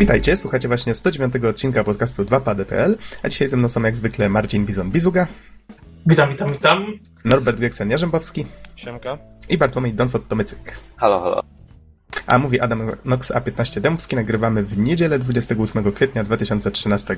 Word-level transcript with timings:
Witajcie, 0.00 0.36
słuchacie 0.36 0.68
właśnie 0.68 0.94
109 0.94 1.34
odcinka 1.44 1.84
podcastu 1.84 2.24
2pady.pl, 2.24 2.96
a 3.22 3.28
dzisiaj 3.28 3.48
ze 3.48 3.56
mną 3.56 3.68
są 3.68 3.82
jak 3.82 3.96
zwykle 3.96 4.28
Marcin 4.28 4.66
Bizon-Bizuga. 4.66 5.26
Witam, 6.06 6.30
witam, 6.30 6.52
witam. 6.52 6.86
Norbert 7.24 7.60
Geksen-Jarzębowski. 7.60 8.44
Siemka. 8.76 9.18
I 9.48 9.58
Bartłomiej 9.58 9.94
Donsot-Tomycyk. 9.94 10.72
Halo, 10.96 11.20
halo. 11.20 11.42
A 12.26 12.38
mówi 12.38 12.60
Adam 12.60 12.90
Nox 13.04 13.32
A15 13.32 13.80
Dębski, 13.80 14.16
nagrywamy 14.16 14.62
w 14.62 14.78
niedzielę 14.78 15.18
28 15.18 15.92
kwietnia 15.92 16.24
2013. 16.24 17.16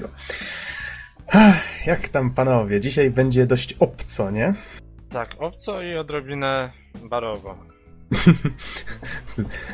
Ach, 1.28 1.86
jak 1.86 2.08
tam 2.08 2.30
panowie? 2.30 2.80
Dzisiaj 2.80 3.10
będzie 3.10 3.46
dość 3.46 3.72
obco, 3.72 4.30
nie? 4.30 4.54
Tak, 5.10 5.34
obco 5.38 5.82
i 5.82 5.96
odrobinę 5.96 6.72
barowo. 7.10 7.71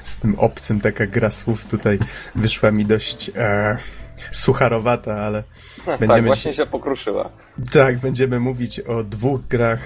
Z 0.02 0.16
tym 0.16 0.34
obcym 0.38 0.80
taka 0.80 1.06
gra 1.06 1.30
słów 1.30 1.64
tutaj 1.64 1.98
wyszła 2.34 2.70
mi 2.70 2.86
dość 2.86 3.30
e, 3.36 3.78
sucharowata, 4.30 5.16
ale 5.16 5.42
będziemy... 5.86 6.08
Tak, 6.08 6.24
właśnie 6.24 6.52
się 6.52 6.66
pokruszyła. 6.66 7.28
Tak, 7.72 7.98
będziemy 7.98 8.40
mówić 8.40 8.80
o 8.80 9.04
dwóch 9.04 9.40
grach 9.40 9.80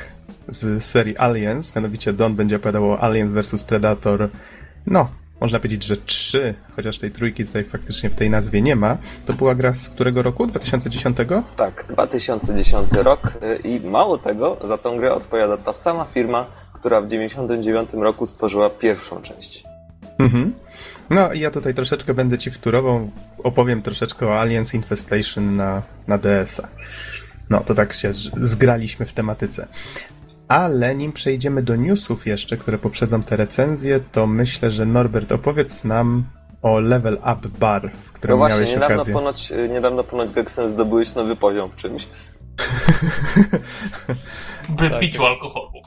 z 0.48 0.84
serii 0.84 1.18
Aliens, 1.18 1.76
mianowicie 1.76 2.12
Don 2.12 2.34
będzie 2.34 2.56
opowiadał 2.56 2.92
o 2.92 3.02
Aliens 3.02 3.32
vs 3.32 3.64
Predator. 3.64 4.28
No, 4.86 5.08
można 5.40 5.58
powiedzieć, 5.58 5.84
że 5.84 5.96
trzy, 5.96 6.54
chociaż 6.76 6.98
tej 6.98 7.10
trójki 7.10 7.46
tutaj 7.46 7.64
faktycznie 7.64 8.10
w 8.10 8.14
tej 8.14 8.30
nazwie 8.30 8.62
nie 8.62 8.76
ma. 8.76 8.96
To 9.26 9.32
była 9.32 9.54
gra 9.54 9.74
z 9.74 9.88
którego 9.88 10.22
roku? 10.22 10.46
2010? 10.46 11.16
Tak, 11.56 11.84
2010 11.88 12.92
rok 12.92 13.20
y, 13.64 13.68
i 13.68 13.80
mało 13.80 14.18
tego, 14.18 14.56
za 14.64 14.78
tą 14.78 14.96
grę 14.96 15.14
odpowiada 15.14 15.56
ta 15.56 15.72
sama 15.72 16.04
firma, 16.04 16.46
która 16.82 17.00
w 17.00 17.04
1999 17.04 18.04
roku 18.04 18.26
stworzyła 18.26 18.70
pierwszą 18.70 19.22
część. 19.22 19.64
Mhm. 20.18 20.52
No 21.10 21.32
i 21.32 21.40
ja 21.40 21.50
tutaj 21.50 21.74
troszeczkę 21.74 22.14
będę 22.14 22.38
ci 22.38 22.50
wtórował, 22.50 23.10
opowiem 23.44 23.82
troszeczkę 23.82 24.26
o 24.26 24.40
Aliens 24.40 24.74
Infestation 24.74 25.56
na, 25.56 25.82
na 26.08 26.18
DS-a. 26.18 26.68
No, 27.50 27.60
to 27.60 27.74
tak 27.74 27.92
się 27.92 28.10
zgraliśmy 28.36 29.06
w 29.06 29.12
tematyce. 29.12 29.68
Ale 30.48 30.94
nim 30.94 31.12
przejdziemy 31.12 31.62
do 31.62 31.76
newsów 31.76 32.26
jeszcze, 32.26 32.56
które 32.56 32.78
poprzedzą 32.78 33.22
te 33.22 33.36
recenzje, 33.36 34.00
to 34.12 34.26
myślę, 34.26 34.70
że 34.70 34.86
Norbert 34.86 35.32
opowiedz 35.32 35.84
nam 35.84 36.24
o 36.62 36.80
Level 36.80 37.14
Up 37.14 37.48
Bar, 37.58 37.90
w 38.04 38.12
którym 38.12 38.34
no 38.34 38.38
właśnie, 38.38 38.56
miałeś 38.56 38.70
niedawno 38.70 38.96
okazję. 38.96 39.14
Ponoć, 39.14 39.52
y, 39.52 39.68
niedawno 39.68 40.04
ponoć 40.04 40.30
Geksen 40.30 40.68
zdobyłeś 40.68 41.14
nowy 41.14 41.36
poziom 41.36 41.70
w 41.70 41.76
czymś. 41.76 42.06
By 44.68 44.90
Tak. 44.90 45.00
piciu 45.00 45.24
alkoholu. 45.24 45.81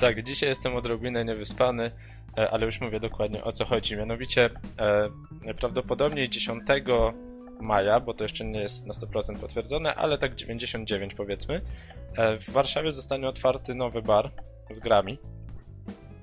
Tak, 0.00 0.22
dzisiaj 0.22 0.48
jestem 0.48 0.76
odrobinę 0.76 1.24
niewyspany, 1.24 1.90
e, 2.38 2.50
ale 2.50 2.66
już 2.66 2.80
mówię 2.80 3.00
dokładnie 3.00 3.44
o 3.44 3.52
co 3.52 3.64
chodzi. 3.64 3.96
Mianowicie 3.96 4.50
e, 5.46 5.54
prawdopodobnie 5.54 6.28
10 6.28 6.62
maja, 7.60 8.00
bo 8.00 8.14
to 8.14 8.24
jeszcze 8.24 8.44
nie 8.44 8.60
jest 8.60 8.86
na 8.86 8.94
100% 8.94 9.38
potwierdzone, 9.38 9.94
ale 9.94 10.18
tak 10.18 10.34
99 10.34 11.14
powiedzmy, 11.14 11.60
e, 12.16 12.38
w 12.38 12.50
Warszawie 12.50 12.92
zostanie 12.92 13.28
otwarty 13.28 13.74
nowy 13.74 14.02
bar 14.02 14.30
z 14.70 14.80
grami. 14.80 15.18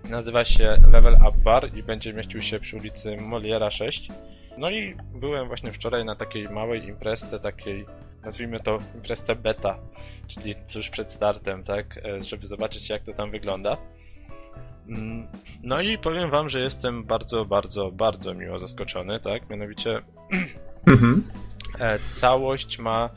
Nazywa 0.09 0.45
się 0.45 0.77
Level 0.91 1.13
Up 1.13 1.37
Bar 1.43 1.77
i 1.77 1.83
będzie 1.83 2.13
mieścił 2.13 2.41
się 2.41 2.59
przy 2.59 2.77
ulicy 2.77 3.17
Moliera 3.17 3.71
6. 3.71 4.09
No 4.57 4.69
i 4.69 4.95
byłem 5.15 5.47
właśnie 5.47 5.71
wczoraj 5.71 6.05
na 6.05 6.15
takiej 6.15 6.49
małej 6.49 6.87
imprezce, 6.87 7.39
takiej 7.39 7.85
nazwijmy 8.25 8.59
to 8.59 8.79
imprezce 8.95 9.35
beta, 9.35 9.77
czyli 10.27 10.55
tuż 10.73 10.89
przed 10.89 11.11
startem, 11.11 11.63
tak, 11.63 11.97
e, 11.97 12.21
żeby 12.23 12.47
zobaczyć 12.47 12.89
jak 12.89 13.03
to 13.03 13.13
tam 13.13 13.31
wygląda. 13.31 13.77
Mm, 14.89 15.27
No 15.63 15.81
i 15.81 15.97
powiem 15.97 16.29
wam, 16.29 16.49
że 16.49 16.59
jestem 16.59 17.03
bardzo, 17.03 17.45
bardzo, 17.45 17.91
bardzo 17.91 18.33
miło 18.33 18.59
zaskoczony, 18.59 19.19
tak, 19.19 19.49
mianowicie 19.49 20.01
Mhm. 20.91 21.23
e, 21.79 21.99
całość 22.11 22.79
ma 22.79 23.09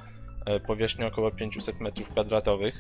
e, 0.47 0.61
powierzchnię 0.61 1.07
około 1.07 1.31
500 1.31 1.77
m2. 1.79 2.73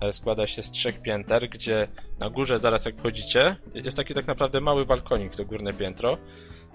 E, 0.00 0.12
Składa 0.12 0.46
się 0.46 0.62
z 0.62 0.70
trzech 0.70 1.02
pięter, 1.02 1.48
gdzie 1.48 1.88
na 2.18 2.30
górze, 2.30 2.58
zaraz 2.58 2.84
jak 2.84 2.96
wchodzicie, 2.96 3.56
jest 3.74 3.96
taki 3.96 4.14
tak 4.14 4.26
naprawdę 4.26 4.60
mały 4.60 4.86
balkonik, 4.86 5.34
to 5.36 5.44
górne 5.44 5.72
piętro, 5.72 6.18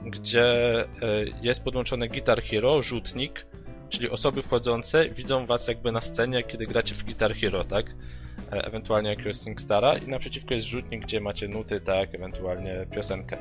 gdzie 0.02 0.54
jest 1.42 1.64
podłączony 1.64 2.08
Guitar 2.08 2.42
Hero, 2.44 2.82
rzutnik, 2.82 3.46
czyli 3.90 4.10
osoby 4.10 4.42
wchodzące 4.44 5.10
widzą 5.10 5.46
was 5.46 5.68
jakby 5.68 5.92
na 5.92 6.02
scenie, 6.02 6.44
kiedy 6.44 6.68
gracie 6.68 6.96
w 6.96 7.04
Guitar 7.04 7.36
Hero, 7.36 7.64
tak? 7.64 7.86
E, 8.52 8.66
Ewentualnie 8.66 9.10
jakiegoś 9.10 9.36
SingStara 9.36 9.98
i 9.98 10.08
naprzeciwko 10.08 10.54
jest 10.54 10.68
rzutnik, 10.68 11.02
gdzie 11.04 11.20
macie 11.22 11.48
nuty, 11.48 11.82
tak? 11.82 12.16
Ewentualnie 12.16 12.86
piosenkę. 12.96 13.38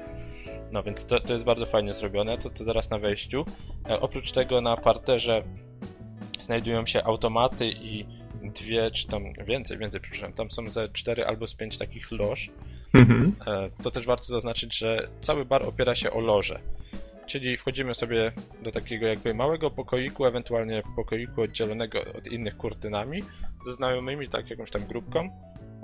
No 0.73 0.83
więc 0.83 1.06
to, 1.06 1.21
to 1.21 1.33
jest 1.33 1.45
bardzo 1.45 1.67
fajnie 1.67 1.95
zrobione, 1.95 2.39
to, 2.39 2.51
to 2.51 2.65
zaraz 2.65 2.91
na 2.91 2.99
wejściu. 2.99 3.45
E, 3.89 4.01
oprócz 4.01 4.33
tego 4.33 4.61
na 4.61 4.77
parterze 4.77 5.43
znajdują 6.43 6.87
się 6.87 7.05
automaty 7.05 7.67
i 7.69 8.06
dwie, 8.43 8.91
czy 8.91 9.06
tam 9.06 9.23
więcej, 9.47 9.79
więcej, 9.79 10.01
przepraszam, 10.01 10.33
tam 10.33 10.51
są 10.51 10.71
ze 10.71 10.89
cztery 10.89 11.27
albo 11.27 11.47
z 11.47 11.55
pięć 11.55 11.79
takich 11.79 12.11
loż. 12.11 12.51
Mhm. 12.95 13.35
E, 13.47 13.71
To 13.83 13.91
też 13.91 14.06
warto 14.06 14.25
zaznaczyć, 14.25 14.79
że 14.79 15.09
cały 15.21 15.45
bar 15.45 15.62
opiera 15.62 15.95
się 15.95 16.11
o 16.11 16.21
loże. 16.21 16.61
Czyli 17.26 17.56
wchodzimy 17.56 17.94
sobie 17.94 18.32
do 18.62 18.72
takiego 18.72 19.06
jakby 19.06 19.34
małego 19.34 19.70
pokoiku, 19.70 20.26
ewentualnie 20.26 20.82
pokoiku 20.97 21.42
oddzielonego 21.42 22.00
od 22.19 22.26
innych 22.26 22.56
kurtynami, 22.56 23.22
ze 23.66 23.72
znajomymi, 23.72 24.28
tak 24.28 24.50
jakąś 24.50 24.70
tam 24.70 24.84
grupką. 24.84 25.20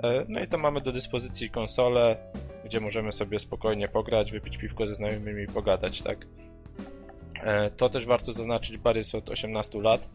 E, 0.03 0.25
No 0.27 0.39
i 0.39 0.47
tam 0.47 0.61
mamy 0.61 0.81
do 0.81 0.91
dyspozycji 0.91 1.49
konsolę, 1.49 2.17
gdzie 2.65 2.79
możemy 2.79 3.11
sobie 3.11 3.39
spokojnie 3.39 3.87
pograć, 3.87 4.31
wypić 4.31 4.57
piwko 4.57 4.87
ze 4.87 4.95
znajomymi 4.95 5.43
i 5.43 5.47
pogadać, 5.47 6.01
tak? 6.01 6.17
E, 7.43 7.69
To 7.71 7.89
też 7.89 8.05
warto 8.05 8.33
zaznaczyć, 8.33 8.77
bar 8.77 8.97
jest 8.97 9.15
od 9.15 9.29
18 9.29 9.81
lat, 9.81 10.09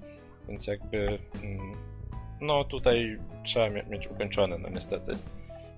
więc 0.48 0.66
jakby 0.66 0.98
mm, 1.44 1.72
no 2.40 2.64
tutaj 2.64 3.18
trzeba 3.44 3.70
mie- 3.70 3.86
mieć 3.90 4.06
ukończone, 4.06 4.58
no 4.58 4.68
niestety, 4.68 5.12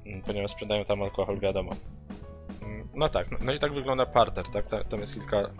Mm, 0.06 0.22
ponieważ 0.22 0.50
sprzedają 0.50 0.84
tam 0.84 1.02
alkohol, 1.02 1.38
wiadomo. 1.38 1.70
Mm, 2.62 2.88
No 2.94 3.08
tak, 3.08 3.30
no, 3.30 3.38
no 3.44 3.52
i 3.52 3.58
tak 3.58 3.72
wygląda 3.72 4.06
parter, 4.06 4.44
tak? 4.52 4.66
Ta- 4.66 4.84
Tam 4.84 5.00
jest 5.00 5.14
kilka, 5.14 5.50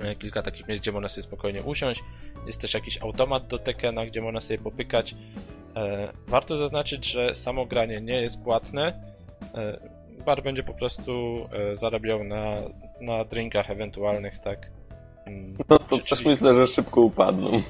e, 0.00 0.14
kilka 0.14 0.42
takich 0.42 0.68
miejsc, 0.68 0.82
gdzie 0.82 0.92
można 0.92 1.08
sobie 1.08 1.22
spokojnie 1.22 1.62
usiąść. 1.62 2.02
Jest 2.46 2.60
też 2.60 2.74
jakiś 2.74 3.02
automat 3.02 3.46
do 3.46 3.58
Tekena, 3.58 4.06
gdzie 4.06 4.20
można 4.22 4.40
sobie 4.40 4.58
popykać. 4.58 5.14
E, 5.76 6.12
Warto 6.26 6.56
zaznaczyć, 6.56 7.06
że 7.12 7.34
samo 7.34 7.66
granie 7.66 8.00
nie 8.00 8.22
jest 8.22 8.42
płatne. 8.42 9.02
E, 9.54 9.78
Bar 10.26 10.42
będzie 10.42 10.62
po 10.62 10.74
prostu 10.74 11.44
zarabiał 11.74 12.24
na, 12.24 12.54
na 13.00 13.24
drinkach 13.24 13.70
ewentualnych, 13.70 14.38
tak? 14.38 14.70
No 15.68 15.78
to 15.78 15.88
czyli- 15.88 16.02
coś 16.02 16.24
myślę, 16.24 16.54
że 16.54 16.66
szybko 16.66 17.00
upadną. 17.00 17.50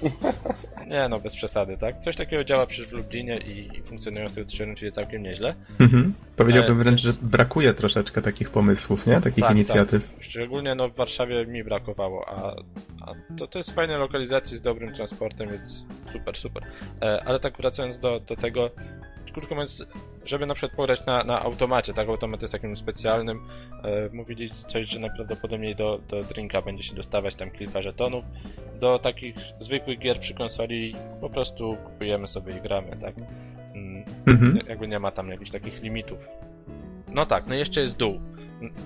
Nie 0.91 1.09
no, 1.09 1.21
bez 1.21 1.37
przesady, 1.37 1.77
tak? 1.78 1.99
Coś 1.99 2.17
takiego 2.17 2.44
działa 2.44 2.67
przecież 2.67 2.89
w 2.89 2.93
Lublinie 2.93 3.37
i, 3.37 3.83
funkcjonują 3.83 4.28
z 4.28 4.33
tego 4.34 4.47
co 4.49 4.56
się 4.56 4.62
orientuję 4.65 4.93
całkiem 4.93 5.22
nieźle. 5.22 5.55
Mhm. 5.81 6.15
Powiedziałbym 6.37 6.72
E, 6.81 6.83
wręcz, 6.84 7.00
że 7.00 7.09
więc- 7.12 7.22
brakuje 7.22 7.75
troszeczkę 7.75 8.22
takich 8.22 8.50
pomysłów, 8.50 9.06
nie? 9.06 9.21
Takich 9.21 9.44
Tak, 9.44 9.53
inicjatyw. 9.55 10.09
Szczególnie 10.21 10.75
no, 10.75 10.89
w 10.89 10.94
Warszawie 10.94 11.47
mi 11.47 11.65
brakowało, 11.65 12.28
a, 12.28 12.56
a 13.11 13.12
to, 13.39 13.47
to 13.47 13.59
jest 13.59 13.71
fajne 13.75 13.99
lokalizacji 13.99 14.56
z 14.56 14.61
dobrym 14.61 14.94
transportem, 14.94 15.49
więc 15.49 15.84
super, 16.12 16.37
super. 16.37 16.62
E, 17.03 17.23
ale 17.27 17.41
tak 17.41 17.56
wracając 17.56 17.99
do, 17.99 18.21
do 18.21 18.37
tego, 18.37 18.71
krótko 19.33 19.55
mówiąc, 19.55 19.87
żeby 20.26 20.47
na 20.47 20.54
przykład 20.54 20.76
pograć 20.76 21.06
na, 21.06 21.25
na 21.25 21.42
automacie, 21.42 21.94
tak, 21.94 22.09
automat 22.09 22.42
jest 22.42 22.53
takim 22.53 22.76
specjalnym, 22.76 23.41
e, 23.84 24.09
mówili 24.16 24.50
coś, 24.50 24.88
że 24.88 24.98
najprawdopodobniej 24.98 25.76
do, 25.76 25.98
do 26.09 26.22
drinka 26.25 26.62
będzie 26.62 26.82
się 26.82 26.94
dostawać 26.94 27.34
tam 27.34 27.50
kilka 27.50 27.82
żetonów, 27.82 28.25
do 28.81 28.98
takich 28.98 29.37
zwykłych 29.60 29.98
gier 29.98 30.20
przy 30.20 30.34
konsoli 30.34 30.94
po 31.20 31.31
prostu 31.31 31.76
kupujemy 31.84 32.28
sobie 32.28 32.56
i 32.59 32.60
gramy, 32.60 32.97
tak. 33.00 33.14
Mm, 33.75 34.04
Mhm. 34.26 34.58
jakby 34.69 34.88
nie 34.88 34.99
ma 34.99 35.11
tam 35.11 35.28
jakichś 35.28 35.50
takich 35.50 35.82
limitów. 35.82 36.19
No 37.08 37.26
tak, 37.26 37.46
no 37.46 37.55
i 37.55 37.58
jeszcze 37.58 37.81
jest 37.81 37.96
dół. 37.99 38.20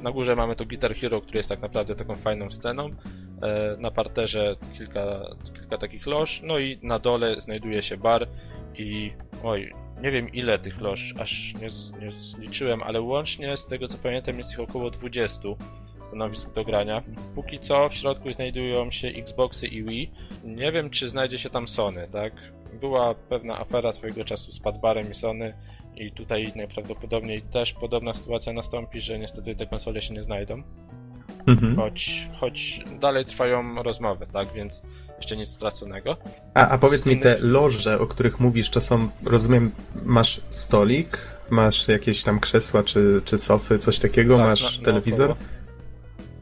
Na 0.02 0.10
górze 0.10 0.36
mamy 0.36 0.56
to 0.56 0.64
Guitar 0.64 0.94
Hero, 0.94 1.20
który 1.20 1.36
jest 1.36 1.48
tak 1.48 1.60
naprawdę 1.60 1.94
taką 1.96 2.16
fajną 2.16 2.50
sceną. 2.50 2.90
E, 3.42 3.76
Na 3.78 3.90
parterze 3.90 4.56
kilka, 4.78 5.20
kilka 5.54 5.78
takich 5.78 6.06
loż, 6.06 6.40
no 6.44 6.58
i 6.58 6.78
na 6.82 6.98
dole 6.98 7.40
znajduje 7.40 7.82
się 7.82 7.96
bar 7.96 8.26
i 8.78 9.12
oj, 9.44 9.72
nie 10.02 10.10
wiem 10.10 10.32
ile 10.32 10.58
tych 10.58 10.80
loż, 10.80 11.14
aż 11.20 11.54
nie, 11.54 11.68
nie 12.00 12.12
zliczyłem, 12.12 12.82
ale 12.82 13.00
łącznie 13.00 13.56
z 13.56 13.66
tego 13.66 13.88
co 13.88 13.98
pamiętam 13.98 14.38
jest 14.38 14.52
ich 14.52 14.60
około 14.60 14.90
20 14.90 15.40
stanowisk 16.04 16.52
do 16.52 16.64
grania. 16.64 17.02
Póki 17.34 17.58
co 17.58 17.88
w 17.88 17.94
środku 17.94 18.32
znajdują 18.32 18.90
się 18.90 19.08
Xboxy 19.08 19.66
i 19.66 19.84
Wii. 19.84 20.10
Nie 20.44 20.72
wiem 20.72 20.90
czy 20.90 21.08
znajdzie 21.08 21.38
się 21.38 21.50
tam 21.50 21.68
Sony, 21.68 22.08
tak? 22.12 22.32
Była 22.80 23.14
pewna 23.14 23.60
afera 23.60 23.92
swojego 23.92 24.24
czasu 24.24 24.52
z 24.52 24.58
Padbarem 24.58 25.10
i 25.10 25.14
Sony 25.14 25.54
i 25.96 26.12
tutaj 26.12 26.52
najprawdopodobniej 26.56 27.42
też 27.42 27.72
podobna 27.72 28.14
sytuacja 28.14 28.52
nastąpi, 28.52 29.00
że 29.00 29.18
niestety 29.18 29.54
te 29.54 29.66
konsole 29.66 30.02
się 30.02 30.14
nie 30.14 30.22
znajdą. 30.22 30.62
Mhm. 31.46 31.76
Choć, 31.76 32.28
choć 32.40 32.80
dalej 33.00 33.24
trwają 33.24 33.82
rozmowy, 33.82 34.26
tak? 34.32 34.52
Więc 34.52 34.82
jeszcze 35.20 35.36
nic 35.36 35.50
straconego. 35.50 36.16
A, 36.54 36.68
a 36.68 36.78
powiedz 36.78 37.06
mi, 37.06 37.20
te 37.20 37.36
loże, 37.40 37.98
o 38.00 38.06
których 38.06 38.40
mówisz, 38.40 38.70
to 38.70 38.80
są, 38.80 39.08
rozumiem, 39.24 39.70
masz 40.04 40.40
stolik, 40.50 41.18
masz 41.50 41.88
jakieś 41.88 42.22
tam 42.22 42.40
krzesła 42.40 42.82
czy, 42.82 43.22
czy 43.24 43.38
sofy, 43.38 43.78
coś 43.78 43.98
takiego, 43.98 44.36
Tak, 44.36 44.46
masz 44.46 44.78
na- 44.78 44.84
telewizor? 44.84 45.34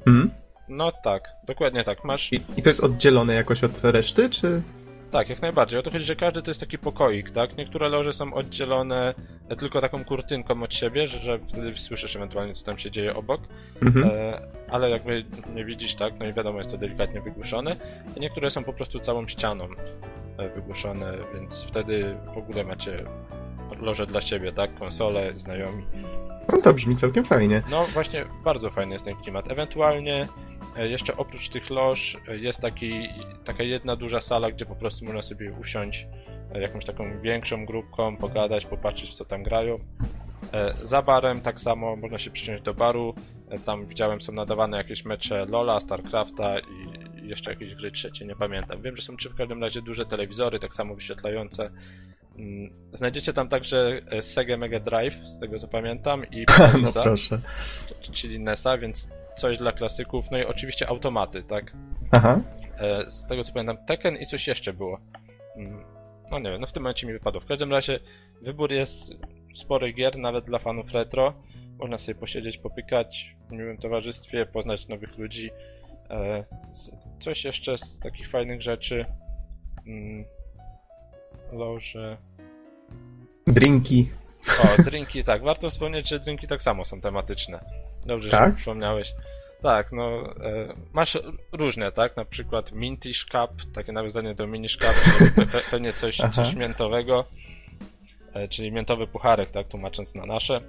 Mhm. 0.07 0.31
No 0.69 0.93
tak, 1.05 1.29
dokładnie 1.47 1.85
tak. 1.85 2.05
Masz. 2.05 2.33
I, 2.33 2.41
I 2.57 2.63
to 2.63 2.71
jest 2.71 2.85
oddzielone 2.85 3.35
jakoś 3.35 3.65
od 3.65 3.85
reszty, 3.85 4.31
czy... 4.31 4.63
Tak, 5.11 5.29
jak 5.29 5.43
najbardziej. 5.43 5.81
O 5.81 5.83
to 5.83 5.91
chodzi, 5.91 6.05
że 6.05 6.17
każdy 6.17 6.43
to 6.43 6.51
jest 6.51 6.61
taki 6.61 6.79
pokoik, 6.79 7.31
tak? 7.31 7.57
Niektóre 7.57 7.89
loże 7.89 8.13
są 8.13 8.35
oddzielone 8.35 9.15
e, 9.49 9.57
tylko 9.57 9.81
taką 9.81 10.05
kurtynką 10.05 10.63
od 10.63 10.75
siebie, 10.75 11.09
że, 11.09 11.19
że 11.19 11.39
wtedy 11.39 11.79
słyszysz 11.79 12.17
ewentualnie, 12.17 12.55
co 12.55 12.65
tam 12.65 12.79
się 12.79 12.91
dzieje 12.91 13.15
obok. 13.15 13.41
Mhm. 13.83 14.11
E, 14.11 14.41
ale 14.71 14.91
jakby 14.91 15.25
nie 15.55 15.65
widzisz, 15.65 15.95
tak? 15.95 16.15
No 16.19 16.27
i 16.27 16.33
wiadomo, 16.33 16.59
jest 16.59 16.71
to 16.71 16.79
delikatnie 16.79 17.21
wygłuszone. 17.21 17.77
I 18.17 18.21
niektóre 18.21 18.51
są 18.51 18.65
po 18.65 18.73
prostu 18.73 19.01
całą 19.01 19.29
ścianą 19.29 19.69
e, 20.39 20.49
wygłuszone, 20.49 21.13
więc 21.35 21.65
wtedy 21.65 22.17
w 22.35 22.39
ogóle 22.39 22.65
macie 22.65 23.05
loże 23.81 24.07
dla 24.07 24.21
siebie, 24.21 24.53
tak? 24.53 24.75
Konsole, 24.75 25.33
znajomi. 25.37 25.85
No 26.53 26.59
to 26.63 26.75
brzmi 26.75 26.97
całkiem 26.97 27.25
fajnie. 27.25 27.63
No 27.71 27.85
właśnie, 27.85 28.25
bardzo 28.45 28.71
fajny 28.71 28.93
jest 28.93 29.05
ten 29.05 29.17
klimat. 29.17 29.51
Ewentualnie 29.51 30.29
e, 30.77 30.89
jeszcze 30.89 31.17
oprócz 31.17 31.49
tych 31.49 31.71
loż 31.71 32.17
e, 32.29 32.37
jest 32.37 32.61
taki, 32.61 33.09
taka 33.45 33.63
jedna 33.63 33.97
duża 33.97 34.21
sala, 34.21 34.51
gdzie 34.51 34.67
po 34.67 34.77
prostu 34.77 35.05
można 35.05 35.23
sobie 35.23 35.53
usiąść 35.53 36.07
jakąś 36.55 36.85
taką 36.85 37.21
większą 37.21 37.67
grupką, 37.67 38.17
pogadać, 38.17 38.67
popatrzeć 38.67 39.17
co 39.17 39.25
tam 39.25 39.43
grają. 39.43 39.79
E, 40.53 40.69
Za 40.69 41.03
barem 41.03 41.41
tak 41.41 41.61
samo 41.61 41.97
można 41.97 42.19
się 42.19 42.31
przysiąść 42.31 42.63
do 42.63 42.75
baru. 42.75 43.15
E, 43.51 43.59
Tam 43.59 43.87
widziałem 43.87 44.21
są 44.21 44.33
nadawane 44.33 44.77
jakieś 44.77 45.05
mecze 45.05 45.45
Lola, 45.45 45.81
Starcrafta 45.81 46.59
i 46.59 47.29
jeszcze 47.29 47.51
jakieś 47.51 47.75
gry 47.75 47.91
trzecie, 47.93 48.25
nie 48.25 48.37
pamiętam. 48.37 48.83
Wiem, 48.83 48.97
że 48.97 49.03
są 49.03 49.17
trzy 49.17 49.31
w 49.31 49.35
każdym 49.35 49.63
razie 49.63 49.83
duże 49.83 50.07
telewizory, 50.07 50.59
tak 50.61 50.75
samo 50.75 50.95
wyświetlające. 50.95 51.71
Mm, 52.39 52.71
Znajdziecie 52.93 53.33
tam 53.33 53.49
także 53.49 54.01
e, 54.11 54.23
Sega 54.23 54.57
Mega 54.57 54.81
Drive, 54.81 55.17
z 55.27 55.39
tego 55.39 55.59
co 55.59 55.69
pamiętam, 55.69 56.25
i 56.31 56.41
No 56.59 56.69
Polaisa 56.73 57.03
proszę. 57.03 57.41
czyli 58.13 58.41
NESa, 58.41 58.79
więc 58.79 59.09
coś 59.37 59.59
dla 59.59 59.73
klasyków, 59.73 60.25
no 60.31 60.39
i 60.39 60.45
oczywiście 60.45 60.89
automaty, 60.89 61.43
tak? 61.43 61.73
Aha. 62.13 62.41
Z 63.09 63.27
tego 63.27 63.45
co 63.45 63.53
pamiętam, 63.53 63.77
Tekken 63.87 64.17
i 64.17 64.27
coś 64.27 64.47
jeszcze 64.49 64.73
było. 64.73 65.01
Mm, 65.57 65.85
No 66.31 66.39
nie 66.39 66.51
wiem, 66.51 66.61
no 66.61 66.67
w 66.67 66.73
tym 66.73 66.83
momencie 66.83 67.07
mi 67.07 67.13
wypadło. 67.13 67.41
W 67.41 67.47
każdym 67.47 67.71
razie 67.73 68.01
wybór 68.43 68.73
jest 68.73 69.15
spory 69.55 69.93
gier, 69.93 70.19
nawet 70.19 70.45
dla 70.45 70.59
fanów 70.59 70.93
retro. 70.93 71.35
Można 71.79 71.99
sobie 71.99 72.15
posiedzieć, 72.15 72.59
popykać 72.59 73.37
w 73.49 73.53
miłym 73.53 73.79
towarzystwie, 73.79 74.47
poznać 74.47 74.89
nowych 74.89 75.19
ludzi. 75.19 75.51
E, 76.11 76.45
Coś 77.21 77.45
jeszcze 77.45 77.79
z 77.79 77.99
takich 77.99 78.31
fajnych 78.31 78.63
rzeczy. 78.63 79.05
Mm, 79.87 80.25
Loże. 81.53 82.17
Drinki. 83.47 84.09
O, 84.79 84.83
drinki, 84.83 85.25
tak. 85.25 85.43
Warto 85.43 85.71
wspomnieć, 85.71 86.09
że 86.09 86.21
drinki 86.21 86.47
tak 86.47 86.63
samo 86.63 86.85
są 86.85 87.01
tematyczne. 87.01 87.61
Dobrze, 88.07 88.31
Tak? 88.31 88.51
że 88.51 88.57
przypomniałeś. 88.57 89.13
Tak, 89.63 89.93
no, 89.93 90.35
e, 90.45 90.75
masz 90.93 91.19
różne, 91.53 91.93
tak? 91.93 92.17
Na 92.17 92.25
przykład 92.25 92.73
Mintish 92.73 93.25
Cup, 93.25 93.73
takie 93.75 93.93
nawiązanie 93.93 94.35
do 94.35 94.47
Minish 94.47 94.77
Cup, 94.77 94.95
czyli 95.19 95.31
pe, 95.31 95.47
pe, 95.47 95.59
pewnie 95.71 95.93
coś, 95.93 96.21
Aha. 96.21 96.31
coś 96.31 96.55
miętowego, 96.55 97.25
czyli 98.51 98.73
miętowy 98.73 99.07
pucharek, 99.07 99.51
tak? 99.51 99.69
Tłumacząc 99.69 100.15
na 100.15 100.27
nasze. 100.27 100.61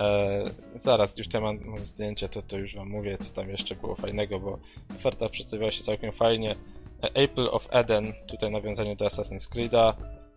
E, 0.00 0.44
zaraz, 0.74 1.18
już 1.18 1.26
tutaj 1.26 1.42
mam, 1.42 1.58
mam 1.64 1.86
zdjęcie, 1.86 2.28
to, 2.28 2.42
to 2.42 2.58
już 2.58 2.74
wam 2.74 2.88
mówię, 2.88 3.18
co 3.18 3.34
tam 3.34 3.48
jeszcze 3.48 3.74
było 3.74 3.94
fajnego, 3.94 4.40
bo 4.40 4.58
oferta 4.98 5.28
przedstawiała 5.28 5.72
się 5.72 5.82
całkiem 5.82 6.12
fajnie. 6.12 6.56
E, 7.02 7.14
Apple 7.14 7.48
of 7.50 7.68
Eden, 7.70 8.12
tutaj 8.26 8.50
nawiązanie 8.50 8.96
do 8.96 9.06
Assassin's 9.06 9.48
Creed'a. 9.48 9.92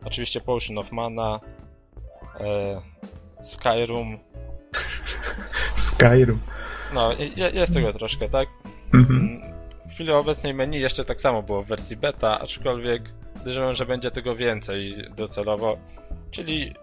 Oczywiście 0.06 0.42
Potion 0.42 0.78
of 0.78 0.92
Mana, 0.92 1.40
e, 2.40 2.82
Skyrim. 3.44 4.20
Skyrim. 5.76 6.40
No, 6.94 7.12
jest 7.54 7.74
tego 7.74 7.94
troszkę, 7.94 8.30
tak? 8.30 8.50
Mhm. 8.94 9.59
W 10.00 10.02
chwili 10.02 10.12
obecnej 10.14 10.54
menu 10.54 10.80
jeszcze 10.80 11.06
tak 11.06 11.22
samo 11.22 11.44
było 11.44 11.64
w 11.64 11.68
wersji 11.68 11.98
beta, 11.98 12.40
aczkolwiek 12.40 13.04
podejrzewam, 13.38 13.76
że 13.76 13.86
będzie 13.86 14.12
tego 14.12 14.36
więcej 14.36 14.96
docelowo. 15.18 15.78
Czyli 16.32 16.76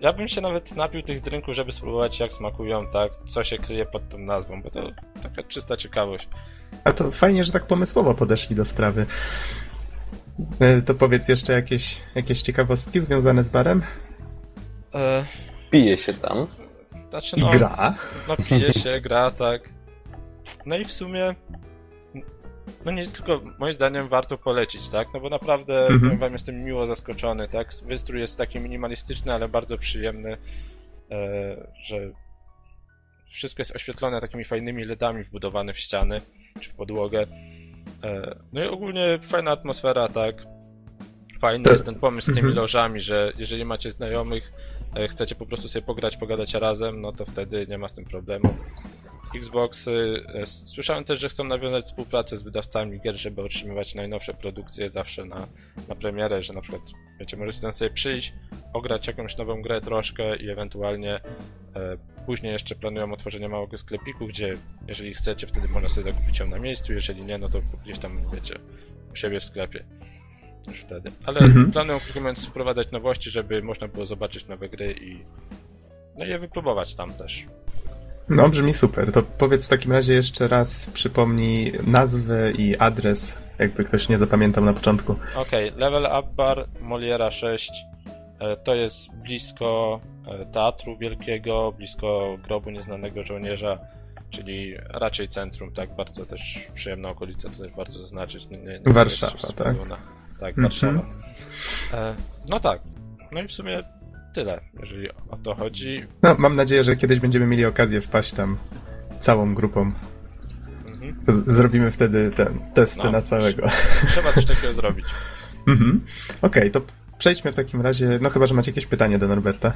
ja 0.00 0.12
bym 0.12 0.28
się 0.28 0.40
nawet 0.40 0.76
napił 0.76 1.02
tych 1.02 1.20
drinków, 1.20 1.54
żeby 1.54 1.72
spróbować 1.72 2.20
jak 2.20 2.32
smakują, 2.32 2.86
tak? 2.92 3.12
Co 3.26 3.44
się 3.44 3.58
kryje 3.58 3.86
pod 3.86 4.08
tą 4.08 4.18
nazwą, 4.18 4.62
bo 4.62 4.70
to 4.70 4.80
taka 5.22 5.42
czysta 5.42 5.76
ciekawość. 5.76 6.28
A 6.84 6.92
to 6.92 7.10
fajnie, 7.10 7.44
że 7.44 7.52
tak 7.52 7.66
pomysłowo 7.66 8.14
podeszli 8.14 8.56
do 8.56 8.64
sprawy. 8.64 9.06
E, 10.60 10.82
To 10.82 10.94
powiedz 10.94 11.28
jeszcze 11.28 11.52
jakieś, 11.52 12.00
jakieś 12.14 12.42
ciekawostki 12.42 13.00
związane 13.00 13.44
z 13.44 13.48
barem? 13.48 13.82
E, 14.94 15.24
Pije 15.70 15.96
się 15.96 16.14
tam. 16.14 16.46
znaczy, 17.10 17.36
I 17.36 17.40
no, 17.40 17.50
gra. 17.50 17.94
No 18.28 18.36
pije 18.36 18.72
się, 18.72 19.00
gra, 19.00 19.30
tak. 19.30 19.68
No 20.66 20.76
i 20.76 20.84
w 20.84 20.92
sumie 20.92 21.34
no 22.84 22.92
nie 22.92 23.06
tylko 23.06 23.40
moim 23.58 23.74
zdaniem 23.74 24.08
warto 24.08 24.38
polecić, 24.38 24.88
tak? 24.88 25.08
No 25.14 25.20
bo 25.20 25.28
naprawdę 25.28 25.80
Mhm. 25.80 26.00
powiem 26.00 26.18
wam 26.18 26.32
jestem 26.32 26.64
miło 26.64 26.86
zaskoczony, 26.86 27.48
tak? 27.48 27.68
Wystrój 27.86 28.20
jest 28.20 28.38
taki 28.38 28.60
minimalistyczny, 28.60 29.32
ale 29.32 29.48
bardzo 29.48 29.78
przyjemny, 29.78 30.32
e, 31.10 31.16
że 31.86 31.96
wszystko 33.30 33.60
jest 33.60 33.76
oświetlone 33.76 34.20
takimi 34.20 34.44
fajnymi 34.44 34.84
LEDami 34.84 35.24
wbudowane 35.24 35.72
w 35.74 35.78
ściany 35.78 36.20
czy 36.60 36.70
w 36.70 36.74
podłogę. 36.74 37.26
E, 38.04 38.36
no 38.52 38.64
i 38.64 38.66
ogólnie 38.66 39.18
fajna 39.22 39.50
atmosfera, 39.50 40.08
tak? 40.08 40.34
Fajny 41.40 41.64
jest 41.72 41.84
ten 41.84 41.98
pomysł 42.00 42.24
z 42.32 42.34
tymi 42.34 42.38
Mhm. 42.48 42.56
lożami, 42.56 43.00
że 43.00 43.32
jeżeli 43.38 43.64
macie 43.64 43.90
znajomych, 43.90 44.52
chcecie 45.08 45.34
po 45.34 45.46
prostu 45.46 45.68
sobie 45.68 45.86
pograć, 45.86 46.16
pogadać 46.16 46.54
razem, 46.54 47.00
no 47.00 47.12
to 47.12 47.26
wtedy 47.26 47.66
nie 47.68 47.78
ma 47.78 47.88
z 47.88 47.94
tym 47.94 48.04
problemu. 48.04 48.48
Xboxy. 49.34 50.24
e, 50.34 50.46
Słyszałem 50.46 51.04
też, 51.04 51.20
że 51.20 51.28
chcą 51.28 51.44
nawiązać 51.44 51.86
współpracę 51.86 52.36
z 52.36 52.42
wydawcami 52.42 53.00
gier, 53.00 53.16
żeby 53.16 53.42
otrzymywać 53.42 53.94
najnowsze 53.94 54.34
produkcje 54.34 54.90
zawsze 54.90 55.24
na, 55.24 55.46
na 55.88 55.94
premierę, 55.94 56.42
że 56.42 56.52
na 56.52 56.60
przykład, 56.60 56.82
wiecie, 57.20 57.36
możecie 57.36 57.60
tam 57.60 57.72
sobie 57.72 57.90
przyjść, 57.90 58.34
ograć 58.72 59.06
jakąś 59.06 59.36
nową 59.36 59.62
grę 59.62 59.80
troszkę 59.80 60.36
i 60.36 60.50
ewentualnie 60.50 61.14
e, 61.14 61.96
później 62.26 62.52
jeszcze 62.52 62.74
planują 62.74 63.12
otworzenie 63.12 63.48
małego 63.48 63.78
sklepiku, 63.78 64.26
gdzie 64.26 64.56
jeżeli 64.88 65.14
chcecie, 65.14 65.46
wtedy 65.46 65.68
można 65.68 65.88
sobie 65.88 66.12
zakupić 66.12 66.38
ją 66.38 66.46
na 66.46 66.58
miejscu, 66.58 66.92
jeżeli 66.92 67.24
nie, 67.24 67.38
no 67.38 67.48
to 67.48 67.60
gdzieś 67.84 67.98
tam, 67.98 68.18
wiecie, 68.34 68.58
u 69.12 69.16
siebie 69.16 69.40
w 69.40 69.44
sklepie. 69.44 69.84
Już 70.70 70.80
wtedy. 70.80 71.10
Ale 71.26 71.40
Mhm. 71.40 71.72
planują 71.72 72.00
krótko 72.00 72.20
mówiąc 72.20 72.46
wprowadzać 72.46 72.90
nowości, 72.90 73.30
żeby 73.30 73.62
można 73.62 73.88
było 73.88 74.06
zobaczyć 74.06 74.46
nowe 74.46 74.68
gry 74.68 74.92
i 75.00 75.18
no 76.18 76.24
i 76.24 76.28
je 76.28 76.38
wypróbować 76.38 76.94
tam 76.94 77.12
też. 77.12 77.46
No, 78.28 78.48
brzmi 78.48 78.72
super. 78.72 79.12
To 79.12 79.22
powiedz 79.22 79.66
w 79.66 79.68
takim 79.68 79.92
razie 79.92 80.14
jeszcze 80.14 80.48
raz, 80.48 80.90
przypomnij 80.94 81.72
nazwę 81.86 82.52
i 82.52 82.76
adres, 82.76 83.38
jakby 83.58 83.84
ktoś 83.84 84.08
nie 84.08 84.18
zapamiętał 84.18 84.64
na 84.64 84.72
początku. 84.72 85.14
Okej, 85.36 85.72
Level 85.76 86.04
Up 86.18 86.28
Bar 86.36 86.66
Moliera 86.80 87.30
6 87.30 87.70
e, 88.40 88.56
to 88.56 88.74
jest 88.74 89.12
blisko 89.14 90.00
e, 90.26 90.46
Teatru 90.46 90.96
Wielkiego, 90.96 91.72
blisko 91.78 92.38
Grobu 92.42 92.70
Nieznanego 92.70 93.24
Żołnierza, 93.24 93.78
czyli 94.30 94.74
raczej 94.88 95.28
centrum, 95.28 95.72
tak, 95.72 95.96
bardzo 95.96 96.26
też 96.26 96.40
przyjemna 96.74 97.08
okolica, 97.08 97.48
to 97.50 97.62
też 97.64 97.72
warto 97.76 97.98
zaznaczyć. 97.98 98.46
Nie, 98.50 98.58
nie, 98.58 98.80
Warszawa, 98.84 99.52
tak? 99.56 99.76
Tak, 100.40 100.48
Mhm. 100.58 100.62
Warszawa. 100.62 101.02
E, 101.94 102.14
no 102.48 102.60
tak, 102.60 102.80
no 103.32 103.42
i 103.42 103.48
w 103.48 103.52
sumie 103.52 103.82
tyle, 104.34 104.60
jeżeli 104.80 105.10
o 105.10 105.36
to 105.42 105.54
chodzi. 105.54 106.04
No, 106.22 106.34
mam 106.38 106.56
nadzieję, 106.56 106.84
że 106.84 106.96
kiedyś 106.96 107.20
będziemy 107.20 107.46
mieli 107.46 107.64
okazję 107.64 108.00
wpaść 108.00 108.32
tam 108.32 108.56
całą 109.20 109.54
grupą. 109.54 109.88
Mhm. 110.88 111.16
Z- 111.28 111.52
zrobimy 111.52 111.90
wtedy 111.90 112.30
ten 112.30 112.58
testy 112.74 113.00
No. 113.04 113.10
na 113.10 113.22
całego. 113.22 113.68
Trzeba 114.08 114.32
coś 114.32 114.44
takiego 114.44 114.74
zrobić. 114.74 115.04
Mhm. 115.66 116.00
Okej, 116.42 116.70
to 116.70 116.80
przejdźmy 117.18 117.52
w 117.52 117.56
takim 117.56 117.80
razie. 117.80 118.18
No 118.22 118.30
chyba, 118.30 118.46
że 118.46 118.54
macie 118.54 118.70
jakieś 118.70 118.86
pytanie 118.86 119.18
do 119.18 119.28
Norberta. 119.28 119.72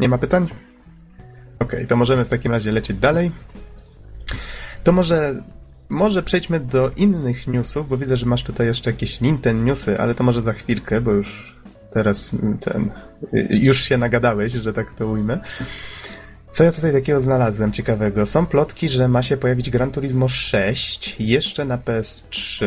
Nie 0.00 0.08
ma 0.08 0.18
pytań? 0.18 0.48
Okej, 1.58 1.86
to 1.86 1.96
możemy 1.96 2.24
w 2.24 2.28
takim 2.28 2.52
razie 2.52 2.72
lecieć 2.72 2.96
dalej. 2.98 3.30
To 4.84 4.92
może, 4.92 5.42
może 5.92 6.22
przejdźmy 6.22 6.60
do 6.60 6.90
innych 6.96 7.46
newsów, 7.46 7.88
bo 7.88 7.96
widzę, 7.96 8.16
że 8.16 8.26
masz 8.26 8.42
tutaj 8.42 8.66
jeszcze 8.66 8.90
jakieś 8.90 9.20
Nintendo 9.20 9.64
newsy, 9.64 10.00
ale 10.00 10.14
to 10.14 10.24
może 10.24 10.42
za 10.42 10.52
chwilkę, 10.52 11.00
bo 11.00 11.12
już 11.12 11.56
teraz 11.92 12.30
ten, 12.60 12.90
już 13.50 13.84
się 13.84 13.98
nagadałeś, 13.98 14.52
że 14.52 14.72
tak 14.72 14.92
to 14.92 15.06
ujmę. 15.06 15.40
Co 16.50 16.64
ja 16.64 16.72
tutaj 16.72 16.92
takiego 16.92 17.20
znalazłem 17.20 17.72
ciekawego? 17.72 18.26
Są 18.26 18.46
plotki, 18.46 18.88
że 18.88 19.08
ma 19.08 19.22
się 19.22 19.36
pojawić 19.36 19.70
Gran 19.70 19.90
Turismo 19.90 20.28
6 20.28 21.16
jeszcze 21.20 21.64
na 21.64 21.78
PS3. 21.78 22.66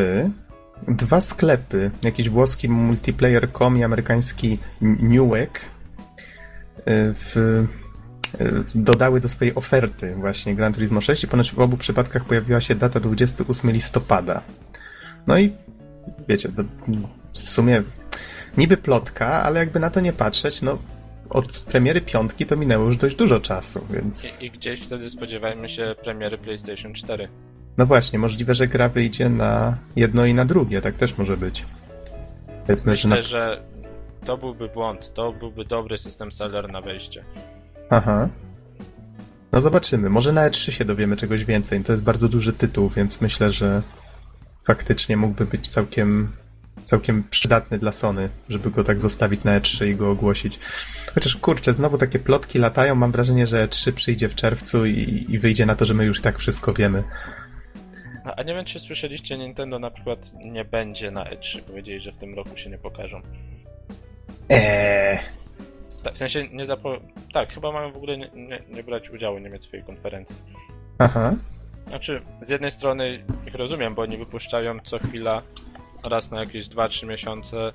Dwa 0.88 1.20
sklepy, 1.20 1.90
jakiś 2.02 2.30
włoski 2.30 2.68
multiplayer.com 2.68 3.78
i 3.78 3.84
amerykański 3.84 4.58
Newegg 4.80 5.58
y, 5.58 5.62
w, 7.14 7.64
dodały 8.74 9.20
do 9.20 9.28
swojej 9.28 9.54
oferty 9.54 10.14
właśnie 10.14 10.54
Gran 10.54 10.72
Turismo 10.72 11.00
6 11.00 11.24
i 11.24 11.28
ponoć 11.28 11.52
w 11.52 11.58
obu 11.58 11.76
przypadkach 11.76 12.24
pojawiła 12.24 12.60
się 12.60 12.74
data 12.74 13.00
28 13.00 13.70
listopada. 13.70 14.42
No 15.26 15.38
i 15.38 15.52
wiecie, 16.28 16.48
to 16.48 16.62
w 17.32 17.38
sumie 17.38 17.82
niby 18.56 18.76
plotka, 18.76 19.26
ale 19.26 19.60
jakby 19.60 19.80
na 19.80 19.90
to 19.90 20.00
nie 20.00 20.12
patrzeć, 20.12 20.62
no 20.62 20.78
od 21.30 21.58
premiery 21.58 22.00
piątki 22.00 22.46
to 22.46 22.56
minęło 22.56 22.84
już 22.84 22.96
dość 22.96 23.16
dużo 23.16 23.40
czasu, 23.40 23.86
więc... 23.90 24.40
I, 24.40 24.46
I 24.46 24.50
gdzieś 24.50 24.80
wtedy 24.80 25.10
spodziewajmy 25.10 25.68
się 25.68 25.94
premiery 26.04 26.38
PlayStation 26.38 26.94
4. 26.94 27.28
No 27.76 27.86
właśnie, 27.86 28.18
możliwe, 28.18 28.54
że 28.54 28.66
gra 28.66 28.88
wyjdzie 28.88 29.28
na 29.28 29.76
jedno 29.96 30.26
i 30.26 30.34
na 30.34 30.44
drugie, 30.44 30.80
tak 30.80 30.94
też 30.94 31.18
może 31.18 31.36
być. 31.36 31.64
Powiedzmy, 32.66 32.96
że 32.96 33.08
na... 33.08 33.16
Myślę, 33.16 33.28
że 33.28 33.62
to 34.26 34.36
byłby 34.36 34.68
błąd, 34.68 35.12
to 35.14 35.32
byłby 35.32 35.64
dobry 35.64 35.98
system 35.98 36.32
seller 36.32 36.70
na 36.70 36.80
wejście. 36.80 37.24
Aha. 37.90 38.28
No 39.52 39.60
zobaczymy, 39.60 40.10
może 40.10 40.32
na 40.32 40.50
E3 40.50 40.70
się 40.70 40.84
dowiemy 40.84 41.16
czegoś 41.16 41.44
więcej. 41.44 41.82
To 41.82 41.92
jest 41.92 42.04
bardzo 42.04 42.28
duży 42.28 42.52
tytuł, 42.52 42.88
więc 42.88 43.20
myślę, 43.20 43.52
że 43.52 43.82
faktycznie 44.66 45.16
mógłby 45.16 45.46
być 45.46 45.68
całkiem, 45.68 46.32
całkiem 46.84 47.24
przydatny 47.30 47.78
dla 47.78 47.92
Sony, 47.92 48.28
żeby 48.48 48.70
go 48.70 48.84
tak 48.84 49.00
zostawić 49.00 49.44
na 49.44 49.60
E3 49.60 49.86
i 49.86 49.94
go 49.94 50.10
ogłosić. 50.10 50.58
Chociaż 51.14 51.36
kurczę, 51.36 51.72
znowu 51.72 51.98
takie 51.98 52.18
plotki 52.18 52.58
latają, 52.58 52.94
mam 52.94 53.12
wrażenie, 53.12 53.46
że 53.46 53.68
E3 53.68 53.92
przyjdzie 53.92 54.28
w 54.28 54.34
czerwcu 54.34 54.86
i, 54.86 55.26
i 55.28 55.38
wyjdzie 55.38 55.66
na 55.66 55.76
to, 55.76 55.84
że 55.84 55.94
my 55.94 56.04
już 56.04 56.20
tak 56.20 56.38
wszystko 56.38 56.72
wiemy. 56.72 57.04
A, 58.36 58.42
nie 58.42 58.54
wiem, 58.54 58.64
czy 58.64 58.80
słyszeliście, 58.80 59.38
Nintendo 59.38 59.78
na 59.78 59.90
przykład 59.90 60.32
nie 60.44 60.64
będzie 60.64 61.10
na 61.10 61.24
E3. 61.24 61.62
Powiedzieli, 61.62 62.00
że 62.00 62.12
w 62.12 62.18
tym 62.18 62.34
roku 62.34 62.56
się 62.56 62.70
nie 62.70 62.78
pokażą. 62.78 63.22
Eee, 64.48 65.18
Tak, 66.06 66.14
w 66.14 66.18
sensie 66.18 66.48
nie 66.48 66.64
zapo... 66.64 66.96
Tak, 67.32 67.54
chyba 67.54 67.72
mają 67.72 67.92
w 67.92 67.96
ogóle 67.96 68.18
nie, 68.18 68.30
nie, 68.34 68.62
nie 68.68 68.82
brać 68.82 69.10
udziału 69.10 69.38
w 69.38 69.40
niemieckiej 69.40 69.82
konferencji. 69.82 70.36
aha. 70.98 71.34
Znaczy, 71.86 72.22
z 72.40 72.48
jednej 72.48 72.70
strony 72.70 73.24
ich 73.46 73.54
rozumiem, 73.54 73.94
bo 73.94 74.02
oni 74.02 74.16
wypuszczają 74.16 74.80
co 74.84 74.98
chwila, 74.98 75.42
raz 76.04 76.30
na 76.30 76.40
jakieś 76.40 76.68
2-3 76.68 77.06
miesiące 77.06 77.72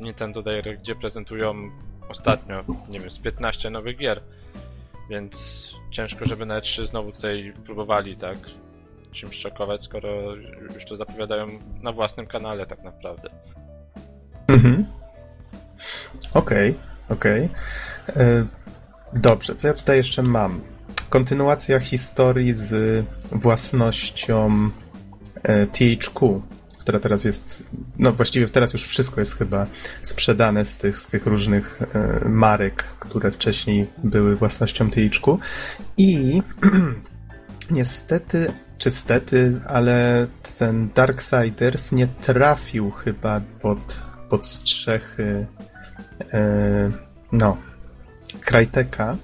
Nintendo 0.00 0.42
Direct, 0.42 0.82
gdzie 0.82 0.94
prezentują 0.94 1.54
ostatnio, 2.08 2.64
nie 2.88 3.00
wiem, 3.00 3.10
z 3.10 3.18
15 3.18 3.70
nowych 3.70 3.96
gier. 3.96 4.20
Więc 5.10 5.70
ciężko, 5.90 6.26
żeby 6.26 6.46
na 6.46 6.60
E3 6.60 6.86
znowu 6.86 7.12
tutaj 7.12 7.52
próbowali 7.64 8.16
tak 8.16 8.38
czymś 9.12 9.36
szokować, 9.36 9.84
skoro 9.84 10.34
już 10.74 10.84
to 10.88 10.96
zapowiadają 10.96 11.46
na 11.82 11.92
własnym 11.92 12.26
kanale 12.26 12.66
tak 12.66 12.82
naprawdę. 12.82 13.28
Mhm. 14.48 14.86
Okej, 16.34 16.74
okej. 17.08 17.48
E, 18.16 18.46
Dobrze, 19.12 19.56
co 19.56 19.68
ja 19.68 19.74
tutaj 19.74 19.96
jeszcze 19.96 20.22
mam? 20.22 20.60
Kontynuacja 21.08 21.80
historii 21.80 22.52
z 22.52 23.04
własnością 23.32 24.70
e, 25.42 25.66
THQ, 25.66 26.42
która 26.78 27.00
teraz 27.00 27.24
jest, 27.24 27.62
no 27.98 28.12
właściwie 28.12 28.48
teraz 28.48 28.72
już 28.72 28.82
wszystko 28.82 29.20
jest 29.20 29.38
chyba 29.38 29.66
sprzedane 30.02 30.64
z 30.64 30.76
tych, 30.76 30.98
z 30.98 31.06
tych 31.06 31.26
różnych 31.26 31.82
e, 31.94 32.28
marek, 32.28 32.82
które 32.82 33.30
wcześniej 33.30 33.86
były 34.04 34.36
własnością 34.36 34.90
THQ. 34.90 35.38
I 35.96 36.42
niestety, 37.70 38.52
czy 38.78 38.90
stety, 38.90 39.60
ale 39.66 40.26
ten 40.58 40.88
Darksiders 40.94 41.92
nie 41.92 42.06
trafił 42.06 42.90
chyba 42.90 43.40
pod, 43.60 44.00
pod 44.28 44.46
strzechy 44.46 45.46
no, 47.32 47.56
Cryteka, 48.40 49.16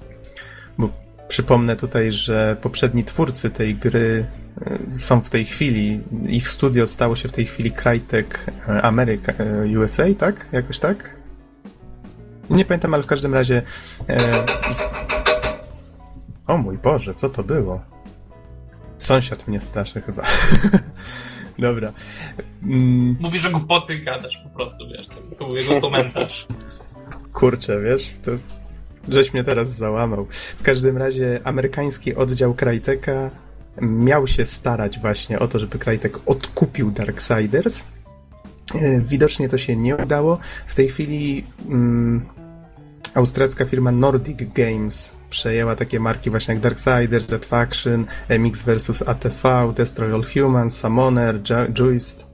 bo 0.79 0.89
przypomnę 1.29 1.77
tutaj, 1.77 2.13
że 2.13 2.57
poprzedni 2.63 3.05
twórcy 3.05 3.51
tej 3.51 3.75
gry 3.75 4.27
e, 4.67 4.99
są 4.99 5.21
w 5.21 5.31
tej 5.31 5.45
chwili, 5.45 6.01
ich 6.29 6.49
studio 6.49 6.87
stało 6.87 7.17
się 7.17 7.29
w 7.29 7.33
tej 7.33 7.47
chwili 7.47 7.73
Crytek 7.73 8.47
e, 8.69 8.83
America, 8.83 9.33
e, 9.33 9.79
USA, 9.79 10.05
tak? 10.19 10.49
Jakoś 10.53 10.79
tak? 10.79 11.17
Nie 12.51 12.65
pamiętam, 12.65 12.95
ale 12.95 13.03
w 13.03 13.07
każdym 13.07 13.35
razie 13.35 13.63
e, 14.09 14.45
ich... 14.71 14.79
O 16.47 16.59
mój 16.59 16.79
Boże, 16.79 17.15
co 17.15 17.29
to 17.29 17.43
było? 17.43 17.81
Sąsiad 18.99 19.49
mnie 19.49 19.61
straszy 19.61 20.01
chyba. 20.01 20.23
Dobra. 21.59 21.93
Mm, 22.63 23.17
Mówi, 23.21 23.39
że 23.39 23.51
głupoty 23.51 23.99
gadasz 23.99 24.39
po 24.39 24.49
prostu, 24.49 24.89
wiesz, 24.89 25.07
to, 25.07 25.37
to 25.39 25.45
był 25.45 25.57
jego 25.57 25.81
komentarz. 25.81 26.47
Kurczę, 27.33 27.81
wiesz, 27.81 28.11
to 28.23 28.31
żeś 29.09 29.33
mnie 29.33 29.45
teraz 29.45 29.77
załamał. 29.77 30.27
W 30.59 30.63
każdym 30.63 30.97
razie 30.99 31.41
amerykański 31.45 32.15
oddział 32.15 32.55
Cryteka 32.55 33.31
miał 33.81 34.27
się 34.27 34.47
starać 34.47 34.99
właśnie 34.99 35.39
o 35.39 35.49
to, 35.49 35.59
żeby 35.59 35.79
Crytek 35.79 36.19
odkupił 36.27 36.91
Darksiders. 36.91 37.85
E, 38.75 39.01
Widocznie 39.01 39.49
to 39.49 39.59
się 39.59 39.77
nie 39.77 39.97
udało. 39.97 40.39
W 40.67 40.75
tej 40.75 40.89
chwili 40.89 41.45
mm, 41.69 42.23
austriacka 43.15 43.65
firma 43.65 43.93
Nordic 43.93 44.39
Games 44.55 45.13
przejęła 45.31 45.77
takie 45.77 46.01
marki 46.01 46.31
właśnie 46.31 46.55
jak 46.55 46.63
Darksiders, 46.63 47.33
Red 47.33 47.45
Faction, 47.45 48.07
MX 48.29 48.63
vs 48.63 49.03
ATV, 49.07 49.73
Destroy 49.77 50.15
All 50.15 50.25
Humans, 50.35 50.77
Summoner, 50.79 51.43
Ju- 51.43 51.79
Juiced, 51.79 52.27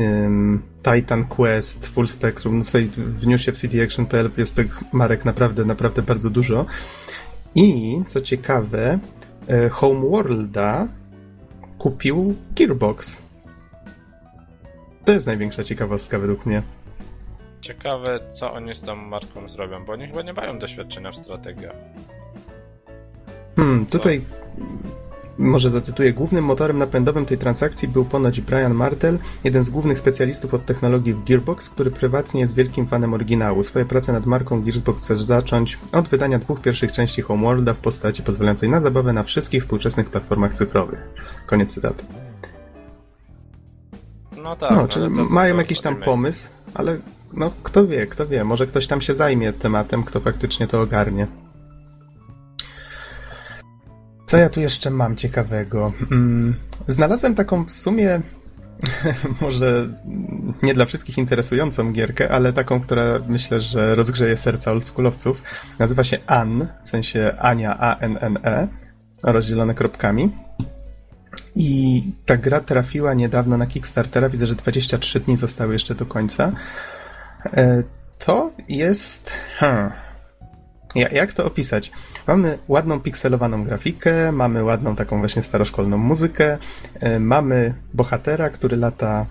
ym, 0.00 0.62
Titan 0.82 1.24
Quest, 1.24 1.88
Full 1.88 2.08
Spectrum. 2.08 2.58
No 2.58 2.64
tutaj 2.64 2.90
w 2.96 3.26
newsie 3.26 3.52
w 3.52 3.58
cdaction.pl 3.58 4.30
jest 4.36 4.56
tych 4.56 4.92
marek 4.92 5.24
naprawdę, 5.24 5.64
naprawdę 5.64 6.02
bardzo 6.02 6.30
dużo. 6.30 6.66
I 7.54 7.98
co 8.06 8.20
ciekawe, 8.20 8.98
e, 9.48 9.68
Homeworlda 9.68 10.88
kupił 11.78 12.34
Gearbox. 12.56 13.22
To 15.04 15.12
jest 15.12 15.26
największa 15.26 15.64
ciekawostka 15.64 16.18
według 16.18 16.46
mnie. 16.46 16.62
Ciekawe, 17.60 18.20
co 18.30 18.52
oni 18.52 18.76
z 18.76 18.80
tą 18.80 18.96
marką 18.96 19.48
zrobią, 19.48 19.84
bo 19.84 19.92
oni 19.92 20.06
chyba 20.06 20.22
nie 20.22 20.32
mają 20.32 20.58
doświadczenia 20.58 21.12
w 21.12 21.16
strategiach. 21.16 21.76
Hmm, 23.56 23.86
tutaj 23.86 24.24
może 25.40 25.70
zacytuję, 25.70 26.12
głównym 26.12 26.44
motorem 26.44 26.78
napędowym 26.78 27.26
tej 27.26 27.38
transakcji 27.38 27.88
był 27.88 28.04
ponoć 28.04 28.40
Brian 28.40 28.74
Martel, 28.74 29.18
jeden 29.44 29.64
z 29.64 29.70
głównych 29.70 29.98
specjalistów 29.98 30.54
od 30.54 30.64
technologii 30.64 31.14
w 31.14 31.24
Gearbox, 31.24 31.70
który 31.70 31.90
prywatnie 31.90 32.40
jest 32.40 32.54
wielkim 32.54 32.86
fanem 32.86 33.14
oryginału. 33.14 33.62
Swoje 33.62 33.84
prace 33.84 34.12
nad 34.12 34.26
marką 34.26 34.62
Gearbox 34.62 35.02
chce 35.02 35.16
zacząć 35.16 35.78
od 35.92 36.08
wydania 36.08 36.38
dwóch 36.38 36.60
pierwszych 36.60 36.92
części 36.92 37.22
Homeworlda 37.22 37.74
w 37.74 37.78
postaci 37.78 38.22
pozwalającej 38.22 38.68
na 38.68 38.80
zabawę 38.80 39.12
na 39.12 39.22
wszystkich 39.22 39.62
współczesnych 39.62 40.10
platformach 40.10 40.54
cyfrowych. 40.54 41.00
Koniec 41.46 41.74
cytatu. 41.74 42.04
No 44.42 44.56
tak. 44.56 44.70
No, 44.70 44.78
ale 44.78 44.88
czyli 44.88 45.16
to 45.16 45.24
mają 45.24 45.56
jakiś 45.56 45.80
tam 45.80 45.96
pomysł, 45.96 46.48
ale 46.74 46.98
no 47.32 47.50
kto 47.62 47.86
wie, 47.86 48.06
kto 48.06 48.26
wie, 48.26 48.44
może 48.44 48.66
ktoś 48.66 48.86
tam 48.86 49.00
się 49.00 49.14
zajmie 49.14 49.52
tematem, 49.52 50.02
kto 50.02 50.20
faktycznie 50.20 50.66
to 50.66 50.80
ogarnie. 50.80 51.26
Co 54.30 54.36
ja 54.38 54.48
tu 54.48 54.60
jeszcze 54.60 54.90
mam 54.90 55.16
ciekawego? 55.16 55.92
Mm, 56.12 56.54
Znalazłem 56.86 57.34
taką 57.34 57.64
w 57.64 57.72
sumie 57.72 58.20
może 59.40 59.88
nie 60.62 60.74
dla 60.74 60.84
wszystkich 60.84 61.18
interesującą 61.18 61.92
gierkę, 61.92 62.30
ale 62.30 62.52
taką, 62.52 62.80
która 62.80 63.02
myślę, 63.28 63.60
że 63.60 63.94
rozgrzeje 63.94 64.36
serca 64.36 64.70
oldschoolowców. 64.70 65.42
Nazywa 65.78 66.04
się 66.04 66.18
An, 66.26 66.66
w 66.84 66.88
sensie 66.88 67.34
Ania 67.38 67.76
A-N-N-E, 67.80 68.68
rozdzielone 69.24 69.74
kropkami. 69.74 70.30
I 71.54 72.02
ta 72.26 72.36
gra 72.36 72.60
trafiła 72.60 73.14
niedawno 73.14 73.56
na 73.56 73.66
Kickstartera. 73.66 74.28
Widzę, 74.28 74.46
że 74.46 74.54
23 74.54 75.20
dni 75.20 75.36
zostały 75.36 75.72
jeszcze 75.72 75.94
do 75.94 76.06
końca. 76.06 76.52
E, 77.44 77.82
To 78.18 78.50
jest. 78.68 79.32
Hmm. 79.58 79.90
Ja- 80.94 81.08
Jak 81.08 81.32
to 81.32 81.44
opisać? 81.44 81.92
Mamy 82.30 82.58
ładną 82.68 83.00
pikselowaną 83.00 83.64
grafikę, 83.64 84.32
mamy 84.32 84.64
ładną 84.64 84.96
taką 84.96 85.18
właśnie 85.18 85.42
staroszkolną 85.42 85.98
muzykę, 85.98 86.58
e, 87.00 87.20
mamy 87.20 87.74
bohatera, 87.94 88.50
który 88.50 88.76
lata 88.76 89.26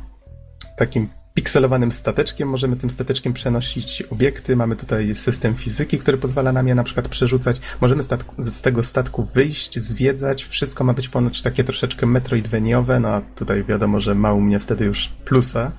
takim 0.77 1.09
pikselowanym 1.33 1.91
stateczkiem. 1.91 2.49
Możemy 2.49 2.75
tym 2.75 2.89
stateczkiem 2.89 3.33
przenosić 3.33 4.01
obiekty. 4.01 4.55
Mamy 4.55 4.75
tutaj 4.75 5.15
system 5.15 5.55
fizyki, 5.55 5.97
który 5.97 6.17
pozwala 6.17 6.51
nam 6.51 6.67
je 6.67 6.75
na 6.75 6.83
przykład 6.83 7.07
przerzucać. 7.07 7.61
Możemy 7.81 8.03
statku, 8.03 8.35
z 8.37 8.61
tego 8.61 8.83
statku 8.83 9.23
wyjść, 9.23 9.79
zwiedzać. 9.79 10.43
Wszystko 10.43 10.83
ma 10.83 10.93
być 10.93 11.09
ponoć 11.09 11.41
takie 11.41 11.63
troszeczkę 11.63 12.05
metroidveniowe. 12.05 12.99
No 12.99 13.09
a 13.09 13.21
tutaj 13.21 13.63
wiadomo, 13.63 13.99
że 13.99 14.15
ma 14.15 14.33
u 14.33 14.41
mnie 14.41 14.59
wtedy 14.59 14.85
już 14.85 15.09
plusa 15.25 15.71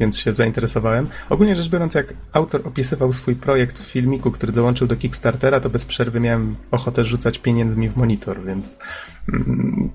więc 0.00 0.18
się 0.18 0.32
zainteresowałem. 0.32 1.08
Ogólnie 1.30 1.56
rzecz 1.56 1.68
biorąc, 1.68 1.94
jak 1.94 2.14
autor 2.32 2.60
opisywał 2.64 3.12
swój 3.12 3.34
projekt 3.34 3.78
w 3.78 3.82
filmiku, 3.82 4.30
który 4.30 4.52
dołączył 4.52 4.86
do 4.86 4.96
Kickstartera, 4.96 5.60
to 5.60 5.70
bez 5.70 5.84
przerwy 5.84 6.20
miałem 6.20 6.56
ochotę 6.70 7.04
rzucać 7.04 7.38
pieniędzmi 7.38 7.88
w 7.88 7.96
monitor, 7.96 8.44
więc 8.44 8.78
mm, 9.32 9.90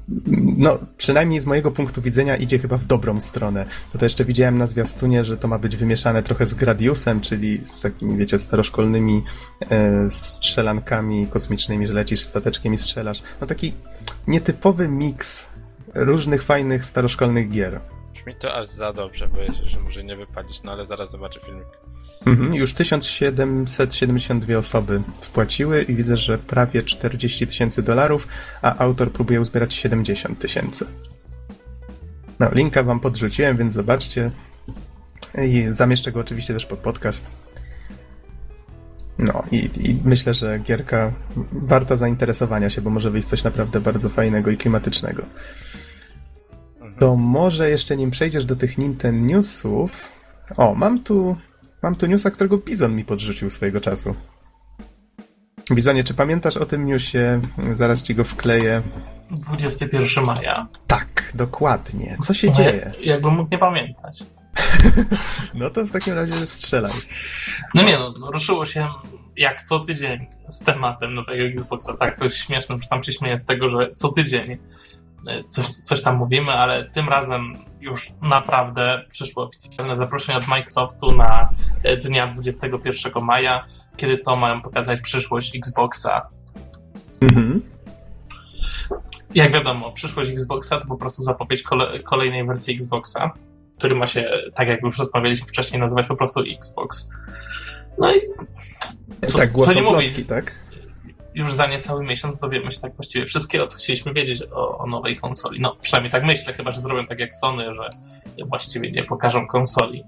no, 0.57 0.79
przynajmniej 0.97 1.39
z 1.39 1.45
mojego 1.45 1.71
punktu 1.71 2.01
widzenia 2.01 2.35
idzie 2.35 2.59
chyba 2.59 2.77
w 2.77 2.85
dobrą 2.85 3.19
stronę. 3.19 3.65
To 3.99 4.05
jeszcze 4.05 4.25
widziałem 4.25 4.57
na 4.57 4.67
zwiastunie, 4.67 5.23
że 5.23 5.37
to 5.37 5.47
ma 5.47 5.59
być 5.59 5.75
wymieszane 5.75 6.23
trochę 6.23 6.45
z 6.45 6.53
Gradiusem, 6.53 7.21
czyli 7.21 7.61
z 7.65 7.81
takimi, 7.81 8.17
wiecie, 8.17 8.39
staroszkolnymi 8.39 9.23
e, 9.69 10.09
strzelankami 10.09 11.27
kosmicznymi, 11.27 11.87
że 11.87 11.93
lecisz 11.93 12.21
stateczkiem 12.21 12.73
i 12.73 12.77
strzelasz. 12.77 13.23
No 13.41 13.47
taki 13.47 13.73
nietypowy 14.27 14.87
miks 14.87 15.47
różnych 15.93 16.43
fajnych 16.43 16.85
staroszkolnych 16.85 17.49
gier. 17.49 17.79
Brzmi 18.23 18.35
to 18.35 18.55
aż 18.55 18.67
za 18.67 18.93
dobrze, 18.93 19.27
boję 19.27 19.47
się, 19.47 19.65
że 19.65 19.79
może 19.79 20.03
nie 20.03 20.15
wypalić, 20.15 20.63
no 20.63 20.71
ale 20.71 20.85
zaraz 20.85 21.11
zobaczę 21.11 21.39
filmik. 21.39 21.67
Mhm, 22.25 22.53
już 22.53 22.73
1772 22.73 24.57
osoby 24.57 25.01
wpłaciły 25.21 25.81
i 25.81 25.95
widzę, 25.95 26.17
że 26.17 26.37
prawie 26.37 26.83
40 26.83 27.47
tysięcy 27.47 27.83
dolarów, 27.83 28.27
a 28.61 28.77
autor 28.77 29.11
próbuje 29.11 29.41
uzbierać 29.41 29.73
70 29.73 30.39
tysięcy. 30.39 30.85
No, 32.39 32.49
linka 32.51 32.83
wam 32.83 32.99
podrzuciłem, 32.99 33.57
więc 33.57 33.73
zobaczcie. 33.73 34.31
I 35.37 35.67
zamieszczę 35.71 36.11
go 36.11 36.19
oczywiście 36.19 36.53
też 36.53 36.65
pod 36.65 36.79
podcast. 36.79 37.31
No 39.19 39.43
i, 39.51 39.69
i 39.79 40.01
myślę, 40.03 40.33
że 40.33 40.59
gierka 40.59 41.11
warta 41.51 41.95
zainteresowania 41.95 42.69
się, 42.69 42.81
bo 42.81 42.89
może 42.89 43.11
wyjść 43.11 43.27
coś 43.27 43.43
naprawdę 43.43 43.81
bardzo 43.81 44.09
fajnego 44.09 44.51
i 44.51 44.57
klimatycznego. 44.57 45.25
To 46.99 47.15
może 47.15 47.69
jeszcze 47.69 47.97
nim 47.97 48.11
przejdziesz 48.11 48.45
do 48.45 48.55
tych 48.55 48.77
Nintendo 48.77 49.25
Newsów. 49.27 50.11
O, 50.57 50.75
mam 50.75 51.03
tu, 51.03 51.37
mam 51.83 51.95
tu 51.95 52.05
newsa, 52.05 52.31
którego 52.31 52.57
Bizon 52.57 52.95
mi 52.95 53.05
podrzucił 53.05 53.49
swojego 53.49 53.81
czasu. 53.81 54.15
Bizonie, 55.71 56.03
czy 56.03 56.13
pamiętasz 56.13 56.57
o 56.57 56.65
tym 56.65 56.85
newsie? 56.85 57.41
Zaraz 57.71 58.03
ci 58.03 58.15
go 58.15 58.23
wkleję. 58.23 58.81
21 59.31 60.23
maja. 60.25 60.67
Tak, 60.87 61.31
dokładnie. 61.35 62.17
Co 62.21 62.33
się 62.33 62.47
No, 62.47 62.53
dzieje? 62.53 62.81
jak- 62.85 63.05
Jakbym 63.05 63.33
mógł 63.33 63.51
nie 63.51 63.57
pamiętać. 63.57 64.23
No 65.53 65.69
to 65.69 65.85
w 65.85 65.91
takim 65.91 66.13
razie 66.13 66.33
strzelaj. 66.33 66.91
No 67.73 67.83
nie 67.83 67.97
no, 67.99 68.31
ruszyło 68.31 68.65
się 68.65 68.87
jak 69.37 69.61
co 69.61 69.79
tydzień 69.79 70.27
z 70.49 70.59
tematem 70.59 71.13
nowego 71.13 71.43
Xboxa. 71.43 71.97
Tak, 71.97 72.17
to 72.19 72.25
jest 72.25 72.37
śmieszne, 72.37 72.75
że 72.75 72.87
sam 72.87 73.03
się 73.03 73.11
śmieję 73.11 73.37
z 73.37 73.45
tego, 73.45 73.69
że 73.69 73.91
co 73.95 74.11
tydzień 74.11 74.57
coś, 75.47 75.67
coś 75.67 76.01
tam 76.01 76.17
mówimy, 76.17 76.51
ale 76.51 76.89
tym 76.89 77.09
razem 77.09 77.53
już 77.81 78.07
naprawdę 78.21 79.03
przyszło 79.09 79.43
oficjalne 79.43 79.95
zaproszenie 79.95 80.37
od 80.37 80.47
Microsoftu 80.47 81.11
na 81.11 81.49
e, 81.83 81.97
dnia 81.97 82.27
21 82.27 83.23
maja, 83.23 83.65
kiedy 83.97 84.17
to 84.17 84.35
mają 84.35 84.61
pokazać 84.61 85.01
przyszłość 85.01 85.55
Xboxa. 85.55 86.29
Mhm. 87.21 87.61
Jak 89.35 89.53
wiadomo, 89.53 89.91
przyszłość 89.91 90.29
Xboxa 90.29 90.79
to 90.79 90.87
po 90.87 90.97
prostu 90.97 91.23
zapowiedź 91.23 91.63
kole, 91.63 91.99
kolejnej 91.99 92.45
wersji 92.45 92.73
Xboxa, 92.73 93.31
który 93.77 93.95
ma 93.95 94.07
się, 94.07 94.29
tak 94.53 94.67
jak 94.67 94.81
już 94.83 94.97
rozmawialiśmy 94.97 95.47
wcześniej, 95.47 95.79
nazywać 95.79 96.07
po 96.07 96.15
prostu 96.15 96.39
Xbox. 96.57 97.09
No 97.97 98.15
i 98.15 98.19
Co- 99.29 99.37
tak, 99.37 99.51
co 99.51 99.73
nie 99.73 99.81
mówić? 99.81 100.05
plotki, 100.05 100.25
tak? 100.25 100.62
Już 101.35 101.53
za 101.53 101.67
niecały 101.67 102.03
miesiąc 102.03 102.39
dowiemy 102.39 102.71
się 102.71 102.79
tak 102.79 102.95
właściwie 102.95 103.25
wszystkiego, 103.25 103.65
co 103.65 103.77
chcieliśmy 103.77 104.13
wiedzieć 104.13 104.43
o, 104.51 104.77
o 104.77 104.87
nowej 104.87 105.15
konsoli. 105.15 105.59
No, 105.61 105.75
przynajmniej 105.81 106.11
tak 106.11 106.23
myślę, 106.23 106.53
chyba 106.53 106.71
że 106.71 106.81
zrobią 106.81 107.05
tak 107.05 107.19
jak 107.19 107.33
Sony, 107.33 107.73
że 107.73 107.89
właściwie 108.45 108.91
nie 108.91 109.03
pokażą 109.03 109.47
konsoli. 109.47 110.03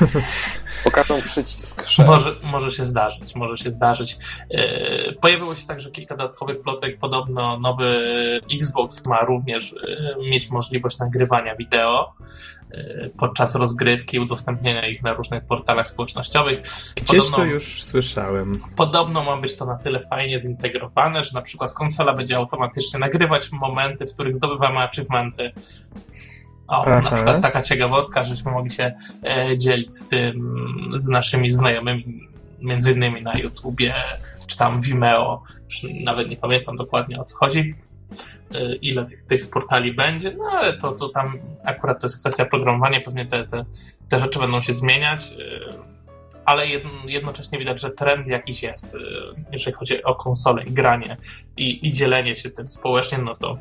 Pokażą 0.84 1.22
przycisk. 1.22 1.84
Może, 2.06 2.34
może 2.42 2.72
się 2.72 2.84
zdarzyć, 2.84 3.34
może 3.34 3.64
się 3.64 3.70
zdarzyć. 3.70 4.16
E, 4.50 5.12
Pojawiło 5.12 5.54
się 5.54 5.66
także 5.66 5.90
kilka 5.90 6.16
dodatkowych 6.16 6.62
plotek. 6.62 6.98
Podobno 6.98 7.58
nowy 7.58 7.86
Xbox 8.60 9.06
ma 9.06 9.20
również 9.20 9.72
e, 9.72 10.30
mieć 10.30 10.50
możliwość 10.50 10.98
nagrywania 10.98 11.56
wideo 11.56 12.14
podczas 13.18 13.54
rozgrywki, 13.54 14.20
udostępnienia 14.20 14.88
ich 14.88 15.02
na 15.02 15.12
różnych 15.12 15.44
portalach 15.44 15.88
społecznościowych. 15.88 16.62
Gdzieś 16.96 17.30
to 17.30 17.44
już 17.44 17.82
słyszałem. 17.82 18.52
Podobno 18.76 19.24
ma 19.24 19.36
być 19.36 19.56
to 19.56 19.66
na 19.66 19.78
tyle 19.78 20.00
fajnie 20.00 20.38
zintegrowane, 20.38 21.22
że 21.22 21.30
na 21.34 21.42
przykład 21.42 21.72
konsola 21.72 22.14
będzie 22.14 22.36
automatycznie 22.36 22.98
nagrywać 22.98 23.52
momenty, 23.52 24.06
w 24.06 24.14
których 24.14 24.34
zdobywamy 24.34 24.78
achievementy. 24.78 25.52
O, 26.68 26.84
Aha. 26.86 27.00
na 27.00 27.10
przykład 27.10 27.42
taka 27.42 27.62
ciekawostka, 27.62 28.22
żeśmy 28.22 28.52
mogli 28.52 28.70
się 28.70 28.92
e, 29.24 29.58
dzielić 29.58 29.96
z 29.96 30.08
tym, 30.08 30.90
z 30.96 31.08
naszymi 31.08 31.50
znajomymi, 31.50 32.28
między 32.60 32.92
innymi 32.92 33.22
na 33.22 33.38
YouTubie, 33.38 33.94
czy 34.46 34.56
tam 34.56 34.80
Vimeo, 34.80 35.42
nawet 36.04 36.30
nie 36.30 36.36
pamiętam 36.36 36.76
dokładnie 36.76 37.20
o 37.20 37.24
co 37.24 37.36
chodzi, 37.36 37.74
ile 38.82 39.04
tych, 39.04 39.22
tych 39.22 39.50
portali 39.50 39.94
będzie, 39.94 40.34
no 40.38 40.44
ale 40.44 40.76
to, 40.76 40.92
to 40.92 41.08
tam 41.08 41.38
akurat 41.64 42.00
to 42.00 42.06
jest 42.06 42.20
kwestia 42.20 42.44
programowania, 42.44 43.00
pewnie 43.00 43.26
te, 43.26 43.46
te, 43.46 43.64
te 44.08 44.18
rzeczy 44.18 44.38
będą 44.38 44.60
się 44.60 44.72
zmieniać, 44.72 45.32
e, 45.32 45.94
ale 46.44 46.68
jedno, 46.68 46.90
jednocześnie 47.06 47.58
widać, 47.58 47.80
że 47.80 47.90
trend 47.90 48.28
jakiś 48.28 48.62
jest, 48.62 48.94
y, 48.94 48.98
jeżeli 49.52 49.76
chodzi 49.76 50.04
o 50.04 50.14
konsole 50.14 50.64
i 50.64 50.70
granie 50.72 51.16
i, 51.56 51.88
i 51.88 51.92
dzielenie 51.92 52.36
się 52.36 52.50
tym 52.50 52.66
społecznie, 52.66 53.18
no 53.18 53.34
to 53.34 53.58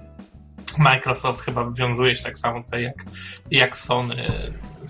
Microsoft 0.77 1.41
chyba 1.41 1.63
wywiązuje 1.63 2.15
się 2.15 2.23
tak 2.23 2.37
samo 2.37 2.63
tutaj 2.63 2.83
jak, 2.83 3.05
jak 3.51 3.75
Sony. 3.75 4.31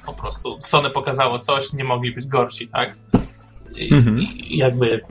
Po 0.06 0.14
prostu 0.14 0.58
Sony 0.62 0.90
pokazało 0.90 1.40
coś, 1.40 1.74
nie 1.74 1.84
mogli 1.84 2.12
być 2.12 2.26
gorsi, 2.26 2.68
tak? 2.68 2.96
I, 3.76 3.94
Mhm. 3.94 4.20
i 4.20 4.58
jakby 4.58 5.02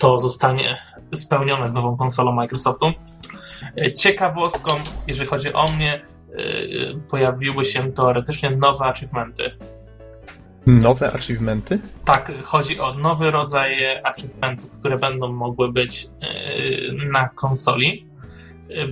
to 0.00 0.18
zostanie 0.18 0.78
spełnione 1.14 1.68
z 1.68 1.72
nową 1.72 1.96
konsolą 1.96 2.32
Microsoftu. 2.32 2.92
Y, 3.78 3.92
Ciekawostką, 3.92 4.70
jeżeli 5.08 5.30
chodzi 5.30 5.52
o 5.52 5.64
mnie, 5.66 6.02
y, 6.30 7.00
pojawiły 7.10 7.64
się 7.64 7.92
teoretycznie 7.92 8.50
nowe 8.50 8.84
achievementy. 8.84 9.50
Nowe 10.66 11.12
achievementy? 11.12 11.78
Tak, 12.04 12.32
chodzi 12.44 12.80
o 12.80 12.94
nowy 12.94 13.30
rodzaj 13.30 13.96
achievementów, 14.02 14.78
które 14.78 14.98
będą 14.98 15.32
mogły 15.32 15.72
być 15.72 16.08
na 17.12 17.28
konsoli. 17.28 18.06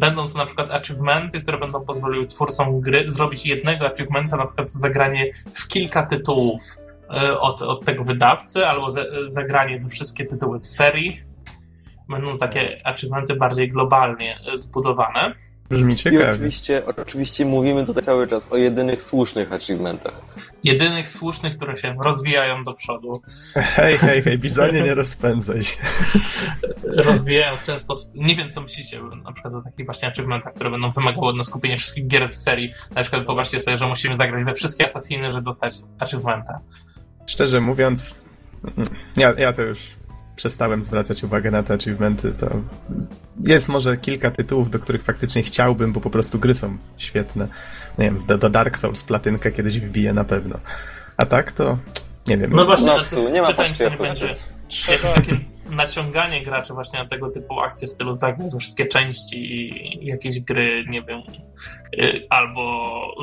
Będą 0.00 0.28
to 0.28 0.38
na 0.38 0.46
przykład 0.46 0.70
achievementy, 0.70 1.40
które 1.40 1.58
będą 1.58 1.80
pozwoliły 1.80 2.26
twórcom 2.26 2.80
gry 2.80 3.10
zrobić 3.10 3.46
jednego 3.46 3.86
achievementa, 3.86 4.36
na 4.36 4.46
przykład 4.46 4.70
za 4.70 4.78
zagranie 4.78 5.30
w 5.54 5.68
kilka 5.68 6.06
tytułów 6.06 6.60
od, 7.40 7.62
od 7.62 7.84
tego 7.84 8.04
wydawcy, 8.04 8.66
albo 8.66 8.90
za, 8.90 9.04
zagranie 9.24 9.78
we 9.78 9.88
wszystkie 9.88 10.26
tytuły 10.26 10.58
z 10.58 10.70
serii. 10.70 11.29
Będą 12.10 12.36
takie 12.36 12.86
achievementy 12.86 13.34
bardziej 13.34 13.68
globalnie 13.68 14.38
yy, 14.46 14.58
zbudowane. 14.58 15.34
Brzmi 15.70 15.92
I 15.92 15.96
ciekawie. 15.96 16.30
oczywiście, 16.30 16.82
oczywiście 16.86 17.44
mówimy 17.44 17.86
tutaj 17.86 18.02
cały 18.02 18.28
czas 18.28 18.52
o 18.52 18.56
jedynych 18.56 19.02
słusznych 19.02 19.52
achievementach. 19.52 20.20
Jedynych 20.64 21.08
słusznych, 21.08 21.56
które 21.56 21.76
się 21.76 21.96
rozwijają 22.04 22.64
do 22.64 22.74
przodu. 22.74 23.22
Hej, 23.54 23.98
hej, 23.98 24.22
hej, 24.22 24.38
Bizonie, 24.38 24.82
nie 24.82 24.94
rozpędzaj 24.94 25.64
się. 25.64 25.76
rozwijają 26.82 27.56
w 27.56 27.66
ten 27.66 27.78
sposób. 27.78 28.14
Nie 28.14 28.36
wiem, 28.36 28.50
co 28.50 28.60
myślicie 28.60 29.00
na 29.24 29.32
przykład 29.32 29.54
o 29.54 29.62
takich 29.62 29.86
właśnie 29.86 30.08
achievementach, 30.08 30.54
które 30.54 30.70
będą 30.70 30.90
wymagały 30.90 31.26
od 31.26 31.36
nas 31.36 31.46
skupienia 31.46 31.76
wszystkich 31.76 32.06
gier 32.06 32.28
z 32.28 32.42
serii. 32.42 32.72
Na 32.94 33.02
przykład 33.02 33.26
wyobraźcie 33.26 33.60
sobie, 33.60 33.76
że 33.76 33.86
musimy 33.86 34.16
zagrać 34.16 34.44
we 34.44 34.54
wszystkie 34.54 34.84
Assassiny, 34.84 35.32
żeby 35.32 35.44
dostać 35.44 35.76
achievementa. 35.98 36.60
Szczerze 37.26 37.60
mówiąc, 37.60 38.14
mm, 38.76 38.88
ja, 39.16 39.32
ja 39.38 39.52
to 39.52 39.62
już 39.62 39.99
przestałem 40.40 40.82
zwracać 40.82 41.24
uwagę 41.24 41.50
na 41.50 41.62
te 41.62 41.74
achievementy. 41.74 42.32
To 42.32 42.50
jest 43.46 43.68
może 43.68 43.96
kilka 43.96 44.30
tytułów, 44.30 44.70
do 44.70 44.78
których 44.78 45.02
faktycznie 45.02 45.42
chciałbym, 45.42 45.92
bo 45.92 46.00
po 46.00 46.10
prostu 46.10 46.38
gry 46.38 46.54
są 46.54 46.76
świetne. 46.98 47.48
Nie 47.98 48.04
wiem, 48.04 48.22
do, 48.26 48.38
do 48.38 48.50
Dark 48.50 48.78
Souls 48.78 49.02
platynkę 49.02 49.52
kiedyś 49.52 49.80
wbiję 49.80 50.12
na 50.12 50.24
pewno. 50.24 50.58
A 51.16 51.26
tak 51.26 51.52
to 51.52 51.78
nie 52.26 52.36
wiem. 52.36 52.52
No 52.52 52.64
właśnie, 52.64 52.86
Noxu, 52.86 53.30
nie 53.30 53.42
ma 53.42 53.48
pytanie, 53.48 53.68
czy 53.68 53.74
Trzeba... 53.74 53.98
jakieś 54.92 55.12
takie 55.14 55.40
naciąganie 55.70 56.44
graczy 56.44 56.74
właśnie 56.74 56.98
na 56.98 57.08
tego 57.08 57.30
typu 57.30 57.60
akcje 57.60 57.88
w 57.88 57.90
stylu 57.90 58.14
zagrać 58.14 58.52
we 58.52 58.58
wszystkie 58.58 58.86
części 58.86 59.52
i 60.02 60.06
jakieś 60.06 60.40
gry, 60.40 60.84
nie 60.88 61.02
wiem, 61.02 61.22
y, 62.02 62.26
albo 62.30 62.62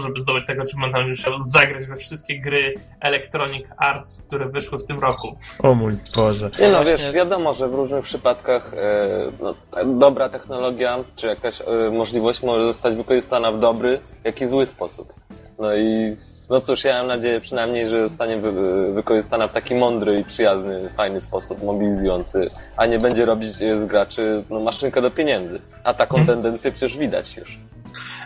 żeby 0.01 0.19
zdobyć 0.19 0.47
tego 0.47 0.63
achievementa, 0.63 0.99
będzie 0.99 1.23
trzeba 1.23 1.37
zagrać 1.45 1.85
we 1.85 1.95
wszystkie 1.95 2.41
gry 2.41 2.75
Electronic 3.01 3.67
Arts, 3.77 4.25
które 4.27 4.49
wyszły 4.49 4.79
w 4.79 4.85
tym 4.85 4.99
roku. 4.99 5.37
O 5.63 5.75
mój 5.75 5.93
Boże. 6.15 6.49
Nie 6.59 6.71
no, 6.71 6.85
wiesz, 6.85 7.11
wiadomo, 7.11 7.53
że 7.53 7.67
w 7.67 7.73
różnych 7.73 8.03
przypadkach 8.03 8.73
e, 8.73 9.07
no, 9.41 9.55
ta 9.71 9.85
dobra 9.85 10.29
technologia, 10.29 10.97
czy 11.15 11.27
jakaś 11.27 11.61
e, 11.61 11.65
możliwość 11.91 12.43
może 12.43 12.65
zostać 12.65 12.95
wykorzystana 12.95 13.51
w 13.51 13.59
dobry, 13.59 13.99
jak 14.23 14.41
i 14.41 14.47
zły 14.47 14.65
sposób. 14.65 15.13
No 15.59 15.75
i 15.75 16.17
no 16.49 16.61
cóż, 16.61 16.83
ja 16.83 16.97
mam 16.97 17.07
nadzieję 17.07 17.41
przynajmniej, 17.41 17.89
że 17.89 18.09
zostanie 18.09 18.37
wy, 18.37 18.51
wykorzystana 18.93 19.47
w 19.47 19.51
taki 19.51 19.75
mądry 19.75 20.19
i 20.19 20.23
przyjazny, 20.23 20.89
fajny 20.97 21.21
sposób, 21.21 21.63
mobilizujący, 21.63 22.47
a 22.77 22.85
nie 22.85 22.99
będzie 22.99 23.25
robić 23.25 23.49
z 23.49 23.85
graczy 23.85 24.43
no, 24.49 24.59
maszynkę 24.59 25.01
do 25.01 25.11
pieniędzy. 25.11 25.61
A 25.83 25.93
taką 25.93 26.17
Mhm. 26.17 26.37
tendencję 26.37 26.71
przecież 26.71 26.97
widać 26.97 27.37
już. 27.37 27.59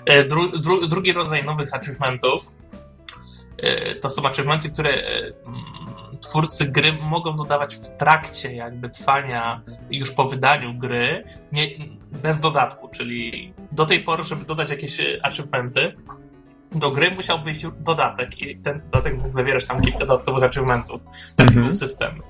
E, 0.06 0.24
Dru, 0.24 0.60
dru, 0.60 0.88
drugi 0.88 1.14
rodzaj 1.14 1.44
nowych 1.46 1.74
achievementów 1.74 2.56
e, 3.58 3.96
to 3.96 4.10
są 4.10 4.26
achievementy, 4.26 4.70
które 4.70 4.90
e, 4.90 5.18
mm, 5.26 5.32
twórcy 6.22 6.66
gry 6.66 6.94
mogą 6.94 7.36
dodawać 7.36 7.76
w 7.76 7.88
trakcie 7.98 8.56
jakby 8.56 8.90
trwania 8.90 9.62
już 9.92 10.12
po 10.12 10.26
wydaniu 10.26 10.74
gry 10.74 11.24
nie, 11.52 11.68
bez 12.12 12.40
dodatku, 12.40 12.88
czyli 12.88 13.54
do 13.72 13.86
tej 13.86 14.00
pory, 14.00 14.24
żeby 14.24 14.46
dodać 14.46 14.70
jakieś 14.70 14.98
achievementy 15.24 15.96
do 16.76 16.92
gry 16.92 17.12
musiał 17.12 17.44
wyjść 17.44 17.66
dodatek 17.80 18.42
i 18.42 18.58
ten 18.58 18.80
dodatek 18.80 19.18
mógł 19.18 19.32
zawierać 19.32 19.66
tam 19.66 19.82
kilka 19.82 20.00
dodatkowych 20.00 20.44
achievementów. 20.44 21.04
Taki 21.36 21.50
Mhm. 21.50 21.68
był 21.68 21.76
system. 21.76 22.22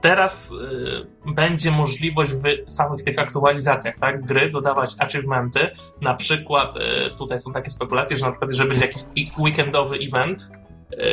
teraz 0.00 0.52
y, 0.52 1.32
będzie 1.32 1.70
możliwość 1.70 2.32
w 2.32 2.70
samych 2.70 3.02
tych 3.02 3.18
aktualizacjach 3.18 3.98
tak, 3.98 4.24
gry 4.24 4.50
dodawać 4.50 4.94
achievementy. 4.98 5.70
Na 6.00 6.14
przykład 6.14 6.76
y, 6.76 6.80
tutaj 7.18 7.38
są 7.38 7.52
takie 7.52 7.70
spekulacje, 7.70 8.16
że 8.16 8.26
na 8.26 8.30
przykład 8.32 8.50
jeżeli 8.50 8.68
będzie 8.68 8.86
jakiś 8.86 9.02
weekendowy 9.38 9.96
event, 9.96 10.50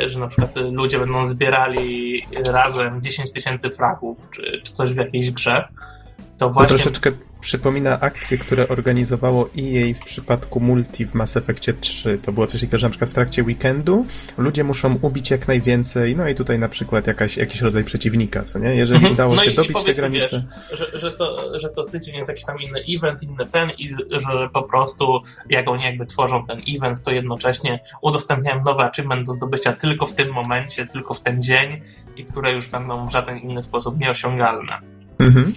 y, 0.04 0.08
że 0.08 0.20
na 0.20 0.26
przykład 0.26 0.56
y, 0.56 0.60
ludzie 0.60 0.98
będą 0.98 1.24
zbierali 1.24 2.22
razem 2.46 3.02
10 3.02 3.32
tysięcy 3.32 3.70
fragów 3.70 4.30
czy, 4.30 4.60
czy 4.64 4.72
coś 4.72 4.92
w 4.92 4.96
jakiejś 4.96 5.30
grze, 5.30 5.68
to 6.16 6.22
To 6.38 6.50
właśnie 6.50 6.76
troszeczkę 6.76 7.12
przypomina 7.42 8.00
akcje, 8.00 8.38
które 8.38 8.68
organizowało 8.68 9.44
EA 9.58 9.94
w 10.00 10.04
przypadku 10.04 10.60
multi 10.60 11.06
w 11.06 11.14
Mass 11.14 11.36
Effectie 11.36 11.72
3. 11.74 12.18
To 12.22 12.32
było 12.32 12.46
coś 12.46 12.60
takiego, 12.60 12.78
że 12.78 12.86
na 12.86 12.90
przykład 12.90 13.10
w 13.10 13.14
trakcie 13.14 13.42
weekendu 13.42 14.06
ludzie 14.38 14.64
muszą 14.64 14.98
ubić 15.02 15.30
jak 15.30 15.48
najwięcej, 15.48 16.16
no 16.16 16.28
i 16.28 16.34
tutaj 16.34 16.58
na 16.58 16.68
przykład 16.68 17.06
jakaś, 17.06 17.36
jakiś 17.36 17.60
rodzaj 17.60 17.84
przeciwnika, 17.84 18.42
co 18.42 18.58
nie? 18.58 18.74
Jeżeli 18.74 18.96
Mhm. 18.96 19.14
udało 19.14 19.34
No 19.34 19.42
się 19.42 19.50
i- 19.50 19.52
i 19.52 19.56
dobić 19.56 19.72
te 19.72 19.78
powiedzmy, 19.80 19.94
granice... 20.02 20.44
że, 20.72 20.98
że, 20.98 21.12
co, 21.12 21.58
że 21.58 21.68
co 21.68 21.84
tydzień 21.84 22.14
jest 22.16 22.28
jakiś 22.28 22.44
tam 22.44 22.56
inny 22.60 22.80
event, 22.96 23.22
inny 23.22 23.46
ten 23.52 23.70
i 23.78 23.88
że 24.10 24.48
po 24.52 24.62
prostu 24.62 25.20
jak 25.50 25.68
oni 25.68 25.84
jakby 25.84 26.06
tworzą 26.06 26.42
ten 26.44 26.58
event, 26.76 27.02
to 27.02 27.10
jednocześnie 27.10 27.80
udostępniają 28.02 28.64
nowy 28.64 28.82
achievement 28.82 29.26
do 29.26 29.32
zdobycia 29.32 29.72
tylko 29.72 30.06
w 30.06 30.14
tym 30.14 30.32
momencie, 30.32 30.86
tylko 30.86 31.14
w 31.14 31.20
ten 31.22 31.42
dzień 31.42 31.80
i 32.16 32.24
które 32.24 32.52
już 32.52 32.66
będą 32.68 33.06
w 33.08 33.12
żaden 33.12 33.38
inny 33.38 33.62
sposób 33.62 33.98
nieosiągalne. 33.98 34.72
Mhm. 35.18 35.54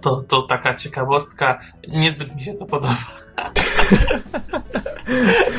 To, 0.00 0.22
to 0.22 0.42
taka 0.42 0.74
ciekawostka. 0.74 1.58
Niezbyt 1.88 2.34
mi 2.34 2.40
się 2.42 2.54
to 2.54 2.66
podoba. 2.66 2.96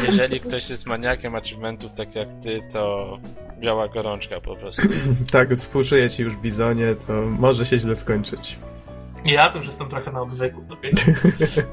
Jeżeli 0.08 0.40
ktoś 0.40 0.70
jest 0.70 0.86
maniakiem 0.86 1.36
achievementów 1.36 1.94
tak 1.94 2.16
jak 2.16 2.28
ty, 2.44 2.62
to 2.74 3.18
biała 3.60 3.88
gorączka 3.88 4.42
po 4.42 4.56
prostu. 4.56 4.82
Tak, 5.32 5.54
współczuję 5.54 6.10
ci 6.10 6.24
już, 6.24 6.36
Bizonie, 6.36 6.96
to 7.08 7.14
może 7.14 7.66
się 7.66 7.80
źle 7.80 7.96
skończyć. 7.96 8.58
Ja 9.26 9.50
to 9.50 9.58
już 9.58 9.68
jestem 9.68 9.90
trochę 9.90 10.12
na 10.12 10.22
odwyku. 10.22 10.64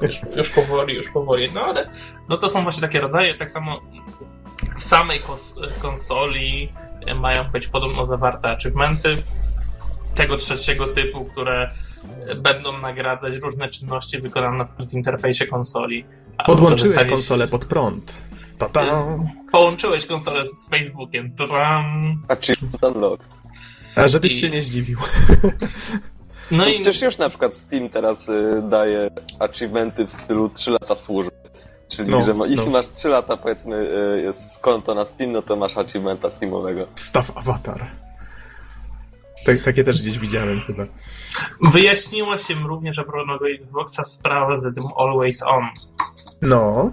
Już, 0.01 0.21
już 0.35 0.49
powoli, 0.49 0.95
już 0.95 1.11
powoli. 1.11 1.51
No 1.53 1.61
ale 1.61 1.89
no 2.29 2.37
to 2.37 2.49
są 2.49 2.63
właśnie 2.63 2.81
takie 2.81 2.99
rodzaje. 2.99 3.35
Tak 3.35 3.49
samo 3.49 3.81
w 4.77 4.83
samej 4.83 5.23
kos- 5.23 5.59
konsoli 5.79 6.71
mają 7.15 7.43
być 7.43 7.67
podobno 7.67 8.05
zawarte 8.05 8.51
achievementy 8.51 9.17
tego 10.15 10.37
trzeciego 10.37 10.87
typu, 10.87 11.25
które 11.25 11.71
będą 12.35 12.77
nagradzać 12.77 13.35
różne 13.35 13.69
czynności 13.69 14.21
wykonane 14.21 14.65
w 14.89 14.93
interfejsie 14.93 15.47
konsoli. 15.47 16.05
A 16.37 16.43
Podłączyłeś 16.43 17.05
konsolę 17.09 17.47
pod 17.47 17.65
prąd. 17.65 18.17
Ta-ta. 18.57 18.85
Połączyłeś 19.51 20.05
konsolę 20.05 20.45
z 20.45 20.69
Facebookiem. 20.69 21.31
Tram. 21.35 22.21
Achievement 22.29 22.83
unlocked. 22.83 23.29
A 23.95 24.07
żebyś 24.07 24.31
I- 24.33 24.39
się 24.39 24.49
nie 24.49 24.61
zdziwił. 24.61 24.99
No 26.51 26.57
No 26.57 26.67
i 26.67 26.73
przecież 26.73 27.01
już 27.01 27.17
na 27.17 27.29
przykład 27.29 27.57
Steam 27.57 27.89
teraz 27.89 28.29
y, 28.29 28.61
daje 28.69 29.09
achievementy 29.39 30.05
w 30.05 30.11
stylu 30.11 30.49
3 30.49 30.71
lata 30.71 30.95
służby. 30.95 31.31
Czyli, 31.89 32.09
No, 32.09 32.21
że 32.21 32.33
ma, 32.33 32.47
jeśli 32.47 32.65
no. 32.65 32.71
masz 32.71 32.87
3 32.89 33.09
lata, 33.09 33.37
powiedzmy, 33.37 33.75
y, 34.17 34.21
jest 34.21 34.59
konto 34.59 34.95
na 34.95 35.05
Steam, 35.05 35.31
no 35.31 35.41
to 35.41 35.55
masz 35.55 35.77
achievementa 35.77 36.29
Steamowego. 36.29 36.87
Staw 36.95 37.37
awatar. 37.37 37.85
Tak, 39.47 39.63
takie 39.63 39.83
też 39.83 40.01
gdzieś 40.01 40.19
widziałem 40.19 40.59
chyba. 40.59 40.85
wyjaśniło 41.61 42.37
się 42.37 42.53
również 42.53 42.99
a 42.99 43.03
propos 43.03 43.39
Xboxa 43.61 44.03
sprawa 44.03 44.55
z 44.55 44.75
tym 44.75 44.83
Always 44.99 45.43
On. 45.43 45.63
No, 46.41 46.91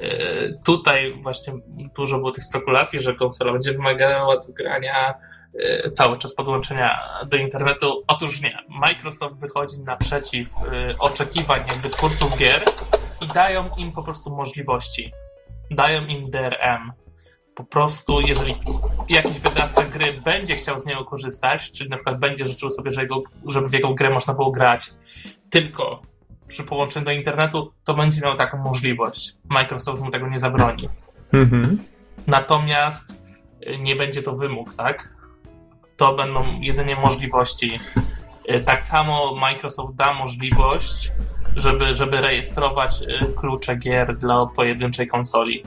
E, 0.00 0.52
Tutaj 0.64 1.14
właśnie 1.22 1.52
dużo 1.96 2.18
było 2.18 2.30
tych 2.30 2.44
spekulacji, 2.44 3.00
że 3.00 3.14
konsola 3.14 3.52
będzie 3.52 3.72
wymagała 3.72 4.36
do 4.36 4.52
grania 4.52 5.14
e, 5.54 5.90
cały 5.90 6.18
czas 6.18 6.34
podłączenia 6.34 7.00
do 7.26 7.36
internetu. 7.36 8.02
Otóż 8.08 8.40
nie. 8.40 8.58
Microsoft 8.68 9.34
wychodzi 9.36 9.80
naprzeciw 9.80 10.48
e, 10.56 10.98
oczekiwań 10.98 11.60
jakby 11.68 11.90
twórców 11.90 12.36
gier 12.36 12.64
i 13.20 13.26
dają 13.26 13.70
im 13.76 13.92
po 13.92 14.02
prostu 14.02 14.36
możliwości. 14.36 15.12
Dają 15.70 16.06
im 16.06 16.30
DRM. 16.30 16.92
Po 17.60 17.64
prostu, 17.64 18.20
jeżeli 18.20 18.54
jakiś 19.08 19.38
wydawca 19.38 19.84
gry 19.84 20.12
będzie 20.24 20.56
chciał 20.56 20.78
z 20.78 20.86
niego 20.86 21.04
korzystać, 21.04 21.72
czyli 21.72 21.90
na 21.90 21.96
przykład 21.96 22.18
będzie 22.18 22.44
życzył 22.44 22.70
sobie, 22.70 22.92
że 22.92 23.02
jego, 23.02 23.22
żeby 23.46 23.68
w 23.68 23.72
jego 23.72 23.94
grę 23.94 24.10
można 24.10 24.34
było 24.34 24.50
grać 24.50 24.90
tylko 25.50 26.02
przy 26.48 26.64
połączeniu 26.64 27.06
do 27.06 27.12
internetu, 27.12 27.72
to 27.84 27.94
będzie 27.94 28.20
miał 28.20 28.36
taką 28.36 28.58
możliwość. 28.58 29.34
Microsoft 29.48 30.02
mu 30.02 30.10
tego 30.10 30.28
nie 30.28 30.38
zabroni. 30.38 30.88
mhm. 31.32 31.78
Natomiast 32.26 33.22
y, 33.68 33.78
nie 33.78 33.96
będzie 33.96 34.22
to 34.22 34.36
wymóg, 34.36 34.74
tak? 34.74 35.16
To 35.96 36.14
będą 36.14 36.42
jedynie 36.60 36.96
możliwości. 36.96 37.80
Y, 38.50 38.64
Tak 38.64 38.84
samo 38.84 39.34
Microsoft 39.34 39.94
da 39.94 40.14
możliwość, 40.14 41.10
żeby, 41.56 41.94
żeby 41.94 42.20
rejestrować 42.20 43.02
y, 43.02 43.32
klucze 43.32 43.76
gier 43.76 44.18
dla 44.18 44.46
pojedynczej 44.46 45.06
konsoli. 45.06 45.64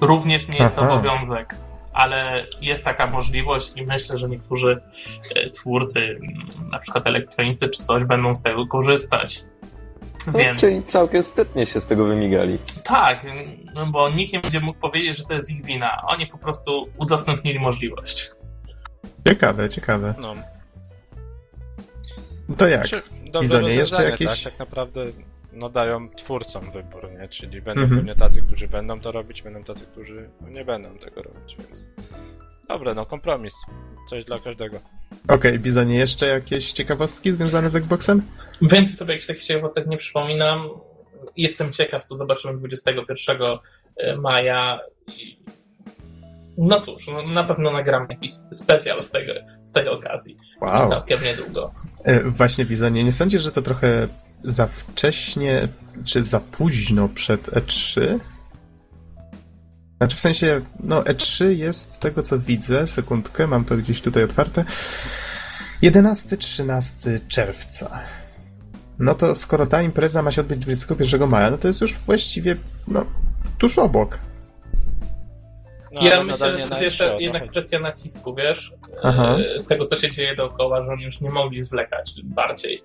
Również 0.00 0.48
nie 0.48 0.58
jest 0.58 0.76
to 0.76 0.82
obowiązek, 0.92 1.54
ale 1.92 2.46
jest 2.60 2.84
taka 2.84 3.06
możliwość 3.06 3.72
i 3.76 3.86
myślę, 3.86 4.18
że 4.18 4.28
niektórzy 4.28 4.80
y, 5.46 5.50
twórcy, 5.50 6.00
mm, 6.00 6.68
na 6.70 6.78
przykład 6.78 7.06
elektronicy 7.06 7.68
czy 7.68 7.82
coś, 7.82 8.04
będą 8.04 8.34
z 8.34 8.42
tego 8.42 8.66
korzystać. 8.66 9.40
No, 10.26 10.32
Więc 10.32 10.60
Czyli 10.60 10.82
całkiem 10.82 11.22
sprytnie 11.22 11.66
się 11.66 11.80
z 11.80 11.86
tego 11.86 12.04
wymigali. 12.04 12.58
tak, 12.84 13.26
no 13.74 13.86
bo 13.86 14.10
nikt 14.10 14.32
nie 14.32 14.40
będzie 14.40 14.60
mógł 14.60 14.78
powiedzieć, 14.78 15.16
że 15.16 15.24
to 15.24 15.34
jest 15.34 15.50
ich 15.50 15.64
wina. 15.64 16.02
Oni 16.06 16.26
po 16.26 16.38
prostu 16.38 16.88
udostępnili 16.98 17.58
możliwość. 17.60 18.30
Ciekawe, 19.28 19.68
ciekawe. 19.68 20.14
No. 20.18 20.34
To 22.58 22.68
jak? 22.68 22.84
Czy 22.88 23.02
dobre 23.24 23.40
Bizonie, 23.40 23.74
jeszcze 23.74 24.10
jakieś- 24.10 24.42
Tak, 24.42 24.52
tak 24.52 24.58
naprawdę 24.58 25.04
no, 25.54 25.68
dają 25.68 26.08
twórcom 26.10 26.70
wybór, 26.70 27.08
nie? 27.20 27.28
Czyli 27.28 27.62
będą 27.62 27.82
Mhm. 27.82 28.00
pewnie 28.00 28.14
tacy, 28.16 28.42
którzy 28.42 28.68
będą 28.68 29.00
to 29.00 29.12
robić, 29.12 29.42
będą 29.42 29.64
tacy, 29.64 29.84
którzy 29.92 30.30
no, 30.40 30.48
nie 30.48 30.64
będą 30.64 30.98
tego 30.98 31.22
robić, 31.22 31.56
więc... 31.58 31.86
Dobre, 32.68 32.94
no 32.94 33.06
kompromis. 33.06 33.54
Coś 34.10 34.24
dla 34.24 34.38
każdego. 34.38 34.78
Okej, 35.28 35.58
Bizonie, 35.58 35.98
jeszcze 35.98 36.26
jakieś 36.26 36.72
ciekawostki 36.72 37.32
związane 37.32 37.70
z 37.70 37.76
Xboxem? 37.76 38.22
Więcej 38.62 38.96
sobie 38.96 39.12
jakichś 39.12 39.26
takich 39.26 39.42
ciekawostek 39.44 39.86
nie 39.86 39.96
przypominam. 39.96 40.68
Jestem 41.36 41.72
ciekaw, 41.72 42.04
co 42.04 42.16
zobaczymy 42.16 42.58
21 42.58 43.38
maja. 44.20 44.80
I... 45.18 45.38
No 46.58 46.80
cóż, 46.80 47.06
no, 47.06 47.26
na 47.26 47.44
pewno 47.44 47.70
nagram 47.70 48.06
jakiś 48.10 48.32
specjal 48.32 49.02
z, 49.02 49.10
tego, 49.10 49.32
z 49.64 49.72
tej 49.72 49.88
okazji. 49.88 50.32
Już 50.32 50.60
Wow. 50.60 50.88
całkiem 50.88 51.22
niedługo. 51.22 51.72
E, 52.04 52.20
Właśnie, 52.30 52.64
Bizonie, 52.64 53.04
nie 53.04 53.12
sądzisz, 53.12 53.42
że 53.42 53.52
to 53.52 53.62
trochę 53.62 54.08
za 54.44 54.66
wcześnie, 54.66 55.68
czy 56.04 56.22
za 56.22 56.40
późno 56.40 57.08
przed 57.08 57.46
E3? 57.50 58.18
Znaczy 59.96 60.16
w 60.16 60.20
sensie, 60.20 60.60
no 60.84 61.02
E3 61.02 61.44
jest 61.44 61.90
z 61.90 61.98
tego 61.98 62.22
co 62.22 62.38
widzę, 62.38 62.86
sekundkę, 62.86 63.46
mam 63.46 63.64
to 63.64 63.76
gdzieś 63.76 64.00
tutaj 64.00 64.24
otwarte, 64.24 64.64
11-13 65.82 67.18
czerwca. 67.28 68.00
No 68.98 69.14
to 69.14 69.34
skoro 69.34 69.66
ta 69.66 69.82
impreza 69.82 70.22
ma 70.22 70.32
się 70.32 70.40
odbyć 70.40 70.58
21 70.58 71.28
maja, 71.28 71.50
no 71.50 71.58
to 71.58 71.68
jest 71.68 71.80
już 71.80 71.94
właściwie, 71.94 72.56
no, 72.88 73.06
tuż 73.58 73.78
obok. 73.78 74.18
No, 75.92 76.02
ja 76.02 76.24
myślę, 76.24 76.50
że 76.50 76.56
to 76.56 76.60
jest 76.60 76.72
E3, 76.72 76.80
o 76.80 76.84
jeszcze 76.84 77.10
to 77.10 77.20
jednak 77.20 77.48
kwestia 77.48 77.80
nacisku, 77.80 78.34
wiesz? 78.34 78.72
Aha. 79.02 79.36
E, 79.60 79.62
Tego, 79.62 79.84
co 79.84 79.96
się 79.96 80.10
dzieje 80.10 80.36
dookoła, 80.36 80.80
że 80.80 80.92
oni 80.92 81.04
już 81.04 81.20
nie 81.20 81.30
mogli 81.30 81.62
zwlekać 81.62 82.14
bardziej. 82.24 82.82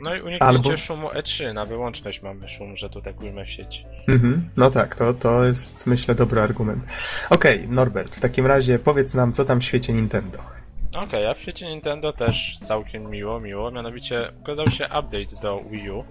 No 0.00 0.14
i 0.14 0.20
uniknijcie 0.20 0.44
Albo- 0.44 0.76
szumu 0.76 1.08
E3, 1.08 1.54
na 1.54 1.64
wyłączność 1.64 2.22
mamy 2.22 2.48
szum, 2.48 2.76
że 2.76 2.90
tu 2.90 3.02
tak 3.02 3.20
ujmę 3.22 3.44
w 3.44 3.50
sieci. 3.50 3.84
Mhm, 4.08 4.48
no 4.56 4.70
tak, 4.70 4.94
to, 4.94 5.14
to 5.14 5.44
jest 5.44 5.86
myślę 5.86 6.14
dobry 6.14 6.40
argument. 6.40 6.84
Okej, 7.30 7.68
Norbert, 7.68 8.16
w 8.16 8.20
takim 8.20 8.46
razie 8.46 8.78
powiedz 8.78 9.14
nam, 9.14 9.32
co 9.32 9.44
tam 9.44 9.60
w 9.60 9.64
świecie 9.64 9.92
Nintendo. 9.92 10.38
Okej, 10.94 11.26
a 11.26 11.34
w 11.34 11.38
świecie 11.38 11.66
Nintendo 11.66 12.12
też 12.12 12.58
całkiem 12.64 13.10
miło, 13.10 13.40
miło. 13.40 13.70
Mianowicie 13.70 14.32
ukazał 14.40 14.70
się 14.70 14.84
update 14.84 15.40
do 15.42 15.60
Wii 15.70 15.90
U, 15.90 16.04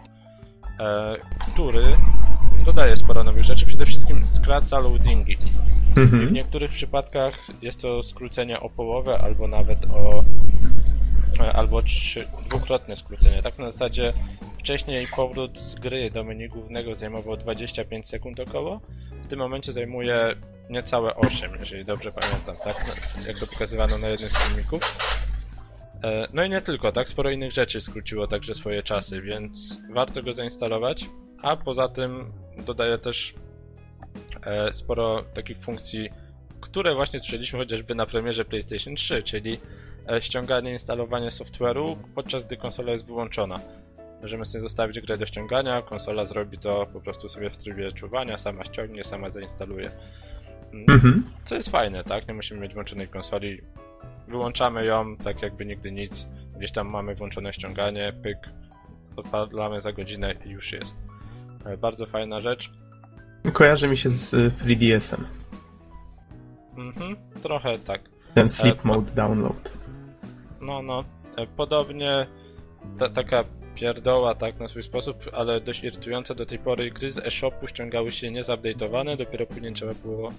e, 0.80 1.16
który 1.54 1.84
dodaje 2.66 2.96
sporo 2.96 3.24
nowych 3.24 3.44
rzeczy. 3.44 3.66
Przede 3.66 3.86
wszystkim 3.86 4.28
skraca 4.28 4.80
loadingi. 4.80 5.34
I 5.92 5.94
w 5.94 5.98
Mhm. 5.98 6.34
niektórych 6.34 6.72
przypadkach 6.72 7.34
jest 7.62 7.82
to 7.82 8.04
skrócenie 8.04 8.60
o 8.60 8.70
połowę, 8.70 9.20
albo 9.24 9.48
nawet 9.48 9.86
o. 9.86 10.24
albo 11.46 11.82
trzy, 11.82 12.28
dwukrotne 12.46 12.96
skrócenie. 12.96 13.42
Tak 13.42 13.58
na 13.58 13.72
zasadzie 13.72 14.14
wcześniej 14.60 15.08
powrót 15.16 15.60
z 15.60 15.76
gry 15.76 16.12
do 16.12 16.24
menu 16.24 16.50
głównego 16.50 16.96
zajmował 16.96 17.38
25 17.38 18.08
sekund 18.08 18.40
około. 18.40 18.82
W 19.24 19.28
tym 19.28 19.40
momencie 19.40 19.74
zajmuje 19.74 20.36
niecałe 20.70 21.16
8, 21.16 21.52
jeżeli 21.60 21.86
dobrze 21.86 22.12
pamiętam, 22.12 22.56
tak? 22.64 22.86
No, 22.88 23.28
Jak 23.28 23.40
to 23.40 23.48
pokazywano 23.48 23.98
na 23.98 24.08
jednym 24.08 24.30
z 24.30 24.38
filmików. 24.38 24.98
E, 26.04 26.28
No 26.34 26.44
i 26.44 26.50
nie 26.50 26.62
tylko, 26.62 26.92
tak? 26.92 27.10
Sporo 27.10 27.30
innych 27.30 27.52
rzeczy 27.52 27.82
skróciło 27.82 28.28
także 28.28 28.56
swoje 28.56 28.84
czasy, 28.84 29.22
więc 29.22 29.78
warto 29.90 30.24
go 30.24 30.34
zainstalować. 30.34 31.06
A 31.42 31.56
poza 31.56 31.90
tym 31.90 32.32
dodaje 32.66 32.98
też 32.98 33.34
e, 34.46 34.74
sporo 34.74 35.24
takich 35.34 35.60
funkcji, 35.60 36.10
które 36.62 36.96
właśnie 36.96 37.20
słyszeliśmy 37.20 37.60
chociażby 37.60 37.96
na 37.96 38.06
premierze 38.06 38.46
PlayStation 38.46 38.96
3, 38.96 39.24
czyli 39.24 39.60
ściąganie 40.22 40.70
i 40.70 40.74
instalowanie 40.74 41.30
software'u 41.30 41.96
podczas 42.16 42.46
gdy 42.46 42.58
konsola 42.58 42.92
jest 42.92 43.06
wyłączona. 43.06 43.60
Możemy 44.22 44.46
sobie 44.46 44.62
zostawić 44.62 45.00
grę 45.02 45.18
do 45.18 45.26
ściągania, 45.26 45.82
konsola 45.82 46.26
zrobi 46.26 46.58
to 46.58 46.86
po 46.94 47.02
prostu 47.02 47.30
sobie 47.30 47.50
w 47.50 47.58
trybie 47.58 47.92
czuwania, 47.92 48.38
sama 48.38 48.64
ściągnie, 48.64 49.04
sama 49.04 49.30
zainstaluje. 49.30 49.92
Mm, 50.74 50.86
Mhm. 50.90 51.24
Co 51.46 51.56
jest 51.56 51.70
fajne, 51.70 52.04
tak? 52.04 52.28
Nie 52.28 52.34
musimy 52.34 52.60
mieć 52.62 52.74
włączonej 52.74 53.08
konsoli. 53.08 53.62
Wyłączamy 54.28 54.86
ją 54.86 55.18
tak 55.18 55.42
jakby 55.42 55.66
nigdy 55.66 55.92
nic. 55.92 56.28
Gdzieś 56.58 56.72
tam 56.72 56.88
mamy 56.90 57.16
włączone 57.16 57.54
ściąganie, 57.54 58.14
pyk, 58.24 58.38
odpalamy 59.16 59.82
za 59.82 59.92
godzinę 59.94 60.34
i 60.46 60.50
już 60.50 60.72
jest. 60.72 60.98
E, 61.66 61.78
Bardzo 61.78 62.06
fajna 62.06 62.40
rzecz. 62.40 62.72
Kojarzy 63.54 63.88
mi 63.88 63.98
się 63.98 64.10
z 64.10 64.34
y, 64.34 64.52
3DS-em. 64.66 65.24
Mhm, 66.78 67.16
trochę 67.44 67.78
tak. 67.78 68.02
Ten 68.34 68.50
Sleep 68.50 68.86
E, 68.86 68.88
Mode 68.88 69.14
Download. 69.14 69.72
No, 70.62 70.82
no. 70.82 71.04
E, 71.38 71.48
Podobnie 71.48 72.28
ta, 73.00 73.10
taka 73.10 73.44
pierdoła, 73.76 74.36
tak, 74.36 74.60
na 74.60 74.68
swój 74.68 74.84
sposób, 74.84 75.18
ale 75.34 75.62
dość 75.62 75.84
irytująca 75.84 76.36
do 76.36 76.46
tej 76.46 76.60
pory. 76.60 76.92
Gry 76.92 77.12
z 77.12 77.18
eShopu 77.18 77.68
ściągały 77.68 78.12
się 78.12 78.32
niezupdate'owane, 78.32 79.18
dopiero 79.18 79.46
później 79.46 79.74
trzeba 79.74 79.94
było, 79.94 80.30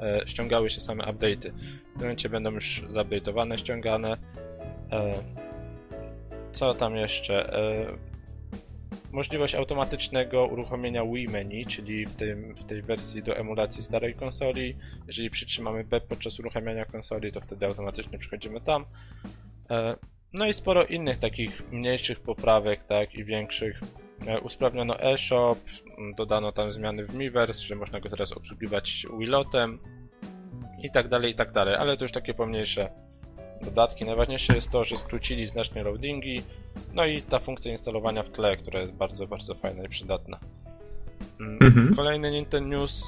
e, 0.00 0.20
ściągały 0.26 0.70
się 0.70 0.80
same 0.80 1.04
update'y. 1.04 1.50
W 1.50 1.92
tym 1.92 2.00
momencie 2.00 2.28
będą 2.28 2.50
już 2.50 2.82
zupdate'owane, 2.90 3.56
ściągane. 3.56 4.16
E, 4.92 5.14
co 6.52 6.74
tam 6.74 6.96
jeszcze? 6.96 7.52
E, 7.58 8.08
możliwość 9.12 9.54
automatycznego 9.54 10.46
uruchomienia 10.46 11.04
Wii 11.04 11.28
Menu, 11.28 11.66
czyli 11.66 12.06
w, 12.06 12.16
tym, 12.16 12.54
w 12.54 12.64
tej 12.64 12.82
wersji 12.82 13.22
do 13.22 13.36
emulacji 13.36 13.82
starej 13.82 14.14
konsoli. 14.14 14.76
Jeżeli 15.06 15.30
przytrzymamy 15.30 15.84
B 15.84 16.00
podczas 16.00 16.40
uruchamiania 16.40 16.84
konsoli, 16.84 17.32
to 17.32 17.40
wtedy 17.40 17.66
automatycznie 17.66 18.18
przechodzimy 18.18 18.60
tam. 18.60 18.84
E, 19.70 19.96
No 20.32 20.46
i 20.46 20.54
sporo 20.54 20.84
innych 20.84 21.18
takich 21.18 21.72
mniejszych 21.72 22.20
poprawek, 22.20 22.84
tak, 22.84 23.14
i 23.14 23.24
większych. 23.24 23.80
E, 24.26 24.40
Usprawniono 24.40 25.00
eShop, 25.00 25.58
dodano 26.16 26.52
tam 26.52 26.72
zmiany 26.72 27.06
w 27.06 27.14
Miiverse, 27.14 27.62
że 27.66 27.74
można 27.74 28.00
go 28.00 28.08
teraz 28.08 28.32
obsługiwać 28.32 29.06
Wilotem 29.18 29.78
i 30.82 30.90
tak 30.90 31.08
dalej, 31.08 31.32
i 31.32 31.34
tak 31.34 31.52
dalej, 31.52 31.74
ale 31.74 31.96
to 31.96 32.04
już 32.04 32.12
takie 32.12 32.34
pomniejsze 32.34 32.90
dodatki. 33.64 34.04
Najważniejsze 34.04 34.54
jest 34.54 34.70
to, 34.70 34.84
że 34.84 34.96
skrócili 34.96 35.46
znacznie 35.46 35.82
loadingi, 35.82 36.42
no 36.94 37.06
i 37.06 37.22
ta 37.22 37.38
funkcja 37.38 37.72
instalowania 37.72 38.22
w 38.22 38.30
tle, 38.30 38.56
która 38.56 38.80
jest 38.80 38.92
bardzo, 38.92 39.26
bardzo 39.26 39.54
fajna 39.54 39.84
i 39.84 39.88
przydatna. 39.88 40.38
Mm, 41.40 41.58
Mhm. 41.62 41.94
Kolejny 41.94 42.30
Nintendo 42.30 42.68
News. 42.76 43.04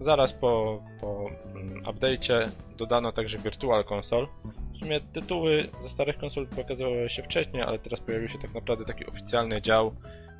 Zaraz 0.00 0.32
po, 0.32 0.82
po 1.00 1.30
mm, 1.54 1.82
update'cie 1.82 2.48
dodano 2.78 3.12
także 3.12 3.38
Virtual 3.38 3.84
Console. 3.90 4.26
W 4.74 4.78
sumie 4.78 5.00
tytuły 5.00 5.64
ze 5.80 5.88
starych 5.88 6.18
konsol 6.18 6.46
pokazywały 6.46 7.08
się 7.08 7.22
wcześniej, 7.22 7.62
ale 7.62 7.78
teraz 7.78 8.00
pojawił 8.00 8.28
się 8.28 8.38
tak 8.38 8.54
naprawdę 8.54 8.84
taki 8.84 9.06
oficjalny 9.06 9.62
dział, 9.62 9.94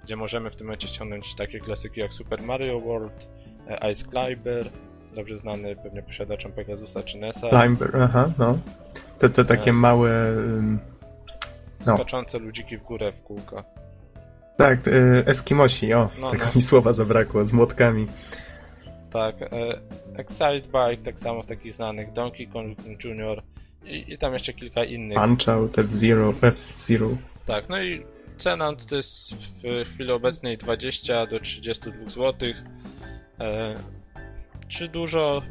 gdzie 0.05 0.17
możemy 0.17 0.51
w 0.51 0.57
tym 0.57 0.67
momencie 0.67 0.89
ściągnąć 0.89 1.35
takie 1.35 1.61
klasyki 1.61 2.01
jak 2.01 2.13
Super 2.13 2.43
Mario 2.43 2.81
World, 2.81 3.29
e, 3.69 3.91
Ice 3.91 4.05
Climber, 4.05 4.71
dobrze 5.15 5.39
znany 5.39 5.77
pewnie 5.77 6.03
posiadaczom 6.03 6.53
Pegasusa 6.53 7.03
czy 7.03 7.19
NESa, 7.19 7.49
Climber, 7.51 8.03
aha, 8.03 8.31
no. 8.39 8.59
Te, 9.19 9.29
te 9.31 9.45
takie 9.45 9.71
E. 9.71 9.73
małe... 9.73 10.11
no. 11.87 11.95
skaczące 11.95 12.39
ludziki 12.39 12.79
w 12.79 12.83
górę 12.83 13.13
w 13.13 13.23
kółko. 13.23 13.65
Tak, 14.57 14.89
y, 14.89 15.25
Eskimosi, 15.27 15.95
o, 15.95 16.09
No, 16.21 16.31
tego 16.31 16.45
no. 16.45 16.51
mi 16.57 16.63
słowa 16.63 16.93
zabrakło, 16.93 17.45
z 17.45 17.53
młotkami. 17.53 18.07
Tak, 19.11 19.43
e, 19.43 19.49
Excite 20.17 20.61
Bike, 20.61 21.03
tak 21.05 21.21
samo 21.21 21.43
z 21.43 21.47
takich 21.47 21.75
znanych, 21.75 22.13
Donkey 22.13 22.47
Kong 22.47 22.79
Jr. 23.05 23.43
I, 23.85 24.05
i 24.13 24.19
tam 24.19 24.33
jeszcze 24.33 24.53
kilka 24.53 24.85
innych. 24.85 25.19
Punch 25.19 25.49
Out, 25.49 25.79
F-Zero, 25.79 26.35
F-Zero. 26.43 27.09
Tak, 27.47 27.69
no 27.69 27.83
i 27.83 28.03
cena 28.39 28.73
to 28.89 28.97
jest 28.97 29.35
w 29.35 29.95
chwili 29.95 30.13
obecnej 30.13 30.59
20 30.59 31.27
do 31.27 31.41
32 31.41 32.11
zł. 32.11 32.49
E, 33.41 33.75
czy 34.69 34.89
dużo? 34.89 35.43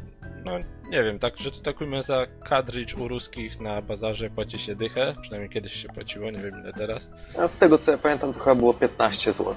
No 0.44 0.52
nie 0.90 1.04
wiem, 1.04 1.18
tak, 1.18 1.38
że 1.38 1.50
to 1.50 1.60
takujmy 1.60 2.02
za 2.02 2.26
cartridge 2.48 2.94
u 2.94 3.08
ruskich 3.08 3.60
na 3.60 3.82
bazarze 3.82 4.30
płaci 4.30 4.58
się 4.58 4.76
dychę, 4.76 5.14
przynajmniej 5.22 5.50
kiedyś 5.50 5.72
się 5.72 5.88
płaciło, 5.88 6.30
nie 6.30 6.38
wiem 6.38 6.60
ile 6.60 6.72
teraz. 6.72 7.10
A 7.38 7.48
z 7.48 7.58
tego 7.58 7.78
co 7.78 7.90
ja 7.90 7.98
pamiętam, 7.98 8.34
to 8.34 8.40
chyba 8.40 8.54
było 8.54 8.74
15 8.74 9.32
zł. 9.32 9.54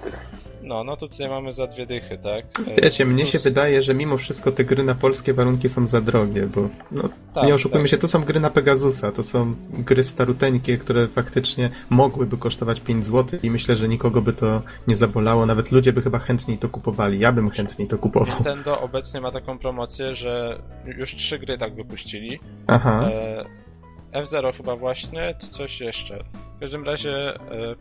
No, 0.64 0.84
no 0.84 0.98
to 0.98 1.08
tutaj 1.08 1.30
mamy 1.30 1.54
za 1.54 1.68
dwie 1.68 1.86
dychy, 1.86 2.18
tak? 2.24 2.46
Wiecie, 2.84 3.06
mnie 3.06 3.26
się 3.26 3.40
wydaje, 3.40 3.82
że 3.82 3.94
mimo 3.94 4.18
wszystko 4.18 4.52
te 4.52 4.66
gry 4.66 4.84
na 4.84 4.96
polskie 4.96 5.34
warunki 5.34 5.70
są 5.70 5.88
za 5.88 6.02
drogie, 6.02 6.48
bo 6.48 6.70
no, 6.92 7.10
Tak, 7.34 7.44
nie 7.44 7.54
oszukujmy 7.54 7.84
tak. 7.84 7.92
się, 7.92 7.98
to 7.98 8.08
są 8.08 8.22
gry 8.22 8.40
na 8.40 8.50
Pegasusa, 8.50 9.12
to 9.12 9.24
są 9.24 9.56
gry 9.70 10.04
staruteńkie, 10.04 10.78
które 10.78 11.08
faktycznie 11.08 11.70
mogłyby 11.90 12.38
kosztować 12.38 12.80
5 12.80 13.06
zł 13.06 13.40
i 13.44 13.52
myślę, 13.52 13.76
że 13.76 13.88
nikogo 13.88 14.22
by 14.22 14.34
to 14.34 14.62
nie 14.88 14.96
zabolało, 14.96 15.46
nawet 15.46 15.72
ludzie 15.72 15.94
by 15.94 16.02
chyba 16.02 16.20
chętniej 16.20 16.58
to 16.58 16.70
kupowali, 16.70 17.20
ja 17.20 17.32
bym 17.32 17.50
chętniej 17.50 17.88
to 17.88 17.98
kupował. 17.98 18.36
Nintendo 18.36 18.82
obecnie 18.82 19.22
ma 19.22 19.32
taką 19.32 19.60
promocję, 19.60 20.16
że 20.16 20.62
już 20.98 21.14
trzy 21.22 21.40
gry 21.40 21.58
tak 21.58 21.76
wypuścili. 21.76 22.40
Aha, 22.68 23.10
E, 24.14 24.22
F0 24.24 24.58
chyba 24.58 24.76
właśnie, 24.76 25.36
czy 25.40 25.48
coś 25.48 25.82
jeszcze. 25.82 26.24
W 26.58 26.60
każdym 26.60 26.86
razie 26.86 27.36
e, 27.36 27.40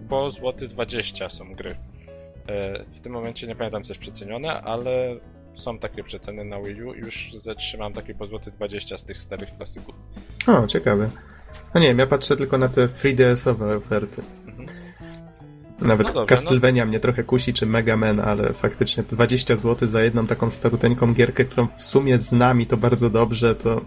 po 0.09 0.31
złoty 0.31 0.69
20 0.69 1.31
są 1.31 1.55
gry. 1.55 1.71
E, 2.49 2.85
w 2.97 3.01
tym 3.01 3.13
momencie 3.13 3.47
nie 3.47 3.57
pamiętam 3.57 3.85
co 3.85 3.89
jest 3.93 4.01
przecenione, 4.01 4.63
ale 4.63 5.17
są 5.55 5.79
takie 5.79 6.05
przeceny 6.05 6.45
na 6.45 6.61
Wii 6.63 6.83
U 6.83 6.95
i 6.95 6.99
już 6.99 7.31
zatrzymam 7.39 7.93
takie 7.93 8.15
po 8.15 8.27
złoty 8.27 8.51
20 8.51 8.99
z 8.99 9.05
tych 9.05 9.23
starych 9.23 9.57
klasyków. 9.57 9.95
o, 10.47 10.67
ciekawe. 10.67 11.11
No 11.75 11.81
nie 11.81 11.87
wiem, 11.87 11.99
ja 11.99 12.07
patrzę 12.07 12.37
tylko 12.37 12.59
na 12.59 12.69
te 12.69 12.87
3DS-owe 12.89 13.77
oferty. 13.77 14.23
Nawet 15.81 16.07
No 16.07 16.13
dobrze, 16.13 16.27
Castlevania 16.35 16.87
mnie 16.87 17.01
trochę 17.01 17.25
kusi, 17.25 17.53
czy 17.53 17.67
Mega 17.67 17.97
Man, 17.97 18.21
ale 18.21 18.53
faktycznie 18.53 19.03
20 19.03 19.57
zł 19.57 19.89
za 19.89 20.03
jedną 20.03 20.27
taką 20.27 20.51
staruteńką 20.51 21.15
gierkę, 21.15 21.45
którą 21.45 21.69
w 21.77 21.83
sumie 21.83 22.19
znam 22.19 22.61
i 22.61 22.67
to 22.67 22.77
bardzo 22.77 23.11
dobrze, 23.11 23.55
to 23.55 23.81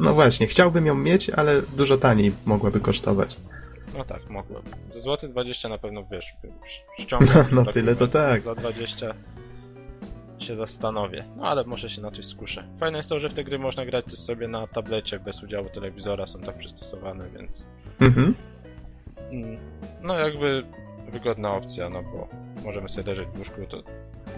no 0.00 0.14
właśnie, 0.14 0.46
chciałbym 0.46 0.86
ją 0.86 0.94
mieć, 0.94 1.30
ale 1.30 1.62
dużo 1.76 1.98
taniej 1.98 2.32
mogłaby 2.44 2.80
kosztować. 2.80 3.36
No 3.98 4.04
tak, 4.04 4.30
mogłem. 4.30 4.62
Za 4.90 5.00
złoty 5.00 5.28
20 5.28 5.68
na 5.68 5.78
pewno 5.78 6.04
wiesz, 6.10 6.24
ściągam. 6.98 7.44
No 7.52 7.64
taką 7.64 7.72
tyle 7.72 7.96
to 7.96 8.08
tak. 8.08 8.42
Za 8.42 8.54
20 8.54 9.14
się 10.38 10.56
zastanowię. 10.56 11.24
No 11.36 11.48
ale 11.48 11.64
może 11.64 11.90
się 11.90 12.02
na 12.02 12.10
coś 12.10 12.26
skuszę. 12.26 12.64
Fajne 12.80 12.96
jest 12.96 13.08
to, 13.08 13.20
że 13.20 13.28
w 13.28 13.34
te 13.34 13.44
gry 13.44 13.58
można 13.58 13.86
grać 13.86 14.04
też 14.04 14.18
sobie 14.18 14.48
na 14.48 14.66
tablecie 14.66 15.18
bez 15.18 15.42
udziału 15.42 15.68
telewizora, 15.68 16.26
są 16.26 16.40
tak 16.40 16.58
przystosowane, 16.58 17.24
więc 17.38 17.66
Mhm. 18.00 18.34
Mm, 19.30 19.56
No 20.02 20.18
jakby 20.18 20.64
wygodna 21.12 21.54
opcja, 21.54 21.88
no 21.88 22.02
bo 22.02 22.28
możemy 22.64 22.88
sobie 22.88 23.10
leżeć 23.10 23.28
w 23.34 23.38
łóżku, 23.38 23.60
to 23.68 23.82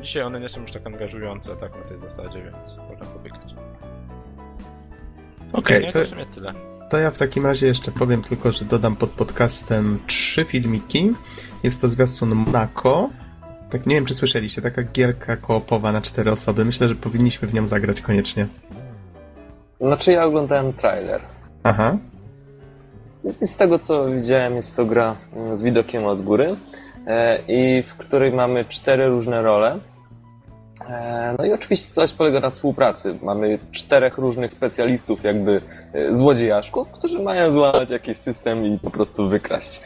dzisiaj 0.03 0.23
one 0.23 0.41
nie 0.41 0.49
są 0.49 0.61
już 0.61 0.73
tak 0.73 0.87
angażujące, 0.87 1.57
tak 1.57 1.73
na 1.77 1.83
tej 1.83 2.01
zasadzie, 2.11 2.43
więc 2.43 2.77
można 2.91 3.07
pobiegać. 3.07 3.55
Okej, 5.53 5.85
to, 5.85 5.93
to 5.93 6.05
w 6.05 6.09
sumie 6.09 6.27
tyle. 6.27 6.55
to 6.91 6.99
ja 6.99 7.11
w 7.11 7.19
takim 7.19 7.47
razie 7.47 7.67
jeszcze 7.67 7.93
powiem 7.93 8.23
tylko, 8.23 8.53
że 8.53 8.65
dodam 8.65 8.97
pod 8.97 9.11
podcastem 9.11 9.99
trzy 10.07 10.45
filmiki. 10.45 11.13
Jest 11.63 11.81
to 11.81 11.89
zwiastun 11.89 12.35
Monaco. 12.35 13.11
Tak, 13.71 13.87
nie 13.87 13.95
wiem, 13.95 14.05
czy 14.07 14.15
słyszeliście, 14.15 14.63
taka 14.63 14.83
gierka 14.83 15.37
koopowa 15.37 15.93
na 15.93 16.01
cztery 16.01 16.31
osoby. 16.31 16.65
Myślę, 16.65 16.89
że 16.89 16.95
powinniśmy 16.95 17.49
w 17.49 17.55
nią 17.55 17.67
zagrać 17.67 18.01
koniecznie. 18.01 18.47
Znaczy 19.81 20.13
ja 20.13 20.25
oglądałem 20.25 20.73
trailer. 20.73 21.21
Aha. 21.63 21.97
Z 23.41 23.57
tego 23.57 23.79
co 23.79 24.11
widziałem, 24.11 24.57
jest 24.57 24.77
to 24.77 24.85
gra 24.85 25.17
mm, 25.37 25.57
z 25.57 25.63
widokiem 25.63 26.05
od 26.05 26.23
góry 26.23 26.57
e, 27.07 27.39
i 27.49 27.83
w 27.83 27.95
której 27.95 28.33
mamy 28.33 28.65
cztery 28.65 29.07
różne 29.07 29.43
role. 29.43 29.79
E, 30.89 31.35
No 31.39 31.45
i 31.45 31.53
oczywiście 31.53 31.95
coś 31.95 32.13
polega 32.13 32.41
na 32.41 32.51
współpracy. 32.51 33.19
Mamy 33.23 33.59
czterech 33.73 34.19
różnych 34.19 34.53
specjalistów, 34.53 35.25
jakby 35.25 35.61
e, 35.93 36.15
złodziejaszków, 36.15 36.91
którzy 36.91 37.19
mają 37.19 37.53
złamać 37.53 37.91
jakiś 37.91 38.17
system 38.17 38.65
i 38.65 38.79
po 38.79 38.91
prostu 38.91 39.29
wykraść 39.29 39.81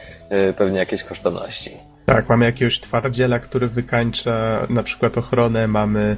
pewnie 0.57 0.79
jakieś 0.79 1.03
kosztowności. 1.03 1.71
Tak, 2.05 2.29
mamy 2.29 2.45
jakiegoś 2.45 2.79
twardziela, 2.79 3.39
który 3.39 3.67
wykańcza 3.67 4.67
na 4.69 4.83
przykład 4.83 5.17
ochronę, 5.17 5.67
mamy 5.67 6.17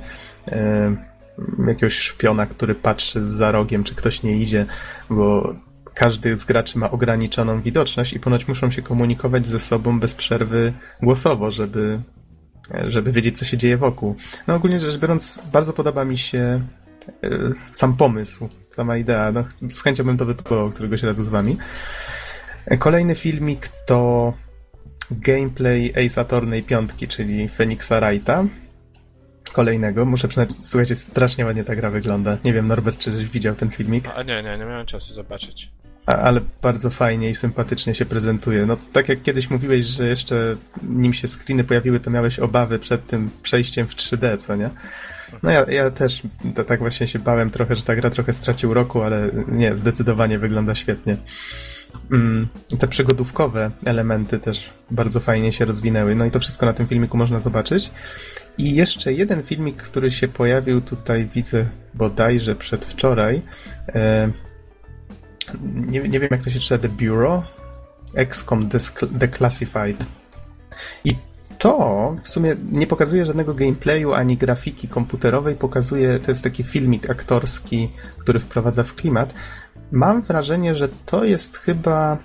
jakiegoś 1.68 1.94
szpiona, 1.94 2.46
który 2.46 2.76
patrzy 2.76 3.26
za 3.26 3.52
rogiem, 3.52 3.84
czy 3.84 3.96
ktoś 3.96 4.24
nie 4.24 4.38
idzie, 4.38 4.66
bo 5.10 5.54
każdy 5.94 6.38
z 6.38 6.46
graczy 6.46 6.80
ma 6.80 6.92
ograniczoną 6.92 7.62
widoczność 7.62 8.14
i 8.14 8.20
ponoć 8.20 8.48
muszą 8.48 8.72
się 8.72 8.82
komunikować 8.82 9.48
ze 9.48 9.60
sobą 9.60 10.00
bez 10.00 10.16
przerwy 10.16 10.74
głosowo, 11.02 11.52
żeby, 11.52 12.00
żeby 12.88 13.12
wiedzieć, 13.12 13.40
co 13.40 13.46
się 13.46 13.58
dzieje 13.58 13.78
wokół. 13.78 14.16
No 14.48 14.56
ogólnie 14.56 14.80
rzecz 14.80 14.98
biorąc, 14.98 15.42
bardzo 15.52 15.74
podoba 15.74 16.06
mi 16.06 16.18
się 16.18 16.62
e, 17.24 17.30
sam 17.72 17.98
pomysł, 17.98 18.50
sama 18.70 18.98
idea. 18.98 19.32
No, 19.32 19.46
z 19.72 19.84
chęcią 19.84 20.04
bym 20.04 20.18
to 20.18 20.26
wypróbował 20.26 20.72
któregoś 20.72 21.04
razu 21.04 21.24
z 21.24 21.30
wami. 21.30 21.58
Kolejny 22.80 23.16
filmik 23.16 23.68
to 23.86 24.34
gameplay 25.12 25.94
Ace 26.06 26.22
Attorney 26.22 26.64
5, 26.64 26.90
czyli 27.10 27.50
Phoenixa 27.50 28.00
Wrighta. 28.00 28.46
kolejnego. 29.54 30.06
Muszę 30.06 30.28
przyznać, 30.28 30.52
słuchajcie, 30.54 30.96
strasznie 30.96 31.46
ładnie 31.46 31.64
ta 31.64 31.76
gra 31.76 31.90
wygląda. 31.90 32.38
Nie 32.44 32.54
wiem, 32.54 32.68
Norbert, 32.68 32.98
czy 32.98 33.12
widział 33.12 33.56
ten 33.56 33.70
filmik? 33.70 34.08
A 34.16 34.24
nie, 34.24 34.44
nie, 34.44 34.58
nie 34.58 34.66
miałem 34.66 34.86
czasu 34.86 35.14
zobaczyć. 35.14 35.72
Ale 36.06 36.42
bardzo 36.62 36.90
fajnie 36.90 37.30
i 37.30 37.36
sympatycznie 37.36 37.96
się 37.96 38.06
prezentuje. 38.06 38.66
No, 38.66 38.78
tak 38.94 39.10
jak 39.10 39.22
kiedyś 39.22 39.50
mówiłeś, 39.50 39.86
że 39.86 40.08
jeszcze 40.08 40.56
nim 40.82 41.14
się 41.14 41.28
screeny 41.28 41.64
pojawiły, 41.64 42.00
to 42.00 42.12
miałeś 42.12 42.40
obawy 42.40 42.80
przed 42.80 43.08
tym 43.08 43.30
przejściem 43.44 43.88
w 43.88 43.96
3D, 43.96 44.38
co 44.38 44.56
nie? 44.56 44.70
No 45.44 45.52
ja, 45.52 45.66
ja 45.70 45.92
też 45.92 46.22
to, 46.56 46.64
tak 46.64 46.80
właśnie 46.80 47.08
się 47.08 47.20
bałem 47.20 47.50
trochę, 47.50 47.76
że 47.76 47.84
ta 47.84 47.96
gra 47.96 48.10
trochę 48.10 48.34
straci 48.34 48.68
uroku, 48.68 49.02
ale 49.02 49.30
nie, 49.48 49.76
zdecydowanie 49.76 50.40
wygląda 50.40 50.76
świetnie. 50.76 51.18
Mm, 52.12 52.48
te 52.80 52.88
przygodówkowe 52.88 53.72
elementy 53.86 54.40
też 54.40 54.70
bardzo 54.92 55.20
fajnie 55.20 55.52
się 55.52 55.66
rozwinęły. 55.66 56.16
No 56.16 56.26
i 56.26 56.32
to 56.32 56.40
wszystko 56.40 56.66
na 56.66 56.74
tym 56.74 56.88
filmiku 56.88 57.18
można 57.18 57.40
zobaczyć. 57.40 57.92
I 58.58 58.76
jeszcze 58.76 59.14
jeden 59.14 59.44
filmik, 59.44 59.76
który 59.76 60.12
się 60.12 60.28
pojawił 60.28 60.82
tutaj, 60.82 61.30
widzę 61.36 61.66
bodajże 61.94 62.56
przedwczoraj. 62.56 63.42
E, 63.88 64.32
nie, 65.64 66.00
nie 66.00 66.20
wiem, 66.20 66.30
jak 66.32 66.44
to 66.44 66.50
się 66.50 66.60
czyta, 66.60 66.78
The 66.78 66.90
Bureau. 66.90 67.44
XCOM 68.16 68.70
Declassified. 69.12 70.06
I 71.06 71.16
to 71.58 72.16
w 72.24 72.30
sumie 72.30 72.56
nie 72.72 72.88
pokazuje 72.88 73.26
żadnego 73.26 73.54
gameplayu 73.54 74.14
ani 74.14 74.38
grafiki 74.38 74.88
komputerowej, 74.88 75.56
pokazuje, 75.56 76.20
to 76.20 76.32
jest 76.32 76.44
taki 76.44 76.64
filmik 76.64 77.10
aktorski, 77.10 77.90
który 78.18 78.40
wprowadza 78.40 78.84
w 78.84 78.96
klimat. 78.96 79.34
Mam 79.92 80.22
wrażenie, 80.22 80.76
że 80.76 80.90
to 81.06 81.24
jest 81.24 81.58
chyba. 81.58 82.18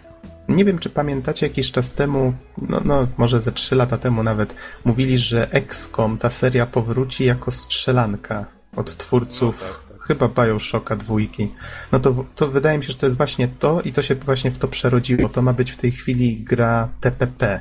Nie 0.48 0.64
wiem, 0.64 0.78
czy 0.78 0.90
pamiętacie 0.90 1.46
jakiś 1.46 1.72
czas 1.72 1.92
temu, 1.92 2.34
no, 2.68 2.80
no 2.84 3.06
może 3.16 3.40
ze 3.40 3.52
3 3.52 3.76
lata 3.76 3.98
temu 3.98 4.22
nawet, 4.22 4.54
mówili, 4.84 5.18
że 5.18 5.50
XCOM, 5.50 6.18
ta 6.18 6.30
seria 6.30 6.66
powróci 6.66 7.24
jako 7.24 7.50
strzelanka 7.50 8.44
od 8.76 8.96
twórców 8.96 9.60
no 9.62 9.68
tak. 9.68 9.87
Chyba 10.08 10.28
Bioshocka 10.28 10.96
dwójki. 10.96 11.48
No 11.92 12.00
to, 12.00 12.24
to 12.34 12.48
wydaje 12.48 12.78
mi 12.78 12.84
się, 12.84 12.92
że 12.92 12.98
to 12.98 13.06
jest 13.06 13.16
właśnie 13.16 13.48
to 13.48 13.80
i 13.80 13.92
to 13.92 14.02
się 14.02 14.14
właśnie 14.14 14.50
w 14.50 14.58
to 14.58 14.68
przerodziło. 14.68 15.28
To 15.28 15.42
ma 15.42 15.52
być 15.52 15.70
w 15.70 15.76
tej 15.76 15.90
chwili 15.90 16.44
gra 16.44 16.88
TPP, 17.00 17.60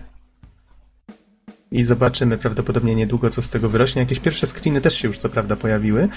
i 1.72 1.84
zobaczymy 1.84 2.38
prawdopodobnie 2.38 2.96
niedługo, 2.96 3.30
co 3.30 3.42
z 3.42 3.50
tego 3.50 3.70
wyrośnie. 3.70 4.02
Jakieś 4.02 4.20
pierwsze 4.20 4.48
screeny 4.48 4.82
też 4.82 4.96
się 4.96 5.08
już 5.08 5.18
co 5.18 5.30
prawda 5.30 5.56
pojawiły. 5.56 6.10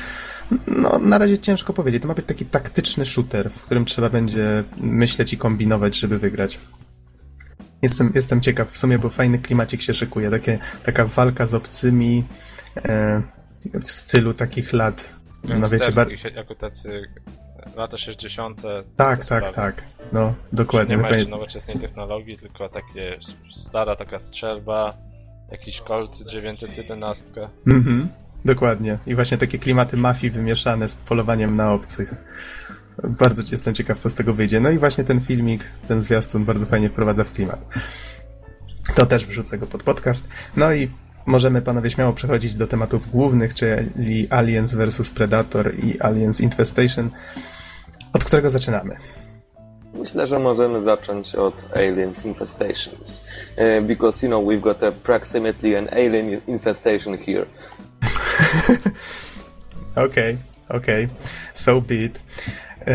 No, 0.66 0.98
na 0.98 1.18
razie 1.18 1.38
ciężko 1.38 1.72
powiedzieć. 1.72 2.02
To 2.02 2.08
ma 2.08 2.14
być 2.14 2.26
taki 2.26 2.44
taktyczny 2.44 3.06
shooter, 3.06 3.50
w 3.50 3.62
którym 3.62 3.84
trzeba 3.84 4.10
będzie 4.10 4.64
myśleć 4.80 5.32
i 5.32 5.38
kombinować, 5.38 5.98
żeby 5.98 6.18
wygrać. 6.18 6.58
Jestem, 7.82 8.12
jestem 8.14 8.40
ciekaw 8.40 8.70
w 8.70 8.76
sumie, 8.76 8.98
bo 8.98 9.08
fajny 9.08 9.38
klimacik 9.38 9.82
się 9.82 9.94
szykuje. 9.94 10.30
Takie, 10.30 10.58
taka 10.84 11.04
walka 11.04 11.46
z 11.46 11.54
obcymi 11.54 12.24
e, 12.76 13.22
w 13.84 13.90
stylu 13.90 14.34
takich 14.34 14.72
lat. 14.72 15.19
No, 15.44 15.68
wiecie, 15.68 15.92
bar... 15.92 16.08
jako 16.34 16.54
tacy 16.54 17.02
lata 17.76 17.98
60. 17.98 18.62
Tak, 18.96 19.24
tak, 19.24 19.54
tak. 19.54 19.82
No, 20.12 20.34
dokładnie. 20.52 20.96
Nie 20.96 21.02
ma 21.02 21.10
jeszcze 21.10 21.30
nowoczesnej 21.30 21.78
technologii, 21.78 22.36
tylko 22.36 22.68
takie 22.68 23.18
stara 23.50 23.96
taka 23.96 24.18
strzelba, 24.18 24.96
Jakiś 25.50 25.80
Colt 25.80 26.16
911. 26.30 27.24
Mhm, 27.66 28.08
dokładnie. 28.44 28.98
I 29.06 29.14
właśnie 29.14 29.38
takie 29.38 29.58
klimaty 29.58 29.96
mafii 29.96 30.30
wymieszane 30.30 30.88
z 30.88 30.94
polowaniem 30.94 31.56
na 31.56 31.72
obcych. 31.72 32.14
Bardzo 33.04 33.42
jestem 33.50 33.74
ciekaw, 33.74 33.98
co 33.98 34.10
z 34.10 34.14
tego 34.14 34.34
wyjdzie. 34.34 34.60
No 34.60 34.70
i 34.70 34.78
właśnie 34.78 35.04
ten 35.04 35.20
filmik, 35.20 35.64
ten 35.88 36.00
zwiastun 36.00 36.44
bardzo 36.44 36.66
fajnie 36.66 36.88
wprowadza 36.88 37.24
w 37.24 37.32
klimat. 37.32 37.60
To 38.94 39.06
też 39.06 39.26
wrzucę 39.26 39.58
go 39.58 39.66
pod 39.66 39.82
podcast. 39.82 40.28
No 40.56 40.72
i 40.72 40.90
możemy 41.26 41.62
panowie 41.62 41.90
śmiało 41.90 42.12
przechodzić 42.12 42.54
do 42.54 42.66
tematów 42.66 43.10
głównych, 43.10 43.54
czyli 43.54 44.26
Aliens 44.30 44.74
vs 44.74 45.10
Predator 45.10 45.74
i 45.74 46.00
Aliens 46.00 46.40
Infestation. 46.40 47.10
Od 48.12 48.24
którego 48.24 48.50
zaczynamy? 48.50 48.96
Myślę, 49.94 50.26
że 50.26 50.38
możemy 50.38 50.80
zacząć 50.80 51.34
od 51.34 51.76
Aliens 51.76 52.24
Infestations. 52.24 53.24
Uh, 53.56 53.86
because, 53.86 54.26
you 54.26 54.30
know, 54.30 54.44
we've 54.44 54.60
got 54.60 54.82
approximately 54.82 55.78
an 55.78 55.88
alien 55.88 56.40
infestation 56.46 57.18
here. 57.18 57.46
Okej, 60.06 60.36
okej. 60.68 61.04
Okay. 61.04 61.08
So 61.54 61.80
be 61.80 61.94
it. 61.94 62.20
Uh, 62.80 62.86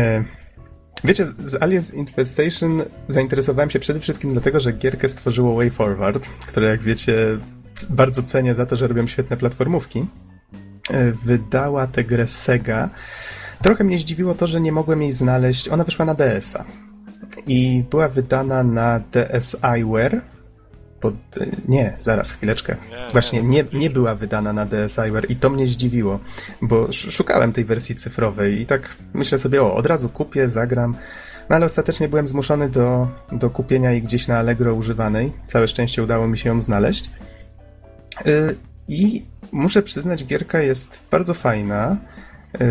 wiecie, 1.04 1.26
z 1.26 1.62
Aliens 1.62 1.94
Infestation 1.94 2.82
zainteresowałem 3.08 3.70
się 3.70 3.78
przede 3.78 4.00
wszystkim 4.00 4.32
dlatego, 4.32 4.60
że 4.60 4.72
gierkę 4.72 5.08
stworzyło 5.08 5.56
Way 5.56 5.70
Forward, 5.70 6.28
które 6.46 6.68
jak 6.68 6.82
wiecie 6.82 7.38
bardzo 7.84 8.22
cenię 8.22 8.54
za 8.54 8.66
to, 8.66 8.76
że 8.76 8.86
robią 8.86 9.06
świetne 9.06 9.36
platformówki. 9.36 10.06
Wydała 11.24 11.86
tę 11.86 12.04
grę 12.04 12.26
Sega. 12.26 12.90
Trochę 13.62 13.84
mnie 13.84 13.98
zdziwiło 13.98 14.34
to, 14.34 14.46
że 14.46 14.60
nie 14.60 14.72
mogłem 14.72 15.02
jej 15.02 15.12
znaleźć. 15.12 15.68
Ona 15.68 15.84
wyszła 15.84 16.04
na 16.04 16.14
DS-a 16.14 16.64
i 17.46 17.84
była 17.90 18.08
wydana 18.08 18.62
na 18.62 19.00
DSiWare. 19.00 20.20
Pod... 21.00 21.14
Nie, 21.68 21.92
zaraz, 21.98 22.32
chwileczkę. 22.32 22.76
Właśnie 23.12 23.42
nie, 23.42 23.64
nie 23.72 23.90
była 23.90 24.14
wydana 24.14 24.52
na 24.52 24.66
DSiWare 24.66 25.30
i 25.30 25.36
to 25.36 25.50
mnie 25.50 25.66
zdziwiło, 25.66 26.20
bo 26.62 26.92
szukałem 26.92 27.52
tej 27.52 27.64
wersji 27.64 27.94
cyfrowej 27.94 28.60
i 28.60 28.66
tak 28.66 28.96
myślę 29.14 29.38
sobie, 29.38 29.62
o, 29.62 29.74
od 29.74 29.86
razu 29.86 30.08
kupię, 30.08 30.50
zagram. 30.50 30.96
No 31.50 31.56
ale 31.56 31.66
ostatecznie 31.66 32.08
byłem 32.08 32.28
zmuszony 32.28 32.68
do, 32.68 33.08
do 33.32 33.50
kupienia 33.50 33.90
jej 33.90 34.02
gdzieś 34.02 34.28
na 34.28 34.38
Allegro 34.38 34.74
używanej. 34.74 35.32
Całe 35.44 35.68
szczęście 35.68 36.02
udało 36.02 36.28
mi 36.28 36.38
się 36.38 36.48
ją 36.48 36.62
znaleźć. 36.62 37.10
Y, 38.26 38.56
I 38.88 39.24
muszę 39.52 39.82
przyznać, 39.82 40.24
gierka 40.24 40.60
jest 40.60 41.00
bardzo 41.10 41.34
fajna 41.34 41.96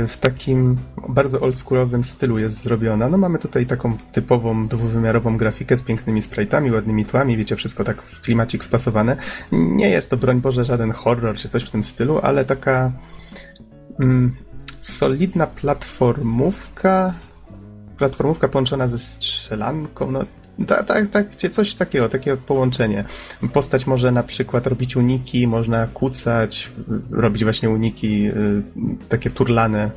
w 0.08 0.18
takim 0.18 0.78
bardzo 1.10 1.40
oldschoolowym 1.40 2.04
stylu 2.04 2.40
jest 2.40 2.64
zrobiona. 2.64 3.10
No 3.10 3.18
mamy 3.18 3.40
tutaj 3.40 3.66
taką 3.66 3.98
typową 4.12 4.68
dwuwymiarową 4.68 5.38
grafikę 5.38 5.78
z 5.78 5.82
pięknymi 5.82 6.22
sprite'ami, 6.22 6.74
ładnymi 6.74 7.06
tłami, 7.06 7.38
wiecie, 7.38 7.56
wszystko 7.56 7.84
tak 7.84 8.02
w 8.02 8.22
klimacik 8.22 8.64
wpasowane. 8.64 9.18
Nie 9.52 9.90
jest 9.90 10.10
to, 10.10 10.18
broń 10.18 10.42
Boże, 10.42 10.66
żaden 10.66 10.92
horror 10.92 11.36
czy 11.36 11.50
coś 11.50 11.64
w 11.64 11.70
tym 11.70 11.84
stylu, 11.84 12.20
ale 12.24 12.46
taka 12.46 12.92
mm, 14.00 14.36
solidna 14.80 15.48
platformówka, 15.48 17.14
platformówka 17.98 18.48
połączona 18.48 18.88
ze 18.88 18.98
strzelanką, 18.98 20.12
no 20.12 20.26
tak, 20.68 20.86
tak, 20.86 21.10
tak, 21.10 21.36
coś 21.36 21.74
takiego, 21.74 22.10
takie 22.10 22.38
połączenie. 22.38 23.04
Postać 23.54 23.88
może 23.88 24.12
na 24.12 24.24
przykład 24.24 24.68
robić 24.68 24.96
uniki, 24.96 25.48
można 25.48 25.88
kucać, 25.88 26.72
robić 27.12 27.44
właśnie 27.44 27.70
uniki 27.70 28.28
y, 28.28 28.64
takie 29.10 29.30
turlane, 29.30 29.92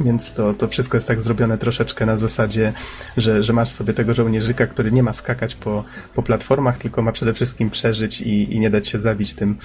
więc 0.00 0.34
to, 0.34 0.54
to 0.54 0.68
wszystko 0.68 0.96
jest 0.96 1.08
tak 1.08 1.20
zrobione 1.20 1.58
troszeczkę 1.58 2.06
na 2.06 2.18
zasadzie, 2.18 2.72
że, 3.16 3.42
że 3.42 3.52
masz 3.52 3.68
sobie 3.68 3.94
tego 3.94 4.14
żołnierzyka, 4.14 4.66
który 4.66 4.92
nie 4.92 5.02
ma 5.02 5.12
skakać 5.12 5.54
po, 5.54 5.84
po 6.14 6.22
platformach, 6.22 6.78
tylko 6.78 7.02
ma 7.02 7.12
przede 7.12 7.34
wszystkim 7.34 7.70
przeżyć 7.70 8.20
i, 8.20 8.54
i 8.54 8.60
nie 8.60 8.70
dać 8.70 8.88
się 8.88 8.98
zabić 8.98 9.34
tym, 9.34 9.58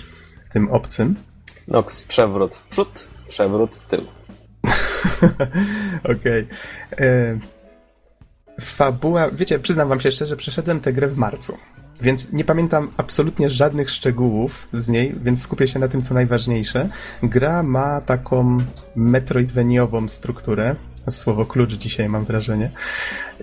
tym 0.51 0.71
obcym. 0.71 1.15
Nox, 1.67 2.03
przewrót 2.03 2.55
w 2.55 2.67
przód, 2.67 3.07
przewrót 3.27 3.75
w 3.75 3.85
tył. 3.85 4.01
Okej. 6.15 6.47
Okay. 6.91 7.54
Fabuła, 8.61 9.31
wiecie, 9.31 9.59
przyznam 9.59 9.89
wam 9.89 9.99
się 9.99 10.11
szczerze, 10.11 10.35
przeszedłem 10.35 10.79
tę 10.79 10.93
grę 10.93 11.07
w 11.07 11.17
marcu. 11.17 11.57
Więc 12.01 12.33
nie 12.33 12.43
pamiętam 12.43 12.91
absolutnie 12.97 13.49
żadnych 13.49 13.89
szczegółów 13.89 14.67
z 14.73 14.89
niej, 14.89 15.15
więc 15.23 15.41
skupię 15.41 15.67
się 15.67 15.79
na 15.79 15.87
tym, 15.87 16.01
co 16.01 16.13
najważniejsze. 16.13 16.89
Gra 17.23 17.63
ma 17.63 18.01
taką 18.01 18.57
metroidveniową 18.95 20.09
strukturę. 20.09 20.75
Słowo 21.09 21.45
klucz 21.45 21.73
dzisiaj 21.73 22.09
mam 22.09 22.25
wrażenie. 22.25 22.71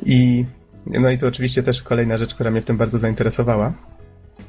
I 0.03 0.45
no 0.87 1.11
i 1.11 1.19
to 1.19 1.27
oczywiście 1.27 1.63
też 1.63 1.83
kolejna 1.83 2.19
rzecz, 2.19 2.35
która 2.35 2.51
mnie 2.51 2.63
w 2.63 2.65
tym 2.65 2.77
bardzo 2.77 2.99
zainteresowała. 2.99 3.73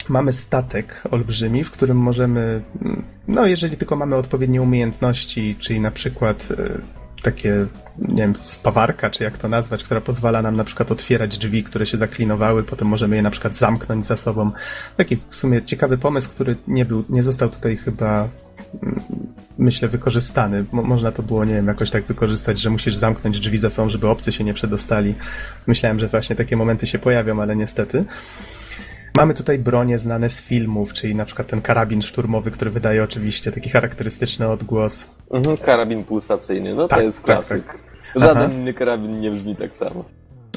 Mamy 0.10 0.34
statek 0.34 1.04
olbrzymi, 1.12 1.64
w 1.64 1.72
którym 1.72 1.98
możemy, 1.98 2.62
no 3.28 3.46
jeżeli 3.46 3.78
tylko 3.78 3.96
mamy 3.96 4.16
odpowiednie 4.16 4.62
umiejętności, 4.62 5.56
czyli 5.60 5.80
na 5.80 5.92
przykład 5.92 6.50
e, 6.52 7.03
takie, 7.24 7.66
nie 7.98 8.22
wiem, 8.22 8.36
spawarka, 8.36 9.10
czy 9.10 9.24
jak 9.24 9.38
to 9.38 9.48
nazwać, 9.48 9.84
która 9.84 10.02
pozwala 10.02 10.42
nam 10.42 10.56
na 10.56 10.64
przykład 10.64 10.92
otwierać 10.92 11.38
drzwi, 11.38 11.64
które 11.64 11.86
się 11.86 11.98
zaklinowały, 11.98 12.64
potem 12.64 12.88
możemy 12.88 13.16
je 13.16 13.22
na 13.22 13.32
przykład 13.32 13.56
zamknąć 13.56 14.06
za 14.06 14.18
sobą. 14.18 14.52
Taki 14.98 15.18
w 15.30 15.36
sumie 15.36 15.62
ciekawy 15.62 15.98
pomysł, 15.98 16.30
który 16.30 16.56
nie 16.68 16.86
był, 16.86 17.04
nie 17.10 17.24
został 17.24 17.50
tutaj 17.50 17.78
chyba 17.78 18.30
mm, 18.84 19.00
myślę, 19.58 19.88
wykorzystany. 19.88 20.66
Mo 20.72 20.84
można 20.84 21.12
to 21.12 21.24
było, 21.24 21.46
nie 21.46 21.54
wiem, 21.54 21.68
jakoś 21.68 21.90
tak 21.90 22.04
wykorzystać, 22.04 22.60
że 22.60 22.70
musisz 22.70 22.96
zamknąć 22.96 23.40
drzwi 23.40 23.58
za 23.58 23.70
sobą, 23.70 23.90
żeby 23.90 24.08
obcy 24.08 24.32
się 24.32 24.44
nie 24.44 24.54
przedostali. 24.54 25.16
Myślałem, 25.68 26.00
że 26.00 26.08
właśnie 26.08 26.36
takie 26.36 26.58
momenty 26.58 26.88
się 26.88 27.00
pojawią, 27.00 27.42
ale 27.42 27.56
niestety. 27.56 28.06
Mamy 29.18 29.34
tutaj 29.34 29.60
bronie 29.60 30.00
znane 30.00 30.30
z 30.30 30.42
filmów, 30.42 30.94
czyli 30.94 31.16
na 31.16 31.26
przykład 31.26 31.48
ten 31.48 31.62
karabin 31.62 32.02
szturmowy, 32.02 32.52
który 32.52 32.72
wydaje 32.72 33.04
oczywiście 33.04 33.52
taki 33.52 33.70
charakterystyczny 33.70 34.48
odgłos. 34.48 35.06
Mhm, 35.32 35.58
karabin 35.58 36.04
pulsacyjny, 36.04 36.76
no 36.76 36.88
tak, 36.88 37.00
to 37.00 37.06
jest 37.06 37.22
klasyk. 37.22 37.66
Tak, 37.66 37.78
tak. 37.78 38.22
Żaden 38.22 38.44
Aha. 38.44 38.54
inny 38.54 38.74
karabin 38.74 39.20
nie 39.20 39.32
brzmi 39.32 39.56
tak 39.56 39.76
samo. 39.76 40.06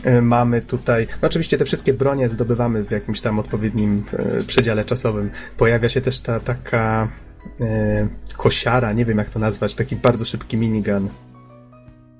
E, 0.04 0.20
mamy 0.20 0.62
tutaj, 0.62 1.06
no 1.22 1.28
oczywiście 1.28 1.58
te 1.58 1.64
wszystkie 1.64 1.92
bronie 1.92 2.28
zdobywamy 2.28 2.84
w 2.84 2.90
jakimś 2.90 3.20
tam 3.20 3.38
odpowiednim 3.38 4.04
e, 4.12 4.44
przedziale 4.44 4.84
czasowym. 4.84 5.30
Pojawia 5.56 5.88
się 5.88 6.00
też 6.00 6.20
ta 6.20 6.40
taka 6.40 7.08
e, 7.60 8.08
kosiara, 8.36 8.92
nie 8.92 9.04
wiem 9.04 9.18
jak 9.18 9.30
to 9.30 9.38
nazwać, 9.38 9.74
taki 9.74 9.96
bardzo 9.96 10.24
szybki 10.24 10.56
minigun. 10.56 11.08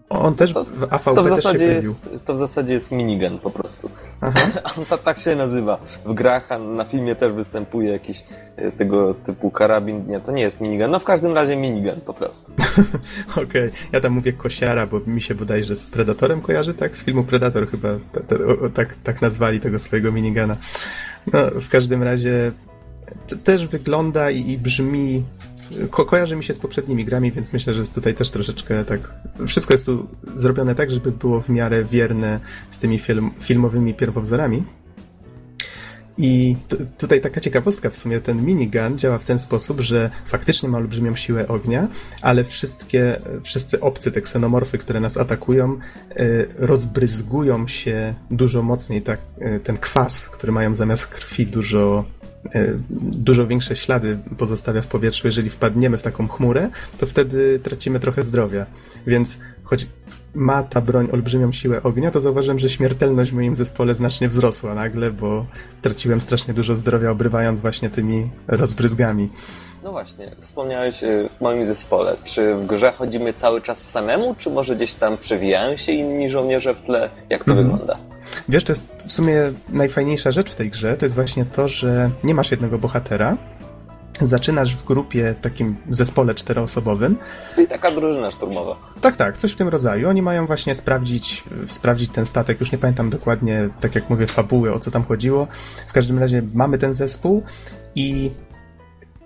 On 0.09 0.35
też 0.35 0.53
To- 0.53 0.65
w 0.65 0.83
AVP 0.83 1.15
To 1.15 1.23
w, 1.23 1.25
też 1.25 1.25
się 1.25 1.37
zasadzie 1.37 1.65
jest, 1.65 2.11
to 2.25 2.35
w 2.35 2.39
zasadzie 2.39 2.73
jest 2.73 2.93
minigun 2.93 3.39
po 3.39 3.51
prostu. 3.51 3.91
Aha. 4.21 4.41
On 4.79 4.85
ta, 4.85 4.99
tak 4.99 5.19
się 5.19 5.37
nazywa. 5.37 5.79
W 6.05 6.15
grach, 6.15 6.53
a 6.53 6.59
na 6.59 6.85
filmie 6.85 7.15
też 7.15 7.33
występuje 7.33 7.91
jakiś 7.91 8.25
e, 8.57 8.73
tego 8.73 9.15
typu 9.15 9.51
karabin. 9.51 10.09
Nie, 10.09 10.21
to 10.21 10.33
nie 10.33 10.43
jest 10.43 10.61
minigun. 10.61 10.91
No 10.91 10.99
w 10.99 11.05
każdym 11.05 11.35
razie 11.35 11.57
minigun 11.57 12.01
po 12.01 12.15
prostu. 12.15 12.53
Okej, 13.43 13.71
ja 13.93 14.01
tam 14.01 14.13
mówię 14.13 14.33
kosiara, 14.33 14.87
bo 14.87 15.01
mi 15.07 15.23
się 15.23 15.35
bodajże 15.35 15.77
z 15.77 15.87
Predatorem 15.87 16.41
kojarzy, 16.41 16.75
tak? 16.75 16.97
Z 16.97 17.05
filmu 17.05 17.25
Predator 17.25 17.71
chyba 17.71 17.89
o, 18.65 18.69
tak, 18.75 18.95
tak 19.05 19.23
nazwali 19.23 19.61
tego 19.61 19.79
swojego 19.79 20.13
minigana. 20.13 20.57
No, 21.33 21.51
w 21.61 21.69
każdym 21.69 22.03
razie 22.03 22.53
też 23.45 23.67
wygląda 23.67 24.31
i, 24.31 24.51
i 24.51 24.59
brzmi 24.59 25.25
ko 25.91 26.05
kojarzy 26.05 26.37
mi 26.37 26.45
się 26.45 26.55
z 26.55 26.59
poprzednimi 26.59 27.05
grami, 27.05 27.33
więc 27.33 27.53
myślę, 27.53 27.75
że 27.75 27.81
jest 27.81 27.95
tutaj 27.95 28.15
też 28.15 28.31
troszeczkę 28.31 28.85
tak. 28.85 29.01
Wszystko 29.47 29.75
jest 29.75 29.87
tu 29.87 30.07
zrobione 30.37 30.75
tak, 30.75 30.91
żeby 30.91 31.13
było 31.13 31.41
w 31.41 31.49
miarę 31.49 31.85
wierne 31.85 32.41
z 32.71 32.79
tymi 32.79 32.99
film, 32.99 33.31
filmowymi 33.41 33.95
pierwowzorami. 33.95 34.63
I 36.19 36.57
tutaj 36.99 37.21
taka 37.21 37.41
ciekawostka 37.41 37.91
w 37.91 37.97
sumie, 37.97 38.21
ten 38.21 38.45
minigun 38.45 38.99
działa 38.99 39.19
w 39.19 39.25
ten 39.25 39.39
sposób, 39.39 39.81
że 39.81 40.11
faktycznie 40.27 40.69
ma 40.69 40.79
olbrzymią 40.79 41.17
siłę 41.17 41.49
ognia, 41.49 41.89
ale 42.23 42.45
wszystkie, 42.45 43.21
wszyscy 43.43 43.81
obcy, 43.81 44.13
te 44.13 44.21
ksenomorfy, 44.21 44.79
które 44.79 45.01
nas 45.01 45.17
atakują, 45.17 45.79
y, 46.21 46.49
rozbryzgują 46.57 47.69
się 47.69 48.15
dużo 48.31 48.63
mocniej, 48.63 49.03
tak, 49.03 49.21
y, 49.57 49.61
ten 49.61 49.77
kwas, 49.77 50.29
który 50.29 50.53
mają 50.53 50.75
zamiast 50.75 51.07
krwi 51.07 51.47
dużo, 51.47 52.05
dużo 53.01 53.47
większe 53.47 53.77
ślady 53.77 54.19
pozostawia 54.39 54.83
w 54.83 54.87
powietrzu. 54.87 55.27
Jeżeli 55.29 55.51
wpadniemy 55.51 55.99
w 55.99 56.03
taką 56.03 56.29
chmurę, 56.29 56.71
to 56.99 57.07
wtedy 57.07 57.61
tracimy 57.63 58.01
trochę 58.01 58.23
zdrowia. 58.23 58.67
Więc 59.07 59.39
choć 59.65 59.87
ma 60.35 60.63
ta 60.63 60.81
broń 60.81 61.09
olbrzymią 61.13 61.53
siłę 61.53 61.83
ognia, 61.83 62.11
to 62.11 62.21
zauważyłem, 62.21 62.59
że 62.59 62.71
śmiertelność 62.71 63.31
w 63.31 63.35
moim 63.35 63.57
zespole 63.57 63.95
znacznie 63.95 64.29
wzrosła 64.29 64.75
nagle, 64.75 65.11
bo 65.11 65.47
traciłem 65.83 66.21
strasznie 66.21 66.55
dużo 66.55 66.77
zdrowia, 66.77 67.11
obrywając 67.11 67.61
właśnie 67.61 67.91
tymi 67.91 68.31
rozbryzgami. 68.49 69.29
No 69.85 69.93
właśnie, 69.93 70.31
wspomniałeś 70.41 71.05
e, 71.05 71.29
w 71.39 71.41
moim 71.41 71.65
zespole. 71.65 72.17
Czy 72.25 72.55
w 72.55 72.67
grze 72.67 72.93
chodzimy 72.93 73.33
cały 73.33 73.61
czas 73.63 73.91
samemu, 73.91 74.35
czy 74.39 74.51
może 74.51 74.77
gdzieś 74.77 74.95
tam 74.95 75.19
przewijają 75.19 75.77
się 75.77 75.93
inni 75.93 76.31
żołnierze 76.31 76.75
w 76.75 76.83
tle? 76.83 77.11
Jak 77.31 77.45
to 77.45 77.51
Mhm. 77.51 77.69
wygląda? 77.71 77.97
Wiesz, 78.49 78.65
to 78.65 78.73
jest 78.73 78.95
w 79.07 79.13
sumie 79.13 79.53
najfajniejsza 79.69 80.31
rzecz 80.31 80.51
w 80.51 80.55
tej 80.55 80.71
grze, 80.71 80.97
to 80.97 81.05
jest 81.05 81.15
właśnie 81.15 81.45
to, 81.45 81.69
że 81.69 82.11
nie 82.25 82.35
masz 82.35 82.51
jednego 82.51 82.79
bohatera, 82.79 83.37
zaczynasz 84.23 84.77
w 84.77 84.85
grupie, 84.85 85.35
takim 85.43 85.77
zespole 85.91 86.35
czteroosobowym, 86.35 87.17
Czyli 87.55 87.69
taka 87.69 87.91
drużyna 87.91 88.31
szturmowa. 88.31 88.77
Tak, 89.01 89.17
tak, 89.17 89.37
coś 89.37 89.53
w 89.53 89.57
tym 89.57 89.69
rodzaju. 89.69 90.09
Oni 90.09 90.23
mają 90.23 90.47
właśnie 90.47 90.75
sprawdzić, 90.75 91.45
sprawdzić 91.67 92.11
ten 92.11 92.27
statek. 92.27 92.61
Już 92.61 92.73
nie 92.73 92.79
pamiętam 92.79 93.11
dokładnie, 93.11 93.69
tak 93.81 93.95
jak 93.95 94.11
mówię, 94.11 94.27
fabuły, 94.27 94.73
o 94.73 94.79
co 94.79 94.91
tam 94.91 95.05
chodziło. 95.05 95.47
W 95.89 95.93
każdym 95.93 96.19
razie 96.19 96.43
mamy 96.55 96.79
ten 96.79 96.95
zespół 96.95 97.43
i 97.95 98.31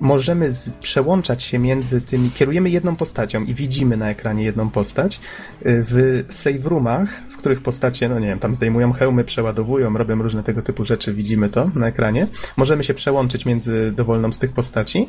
możemy 0.00 0.50
z, 0.50 0.70
przełączać 0.70 1.42
się 1.42 1.58
między 1.58 2.00
tymi. 2.00 2.30
Kierujemy 2.30 2.70
jedną 2.70 2.96
postacią 2.96 3.44
i 3.44 3.54
widzimy 3.54 3.96
na 3.96 4.10
ekranie 4.10 4.44
jedną 4.44 4.70
postać. 4.70 5.20
Y, 5.66 5.84
W 5.88 6.24
save 6.30 6.66
roomach, 6.66 7.22
w 7.30 7.36
których 7.36 7.62
postacie, 7.62 8.08
no 8.08 8.18
nie 8.18 8.26
wiem, 8.26 8.38
tam 8.38 8.54
zdejmują 8.54 8.92
hełmy, 8.92 9.24
przeładowują, 9.24 9.98
robią 9.98 10.22
różne 10.22 10.42
tego 10.42 10.62
typu 10.62 10.84
rzeczy, 10.84 11.14
widzimy 11.14 11.48
to 11.48 11.70
na 11.74 11.88
ekranie. 11.88 12.26
Możemy 12.56 12.84
się 12.84 12.94
przełączyć 12.94 13.46
między 13.46 13.92
dowolną 13.96 14.32
z 14.32 14.38
tych 14.38 14.52
postaci. 14.52 15.08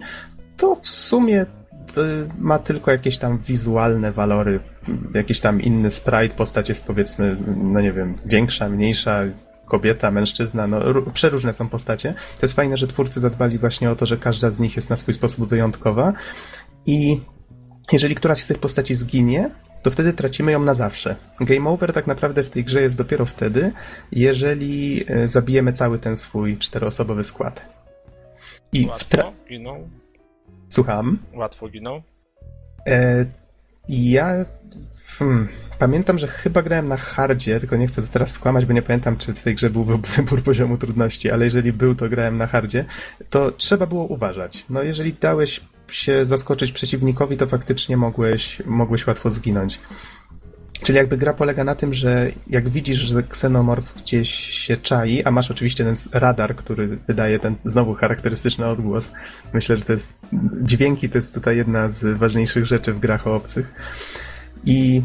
To 0.58 0.76
w 0.76 0.88
sumie 0.88 1.42
y, 1.42 1.46
ma 2.39 2.60
tylko 2.60 2.92
jakieś 2.92 3.18
tam 3.18 3.38
wizualne 3.48 4.12
walory, 4.12 4.60
jakiś 5.14 5.39
tam 5.39 5.62
inny 5.62 5.92
sprite, 5.92 6.30
postać 6.30 6.70
jest 6.70 6.86
powiedzmy, 6.86 7.36
no 7.64 7.82
nie 7.82 7.94
wiem, 7.94 8.16
większa, 8.26 8.70
mniejsza, 8.70 9.24
kobieta, 9.72 10.11
mężczyzna, 10.11 10.67
no 10.67 10.80
ró- 10.80 11.11
przeróżne 11.11 11.53
są 11.53 11.69
postacie. 11.69 12.13
To 12.13 12.41
jest 12.41 12.53
fajne, 12.53 12.78
że 12.78 12.88
twórcy 12.88 13.19
zadbali 13.19 13.57
właśnie 13.57 13.91
o 13.91 13.95
to, 13.95 14.05
że 14.05 14.17
każda 14.17 14.51
z 14.51 14.59
nich 14.59 14.76
jest 14.76 14.89
na 14.89 14.95
swój 14.95 15.13
sposób 15.13 15.49
wyjątkowa 15.49 16.13
i 16.86 17.19
jeżeli 17.91 18.15
któraś 18.15 18.39
z 18.41 18.47
tych 18.47 18.57
postaci 18.57 18.95
zginie, 18.95 19.49
to 19.84 19.91
wtedy 19.91 20.13
tracimy 20.13 20.51
ją 20.51 20.59
na 20.63 20.74
zawsze. 20.74 21.15
Game 21.39 21.69
over 21.69 21.93
tak 21.93 22.07
naprawdę 22.07 22.43
w 22.43 22.49
tej 22.49 22.63
grze 22.63 22.82
jest 22.82 22.97
dopiero 22.97 23.26
wtedy, 23.26 23.72
jeżeli 24.11 25.03
e, 25.07 25.28
zabijemy 25.28 25.72
cały 25.72 25.99
ten 25.99 26.15
swój 26.15 26.57
czteroosobowy 26.57 27.24
skład. 27.24 27.65
I 28.74 28.86
w 28.86 28.89
tra- 28.89 29.26
Łatwo 29.26 29.34
giną? 29.49 29.89
Słucham. 30.69 31.19
Łatwo 31.34 31.69
giną? 31.69 32.01
E, 32.88 33.26
ja 33.89 34.45
hmm, 35.17 35.47
pamiętam, 35.82 36.18
że 36.18 36.28
chyba 36.28 36.62
grałem 36.62 36.88
na 36.88 36.98
hardzie, 36.98 37.60
tylko 37.60 37.76
nie 37.78 37.88
chcę 37.88 38.02
teraz 38.02 38.32
skłamać, 38.32 38.66
bo 38.66 38.74
nie 38.74 38.82
pamiętam, 38.82 39.18
czy 39.18 39.34
w 39.34 39.44
tej 39.44 39.56
grze 39.56 39.70
był 39.70 39.84
wy- 39.84 39.98
wybór 40.16 40.44
poziomu 40.44 40.78
trudności, 40.78 41.32
ale 41.32 41.46
jeżeli 41.46 41.74
był, 41.74 41.96
to 41.96 42.10
grałem 42.10 42.38
na 42.38 42.48
hardzie, 42.48 42.86
to 43.30 43.52
trzeba 43.52 43.86
było 43.86 44.06
uważać. 44.06 44.66
No 44.70 44.84
jeżeli 44.84 45.14
dałeś 45.14 45.62
się 45.92 46.26
zaskoczyć 46.26 46.72
przeciwnikowi, 46.72 47.38
to 47.38 47.48
faktycznie 47.48 47.98
mogłeś, 47.98 48.62
mogłeś 48.66 49.08
łatwo 49.08 49.32
zginąć. 49.32 49.80
Czyli 50.84 50.98
jakby 50.98 51.18
gra 51.18 51.34
polega 51.34 51.64
na 51.64 51.76
tym, 51.76 51.94
że 51.94 52.30
jak 52.48 52.70
widzisz, 52.70 52.98
że 53.00 53.24
ksenomorf 53.24 54.02
gdzieś 54.02 54.30
się 54.36 54.78
czai, 54.78 55.24
a 55.24 55.32
masz 55.32 55.52
oczywiście 55.52 55.84
ten 55.84 55.96
radar, 56.12 56.56
który 56.56 56.98
wydaje 57.08 57.40
ten 57.40 57.56
znowu 57.66 57.94
charakterystyczny 57.94 58.66
odgłos. 58.66 59.12
Myślę, 59.54 59.78
że 59.78 59.84
to 59.84 59.92
jest 59.92 60.14
dźwięki 60.62 61.10
to 61.10 61.18
jest 61.18 61.34
tutaj 61.34 61.58
jedna 61.58 61.90
z 61.90 62.18
ważniejszych 62.18 62.66
rzeczy 62.66 62.94
w 62.94 63.00
grach 63.00 63.28
o 63.28 63.36
obcych. 63.36 63.74
I 64.64 65.02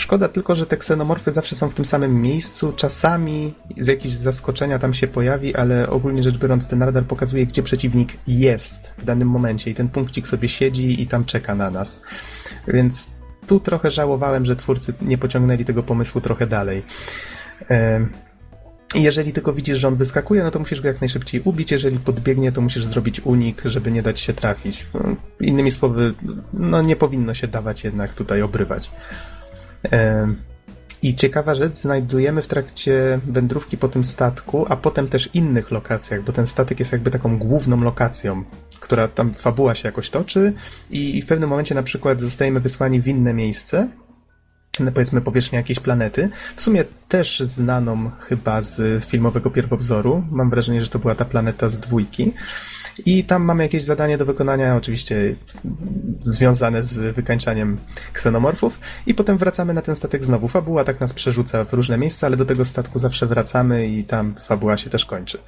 szkoda 0.00 0.28
tylko, 0.28 0.54
że 0.54 0.66
te 0.66 0.76
ksenomorfy 0.76 1.32
zawsze 1.32 1.54
są 1.56 1.70
w 1.70 1.74
tym 1.74 1.84
samym 1.84 2.22
miejscu. 2.22 2.72
Czasami 2.72 3.54
z 3.78 3.86
jakiegoś 3.86 4.12
zaskoczenia 4.12 4.78
tam 4.78 4.94
się 4.94 5.06
pojawi, 5.06 5.56
ale 5.56 5.90
ogólnie 5.90 6.22
rzecz 6.22 6.38
biorąc 6.38 6.68
ten 6.68 6.82
radar 6.82 7.04
pokazuje, 7.04 7.46
gdzie 7.46 7.62
przeciwnik 7.62 8.12
jest 8.26 8.92
w 8.98 9.04
danym 9.04 9.28
momencie 9.28 9.70
i 9.70 9.74
ten 9.74 9.88
punkcik 9.88 10.28
sobie 10.28 10.48
siedzi 10.48 11.02
i 11.02 11.06
tam 11.06 11.24
czeka 11.24 11.54
na 11.54 11.70
nas. 11.70 12.00
Więc 12.68 13.10
tu 13.46 13.60
trochę 13.60 13.90
żałowałem, 13.90 14.44
że 14.44 14.56
twórcy 14.56 14.94
nie 15.02 15.18
pociągnęli 15.18 15.64
tego 15.64 15.82
pomysłu 15.82 16.20
trochę 16.20 16.46
dalej. 16.46 16.82
Jeżeli 18.94 19.32
tylko 19.32 19.52
widzisz, 19.52 19.78
że 19.78 19.88
on 19.88 19.96
wyskakuje, 19.96 20.42
no 20.42 20.50
to 20.50 20.58
musisz 20.58 20.80
go 20.80 20.88
jak 20.88 21.00
najszybciej 21.00 21.40
ubić. 21.44 21.70
Jeżeli 21.70 21.98
podbiegnie, 21.98 22.52
to 22.52 22.60
musisz 22.60 22.84
zrobić 22.84 23.20
unik, 23.20 23.62
żeby 23.64 23.90
nie 23.90 24.02
dać 24.02 24.20
się 24.20 24.32
trafić. 24.32 24.86
No, 24.94 25.00
Innymi 25.40 25.70
słowy, 25.70 26.14
no 26.52 26.82
nie 26.82 26.96
powinno 26.96 27.34
się 27.34 27.48
dawać 27.48 27.84
jednak 27.84 28.14
tutaj 28.14 28.42
obrywać. 28.42 28.90
I 31.02 31.16
ciekawa 31.16 31.54
rzecz, 31.54 31.76
znajdujemy 31.76 32.42
w 32.42 32.46
trakcie 32.46 33.20
wędrówki 33.26 33.78
po 33.78 33.88
tym 33.88 34.04
statku, 34.04 34.66
a 34.68 34.76
potem 34.76 35.08
też 35.08 35.30
innych 35.34 35.70
lokacjach, 35.70 36.22
bo 36.22 36.32
ten 36.32 36.46
statek 36.46 36.78
jest 36.78 36.92
jakby 36.92 37.10
taką 37.10 37.38
główną 37.38 37.82
lokacją, 37.82 38.44
która 38.80 39.08
tam 39.08 39.34
fabuła 39.34 39.74
się 39.74 39.88
jakoś 39.88 40.10
toczy 40.10 40.52
i, 40.90 41.18
i 41.18 41.22
w 41.22 41.26
pewnym 41.26 41.50
momencie 41.50 41.74
na 41.74 41.82
przykład 41.82 42.20
zostajemy 42.20 42.60
wysłani 42.60 43.00
w 43.00 43.08
inne 43.08 43.34
miejsce, 43.34 43.88
na 44.80 44.92
powiedzmy 44.92 45.20
powierzchnię 45.20 45.56
jakiejś 45.56 45.80
planety, 45.80 46.30
w 46.56 46.62
sumie 46.62 46.84
też 47.08 47.40
znaną 47.40 48.10
chyba 48.18 48.62
z 48.62 49.04
filmowego 49.04 49.50
pierwowzoru. 49.50 50.24
Mam 50.30 50.50
wrażenie, 50.50 50.84
że 50.84 50.90
to 50.90 50.98
była 50.98 51.14
ta 51.14 51.24
planeta 51.24 51.68
z 51.68 51.78
dwójki. 51.78 52.32
I 53.06 53.24
tam 53.24 53.42
mamy 53.42 53.62
jakieś 53.62 53.82
zadanie 53.82 54.18
do 54.18 54.26
wykonania, 54.26 54.76
oczywiście 54.76 55.34
związane 56.20 56.82
z 56.82 57.14
wykańczaniem 57.14 57.76
ksenomorfów. 58.12 58.80
I 59.06 59.14
potem 59.14 59.38
wracamy 59.38 59.74
na 59.74 59.82
ten 59.82 59.96
statek 59.96 60.24
znowu. 60.24 60.48
Fabuła 60.48 60.84
tak 60.84 61.00
nas 61.00 61.12
przerzuca 61.12 61.64
w 61.64 61.72
różne 61.72 61.98
miejsca, 61.98 62.26
ale 62.26 62.36
do 62.36 62.44
tego 62.44 62.64
statku 62.64 62.98
zawsze 62.98 63.26
wracamy 63.26 63.88
i 63.88 64.04
tam 64.04 64.34
fabuła 64.44 64.76
się 64.76 64.90
też 64.90 65.04
kończy. 65.04 65.38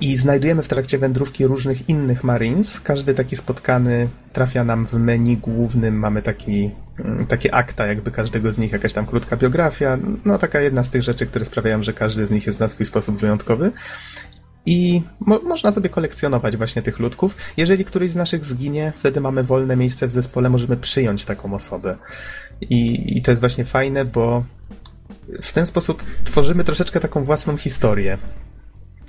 I 0.00 0.16
znajdujemy 0.16 0.62
w 0.62 0.68
trakcie 0.68 0.98
wędrówki 0.98 1.46
różnych 1.46 1.88
innych 1.88 2.24
Marines. 2.24 2.80
Każdy 2.80 3.14
taki 3.14 3.36
spotkany 3.36 4.08
trafia 4.32 4.64
nam 4.64 4.86
w 4.86 4.94
menu 4.94 5.36
głównym. 5.36 5.98
Mamy 5.98 6.22
taki, 6.22 6.70
mm, 6.98 7.26
takie 7.26 7.54
akta, 7.54 7.86
jakby 7.86 8.10
każdego 8.10 8.52
z 8.52 8.58
nich, 8.58 8.72
jakaś 8.72 8.92
tam 8.92 9.06
krótka 9.06 9.36
biografia. 9.36 9.98
No, 10.24 10.38
taka 10.38 10.60
jedna 10.60 10.82
z 10.82 10.90
tych 10.90 11.02
rzeczy, 11.02 11.26
które 11.26 11.44
sprawiają, 11.44 11.82
że 11.82 11.92
każdy 11.92 12.26
z 12.26 12.30
nich 12.30 12.46
jest 12.46 12.60
na 12.60 12.68
swój 12.68 12.86
sposób 12.86 13.18
wyjątkowy. 13.18 13.72
I 14.66 15.02
mo- 15.20 15.40
można 15.42 15.72
sobie 15.72 15.88
kolekcjonować 15.88 16.56
właśnie 16.56 16.82
tych 16.82 16.98
ludków. 16.98 17.36
Jeżeli 17.56 17.84
któryś 17.84 18.10
z 18.10 18.16
naszych 18.16 18.44
zginie, 18.44 18.92
wtedy 18.98 19.20
mamy 19.20 19.44
wolne 19.44 19.76
miejsce 19.76 20.06
w 20.06 20.12
zespole, 20.12 20.50
możemy 20.50 20.76
przyjąć 20.76 21.24
taką 21.24 21.54
osobę. 21.54 21.96
I, 22.60 23.02
I 23.18 23.22
to 23.22 23.30
jest 23.30 23.40
właśnie 23.40 23.64
fajne, 23.64 24.04
bo 24.04 24.44
w 25.42 25.52
ten 25.52 25.66
sposób 25.66 26.04
tworzymy 26.24 26.64
troszeczkę 26.64 27.00
taką 27.00 27.24
własną 27.24 27.56
historię. 27.56 28.18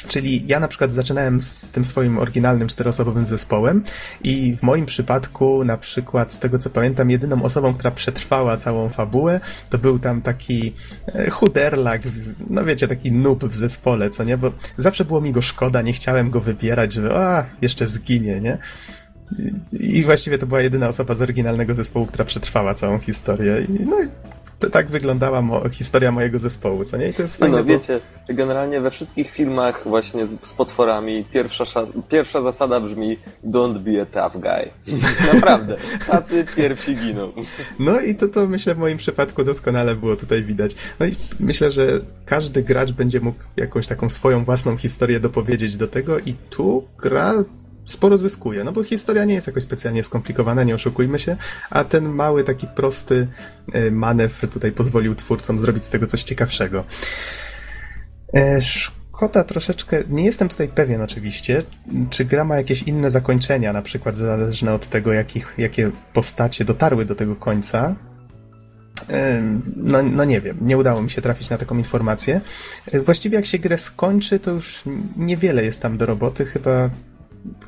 Czyli 0.08 0.47
ja 0.47 0.60
na 0.60 0.68
przykład 0.68 0.93
zaczynałem 0.93 1.41
z 1.41 1.72
tym 1.72 1.86
swoim 1.86 2.20
oryginalnym 2.20 2.68
czteroosobowym 2.68 3.26
zespołem 3.26 3.84
i 4.24 4.56
w 4.56 4.64
moim 4.64 4.86
przypadku 4.86 5.66
na 5.66 5.78
przykład 5.78 6.34
z 6.34 6.39
tego 6.39 6.60
co 6.60 6.70
pamiętam 6.70 7.10
jedyną 7.10 7.43
osobą, 7.43 7.74
która 7.74 7.91
przetrwała 7.91 8.58
całą 8.58 8.89
fabułę 8.89 9.39
to 9.70 9.78
był 9.78 9.99
tam 9.99 10.22
taki 10.22 10.74
e, 11.08 11.30
chuderlak, 11.30 12.02
no 12.49 12.64
wiecie, 12.64 12.88
taki 12.88 13.12
noob 13.12 13.43
w 13.43 13.56
zespole, 13.56 14.10
co 14.10 14.24
nie? 14.24 14.38
Bo 14.38 14.52
zawsze 14.78 15.06
było 15.06 15.22
mi 15.22 15.32
go 15.32 15.41
szkoda, 15.41 15.82
nie 15.82 15.93
chciałem 15.93 16.30
go 16.30 16.41
wybierać, 16.41 16.93
żeby 16.93 17.16
a, 17.16 17.45
jeszcze 17.62 17.88
zginie, 17.88 18.41
nie? 18.41 18.58
I 19.72 20.04
właściwie 20.04 20.38
to 20.38 20.47
była 20.47 20.62
jedyna 20.62 20.88
osoba 20.88 21.14
z 21.14 21.22
oryginalnego 21.22 21.74
zespołu, 21.74 22.06
która 22.06 22.26
przetrwała 22.26 22.74
całą 22.74 22.99
historię. 22.99 23.62
I, 23.70 23.86
no 23.86 23.97
to 24.62 24.70
tak 24.70 24.89
wyglądała 24.89 25.41
mo 25.41 25.70
historia 25.70 26.12
mojego 26.12 26.39
zespołu, 26.39 26.86
co 26.86 26.97
nie? 26.97 27.09
I 27.09 27.14
to 27.14 27.22
jest 27.22 27.39
no, 27.39 27.45
fajne, 27.45 27.57
no 27.57 27.64
bo... 27.64 27.70
wiecie, 27.70 27.99
generalnie 28.30 28.82
we 28.82 28.91
wszystkich 28.91 29.32
filmach 29.32 29.84
właśnie 29.86 30.28
z, 30.28 30.47
z 30.47 30.53
potworami 30.53 31.26
pierwsza, 31.34 31.64
pierwsza 32.09 32.41
zasada 32.41 32.80
brzmi 32.80 33.18
don't 33.43 33.80
be 33.80 34.01
a 34.01 34.05
tough 34.05 34.41
guy. 34.41 34.95
Naprawdę. 35.34 35.78
Tacy 36.07 36.45
pierwsi 36.55 36.95
giną. 36.95 37.32
No 37.80 37.99
i 37.99 38.16
to, 38.16 38.28
to 38.28 38.47
myślę 38.47 38.76
w 38.76 38.78
moim 38.78 38.97
przypadku 38.97 39.43
doskonale 39.43 39.95
było 39.95 40.16
tutaj 40.16 40.43
widać. 40.43 40.76
No 40.99 41.05
i 41.05 41.16
myślę, 41.39 41.72
że 41.72 42.01
każdy 42.26 42.64
gracz 42.64 42.91
będzie 42.91 43.20
mógł 43.20 43.39
jakąś 43.57 43.88
taką 43.88 44.09
swoją 44.09 44.45
własną 44.45 44.78
historię 44.78 45.20
dopowiedzieć 45.20 45.76
do 45.76 45.88
tego 45.88 46.20
i 46.20 46.34
tu 46.49 46.84
gra 46.97 47.34
sporo 47.86 48.17
zyskuje, 48.17 48.63
no 48.63 48.71
bo 48.71 48.84
historia 48.84 49.25
nie 49.25 49.34
jest 49.34 49.47
jakoś 49.47 49.63
specjalnie 49.63 50.03
skomplikowana, 50.03 50.63
nie 50.63 50.75
oszukujmy 50.75 51.19
się, 51.19 51.36
a 51.69 51.84
ten 51.84 52.09
mały, 52.09 52.43
taki 52.43 52.67
prosty 52.67 53.27
e, 53.73 53.91
manewr 53.91 54.49
tutaj 54.49 54.71
pozwolił 54.71 55.15
twórcom 55.15 55.59
zrobić 55.59 55.84
z 55.84 55.89
tego 55.89 56.07
coś 56.07 56.23
ciekawszego. 56.23 56.84
E, 58.34 58.61
szkoda 58.61 59.43
troszeczkę, 59.43 60.03
nie 60.09 60.25
jestem 60.25 60.49
tutaj 60.49 60.67
pewien 60.67 61.01
oczywiście, 61.01 61.63
czy 62.09 62.25
gra 62.25 62.43
ma 62.43 62.57
jakieś 62.57 62.84
inne 62.84 63.09
zakończenia, 63.09 63.73
na 63.73 63.82
przykład 63.82 64.17
zależne 64.17 64.73
od 64.73 64.88
tego, 64.88 65.13
jakich, 65.13 65.53
jakie 65.57 65.91
postacie 66.13 66.65
dotarły 66.65 67.05
do 67.05 67.15
tego 67.15 67.36
końca, 67.36 67.95
e, 69.09 69.41
no, 69.75 70.03
no 70.03 70.25
nie 70.25 70.41
wiem, 70.41 70.57
nie 70.61 70.77
udało 70.77 71.01
mi 71.01 71.11
się 71.11 71.21
trafić 71.21 71.49
na 71.49 71.57
taką 71.57 71.77
informację. 71.77 72.41
Właściwie 73.05 73.36
jak 73.36 73.45
się 73.45 73.59
grę 73.59 73.77
skończy, 73.77 74.39
to 74.39 74.51
już 74.51 74.84
niewiele 75.17 75.63
jest 75.63 75.82
tam 75.82 75.97
do 75.97 76.05
roboty, 76.05 76.45
chyba 76.45 76.89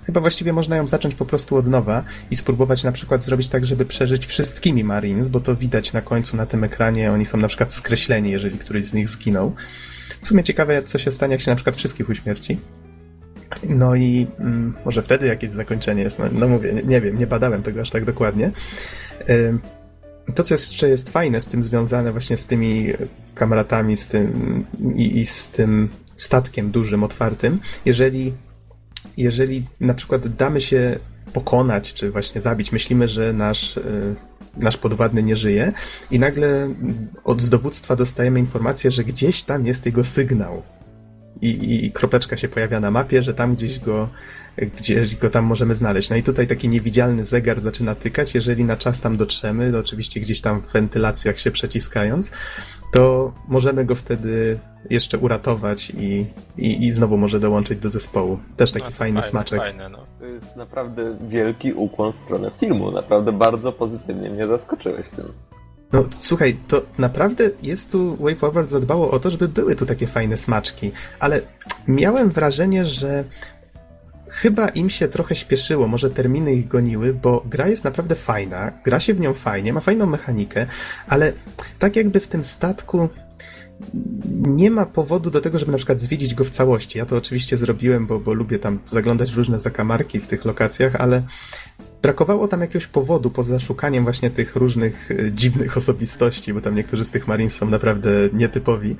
chyba 0.05 0.21
właściwie 0.21 0.53
można 0.53 0.75
ją 0.75 0.87
zacząć 0.87 1.15
po 1.15 1.25
prostu 1.25 1.55
od 1.55 1.67
nowa 1.67 2.03
i 2.31 2.35
spróbować 2.35 2.83
na 2.83 2.91
przykład 2.91 3.23
zrobić 3.23 3.49
tak, 3.49 3.65
żeby 3.65 3.85
przeżyć 3.85 4.25
wszystkimi 4.25 4.83
Marines, 4.83 5.27
bo 5.27 5.39
to 5.39 5.55
widać 5.55 5.93
na 5.93 6.01
końcu 6.01 6.37
na 6.37 6.45
tym 6.45 6.63
ekranie, 6.63 7.11
oni 7.11 7.25
są 7.25 7.37
na 7.37 7.47
przykład 7.47 7.73
skreśleni, 7.73 8.31
jeżeli 8.31 8.57
któryś 8.57 8.85
z 8.85 8.93
nich 8.93 9.09
zginął. 9.09 9.55
W 10.21 10.27
sumie 10.27 10.43
ciekawe, 10.43 10.83
co 10.83 10.97
się 10.97 11.11
stanie, 11.11 11.31
jak 11.31 11.41
się 11.41 11.51
na 11.51 11.55
przykład 11.55 11.75
wszystkich 11.75 12.09
uśmierci. 12.09 12.59
No 13.69 13.95
i 13.95 14.27
mm, 14.39 14.73
może 14.85 15.01
wtedy 15.01 15.27
jakieś 15.27 15.51
zakończenie 15.51 16.03
jest. 16.03 16.19
No, 16.19 16.25
no 16.31 16.47
mówię, 16.47 16.73
nie, 16.73 16.83
nie, 16.83 17.01
wiem, 17.01 17.17
nie 17.17 17.27
badałem 17.27 17.63
tego 17.63 17.81
aż 17.81 17.89
tak 17.89 18.05
dokładnie. 18.05 18.51
To, 20.35 20.43
co 20.43 20.53
jeszcze 20.53 20.89
jest 20.89 21.09
fajne 21.09 21.41
z 21.41 21.47
tym 21.47 21.63
związane 21.63 22.11
właśnie 22.11 22.37
z 22.37 22.45
tymi 22.45 22.93
kamratami 23.35 23.97
z 23.97 24.07
tym, 24.07 24.65
i, 24.95 25.19
i 25.19 25.25
z 25.25 25.49
tym 25.49 25.89
statkiem 26.15 26.71
dużym, 26.71 27.03
otwartym, 27.03 27.59
jeżeli 27.85 28.33
jeżeli 29.17 29.65
na 29.79 29.93
przykład 29.93 30.27
damy 30.27 30.61
się 30.61 30.99
pokonać, 31.33 31.93
czy 31.93 32.11
właśnie 32.11 32.41
zabić, 32.41 32.71
myślimy, 32.71 33.07
że 33.07 33.33
nasz, 33.33 33.77
e, 33.77 33.81
nasz 34.57 34.77
podwładny 34.77 35.23
nie 35.23 35.35
żyje 35.35 35.73
i 36.11 36.19
nagle 36.19 36.69
od 37.23 37.41
z 37.41 37.49
dowództwa 37.49 37.95
dostajemy 37.95 38.39
informację, 38.39 38.91
że 38.91 39.03
gdzieś 39.03 39.43
tam 39.43 39.65
jest 39.65 39.85
jego 39.85 40.03
sygnał. 40.03 40.61
I, 41.41 41.85
I 41.85 41.91
kropeczka 41.91 42.37
się 42.37 42.47
pojawia 42.47 42.79
na 42.79 42.91
mapie, 42.91 43.23
że 43.23 43.33
tam 43.33 43.55
gdzieś 43.55 43.79
go, 43.79 44.09
gdzieś 44.57 45.15
go 45.15 45.29
tam 45.29 45.45
możemy 45.45 45.75
znaleźć. 45.75 46.09
No 46.09 46.15
i 46.15 46.23
tutaj 46.23 46.47
taki 46.47 46.69
niewidzialny 46.69 47.25
zegar 47.25 47.61
zaczyna 47.61 47.95
tykać. 47.95 48.35
Jeżeli 48.35 48.63
na 48.63 48.77
czas 48.77 49.01
tam 49.01 49.17
dotrzemy, 49.17 49.71
to 49.71 49.79
oczywiście 49.79 50.19
gdzieś 50.19 50.41
tam 50.41 50.61
w 50.61 50.71
wentylacjach 50.71 51.39
się 51.39 51.51
przeciskając, 51.51 52.31
to 52.93 53.33
możemy 53.47 53.85
go 53.85 53.95
wtedy 53.95 54.59
jeszcze 54.89 55.17
uratować 55.17 55.89
i, 55.89 56.25
i, 56.57 56.87
i 56.87 56.91
znowu 56.91 57.17
może 57.17 57.39
dołączyć 57.39 57.79
do 57.79 57.89
zespołu. 57.89 58.39
Też 58.57 58.71
taki 58.71 58.85
no, 58.85 58.91
fajny 58.91 59.21
fajne, 59.21 59.29
smaczek. 59.29 59.59
Fajne, 59.59 59.89
no. 59.89 60.05
To 60.19 60.25
jest 60.25 60.57
naprawdę 60.57 61.17
wielki 61.27 61.73
ukłon 61.73 62.13
w 62.13 62.17
stronę 62.17 62.51
filmu. 62.59 62.91
Naprawdę 62.91 63.31
bardzo 63.31 63.71
pozytywnie 63.71 64.29
mnie 64.29 64.47
zaskoczyłeś 64.47 65.09
tym. 65.09 65.25
No 65.93 66.03
słuchaj, 66.11 66.57
to 66.67 66.81
naprawdę 66.97 67.49
jest 67.61 67.91
tu 67.91 68.15
WayForward 68.15 68.69
zadbało 68.69 69.11
o 69.11 69.19
to, 69.19 69.29
żeby 69.29 69.47
były 69.47 69.75
tu 69.75 69.85
takie 69.85 70.07
fajne 70.07 70.37
smaczki, 70.37 70.91
ale 71.19 71.41
miałem 71.87 72.29
wrażenie, 72.29 72.85
że 72.85 73.23
chyba 74.33 74.67
im 74.67 74.89
się 74.89 75.07
trochę 75.07 75.35
śpieszyło, 75.35 75.87
może 75.87 76.09
terminy 76.09 76.53
ich 76.53 76.67
goniły, 76.67 77.13
bo 77.13 77.43
gra 77.45 77.67
jest 77.67 77.83
naprawdę 77.83 78.15
fajna, 78.15 78.71
gra 78.83 78.99
się 78.99 79.13
w 79.13 79.19
nią 79.19 79.33
fajnie, 79.33 79.73
ma 79.73 79.79
fajną 79.79 80.05
mechanikę, 80.05 80.65
ale 81.07 81.33
tak 81.79 81.95
jakby 81.95 82.19
w 82.19 82.27
tym 82.27 82.43
statku 82.43 83.09
nie 84.33 84.71
ma 84.71 84.85
powodu 84.85 85.31
do 85.31 85.41
tego, 85.41 85.59
żeby 85.59 85.71
na 85.71 85.77
przykład 85.77 85.99
zwiedzić 85.99 86.35
go 86.35 86.43
w 86.43 86.49
całości. 86.49 86.97
Ja 86.97 87.05
to 87.05 87.17
oczywiście 87.17 87.57
zrobiłem, 87.57 88.07
bo, 88.07 88.19
bo 88.19 88.33
lubię 88.33 88.59
tam 88.59 88.79
zaglądać 88.89 89.31
w 89.31 89.37
różne 89.37 89.59
zakamarki 89.59 90.19
w 90.19 90.27
tych 90.27 90.45
lokacjach, 90.45 90.95
ale 90.95 91.23
brakowało 92.01 92.47
tam 92.47 92.61
jakiegoś 92.61 92.87
powodu 92.87 93.29
poza 93.29 93.59
szukaniem 93.59 94.03
właśnie 94.03 94.31
tych 94.31 94.55
różnych 94.55 95.11
e, 95.11 95.31
dziwnych 95.31 95.77
osobistości, 95.81 96.53
bo 96.53 96.61
tam 96.61 96.75
niektórzy 96.75 97.05
z 97.05 97.11
tych 97.11 97.27
Marines 97.27 97.55
są 97.55 97.69
naprawdę 97.69 98.09
nietypowi. 98.33 98.95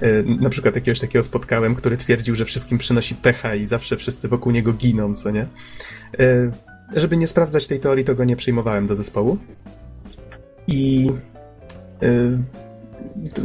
E, 0.00 0.22
na 0.22 0.50
przykład 0.50 0.74
jakiegoś 0.74 1.00
takiego 1.00 1.22
spotkałem, 1.22 1.74
który 1.74 1.96
twierdził, 1.96 2.34
że 2.34 2.44
wszystkim 2.44 2.78
przynosi 2.78 3.14
pecha 3.14 3.54
i 3.54 3.66
zawsze 3.66 3.96
wszyscy 3.96 4.28
wokół 4.28 4.52
niego 4.52 4.72
giną, 4.72 5.14
co 5.14 5.30
nie? 5.30 5.46
E, 6.18 6.50
żeby 6.96 7.16
nie 7.16 7.26
sprawdzać 7.26 7.66
tej 7.66 7.80
teorii, 7.80 8.04
to 8.04 8.14
go 8.14 8.24
nie 8.24 8.36
przyjmowałem 8.36 8.86
do 8.86 8.96
zespołu. 8.96 9.38
I 10.66 11.10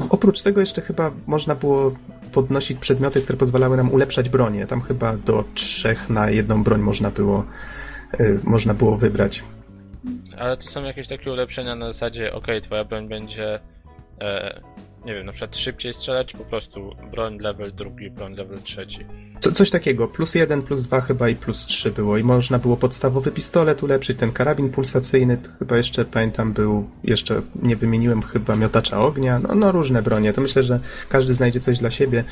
oprócz 0.10 0.42
tego 0.42 0.60
jeszcze 0.60 0.82
chyba 0.82 1.12
można 1.28 1.56
było 1.56 1.96
podnosić 2.32 2.80
przedmioty, 2.80 3.22
które 3.22 3.38
pozwalały 3.38 3.78
nam 3.78 3.92
ulepszać 3.92 4.30
bronię. 4.30 4.68
Tam 4.68 4.82
chyba 4.82 5.18
do 5.18 5.44
trzech 5.54 6.10
na 6.10 6.30
jedną 6.30 6.64
broń 6.64 6.82
można 6.82 7.12
było, 7.12 7.46
y, 8.20 8.40
można 8.44 8.74
było 8.74 8.98
wybrać. 8.98 9.44
Ale 10.38 10.58
to 10.58 10.64
są 10.64 10.84
jakieś 10.84 11.08
takie 11.08 11.32
ulepszenia 11.32 11.76
na 11.76 11.88
zasadzie, 11.88 12.34
ok, 12.34 12.48
twoja 12.62 12.86
broń 12.86 13.08
będzie 13.08 13.60
e, 14.22 14.62
nie 15.06 15.14
wiem, 15.14 15.26
na 15.26 15.32
przykład 15.32 15.58
szybciej 15.58 15.94
strzelać, 15.94 16.34
po 16.34 16.46
prostu 16.46 16.96
broń 17.12 17.38
level 17.40 17.74
drugi, 17.74 18.12
broń 18.12 18.36
level 18.36 18.62
trzeci. 18.62 19.06
Co, 19.44 19.52
coś 19.52 19.70
takiego, 19.70 20.08
plus 20.08 20.36
jeden, 20.36 20.62
plus 20.62 20.84
dwa 20.84 21.02
chyba 21.02 21.30
i 21.30 21.36
plus 21.36 21.66
trzy 21.66 21.92
było. 21.92 22.18
I 22.18 22.24
można 22.24 22.60
było 22.60 22.78
podstawowy 22.78 23.32
pistolet 23.32 23.84
ulepszyć, 23.84 24.18
ten 24.18 24.32
karabin 24.32 24.70
pulsacyjny, 24.70 25.38
chyba 25.60 25.78
jeszcze 25.78 26.06
pamiętam 26.06 26.54
był, 26.54 26.90
jeszcze 27.04 27.42
nie 27.62 27.76
wymieniłem 27.76 28.22
chyba 28.22 28.56
miotacza 28.56 29.02
ognia, 29.02 29.40
no, 29.40 29.56
no 29.56 29.72
różne 29.72 30.02
bronie, 30.02 30.34
to 30.34 30.42
myślę, 30.42 30.64
że 30.64 30.80
każdy 31.10 31.34
znajdzie 31.34 31.60
coś 31.60 31.78
dla 31.78 31.92
siebie. 31.92 32.24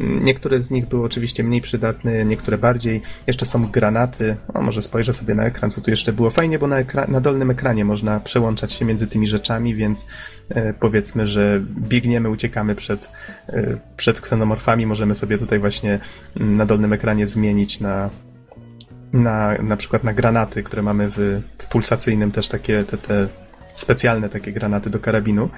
Niektóre 0.00 0.60
z 0.60 0.70
nich 0.70 0.86
były 0.86 1.04
oczywiście 1.04 1.44
mniej 1.44 1.60
przydatne, 1.60 2.24
niektóre 2.24 2.58
bardziej. 2.58 3.02
Jeszcze 3.26 3.46
są 3.46 3.66
granaty, 3.66 4.36
o 4.54 4.62
może 4.62 4.82
spojrzę 4.82 5.12
sobie 5.12 5.34
na 5.34 5.44
ekran, 5.44 5.70
co 5.70 5.80
tu 5.80 5.90
jeszcze 5.90 6.12
było. 6.12 6.30
Fajnie, 6.30 6.58
bo 6.58 6.66
na, 6.66 6.76
na 7.08 7.20
dolnym 7.20 7.50
ekranie 7.50 7.84
można 7.84 8.20
przełączać 8.20 8.72
się 8.72 8.84
między 8.84 9.06
tymi 9.06 9.28
rzeczami, 9.28 9.74
więc 9.74 10.06
e, 10.50 10.74
powiedzmy, 10.74 11.26
że 11.26 11.60
biegniemy, 11.78 12.30
uciekamy 12.30 12.74
przed, 12.74 13.10
e, 13.48 13.76
przed 13.96 14.20
ksenomorfami, 14.20 14.86
możemy 14.86 15.14
sobie 15.14 15.38
tutaj 15.38 15.58
właśnie 15.58 16.00
mm, 16.36 16.59
na 16.60 16.66
dolnym 16.66 16.92
ekranie 16.92 17.26
zmienić 17.26 17.80
na, 17.80 18.10
na, 19.12 19.54
na 19.62 19.76
przykład 19.76 20.04
na 20.04 20.12
granaty, 20.12 20.62
które 20.62 20.82
mamy 20.82 21.10
w, 21.10 21.42
w 21.58 21.66
pulsacyjnym 21.66 22.32
też 22.32 22.48
takie 22.48 22.84
te, 22.84 22.98
te 22.98 23.28
specjalne 23.72 24.28
takie 24.28 24.52
granaty 24.52 24.90
do 24.90 24.98
karabinu. 24.98 25.48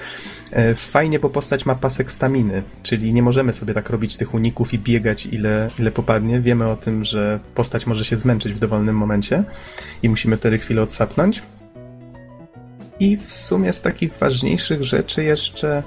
E, 0.50 0.74
fajnie, 0.74 1.18
bo 1.18 1.30
postać 1.30 1.66
ma 1.66 1.74
pasek 1.74 2.10
staminy, 2.10 2.62
czyli 2.82 3.12
nie 3.12 3.22
możemy 3.22 3.52
sobie 3.52 3.74
tak 3.74 3.90
robić 3.90 4.16
tych 4.16 4.34
uników 4.34 4.74
i 4.74 4.78
biegać 4.78 5.26
ile, 5.26 5.70
ile 5.78 5.90
popadnie. 5.90 6.40
Wiemy 6.40 6.68
o 6.68 6.76
tym, 6.76 7.04
że 7.04 7.40
postać 7.54 7.86
może 7.86 8.04
się 8.04 8.16
zmęczyć 8.16 8.52
w 8.52 8.58
dowolnym 8.58 8.96
momencie 8.96 9.44
i 10.02 10.08
musimy 10.08 10.36
wtedy 10.36 10.58
chwilę 10.58 10.82
odsapnąć. 10.82 11.42
I 13.00 13.16
w 13.16 13.32
sumie 13.32 13.72
z 13.72 13.82
takich 13.82 14.12
ważniejszych 14.18 14.84
rzeczy 14.84 15.24
jeszcze 15.24 15.82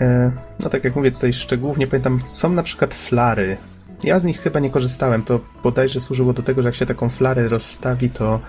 e, 0.00 0.30
no 0.60 0.70
tak 0.70 0.84
jak 0.84 0.96
mówię 0.96 1.10
tutaj 1.10 1.32
szczegółów 1.32 1.78
nie 1.78 1.86
pamiętam, 1.86 2.20
są 2.30 2.52
na 2.52 2.62
przykład 2.62 2.94
flary 2.94 3.56
ja 4.04 4.18
z 4.18 4.24
nich 4.24 4.40
chyba 4.40 4.60
nie 4.60 4.70
korzystałem. 4.70 5.22
To 5.22 5.40
bodajże 5.62 6.00
służyło 6.00 6.32
do 6.32 6.42
tego, 6.42 6.62
że 6.62 6.68
jak 6.68 6.74
się 6.74 6.86
taką 6.86 7.08
flarę 7.08 7.48
rozstawi, 7.48 8.10
to, 8.10 8.40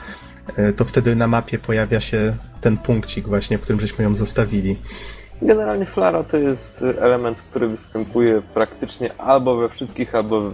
e, 0.56 0.74
to 0.74 0.86
wtedy 0.86 1.16
na 1.16 1.28
mapie 1.28 1.60
pojawia 1.60 2.02
się 2.02 2.36
ten 2.62 2.78
punkcik 2.78 3.28
właśnie, 3.28 3.58
w 3.58 3.62
którym 3.62 3.80
żeśmy 3.80 4.04
ją 4.04 4.16
zostawili. 4.16 4.78
Generalnie 5.42 5.86
flara 5.86 6.24
to 6.24 6.38
jest 6.38 6.86
element, 7.00 7.42
który 7.42 7.68
występuje 7.68 8.42
praktycznie 8.54 9.18
albo 9.18 9.58
we 9.58 9.70
wszystkich, 9.70 10.16
albo 10.16 10.52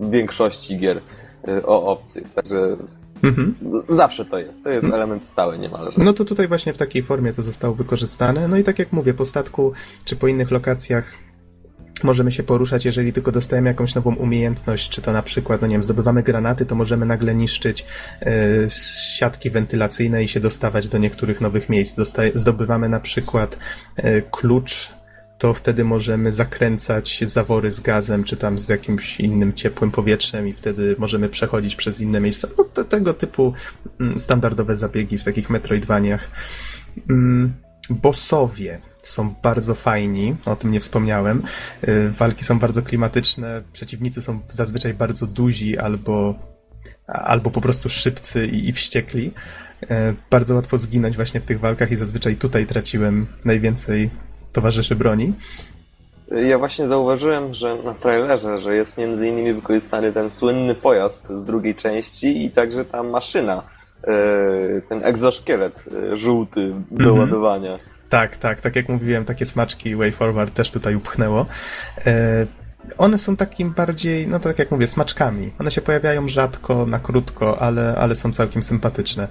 w 0.00 0.10
większości 0.10 0.78
gier 0.78 1.00
e, 1.48 1.66
o 1.66 1.86
obcych. 1.86 2.32
Także 2.34 2.76
Mhm. 3.22 3.54
Zawsze 3.88 4.24
to 4.24 4.38
jest. 4.38 4.64
To 4.64 4.70
jest 4.70 4.84
mhm. 4.84 5.02
element 5.02 5.24
stały 5.24 5.58
niemalże. 5.58 6.04
No 6.04 6.12
to 6.12 6.24
tutaj 6.24 6.48
właśnie 6.48 6.72
w 6.72 6.76
takiej 6.76 7.02
formie 7.02 7.32
to 7.32 7.42
zostało 7.42 7.74
wykorzystane. 7.74 8.48
No 8.48 8.56
i 8.56 8.64
tak 8.64 8.78
jak 8.78 8.92
mówię, 8.92 9.14
po 9.14 9.24
statku 9.24 9.72
czy 10.04 10.16
po 10.16 10.28
innych 10.28 10.50
lokacjach 10.50 11.12
możemy 12.04 12.32
się 12.32 12.42
poruszać, 12.42 12.84
jeżeli 12.84 13.12
tylko 13.12 13.32
dostajemy 13.32 13.68
jakąś 13.68 13.94
nową 13.94 14.14
umiejętność, 14.14 14.90
czy 14.90 15.02
to 15.02 15.12
na 15.12 15.22
przykład, 15.22 15.60
no 15.60 15.66
nie 15.66 15.74
wiem, 15.74 15.82
zdobywamy 15.82 16.22
granaty, 16.22 16.66
to 16.66 16.74
możemy 16.74 17.06
nagle 17.06 17.34
niszczyć 17.34 17.86
e, 18.22 18.34
siatki 19.16 19.50
wentylacyjne 19.50 20.22
i 20.22 20.28
się 20.28 20.40
dostawać 20.40 20.88
do 20.88 20.98
niektórych 20.98 21.40
nowych 21.40 21.68
miejsc. 21.68 21.94
Dostaje, 21.94 22.30
zdobywamy 22.34 22.88
na 22.88 23.00
przykład 23.00 23.58
e, 23.96 24.22
klucz, 24.22 24.90
to 25.38 25.54
wtedy 25.54 25.84
możemy 25.84 26.32
zakręcać 26.32 27.20
zawory 27.22 27.70
z 27.70 27.80
gazem, 27.80 28.24
czy 28.24 28.36
tam 28.36 28.58
z 28.58 28.68
jakimś 28.68 29.20
innym 29.20 29.52
ciepłym 29.52 29.90
powietrzem 29.90 30.48
i 30.48 30.52
wtedy 30.52 30.96
możemy 30.98 31.28
przechodzić 31.28 31.76
przez 31.76 32.00
inne 32.00 32.20
miejsca. 32.20 32.48
No, 32.58 32.64
to, 32.64 32.84
tego 32.84 33.14
typu 33.14 33.52
mm, 34.00 34.18
standardowe 34.18 34.76
zabiegi 34.76 35.18
w 35.18 35.24
takich 35.24 35.50
Metroidvaniach. 35.50 36.30
Mm, 37.10 37.52
bossowie 37.90 38.80
są 39.02 39.34
bardzo 39.42 39.74
fajni, 39.74 40.36
o 40.46 40.56
tym 40.56 40.72
nie 40.72 40.80
wspomniałem. 40.80 41.42
Y, 41.88 42.10
walki 42.18 42.44
są 42.44 42.58
bardzo 42.58 42.82
klimatyczne, 42.82 43.62
przeciwnicy 43.72 44.22
są 44.22 44.40
zazwyczaj 44.48 44.94
bardzo 44.94 45.26
duzi 45.26 45.78
albo, 45.78 46.34
albo 47.06 47.50
po 47.50 47.60
prostu 47.60 47.88
szybcy 47.88 48.46
i, 48.46 48.68
i 48.68 48.72
wściekli. 48.72 49.32
Y, 49.82 49.86
bardzo 50.30 50.54
łatwo 50.54 50.78
zginąć 50.78 51.16
właśnie 51.16 51.40
w 51.40 51.46
tych 51.46 51.60
walkach 51.60 51.90
i 51.90 51.96
zazwyczaj 51.96 52.36
tutaj 52.36 52.66
traciłem 52.66 53.26
najwięcej 53.44 54.10
towarzyszy 54.52 54.96
broni. 54.96 55.32
Ja 56.30 56.58
właśnie 56.58 56.88
zauważyłem, 56.88 57.54
że 57.54 57.76
na 57.84 57.94
trailerze, 57.94 58.58
że 58.58 58.76
jest 58.76 58.98
między 58.98 59.28
innymi 59.28 59.52
wykorzystany 59.52 60.12
ten 60.12 60.30
słynny 60.30 60.74
pojazd 60.74 61.28
z 61.28 61.44
drugiej 61.44 61.74
części 61.74 62.44
i 62.44 62.50
także 62.50 62.84
ta 62.84 63.02
maszyna, 63.02 63.62
y, 64.04 64.82
ten 64.88 65.04
egzoszkielet 65.04 65.88
żółty 66.12 66.74
do 66.90 67.10
mhm. 67.10 67.18
ładowania. 67.18 67.78
Tak, 68.08 68.36
tak, 68.36 68.60
tak 68.60 68.76
jak 68.76 68.88
mówiłem, 68.88 69.24
takie 69.24 69.46
smaczki 69.46 69.96
Way 69.96 70.12
Forward 70.12 70.54
też 70.54 70.70
tutaj 70.70 70.94
upchnęło. 70.94 71.46
E, 72.06 72.46
one 72.98 73.18
są 73.18 73.36
takim 73.36 73.70
bardziej, 73.70 74.28
no 74.28 74.40
tak 74.40 74.58
jak 74.58 74.70
mówię, 74.70 74.86
smaczkami. 74.86 75.50
One 75.58 75.70
się 75.70 75.80
pojawiają 75.80 76.28
rzadko, 76.28 76.86
na 76.86 76.98
krótko, 76.98 77.62
ale, 77.62 77.94
ale 77.98 78.14
są 78.14 78.32
całkiem 78.32 78.62
sympatyczne. 78.62 79.28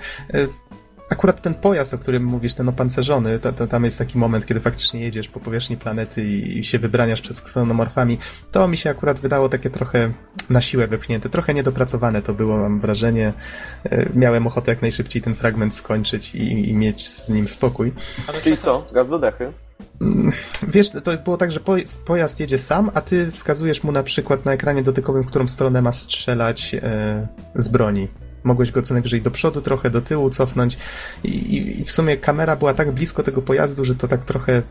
Akurat 1.10 1.42
ten 1.42 1.54
pojazd, 1.54 1.94
o 1.94 1.98
którym 1.98 2.24
mówisz, 2.24 2.54
ten 2.54 2.70
opancerzony, 2.70 3.40
to, 3.40 3.54
to 3.54 3.68
tam 3.68 3.84
jest 3.84 3.98
taki 3.98 4.18
moment, 4.18 4.46
kiedy 4.46 4.60
faktycznie 4.60 5.00
jedziesz 5.02 5.28
po 5.28 5.40
powierzchni 5.40 5.78
planety 5.78 6.24
i, 6.24 6.60
i 6.60 6.64
się 6.64 6.80
wybraniasz 6.80 7.22
przed 7.22 7.42
ksenomorfami, 7.42 8.18
to 8.52 8.68
mi 8.68 8.78
się 8.78 8.90
akurat 8.90 9.20
wydało 9.20 9.50
takie 9.50 9.70
trochę 9.70 10.12
na 10.50 10.62
siłę 10.62 10.88
wypchnięte, 10.88 11.30
trochę 11.30 11.54
niedopracowane 11.54 12.22
to 12.22 12.34
było, 12.34 12.58
mam 12.58 12.80
wrażenie. 12.80 13.34
E, 13.84 14.10
miałem 14.16 14.48
ochotę 14.48 14.72
jak 14.72 14.82
najszybciej 14.82 15.22
ten 15.22 15.36
fragment 15.36 15.76
skończyć 15.76 16.36
i, 16.36 16.70
i 16.70 16.74
mieć 16.74 17.08
z 17.08 17.30
nim 17.30 17.48
spokój. 17.48 17.94
Ale 18.28 18.42
Czyli 18.42 18.58
co? 18.58 18.86
Gaz 18.94 19.10
do 19.10 19.20
dechy? 19.20 19.54
Mm, 20.02 20.32
wiesz, 20.68 20.90
to 20.90 21.18
było 21.18 21.38
tak, 21.38 21.52
że 21.52 21.60
pojazd 22.06 22.40
jedzie 22.40 22.58
sam, 22.58 22.92
a 22.94 23.02
ty 23.02 23.32
wskazujesz 23.32 23.84
mu 23.84 23.92
na 23.92 24.04
przykład 24.04 24.46
na 24.46 24.54
ekranie 24.54 24.84
dotykowym, 24.84 25.24
w 25.24 25.28
którą 25.28 25.48
stronę 25.48 25.82
ma 25.82 25.92
strzelać 25.92 26.76
e, 26.76 27.28
z 27.56 27.68
broni. 27.68 28.08
Mogłeś 28.48 28.72
go 28.72 28.82
co 28.82 28.94
najwyżej 28.94 29.22
do 29.22 29.32
przodu, 29.32 29.62
trochę 29.62 29.90
do 29.90 30.02
tyłu 30.02 30.30
cofnąć 30.30 30.78
i, 31.24 31.80
i 31.82 31.86
w 31.86 31.92
sumie 31.92 32.18
kamera 32.18 32.56
była 32.56 32.74
tak 32.74 32.92
blisko 32.92 33.24
tego 33.24 33.42
pojazdu, 33.42 33.86
że 33.86 33.96
to 33.96 34.08
tak 34.08 34.26
trochę 34.26 34.62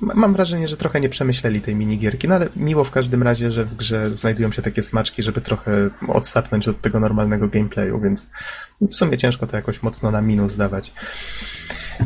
mam 0.00 0.32
wrażenie, 0.32 0.68
że 0.68 0.76
trochę 0.76 1.00
nie 1.00 1.08
przemyśleli 1.08 1.60
tej 1.60 1.74
minigierki, 1.74 2.28
no 2.28 2.34
ale 2.34 2.48
miło 2.56 2.84
w 2.84 2.90
każdym 2.90 3.22
razie, 3.22 3.52
że 3.52 3.64
w 3.64 3.76
grze 3.76 4.14
znajdują 4.14 4.52
się 4.52 4.62
takie 4.62 4.82
smaczki, 4.82 5.22
żeby 5.22 5.40
trochę 5.40 5.90
odsapnąć 6.08 6.68
od 6.68 6.80
tego 6.80 7.00
normalnego 7.00 7.48
gameplayu, 7.48 8.00
więc 8.00 8.30
w 8.80 8.94
sumie 8.94 9.16
ciężko 9.16 9.46
to 9.46 9.56
jakoś 9.56 9.82
mocno 9.82 10.10
na 10.10 10.22
minus 10.22 10.56
dawać. 10.56 10.92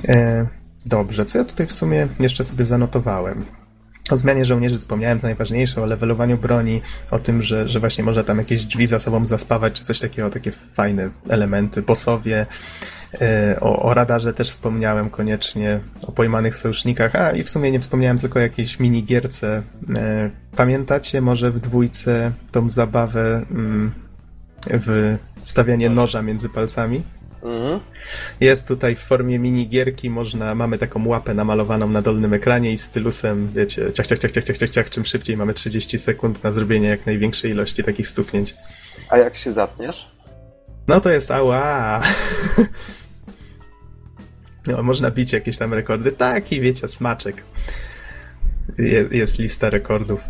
E, 0.08 0.46
dobrze, 0.86 1.24
co 1.24 1.38
ja 1.38 1.44
tutaj 1.44 1.66
w 1.66 1.72
sumie 1.72 2.08
jeszcze 2.20 2.44
sobie 2.44 2.64
zanotowałem? 2.64 3.44
O 4.10 4.16
zmianie 4.16 4.44
żołnierzy 4.44 4.76
wspomniałem, 4.76 5.20
to 5.20 5.26
najważniejsze, 5.26 5.82
o 5.82 5.86
levelowaniu 5.86 6.38
broni, 6.38 6.82
o 7.10 7.18
tym, 7.18 7.42
że, 7.42 7.68
że 7.68 7.80
właśnie 7.80 8.04
można 8.04 8.24
tam 8.24 8.38
jakieś 8.38 8.64
drzwi 8.64 8.86
za 8.86 8.98
sobą 8.98 9.26
zaspawać, 9.26 9.72
czy 9.72 9.84
coś 9.84 10.00
takiego, 10.00 10.30
takie 10.30 10.52
fajne 10.74 11.10
elementy, 11.28 11.82
bossowie. 11.82 12.46
E, 13.20 13.56
o, 13.60 13.82
o 13.82 13.94
radarze 13.94 14.34
też 14.34 14.50
wspomniałem 14.50 15.10
koniecznie, 15.10 15.80
o 16.06 16.12
pojmanych 16.12 16.56
sojusznikach, 16.56 17.16
a 17.16 17.30
i 17.30 17.42
w 17.42 17.50
sumie 17.50 17.70
nie 17.70 17.80
wspomniałem 17.80 18.18
tylko 18.18 18.38
o 18.38 18.42
jakiejś 18.42 18.80
minigierce. 18.80 19.62
E, 19.94 20.30
pamiętacie 20.56 21.20
może 21.20 21.50
w 21.50 21.60
dwójce 21.60 22.32
tą 22.52 22.70
zabawę 22.70 23.42
mm, 23.50 23.92
w 24.66 25.16
stawianie 25.40 25.90
noża 25.90 26.22
między 26.22 26.48
palcami? 26.48 27.02
Mhm. 27.42 27.80
Jest 28.40 28.68
tutaj 28.68 28.96
w 28.96 28.98
formie 28.98 29.38
minigierki, 29.38 30.10
można, 30.10 30.54
mamy 30.54 30.78
taką 30.78 31.08
łapę 31.08 31.34
namalowaną 31.34 31.88
na 31.88 32.02
dolnym 32.02 32.34
ekranie 32.34 32.72
i 32.72 32.78
stylusem, 32.78 33.48
wiecie, 33.54 33.92
ciach, 33.92 34.06
ciach, 34.06 34.18
ciach, 34.18 34.32
ciach, 34.32 34.44
ciach, 34.44 34.58
ciach, 34.58 34.70
ciach, 34.70 34.90
czym 34.90 35.04
szybciej 35.04 35.36
mamy 35.36 35.54
30 35.54 35.98
sekund 35.98 36.44
na 36.44 36.52
zrobienie 36.52 36.88
jak 36.88 37.06
największej 37.06 37.50
ilości 37.50 37.84
takich 37.84 38.08
stuknięć. 38.08 38.54
A 39.08 39.18
jak 39.18 39.36
się 39.36 39.52
zatniesz? 39.52 40.10
No 40.88 41.00
to 41.00 41.10
jest 41.10 41.30
ała. 41.30 42.00
No, 44.66 44.82
można 44.82 45.10
bić 45.10 45.32
jakieś 45.32 45.58
tam 45.58 45.74
rekordy. 45.74 46.12
Taki, 46.12 46.60
wiecie, 46.60 46.88
smaczek. 46.88 47.42
Je, 48.78 49.08
jest 49.10 49.38
lista 49.38 49.70
rekordów. 49.70 50.20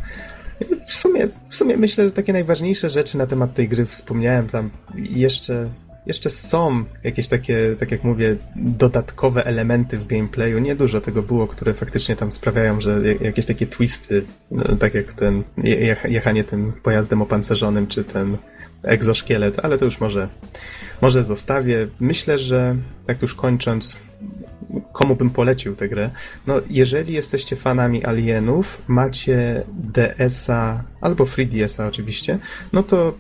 W 0.87 0.95
sumie, 0.95 1.29
w 1.49 1.55
sumie 1.55 1.77
myślę, 1.77 2.05
że 2.05 2.13
takie 2.13 2.33
najważniejsze 2.33 2.91
rzeczy 2.91 3.19
na 3.19 3.27
temat 3.27 3.55
tej 3.55 3.69
gry 3.69 3.87
wspomniałem 3.87 4.49
tam 4.49 4.71
jeszcze 4.95 5.71
jeszcze 6.11 6.31
są 6.31 6.85
jakieś 7.05 7.29
takie, 7.29 7.77
tak 7.79 7.91
jak 7.91 8.05
mówię, 8.05 8.37
dodatkowe 8.57 9.45
elementy 9.45 9.99
w 9.99 10.07
gameplayu. 10.07 10.59
Niedużo 10.59 11.01
tego 11.01 11.23
było, 11.23 11.47
które 11.47 11.75
faktycznie 11.75 12.17
tam 12.17 12.33
sprawiają, 12.33 12.81
że 12.81 13.01
jakieś 13.21 13.47
takie 13.47 13.67
twisty, 13.67 14.23
no, 14.51 14.77
tak 14.77 14.95
jak 14.95 15.13
ten 15.13 15.43
jechanie 16.09 16.45
tym 16.45 16.73
pojazdem 16.83 17.23
opancerzonym, 17.23 17.87
czy 17.87 18.05
ten 18.05 18.37
egzoszkielet, 18.83 19.59
ale 19.63 19.79
to 19.79 19.85
już 19.85 20.01
może, 20.01 20.29
może 21.03 21.25
zostawię. 21.25 21.89
Myślę, 22.01 22.39
że 22.39 22.77
tak 23.07 23.23
już 23.23 23.35
kończąc, 23.35 23.97
komu 24.93 25.17
bym 25.17 25.31
polecił 25.31 25.77
tę 25.77 25.89
grę? 25.89 26.11
No, 26.47 26.61
jeżeli 26.71 27.13
jesteście 27.15 27.57
fanami 27.57 28.05
Alienów, 28.05 28.83
macie 28.89 29.63
DS-a 29.73 30.85
albo 31.01 31.25
3DS-a 31.25 31.87
oczywiście, 31.87 32.39
no 32.73 32.83
to 32.83 33.15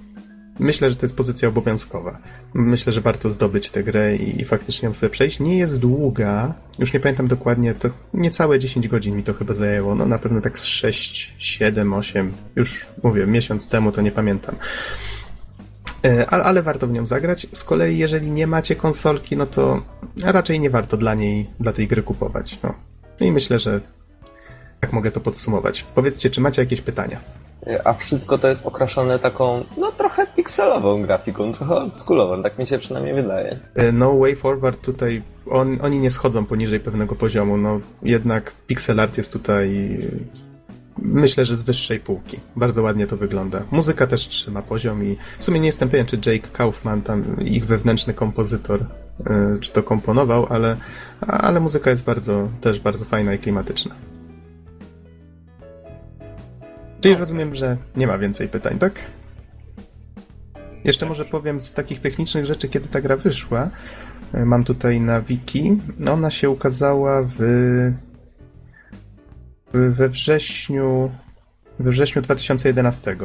myślę, 0.60 0.90
że 0.90 0.96
to 0.96 1.06
jest 1.06 1.16
pozycja 1.16 1.48
obowiązkowa. 1.48 2.18
Myślę, 2.54 2.92
że 2.92 3.00
warto 3.00 3.30
zdobyć 3.30 3.70
tę 3.70 3.82
grę 3.82 4.16
i, 4.16 4.40
i 4.40 4.44
faktycznie 4.44 4.86
ją 4.86 4.94
sobie 4.94 5.10
przejść. 5.10 5.40
Nie 5.40 5.58
jest 5.58 5.80
długa, 5.80 6.54
już 6.78 6.92
nie 6.92 7.00
pamiętam 7.00 7.28
dokładnie, 7.28 7.74
to 7.74 7.88
niecałe 8.14 8.58
10 8.58 8.88
godzin 8.88 9.16
mi 9.16 9.22
to 9.22 9.34
chyba 9.34 9.54
zajęło. 9.54 9.94
No 9.94 10.06
na 10.06 10.18
pewno 10.18 10.40
tak 10.40 10.58
z 10.58 10.64
6, 10.64 11.34
7, 11.38 11.92
8, 11.92 12.32
już 12.56 12.86
mówię, 13.02 13.26
miesiąc 13.26 13.68
temu 13.68 13.92
to 13.92 14.02
nie 14.02 14.12
pamiętam. 14.12 14.56
Ale, 16.28 16.44
ale 16.44 16.62
warto 16.62 16.86
w 16.86 16.92
nią 16.92 17.06
zagrać. 17.06 17.46
Z 17.52 17.64
kolei, 17.64 17.98
jeżeli 17.98 18.30
nie 18.30 18.46
macie 18.46 18.76
konsolki, 18.76 19.36
no 19.36 19.46
to 19.46 19.82
raczej 20.24 20.60
nie 20.60 20.70
warto 20.70 20.96
dla 20.96 21.14
niej, 21.14 21.46
dla 21.60 21.72
tej 21.72 21.88
gry 21.88 22.02
kupować. 22.02 22.58
No. 22.62 22.74
I 23.20 23.32
myślę, 23.32 23.58
że 23.58 23.80
tak 24.80 24.92
mogę 24.92 25.10
to 25.10 25.20
podsumować. 25.20 25.86
Powiedzcie, 25.94 26.30
czy 26.30 26.40
macie 26.40 26.62
jakieś 26.62 26.80
pytania? 26.80 27.20
A 27.84 27.92
wszystko 27.94 28.38
to 28.38 28.48
jest 28.48 28.66
okraszone 28.66 29.18
taką, 29.18 29.64
no 29.76 29.92
trochę 29.92 30.26
pikselową 30.26 31.02
grafiką, 31.02 31.52
trochę 31.52 31.74
oldschoolową, 31.74 32.42
tak 32.42 32.58
mi 32.58 32.66
się 32.66 32.78
przynajmniej 32.78 33.14
wydaje. 33.14 33.58
E, 33.74 33.92
no 33.92 34.18
Way 34.18 34.36
Forward 34.36 34.80
tutaj, 34.80 35.22
on, 35.50 35.78
oni 35.82 35.98
nie 35.98 36.10
schodzą 36.10 36.44
poniżej 36.44 36.80
pewnego 36.80 37.14
poziomu, 37.14 37.56
no 37.56 37.80
jednak 38.02 38.52
pixel 38.66 39.00
art 39.00 39.16
jest 39.16 39.32
tutaj 39.32 39.98
myślę, 41.02 41.44
że 41.44 41.56
z 41.56 41.62
wyższej 41.62 42.00
półki. 42.00 42.40
Bardzo 42.56 42.82
ładnie 42.82 43.06
to 43.06 43.16
wygląda. 43.16 43.62
Muzyka 43.70 44.06
też 44.06 44.28
trzyma 44.28 44.62
poziom 44.62 45.04
i 45.04 45.16
w 45.38 45.44
sumie 45.44 45.60
nie 45.60 45.66
jestem 45.66 45.88
pewien, 45.88 46.06
czy 46.06 46.16
Jake 46.16 46.48
Kaufman, 46.52 47.02
tam 47.02 47.40
ich 47.44 47.66
wewnętrzny 47.66 48.14
kompozytor, 48.14 48.84
czy 49.60 49.72
to 49.72 49.82
komponował, 49.82 50.46
ale, 50.50 50.76
ale 51.20 51.60
muzyka 51.60 51.90
jest 51.90 52.04
bardzo, 52.04 52.48
też 52.60 52.80
bardzo 52.80 53.04
fajna 53.04 53.34
i 53.34 53.38
klimatyczna. 53.38 53.94
Czyli 57.00 57.14
rozumiem, 57.14 57.54
że 57.54 57.76
nie 57.96 58.06
ma 58.06 58.18
więcej 58.18 58.48
pytań, 58.48 58.78
tak? 58.78 58.92
Jeszcze 60.84 61.06
może 61.06 61.24
powiem 61.24 61.60
z 61.60 61.74
takich 61.74 62.00
technicznych 62.00 62.46
rzeczy, 62.46 62.68
kiedy 62.68 62.88
ta 62.88 63.00
gra 63.00 63.16
wyszła. 63.16 63.70
E, 64.34 64.44
mam 64.44 64.64
tutaj 64.64 65.00
na 65.00 65.20
wiki. 65.20 65.78
Ona 66.12 66.30
się 66.30 66.50
ukazała 66.50 67.22
w, 67.22 67.92
we 69.72 70.08
wrześniu 70.08 71.10
we 71.80 71.90
wrześniu 71.90 72.22
2011. 72.22 73.16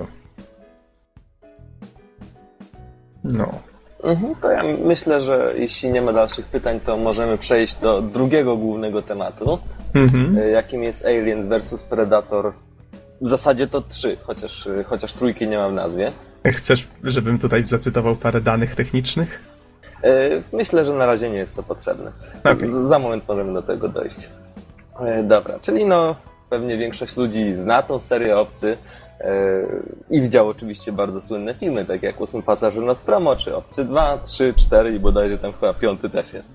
No. 3.24 3.60
Mhm, 4.04 4.36
to 4.36 4.52
ja 4.52 4.64
myślę, 4.86 5.22
że 5.22 5.54
jeśli 5.58 5.90
nie 5.90 6.02
ma 6.02 6.14
dalszych 6.14 6.46
pytań, 6.46 6.80
to 6.80 6.98
możemy 6.98 7.38
przejść 7.38 7.76
do 7.76 8.02
drugiego 8.02 8.58
głównego 8.58 9.02
tematu, 9.02 9.60
mhm. 9.94 10.38
E, 10.38 10.50
jakim 10.50 10.84
jest 10.84 11.06
Aliens 11.06 11.46
vs 11.46 11.84
Predator 11.84 12.54
w 13.22 13.28
zasadzie 13.28 13.68
to 13.68 13.82
trzy, 13.82 14.18
chociaż, 14.24 14.70
chociaż 14.86 15.14
trójki 15.14 15.48
nie 15.48 15.58
mam 15.58 15.72
w 15.72 15.76
nazwie. 15.76 16.12
Chcesz, 16.46 16.88
żebym 17.04 17.40
tutaj 17.40 17.66
zacytował 17.66 18.16
parę 18.16 18.42
danych 18.42 18.76
technicznych? 18.76 19.42
E, 20.04 20.30
myślę, 20.54 20.86
że 20.86 20.94
na 20.94 21.06
razie 21.06 21.30
nie 21.30 21.38
jest 21.38 21.56
to 21.56 21.64
potrzebne. 21.64 22.12
Okay. 22.44 22.88
Za 22.88 23.00
moment 23.00 23.28
możemy 23.28 23.54
do 23.54 23.62
tego 23.62 23.90
dojść. 23.90 24.30
E, 25.00 25.24
dobra, 25.24 25.60
czyli 25.60 25.86
no 25.86 26.16
pewnie 26.50 26.78
większość 26.78 27.18
ludzi 27.18 27.56
zna 27.56 27.84
tą 27.84 28.00
serię 28.00 28.38
Obcy 28.38 28.78
e, 29.20 29.66
i 30.10 30.22
widział 30.22 30.48
oczywiście 30.48 30.92
bardzo 30.92 31.22
słynne 31.22 31.54
filmy, 31.54 31.86
tak 31.86 32.04
jak 32.04 32.22
Ósmy 32.22 32.42
Pasażer 32.42 32.84
Nostromo, 32.84 33.36
czy 33.36 33.56
Obcy 33.56 33.86
2, 33.86 34.18
3, 34.18 34.54
4 34.58 34.96
i 34.96 35.00
bodajże 35.00 35.38
tam 35.38 35.54
chyba 35.54 35.74
piąty 35.74 36.10
też 36.10 36.34
jest. 36.34 36.52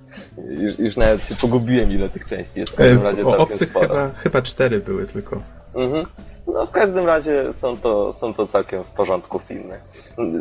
Już, 0.49 0.79
już 0.79 0.97
nawet 0.97 1.27
się 1.27 1.35
pogubiłem, 1.35 1.93
ile 1.93 2.09
tych 2.09 2.27
części 2.27 2.61
jest. 2.61 2.73
W 2.73 2.77
każdym 2.77 3.03
razie 3.03 3.23
całkiem 3.23 3.41
obcych 3.41 3.71
sporo. 3.71 3.89
chyba, 3.89 4.11
chyba 4.11 4.43
cztery 4.43 4.81
były 4.81 5.07
tylko. 5.07 5.43
Mhm. 5.75 6.07
No 6.47 6.66
w 6.66 6.71
każdym 6.71 7.07
razie 7.07 7.53
są 7.53 7.77
to, 7.77 8.12
są 8.12 8.35
to 8.35 8.47
całkiem 8.47 8.85
w 8.85 8.91
porządku 8.91 9.39
filmy. 9.39 9.81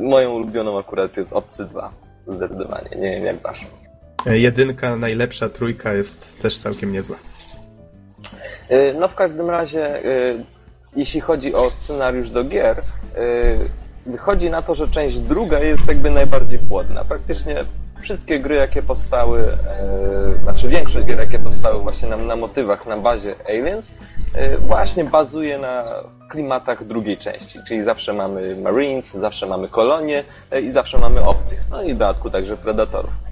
Moją 0.01 0.31
ulubioną 0.33 0.79
akurat 0.79 1.17
jest 1.17 1.33
Obcy 1.33 1.65
2. 1.65 1.91
Zdecydowanie. 2.27 2.89
Nie 2.95 3.11
wiem 3.11 3.25
jak 3.25 3.41
wasz. 3.41 3.65
E, 4.25 4.37
Jedynka, 4.39 4.95
najlepsza, 4.95 5.49
trójka 5.49 5.93
jest 5.93 6.41
też 6.41 6.57
całkiem 6.57 6.91
niezła. 6.91 7.17
Y, 8.71 8.95
No 8.99 9.07
w 9.07 9.15
każdym 9.15 9.49
razie, 9.49 10.05
y, 10.05 10.43
jeśli 10.95 11.21
chodzi 11.21 11.53
o 11.53 11.71
scenariusz 11.71 12.29
do 12.29 12.43
gier, 12.43 12.81
wychodzi 14.05 14.49
na 14.49 14.61
to, 14.61 14.75
że 14.75 14.87
część 14.87 15.19
druga 15.19 15.59
jest 15.59 15.87
jakby 15.87 16.11
najbardziej 16.11 16.59
płodna. 16.59 17.03
Praktycznie 17.05 17.55
wszystkie 17.99 18.39
gry, 18.39 18.55
jakie 18.55 18.81
powstały, 18.81 19.39
y, 19.39 20.43
znaczy 20.43 20.69
większość 20.69 21.05
gier, 21.05 21.19
jakie 21.19 21.39
powstały 21.39 21.81
właśnie 21.81 22.09
na, 22.09 22.17
na 22.17 22.35
motywach, 22.35 22.87
na 22.87 22.97
bazie 22.97 23.35
Aliens, 23.49 23.91
y, 23.91 24.57
właśnie 24.57 25.03
bazuje 25.03 25.57
na 25.57 25.85
klimatach 26.29 26.85
drugiej 26.85 27.17
części, 27.17 27.59
czyli 27.67 27.83
zawsze 27.83 28.13
mamy 28.13 28.55
Marines, 28.55 29.13
zawsze 29.13 29.47
mamy 29.47 29.67
kolonie 29.67 30.23
y, 30.55 30.61
i 30.61 30.71
zawsze 30.71 30.97
mamy 30.97 31.23
obcych. 31.23 31.63
No 31.71 31.83
i 31.83 31.93
w 31.93 31.97
dodatku 31.97 32.29
także 32.29 32.57
Predatorów. 32.57 33.29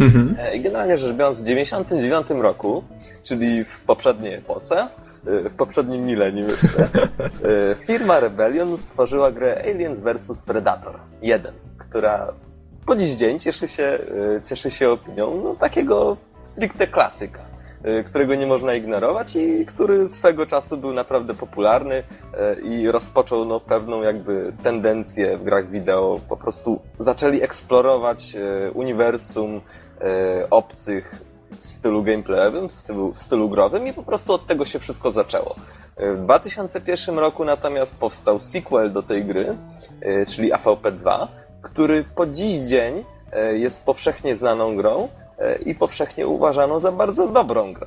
Mhm. 0.00 0.36
E, 0.38 0.56
I 0.56 0.60
generalnie 0.60 0.98
rzecz 0.98 1.12
biorąc, 1.12 1.38
w 1.38 1.44
1999 1.44 2.42
roku, 2.42 2.84
czyli 3.22 3.64
w 3.64 3.80
poprzedniej 3.80 4.34
epoce, 4.34 4.78
e, 4.80 4.88
w 5.48 5.54
poprzednim 5.56 6.06
milenium 6.06 6.48
jeszcze, 6.48 6.82
e, 6.82 6.88
firma 7.86 8.20
Rebellion 8.20 8.76
stworzyła 8.76 9.32
grę 9.32 9.62
Aliens 9.64 10.00
vs 10.00 10.42
Predator 10.42 10.94
1, 11.22 11.52
która 11.78 12.32
po 12.86 12.96
dziś 12.96 13.10
dzień 13.10 13.38
cieszy 13.38 13.68
się, 13.68 13.98
e, 14.36 14.42
cieszy 14.42 14.70
się 14.70 14.90
opinią 14.90 15.40
no, 15.44 15.54
takiego 15.54 16.16
stricte 16.40 16.86
klasyka, 16.86 17.40
e, 17.82 18.02
którego 18.02 18.34
nie 18.34 18.46
można 18.46 18.74
ignorować 18.74 19.36
i 19.36 19.66
który 19.66 20.08
swego 20.08 20.46
czasu 20.46 20.76
był 20.76 20.92
naprawdę 20.92 21.34
popularny 21.34 21.94
e, 22.34 22.60
i 22.60 22.90
rozpoczął 22.90 23.44
no, 23.44 23.60
pewną 23.60 24.02
jakby 24.02 24.52
tendencję 24.62 25.38
w 25.38 25.44
grach 25.44 25.70
wideo. 25.70 26.20
Po 26.28 26.36
prostu 26.36 26.80
zaczęli 26.98 27.42
eksplorować 27.42 28.36
uniwersum 28.74 29.60
obcych 30.50 31.14
w 31.58 31.66
stylu 31.66 32.02
gameplayowym, 32.02 32.68
w 32.68 32.72
stylu, 32.72 33.12
w 33.12 33.18
stylu 33.18 33.48
growym 33.48 33.86
i 33.86 33.92
po 33.92 34.02
prostu 34.02 34.32
od 34.32 34.46
tego 34.46 34.64
się 34.64 34.78
wszystko 34.78 35.10
zaczęło. 35.10 35.54
W 35.96 36.24
2001 36.24 37.18
roku 37.18 37.44
natomiast 37.44 37.98
powstał 37.98 38.40
sequel 38.40 38.92
do 38.92 39.02
tej 39.02 39.24
gry, 39.24 39.56
czyli 40.26 40.52
AVP2, 40.52 41.28
który 41.66 42.04
po 42.14 42.26
dziś 42.26 42.56
dzień 42.56 43.04
e, 43.32 43.58
jest 43.58 43.86
powszechnie 43.86 44.36
znaną 44.36 44.76
grą 44.76 45.08
e, 45.38 45.56
i 45.56 45.74
powszechnie 45.74 46.26
uważaną 46.26 46.80
za 46.80 46.92
bardzo 46.92 47.28
dobrą 47.28 47.72
grę. 47.72 47.86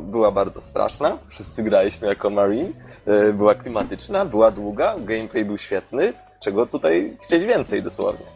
Była 0.00 0.30
bardzo 0.30 0.60
straszna, 0.60 1.18
wszyscy 1.28 1.62
graliśmy 1.62 2.08
jako 2.08 2.30
Marine, 2.30 2.68
e, 3.06 3.32
była 3.32 3.54
klimatyczna, 3.54 4.24
była 4.24 4.50
długa, 4.50 4.96
gameplay 4.98 5.44
był 5.44 5.58
świetny, 5.58 6.12
czego 6.40 6.66
tutaj 6.66 7.16
chcieć 7.22 7.44
więcej 7.44 7.82
dosłownie. 7.82 8.26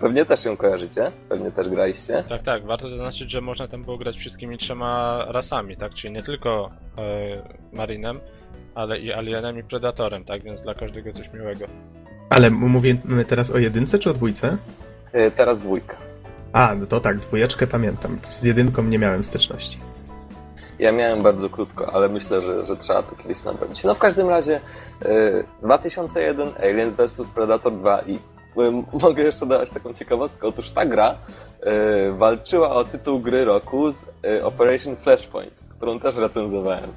Pewnie 0.00 0.24
też 0.24 0.44
ją 0.44 0.56
kojarzycie, 0.56 1.10
pewnie 1.28 1.50
też 1.50 1.68
graliście. 1.68 2.24
Tak, 2.28 2.42
tak. 2.42 2.64
Warto 2.64 2.88
zaznaczyć, 2.88 3.30
że 3.30 3.40
można 3.40 3.68
tam 3.68 3.84
było 3.84 3.98
grać 3.98 4.16
wszystkimi 4.16 4.58
trzema 4.58 5.24
rasami, 5.28 5.76
tak? 5.76 5.94
Czyli 5.94 6.14
nie 6.14 6.22
tylko 6.22 6.70
e, 6.98 7.76
Marinem, 7.76 8.20
ale 8.74 8.98
i 8.98 9.12
Alienem 9.12 9.58
i 9.58 9.62
Predatorem, 9.62 10.24
tak? 10.24 10.42
Więc 10.42 10.62
dla 10.62 10.74
każdego 10.74 11.12
coś 11.12 11.32
miłego. 11.32 11.64
Ale 12.34 12.50
mówimy 12.50 13.24
teraz 13.24 13.50
o 13.50 13.58
jedynce 13.58 13.98
czy 13.98 14.10
o 14.10 14.14
dwójce? 14.14 14.56
E, 15.12 15.30
Teraz 15.30 15.62
dwójka. 15.62 15.96
A, 16.52 16.74
no 16.74 16.86
to 16.86 17.00
tak, 17.00 17.18
dwójeczkę 17.18 17.66
pamiętam. 17.66 18.16
Z 18.32 18.44
jedynką 18.44 18.82
nie 18.82 18.98
miałem 18.98 19.24
styczności. 19.24 19.78
Ja 20.78 20.92
miałem 20.92 21.22
bardzo 21.22 21.50
krótko, 21.50 21.94
ale 21.94 22.08
myślę, 22.08 22.42
że, 22.42 22.66
że 22.66 22.76
trzeba 22.76 23.02
to 23.02 23.16
kiedyś 23.16 23.44
naprawić. 23.44 23.84
No 23.84 23.94
w 23.94 23.98
każdym 23.98 24.28
razie 24.28 24.60
e, 25.02 25.44
2001 25.62 26.48
Aliens 26.62 26.94
vs 26.94 27.30
Predator 27.34 27.72
2 27.72 28.00
i 28.02 28.18
mogę 29.02 29.22
jeszcze 29.22 29.46
dodać 29.46 29.70
taką 29.70 29.92
ciekawostkę. 29.92 30.46
Otóż 30.46 30.70
ta 30.70 30.86
gra 30.86 31.14
e, 31.62 32.12
walczyła 32.12 32.70
o 32.70 32.84
tytuł 32.84 33.20
gry 33.20 33.44
roku 33.44 33.92
z 33.92 34.06
Operation 34.42 34.96
Flashpoint, 34.96 35.52
którą 35.76 36.00
też 36.00 36.16
recenzowałem. 36.16 36.90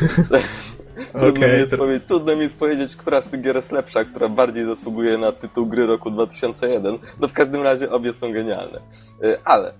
Więc, 0.00 0.30
trudno, 1.12 1.28
mi 1.28 1.46
Okej, 1.46 1.58
jest 1.58 1.72
powie- 1.72 2.00
trudno 2.00 2.36
mi 2.36 2.42
jest 2.42 2.58
powiedzieć, 2.58 2.96
która 2.96 3.20
z 3.20 3.28
tych 3.28 3.40
gier 3.40 3.56
jest 3.56 3.72
lepsza, 3.72 4.04
która 4.04 4.28
bardziej 4.28 4.64
zasługuje 4.64 5.18
na 5.18 5.32
tytuł 5.32 5.66
gry 5.66 5.86
roku 5.86 6.10
2001. 6.10 6.98
No 7.20 7.28
w 7.28 7.32
każdym 7.32 7.62
razie 7.62 7.90
obie 7.90 8.12
są 8.14 8.32
genialne. 8.32 8.80
E, 9.24 9.38
ale 9.44 9.72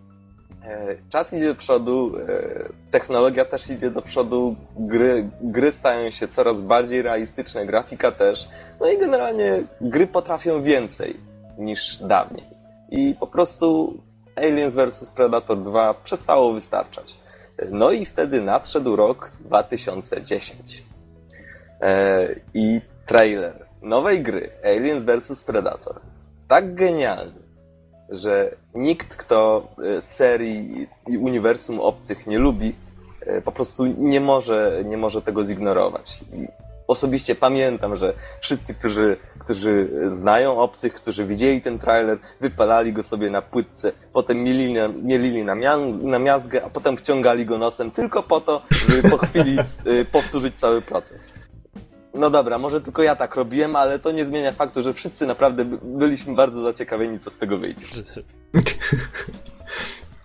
E, 0.65 0.97
Czas 1.11 1.33
idzie 1.33 1.49
do 1.49 1.55
przodu, 1.55 2.13
e, 2.29 2.69
technologia 2.91 3.45
też 3.45 3.71
idzie 3.71 3.91
do 3.91 4.03
przodu, 4.03 4.57
gry, 4.77 5.31
gry 5.43 5.73
stają 5.73 6.11
się 6.11 6.29
coraz 6.29 6.63
bardziej 6.63 7.03
realistyczne, 7.03 7.67
grafika 7.67 8.13
też. 8.13 8.49
No 8.81 8.91
i 8.91 8.99
generalnie 8.99 9.63
gry 9.81 10.07
potrafią 10.07 10.63
więcej 10.63 11.17
niż 11.59 11.97
dawniej. 11.97 12.45
I 12.91 13.15
po 13.21 13.27
prostu 13.27 13.95
Aliens 14.37 14.75
vs 14.75 15.11
Predator 15.11 15.59
2 15.59 15.95
przestało 15.95 16.53
wystarczać. 16.53 17.17
No 17.71 17.91
i 17.91 18.05
wtedy 18.05 18.41
nadszedł 18.41 18.97
rok 18.97 19.33
2010. 19.41 20.85
E, 21.83 22.29
I 22.55 22.81
trailer 23.07 23.67
nowej 23.83 24.23
gry 24.23 24.51
Aliens 24.65 25.05
vs 25.05 25.45
Predator. 25.45 26.01
Tak 26.49 26.75
genialny, 26.75 27.41
że 28.09 28.55
nikt, 28.75 29.17
kto 29.17 29.69
e, 29.85 30.03
serii 30.03 30.89
i 31.09 31.19
uniwersum 31.19 31.81
obcych 31.81 32.27
nie 32.27 32.39
lubi, 32.39 32.75
e, 33.27 33.41
po 33.41 33.53
prostu 33.53 33.87
nie 33.87 34.21
może, 34.21 34.83
nie 34.85 34.97
może 34.97 35.23
tego 35.23 35.45
zignorować. 35.45 36.21
Osobiście 36.87 37.35
pamiętam, 37.35 37.97
że 37.97 38.15
wszyscy, 38.41 38.75
którzy, 38.75 39.17
którzy 39.39 39.89
znają 40.09 40.59
obcych, 40.59 40.95
którzy 40.95 41.25
widzieli 41.25 41.63
ten 41.63 41.79
trailer, 41.79 42.19
wypalali 42.41 42.93
go 42.93 43.03
sobie 43.03 43.31
na 43.31 43.43
płytce, 43.43 43.93
potem 44.13 44.43
mielili 44.43 44.73
na, 44.73 44.89
mielili 44.89 45.45
na, 45.45 45.55
na 46.03 46.19
miazgę, 46.19 46.65
a 46.65 46.71
potem 46.71 46.97
wciągali 46.97 47.47
go 47.47 47.59
nosem 47.59 47.91
tylko 47.91 48.23
po 48.23 48.41
to, 48.41 48.63
żeby 48.71 49.11
po 49.11 49.19
chwili 49.19 49.59
powtórzyć 50.13 50.55
cały 50.55 50.83
proces. 50.83 51.33
No 52.15 52.31
dobra, 52.31 52.59
może 52.59 52.81
tylko 52.81 53.03
ja 53.03 53.17
tak 53.17 53.35
robiłem, 53.37 53.77
ale 53.77 53.99
to 53.99 54.13
nie 54.13 54.25
zmienia 54.25 54.53
faktu, 54.53 54.83
że 54.83 54.93
wszyscy 54.95 55.27
naprawdę 55.27 55.65
by- 55.65 55.79
byliśmy 55.83 56.35
bardzo 56.35 56.63
zaciekawieni, 56.63 57.19
co 57.19 57.31
z 57.31 57.39
tego 57.39 57.59
wyjdzie. 57.59 57.87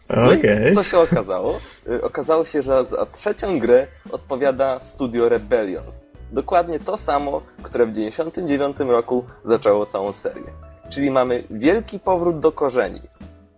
No 0.09 0.25
Okej. 0.25 0.71
i 0.71 0.75
co 0.75 0.83
się 0.83 0.99
okazało? 0.99 1.59
Y, 1.89 2.03
Okazało 2.03 2.45
się, 2.45 2.61
że 2.61 2.85
za 2.85 3.05
trzecią 3.05 3.59
grę 3.59 3.87
odpowiada 4.11 4.79
studio 4.79 5.29
Rebellion. 5.29 5.83
Dokładnie 6.31 6.79
to 6.79 6.97
samo, 6.97 7.41
które 7.63 7.85
w 7.85 7.89
1999 7.93 8.91
roku 8.91 9.25
zaczęło 9.43 9.85
całą 9.85 10.13
serię. 10.13 10.43
Czyli 10.89 11.11
mamy 11.11 11.43
wielki 11.51 11.99
powrót 11.99 12.39
do 12.39 12.51
korzeni. 12.51 13.01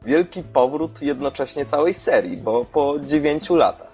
Wielki 0.05 0.43
powrót 0.43 1.01
jednocześnie 1.01 1.65
całej 1.65 1.93
serii, 1.93 2.37
bo 2.37 2.65
po 2.65 2.95
9 2.99 3.49
latach. 3.49 3.86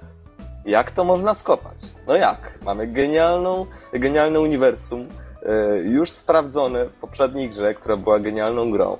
Jak 0.66 0.91
to 0.91 1.03
można 1.03 1.34
skopać? 1.34 1.78
No 2.07 2.16
jak? 2.16 2.59
Mamy 2.66 2.88
genialną, 2.88 3.66
genialne 3.93 4.39
uniwersum, 4.39 5.01
y, 5.01 5.84
już 5.84 6.11
sprawdzone 6.11 6.86
w 6.86 6.93
poprzedniej 6.93 7.49
grze, 7.49 7.74
która 7.74 7.97
była 7.97 8.20
genialną 8.20 8.72
grą. 8.72 8.97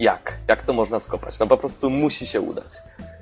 Jak? 0.00 0.38
Jak 0.48 0.62
to 0.62 0.72
można 0.72 1.00
skopać? 1.00 1.38
No 1.38 1.46
po 1.46 1.56
prostu 1.56 1.90
musi 1.90 2.26
się 2.26 2.40
udać. 2.40 2.74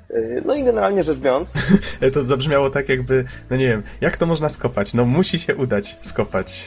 Yy, 0.09 0.41
No 0.45 0.55
i 0.55 0.63
generalnie 0.63 1.03
rzecz 1.03 1.17
biorąc, 1.19 1.53
To 2.13 2.21
zabrzmiało 2.21 2.69
tak 2.69 2.89
jakby, 2.89 3.25
no 3.49 3.57
nie 3.57 3.67
wiem, 3.67 3.83
jak 4.01 4.17
to 4.17 4.25
można 4.25 4.49
skopać? 4.49 4.93
No 4.93 5.05
musi 5.05 5.39
się 5.39 5.55
udać 5.55 5.97
skopać. 6.01 6.65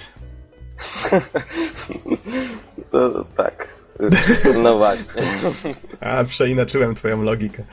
to 2.93 3.25
tak. 3.37 3.81
No 4.63 4.79
właśnie. 4.79 5.23
A, 6.01 6.25
przeinaczyłem 6.25 6.95
twoją 6.95 7.23
logikę. 7.23 7.65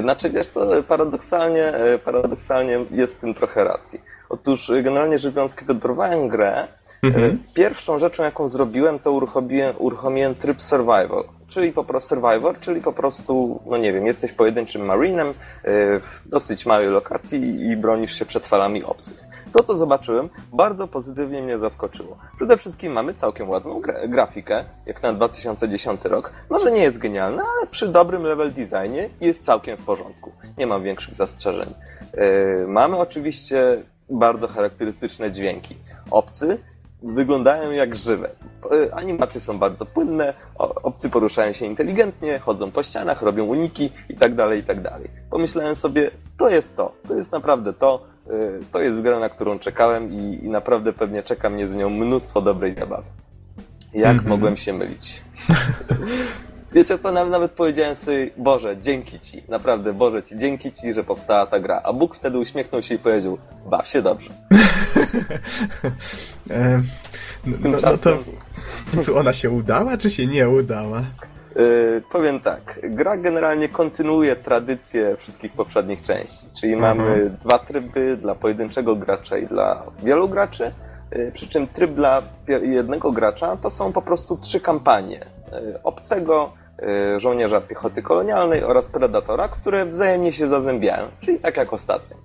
Znaczy, 0.00 0.30
wiesz 0.30 0.48
co, 0.48 0.66
paradoksalnie, 0.88 1.64
e, 1.64 1.98
paradoksalnie 1.98 2.78
jest 2.90 3.16
w 3.16 3.20
tym 3.20 3.34
trochę 3.34 3.64
racji. 3.64 4.00
Otóż, 4.28 4.70
e, 4.70 4.82
generalnie 4.82 5.18
rzecz 5.18 5.34
biorąc, 5.34 5.54
kiedy 5.54 5.72
odrowałem 5.72 6.28
grę, 6.28 6.54
e, 6.58 6.68
Mhm. 7.02 7.38
pierwszą 7.54 7.98
rzeczą, 7.98 8.22
jaką 8.22 8.48
zrobiłem, 8.48 8.98
to 8.98 9.12
uruchomiłem, 9.12 9.74
uruchomiłem 9.78 10.34
tryb 10.34 10.62
survival. 10.62 11.24
Czyli 11.46 11.72
po 11.72 11.84
prostu 11.84 12.08
survivor, 12.08 12.60
czyli 12.60 12.80
po 12.80 12.92
prostu, 12.92 13.60
no 13.66 13.76
nie 13.76 13.92
wiem, 13.92 14.06
jesteś 14.06 14.32
pojedynczym 14.32 14.84
marinem 14.84 15.34
w 15.64 16.22
dosyć 16.26 16.66
małej 16.66 16.88
lokacji 16.88 17.66
i 17.70 17.76
bronisz 17.76 18.18
się 18.18 18.24
przed 18.26 18.46
falami 18.46 18.84
obcych. 18.84 19.31
To, 19.52 19.62
co 19.62 19.76
zobaczyłem, 19.76 20.28
bardzo 20.52 20.88
pozytywnie 20.88 21.42
mnie 21.42 21.58
zaskoczyło. 21.58 22.16
Przede 22.36 22.56
wszystkim 22.56 22.92
mamy 22.92 23.14
całkiem 23.14 23.50
ładną 23.50 23.80
gra- 23.80 24.08
grafikę, 24.08 24.64
jak 24.86 25.02
na 25.02 25.12
2010 25.12 26.04
rok. 26.04 26.32
Może 26.50 26.72
nie 26.72 26.82
jest 26.82 26.98
genialna, 26.98 27.42
ale 27.58 27.66
przy 27.66 27.88
dobrym 27.88 28.22
level 28.22 28.52
designie 28.52 29.10
jest 29.20 29.44
całkiem 29.44 29.76
w 29.76 29.84
porządku. 29.84 30.32
Nie 30.58 30.66
mam 30.66 30.82
większych 30.82 31.14
zastrzeżeń. 31.14 31.74
Yy, 32.14 32.66
mamy 32.68 32.96
oczywiście 32.96 33.82
bardzo 34.10 34.48
charakterystyczne 34.48 35.32
dźwięki. 35.32 35.76
Obcy 36.10 36.58
wyglądają 37.02 37.70
jak 37.70 37.94
żywe. 37.94 38.30
E, 38.88 38.94
animacje 38.94 39.40
są 39.40 39.58
bardzo 39.58 39.86
płynne, 39.86 40.34
obcy 40.58 41.10
poruszają 41.10 41.52
się 41.52 41.66
inteligentnie, 41.66 42.38
chodzą 42.38 42.70
po 42.70 42.82
ścianach, 42.82 43.22
robią 43.22 43.44
uniki 43.44 43.92
i 44.08 44.16
tak 44.16 44.34
dalej, 44.34 44.60
i 44.60 44.62
tak. 44.62 44.78
Pomyślałem 45.30 45.74
sobie, 45.74 46.10
to 46.36 46.48
jest 46.48 46.76
to, 46.76 46.92
to 47.08 47.14
jest 47.14 47.32
naprawdę 47.32 47.72
to, 47.72 48.11
to 48.72 48.80
jest 48.80 49.02
gra, 49.02 49.18
na 49.18 49.28
którą 49.28 49.58
czekałem 49.58 50.12
i, 50.12 50.44
i 50.44 50.48
naprawdę 50.48 50.92
pewnie 50.92 51.22
czeka 51.22 51.50
mnie 51.50 51.68
z 51.68 51.74
nią 51.74 51.90
mnóstwo 51.90 52.42
dobrej 52.42 52.74
zabawy. 52.74 53.06
Jak 53.94 54.12
mm 54.12 54.24
-hmm. 54.24 54.28
mogłem 54.28 54.56
się 54.56 54.72
mylić? 54.72 55.22
Wiecie 56.74 56.98
co, 56.98 57.12
nawet 57.12 57.52
powiedziałem 57.52 57.94
sobie, 57.94 58.30
Boże, 58.36 58.76
dzięki 58.76 59.18
Ci, 59.18 59.42
naprawdę, 59.48 59.92
Boże 59.92 60.22
Ci, 60.22 60.38
dzięki 60.38 60.72
Ci, 60.72 60.92
że 60.92 61.04
powstała 61.04 61.46
ta 61.46 61.60
gra. 61.60 61.80
A 61.84 61.92
Bóg 61.92 62.16
wtedy 62.16 62.38
uśmiechnął 62.38 62.82
się 62.82 62.94
i 62.94 62.98
powiedział, 62.98 63.38
baw 63.70 63.88
się 63.88 64.02
dobrze. 64.02 64.30
e, 66.50 66.82
no, 67.46 67.56
no, 67.60 67.68
no 67.70 67.98
to, 67.98 68.18
co 69.02 69.16
ona 69.20 69.32
się 69.32 69.50
udała, 69.50 69.96
czy 69.96 70.10
się 70.10 70.26
nie 70.26 70.48
udała? 70.48 71.04
Yy, 71.56 72.02
powiem 72.12 72.40
tak, 72.40 72.80
gra 72.82 73.16
generalnie 73.16 73.68
kontynuuje 73.68 74.36
tradycję 74.36 75.16
wszystkich 75.16 75.52
poprzednich 75.52 76.02
części, 76.02 76.46
czyli 76.60 76.72
mhm. 76.72 76.98
mamy 76.98 77.30
dwa 77.30 77.58
tryby 77.58 78.16
dla 78.16 78.34
pojedynczego 78.34 78.96
gracza 78.96 79.38
i 79.38 79.46
dla 79.46 79.82
wielu 80.02 80.28
graczy, 80.28 80.72
yy, 81.12 81.32
przy 81.34 81.48
czym 81.48 81.66
tryb 81.66 81.90
dla 81.90 82.22
jednego 82.62 83.12
gracza 83.12 83.56
to 83.56 83.70
są 83.70 83.92
po 83.92 84.02
prostu 84.02 84.36
trzy 84.36 84.60
kampanie. 84.60 85.26
Yy, 85.52 85.82
obcego, 85.82 86.52
żołnierza 87.16 87.60
piechoty 87.60 88.02
kolonialnej 88.02 88.64
oraz 88.64 88.88
predatora, 88.88 89.48
które 89.48 89.86
wzajemnie 89.86 90.32
się 90.32 90.48
zazębiają, 90.48 91.08
czyli 91.20 91.38
tak 91.38 91.56
jak 91.56 91.72
ostatnio. 91.72 92.16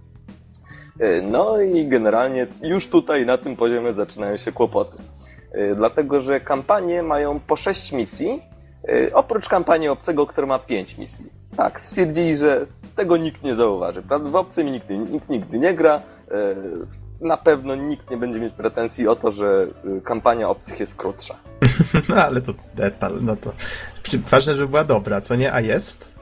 No 1.23 1.61
i 1.61 1.87
generalnie 1.87 2.47
już 2.63 2.87
tutaj 2.87 3.25
na 3.25 3.37
tym 3.37 3.55
poziomie 3.55 3.93
zaczynają 3.93 4.37
się 4.37 4.51
kłopoty. 4.51 4.97
Dlatego, 5.75 6.21
że 6.21 6.39
kampanie 6.39 7.03
mają 7.03 7.39
po 7.39 7.55
6 7.55 7.91
misji, 7.91 8.41
oprócz 9.13 9.49
kampanii 9.49 9.87
obcego, 9.87 10.27
która 10.27 10.47
ma 10.47 10.59
5 10.59 10.97
misji. 10.97 11.25
Tak, 11.57 11.81
stwierdzili, 11.81 12.37
że 12.37 12.65
tego 12.95 13.17
nikt 13.17 13.43
nie 13.43 13.55
zauważy. 13.55 14.01
Prawda? 14.01 14.29
W 14.29 14.35
obcym 14.35 14.67
nikt, 14.67 14.89
nikt 14.89 15.29
nigdy 15.29 15.59
nie 15.59 15.73
gra. 15.73 16.01
Na 17.21 17.37
pewno 17.37 17.75
nikt 17.75 18.09
nie 18.09 18.17
będzie 18.17 18.39
mieć 18.39 18.53
pretensji 18.53 19.07
o 19.07 19.15
to, 19.15 19.31
że 19.31 19.67
kampania 20.03 20.49
obcych 20.49 20.79
jest 20.79 20.97
krótsza. 20.97 21.35
No 22.09 22.15
ale 22.15 22.41
to 22.41 22.53
detal, 22.75 23.13
no 23.21 23.35
to 23.35 23.51
ważne, 24.31 24.53
żeby 24.53 24.67
była 24.67 24.83
dobra, 24.83 25.21
co 25.21 25.35
nie? 25.35 25.53
A 25.53 25.61
jest? 25.61 26.17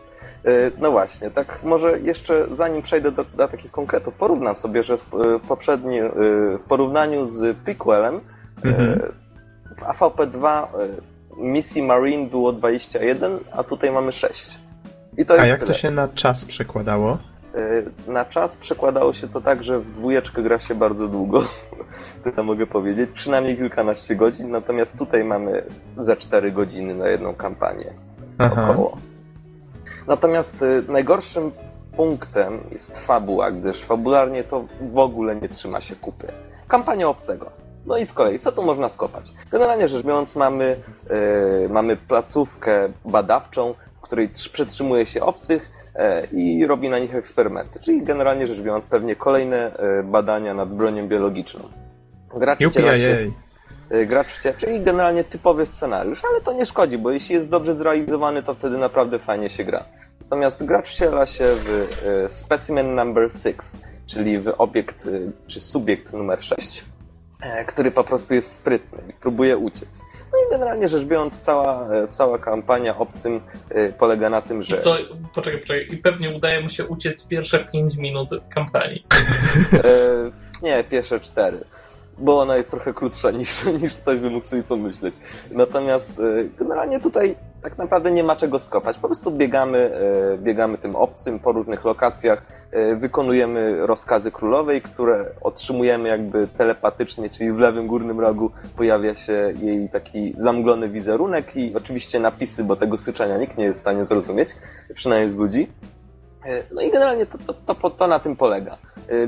No 0.79 0.91
właśnie, 0.91 1.31
tak 1.31 1.63
może 1.63 1.99
jeszcze 1.99 2.47
zanim 2.51 2.81
przejdę 2.81 3.11
do, 3.11 3.23
do 3.23 3.47
takich 3.47 3.71
konkretów, 3.71 4.13
porównam 4.13 4.55
sobie, 4.55 4.83
że 4.83 4.97
w, 4.97 5.09
poprzedni, 5.47 5.99
w 6.01 6.59
porównaniu 6.67 7.25
z 7.25 7.57
prequelem 7.57 8.19
mhm. 8.63 9.01
w 9.77 9.81
AVP2 9.81 10.67
misji 11.37 11.83
Marine 11.83 12.25
było 12.25 12.51
21, 12.51 13.39
a 13.51 13.63
tutaj 13.63 13.91
mamy 13.91 14.11
6. 14.11 14.57
a 15.39 15.45
jak 15.45 15.59
tyle. 15.59 15.67
to 15.67 15.73
się 15.73 15.91
na 15.91 16.07
czas 16.07 16.45
przekładało? 16.45 17.17
E, 17.55 18.11
na 18.11 18.25
czas 18.25 18.57
przekładało 18.57 19.13
się 19.13 19.27
to 19.27 19.41
tak, 19.41 19.63
że 19.63 19.79
w 19.79 19.91
dwójeczkę 19.91 20.43
gra 20.43 20.59
się 20.59 20.75
bardzo 20.75 21.07
długo, 21.07 21.43
to 22.35 22.43
mogę 22.43 22.67
powiedzieć, 22.67 23.09
przynajmniej 23.13 23.57
kilkanaście 23.57 24.15
godzin, 24.15 24.51
natomiast 24.51 24.97
tutaj 24.97 25.23
mamy 25.23 25.63
ze 25.97 26.17
4 26.17 26.51
godziny 26.51 26.95
na 26.95 27.07
jedną 27.07 27.35
kampanię 27.35 27.93
Aha. 28.37 28.67
około. 28.69 28.97
Natomiast 30.07 30.63
e, 30.63 30.91
najgorszym 30.91 31.51
punktem 31.95 32.59
jest 32.71 32.97
fabuła, 32.97 33.51
gdyż 33.51 33.81
fabularnie 33.81 34.43
to 34.43 34.65
w 34.93 34.97
ogóle 34.97 35.35
nie 35.35 35.49
trzyma 35.49 35.81
się 35.81 35.95
kupy. 35.95 36.27
Kampania 36.67 37.09
obcego. 37.09 37.64
No 37.85 37.97
i 37.97 38.05
z 38.05 38.13
kolei, 38.13 38.39
co 38.39 38.51
tu 38.51 38.63
można 38.63 38.89
skopać? 38.89 39.31
Generalnie 39.51 39.87
rzecz 39.87 40.05
biorąc, 40.05 40.35
mamy, 40.35 40.79
yy, 41.09 41.69
mamy 41.69 41.97
placówkę 41.97 42.89
badawczą, 43.05 43.75
w 43.97 44.01
której 44.01 44.29
przetrzymuje 44.29 45.05
się 45.05 45.23
obcych, 45.23 45.75
E, 45.95 46.27
i 46.31 46.67
robi 46.67 46.89
na 46.89 46.99
nich 46.99 47.15
eksperymenty. 47.15 47.79
Czyli 47.79 48.03
generalnie 48.03 48.47
rzecz 48.47 48.61
biorąc, 48.61 48.85
pewnie 48.85 49.15
kolejne 49.15 49.77
e, 49.77 50.03
badania 50.03 50.53
nad 50.53 50.69
bronią 50.69 51.07
biologiczną. 51.07 51.61
Gracz 52.35 52.59
wciela 52.63 52.95
się, 52.95 53.31
e, 53.89 54.05
gracz 54.05 54.27
wciela, 54.27 54.55
czyli 54.57 54.81
generalnie 54.81 55.23
typowy 55.23 55.65
scenariusz, 55.65 56.21
ale 56.31 56.41
to 56.41 56.53
nie 56.53 56.65
szkodzi, 56.65 56.97
bo 56.97 57.11
jeśli 57.11 57.35
jest 57.35 57.49
dobrze 57.49 57.75
zrealizowany, 57.75 58.43
to 58.43 58.53
wtedy 58.53 58.77
naprawdę 58.77 59.19
fajnie 59.19 59.49
się 59.49 59.63
gra. 59.63 59.85
Natomiast 60.21 60.65
gracz 60.65 60.89
wciela 60.89 61.25
się 61.25 61.55
w 61.55 61.87
specimen 62.29 62.95
number 62.95 63.31
6, 63.31 63.57
czyli 64.05 64.39
w 64.39 64.53
obiekt, 64.57 65.09
czy 65.47 65.59
subiekt 65.59 66.13
numer 66.13 66.43
6, 66.43 66.85
który 67.67 67.91
po 67.91 68.03
prostu 68.03 68.33
jest 68.33 68.51
sprytny 68.51 68.99
i 69.09 69.13
próbuje 69.13 69.57
uciec. 69.57 70.01
No 70.33 70.39
i 70.39 70.51
generalnie 70.51 70.89
rzecz 70.89 71.03
biorąc, 71.03 71.39
cała, 71.39 71.87
cała 72.09 72.39
kampania 72.39 72.97
obcym 72.97 73.41
y, 73.71 73.93
polega 73.99 74.29
na 74.29 74.41
tym, 74.41 74.63
że. 74.63 74.75
I 74.75 74.79
co, 74.79 74.97
poczekaj, 75.33 75.59
poczekaj, 75.59 75.87
i 75.91 75.97
pewnie 75.97 76.29
udaje 76.29 76.61
mu 76.61 76.69
się 76.69 76.85
uciec 76.85 77.27
pierwsze 77.27 77.59
5 77.59 77.97
minut 77.97 78.29
kampanii. 78.49 79.05
E, 79.73 80.31
nie, 80.63 80.83
pierwsze 80.83 81.19
4 81.19 81.57
bo 82.17 82.39
ona 82.39 82.55
jest 82.55 82.71
trochę 82.71 82.93
krótsza 82.93 83.31
niż, 83.31 83.65
niż 83.81 83.93
ktoś 83.93 84.19
by 84.19 84.29
mógł 84.29 84.45
sobie 84.45 84.63
pomyśleć. 84.63 85.15
Natomiast 85.51 86.19
y, 86.19 86.49
generalnie 86.59 86.99
tutaj 86.99 87.35
tak 87.61 87.77
naprawdę 87.77 88.11
nie 88.11 88.23
ma 88.23 88.35
czego 88.35 88.59
skopać. 88.59 88.97
Po 88.97 89.07
prostu 89.07 89.31
biegamy, 89.31 89.91
y, 90.33 90.37
biegamy 90.37 90.77
tym 90.77 90.95
obcym 90.95 91.39
po 91.39 91.51
różnych 91.51 91.83
lokacjach, 91.83 92.45
y, 92.73 92.95
wykonujemy 92.95 93.85
rozkazy 93.87 94.31
królowej, 94.31 94.81
które 94.81 95.25
otrzymujemy 95.41 96.09
jakby 96.09 96.47
telepatycznie, 96.47 97.29
czyli 97.29 97.51
w 97.51 97.57
lewym 97.57 97.87
górnym 97.87 98.19
rogu 98.19 98.51
pojawia 98.77 99.15
się 99.15 99.53
jej 99.61 99.89
taki 99.89 100.33
zamglony 100.37 100.89
wizerunek 100.89 101.55
i 101.55 101.75
oczywiście 101.75 102.19
napisy, 102.19 102.63
bo 102.63 102.75
tego 102.75 102.97
syczenia 102.97 103.37
nikt 103.37 103.57
nie 103.57 103.63
jest 103.63 103.79
w 103.79 103.81
stanie 103.81 104.05
zrozumieć, 104.05 104.49
przynajmniej 104.93 105.29
z 105.29 105.35
ludzi. 105.35 105.67
No 106.71 106.81
i 106.81 106.91
generalnie 106.91 107.25
to, 107.25 107.37
to, 107.37 107.75
to, 107.75 107.89
to 107.89 108.07
na 108.07 108.19
tym 108.19 108.35
polega. 108.35 108.77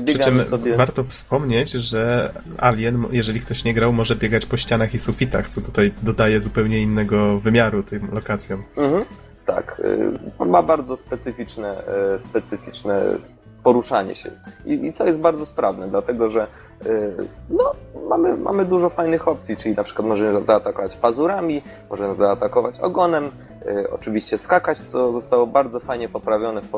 Biegamy 0.00 0.40
Przy 0.40 0.48
sobie... 0.48 0.76
warto 0.76 1.04
wspomnieć, 1.04 1.70
że 1.70 2.32
Alien, 2.58 3.04
jeżeli 3.12 3.40
ktoś 3.40 3.64
nie 3.64 3.74
grał, 3.74 3.92
może 3.92 4.16
biegać 4.16 4.46
po 4.46 4.56
ścianach 4.56 4.94
i 4.94 4.98
sufitach, 4.98 5.48
co 5.48 5.60
tutaj 5.60 5.92
dodaje 6.02 6.40
zupełnie 6.40 6.82
innego 6.82 7.40
wymiaru 7.40 7.82
tym 7.82 8.08
lokacjom. 8.12 8.62
Mhm, 8.76 9.04
tak. 9.46 9.82
On 10.38 10.48
ma 10.48 10.62
bardzo 10.62 10.96
specyficzne, 10.96 11.82
specyficzne 12.20 13.02
poruszanie 13.68 14.14
się. 14.14 14.30
I, 14.66 14.72
I, 14.86 14.92
co 14.92 15.06
jest 15.06 15.20
bardzo 15.20 15.46
sprawne, 15.46 15.88
dlatego 15.88 16.28
że 16.28 16.46
yy, 16.84 17.16
no, 17.50 17.72
mamy, 18.08 18.36
mamy 18.36 18.64
dużo 18.64 18.90
fajnych 18.90 19.28
opcji, 19.28 19.56
czyli 19.56 19.74
na 19.74 19.84
przykład 19.84 20.08
możemy 20.08 20.44
zaatakować 20.44 20.96
pazurami, 20.96 21.62
możemy 21.90 22.14
zaatakować 22.16 22.80
ogonem, 22.80 23.30
yy, 23.64 23.90
oczywiście 23.90 24.38
skakać, 24.38 24.78
co 24.78 25.12
zostało 25.12 25.46
bardzo 25.46 25.80
fajnie 25.80 26.08
poprawione 26.08 26.60
w, 26.60 26.70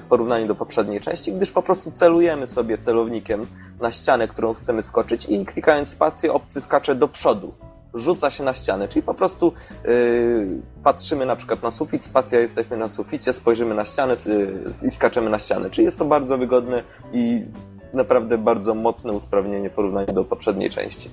w, 0.00 0.08
porównaniu 0.08 0.46
do 0.46 0.54
poprzedniej 0.54 1.00
części, 1.00 1.32
gdyż 1.32 1.50
po 1.50 1.62
prostu 1.62 1.90
celujemy 1.90 2.46
sobie 2.46 2.78
celownikiem 2.78 3.46
na 3.80 3.92
ścianę, 3.92 4.28
którą 4.28 4.54
chcemy 4.54 4.82
skoczyć 4.82 5.26
i 5.28 5.46
klikając 5.46 5.88
spację 5.88 6.32
obcy 6.32 6.60
skacze 6.60 6.94
do 6.94 7.08
przodu 7.08 7.54
rzuca 7.94 8.30
się 8.30 8.44
na 8.44 8.54
ścianę, 8.54 8.88
czyli 8.88 9.02
po 9.02 9.14
prostu 9.14 9.52
yy, 9.84 10.48
patrzymy 10.84 11.26
na 11.26 11.36
przykład 11.36 11.62
na 11.62 11.70
sufit, 11.70 12.04
spacja 12.04 12.40
jesteśmy 12.40 12.76
na 12.76 12.88
suficie, 12.88 13.32
spojrzymy 13.32 13.74
na 13.74 13.84
ścianę 13.84 14.14
yy, 14.26 14.64
i 14.82 14.90
skaczemy 14.90 15.30
na 15.30 15.38
ścianę. 15.38 15.70
Czyli 15.70 15.84
jest 15.84 15.98
to 15.98 16.04
bardzo 16.04 16.38
wygodne 16.38 16.82
i 17.12 17.44
naprawdę 17.92 18.38
bardzo 18.38 18.74
mocne 18.74 19.12
usprawnienie 19.12 19.70
w 19.70 19.72
porównaniu 19.72 20.12
do 20.12 20.24
poprzedniej 20.24 20.70
części. 20.70 21.10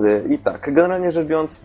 Yy, 0.00 0.24
I 0.34 0.38
tak, 0.38 0.74
generalnie 0.74 1.12
rzecz 1.12 1.26
biorąc, 1.26 1.60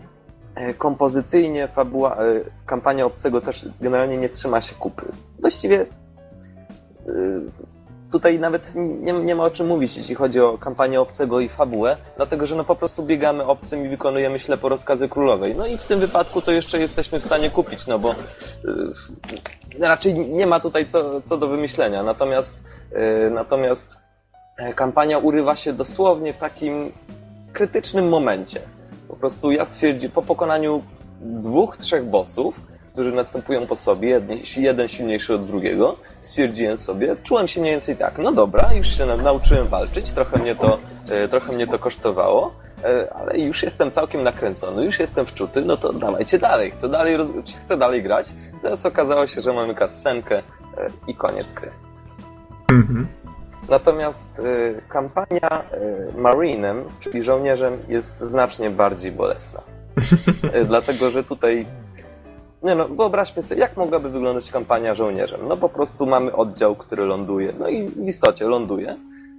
yy, 0.56 0.74
kompozycyjnie 0.74 1.68
fabuła, 1.68 2.24
yy, 2.24 2.44
kampania 2.66 3.06
obcego 3.06 3.40
też 3.40 3.68
generalnie 3.80 4.16
nie 4.16 4.28
trzyma 4.28 4.60
się 4.60 4.74
kupy. 4.74 5.04
Właściwie 5.38 5.86
yy, 7.06 7.42
tutaj 8.14 8.38
nawet 8.38 8.72
nie, 8.74 9.12
nie, 9.12 9.34
ma 9.34 9.44
o 9.44 9.50
czym 9.50 9.66
mówić, 9.66 9.96
jeśli 9.96 10.14
chodzi 10.14 10.40
o 10.40 10.58
kampanię 10.58 11.00
obcego 11.00 11.40
i 11.40 11.48
fabułę, 11.48 11.96
dlatego 12.16 12.46
że 12.46 12.56
no 12.56 12.64
po 12.64 12.76
prostu 12.76 13.02
biegamy 13.02 13.46
obcym 13.46 13.86
i 13.86 13.88
wykonujemy 13.88 14.38
ślepo 14.38 14.68
rozkazy 14.68 15.08
królowej. 15.08 15.54
No 15.54 15.66
i 15.66 15.78
w 15.78 15.84
tym 15.84 16.00
wypadku 16.00 16.42
to 16.42 16.52
jeszcze 16.52 16.78
jesteśmy 16.78 17.20
w 17.20 17.24
stanie 17.24 17.50
kupić, 17.50 17.86
no 17.86 17.98
bo 17.98 18.14
yy, 19.78 19.88
raczej 19.88 20.14
nie 20.14 20.46
ma 20.46 20.60
tutaj 20.60 20.86
co, 20.86 21.20
co 21.22 21.38
do 21.38 21.48
wymyślenia. 21.48 22.02
Natomiast, 22.02 22.56
yy, 22.92 23.30
natomiast 23.30 23.96
e, 24.58 24.74
kampania 24.74 25.18
urywa 25.18 25.56
się 25.56 25.72
dosłownie 25.72 26.32
w 26.32 26.38
takim 26.38 26.92
krytycznym 27.52 28.08
momencie. 28.08 28.60
Po 29.08 29.16
prostu 29.16 29.50
ja 29.50 29.66
stwierdziłem, 29.66 30.12
po 30.12 30.22
pokonaniu 30.22 30.82
dwóch, 31.20 31.76
trzech 31.76 32.04
bossów, 32.04 32.60
którzy 32.94 33.12
następują 33.12 33.66
po 33.66 33.76
sobie, 33.76 34.20
jeden 34.56 34.88
silniejszy 34.88 35.34
od 35.34 35.46
drugiego, 35.46 35.96
stwierdziłem 36.18 36.76
sobie, 36.76 37.16
czułem 37.22 37.48
się 37.48 37.60
mniej 37.60 37.72
więcej 37.72 37.96
tak, 37.96 38.18
no 38.18 38.32
dobra, 38.32 38.70
już 38.74 38.98
się 38.98 39.06
nauczyłem 39.06 39.66
walczyć, 39.66 40.12
trochę 40.12 40.38
mnie 40.38 40.54
to, 40.54 40.78
e, 41.10 41.28
trochę 41.28 41.52
mnie 41.52 41.66
to 41.66 41.78
kosztowało, 41.78 42.54
e, 42.84 43.14
ale 43.14 43.38
już 43.38 43.62
jestem 43.62 43.90
całkiem 43.90 44.22
nakręcony, 44.22 44.84
już 44.84 44.98
jestem 44.98 45.26
wczuty, 45.26 45.64
no 45.64 45.76
to 45.76 45.92
dawajcie 45.92 46.38
dalej, 46.38 46.70
chcę 46.70 46.88
dalej, 46.88 47.16
chcę 47.60 47.76
dalej 47.76 48.02
grać. 48.02 48.26
Teraz 48.62 48.86
okazało 48.86 49.26
się, 49.26 49.40
że 49.40 49.52
mamy 49.52 49.74
kascenkę 49.74 50.38
e, 50.38 50.42
i 51.06 51.14
koniec 51.14 51.52
gry. 51.52 51.70
Mhm. 52.70 53.06
Natomiast 53.68 54.42
kampania 54.88 55.64
Marinem, 56.16 56.84
czyli 57.00 57.22
żołnierzem, 57.22 57.78
jest 57.88 58.20
znacznie 58.20 58.70
bardziej 58.70 59.12
bolesna. 59.12 59.60
Dlatego, 60.68 61.10
że 61.10 61.24
tutaj 61.24 61.66
nie 62.64 62.74
no, 62.74 62.88
wyobraźmy 62.88 63.42
sobie, 63.42 63.60
jak 63.60 63.76
mogłaby 63.76 64.10
wyglądać 64.10 64.50
kampania 64.50 64.94
żołnierzem. 64.94 65.40
No 65.48 65.56
po 65.56 65.68
prostu 65.68 66.06
mamy 66.06 66.32
oddział, 66.32 66.76
który 66.76 67.04
ląduje, 67.04 67.52
no 67.58 67.68
i 67.68 67.88
w 67.88 68.06
istocie 68.06 68.46
ląduje. 68.46 68.96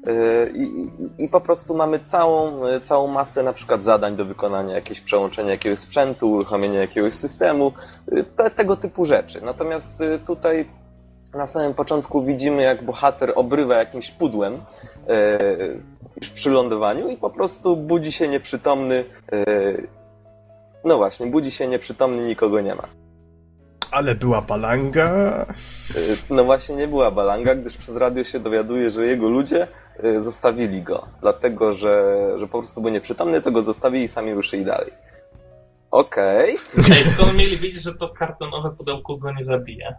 Y, 0.08 0.52
I, 0.56 0.62
i, 0.62 1.24
I 1.24 1.30
po 1.30 1.42
prostu 1.42 1.76
mamy 1.76 2.00
całą, 2.00 2.68
y, 2.68 2.82
całą 2.82 3.08
masę 3.08 3.44
na 3.44 3.54
przykład 3.54 3.84
zadań 3.84 4.16
do 4.16 4.26
wykonania, 4.26 4.76
jakieś 4.76 5.02
przełączenia 5.02 5.52
jakiegoś 5.52 5.80
sprzętu, 5.80 6.32
uruchomienia 6.32 6.80
jakiegoś 6.80 7.14
systemu, 7.14 7.72
y, 8.12 8.24
te, 8.24 8.50
tego 8.50 8.76
typu 8.76 9.06
rzeczy. 9.06 9.42
Natomiast 9.42 10.04
tutaj 10.28 10.70
na 11.34 11.46
samym 11.46 11.74
początku 11.74 12.24
widzimy, 12.24 12.64
jak 12.64 12.84
bohater 12.84 13.34
obrywa 13.36 13.76
jakimś 13.76 14.12
pudłem 14.12 14.62
już 16.16 16.30
przy 16.30 16.50
lądowaniu 16.50 17.10
i 17.10 17.18
po 17.18 17.30
prostu 17.30 17.78
budzi 17.78 18.12
się 18.12 18.28
nieprzytomny. 18.28 19.04
No 20.84 20.98
właśnie, 20.98 21.28
budzi 21.28 21.52
się 21.52 21.68
nieprzytomny, 21.68 22.24
nikogo 22.24 22.62
nie 22.62 22.76
ma. 22.76 22.88
Ale 23.96 24.16
była 24.16 24.42
balanga. 24.42 25.46
Y, 25.96 26.18
No 26.30 26.44
właśnie 26.44 26.76
nie 26.76 26.88
była 26.88 27.12
balanga, 27.12 27.56
gdyż 27.56 27.78
przez 27.78 27.96
radio 27.96 28.24
się 28.24 28.40
dowiaduje, 28.40 28.92
że 28.92 29.06
jego 29.06 29.30
ludzie 29.30 29.68
y, 30.04 30.22
zostawili 30.22 30.82
go. 30.82 31.08
Dlatego, 31.22 31.74
że, 31.74 32.16
że 32.40 32.48
po 32.48 32.58
prostu 32.60 32.82
był 32.82 32.92
nieprzytomny, 32.92 33.42
to 33.42 33.52
go 33.52 33.62
zostawili 33.62 34.04
i 34.04 34.08
sami 34.08 34.34
ruszyli 34.34 34.66
dalej. 34.66 34.92
Okej. 35.92 36.58
Ej, 36.92 37.04
skąd 37.04 37.34
mieli 37.36 37.58
wiedzieć, 37.58 37.84
że 37.84 37.96
to 37.96 38.10
kartonowe 38.10 38.72
pudełko 38.72 39.18
go 39.18 39.32
nie 39.32 39.44
zabije? 39.44 39.96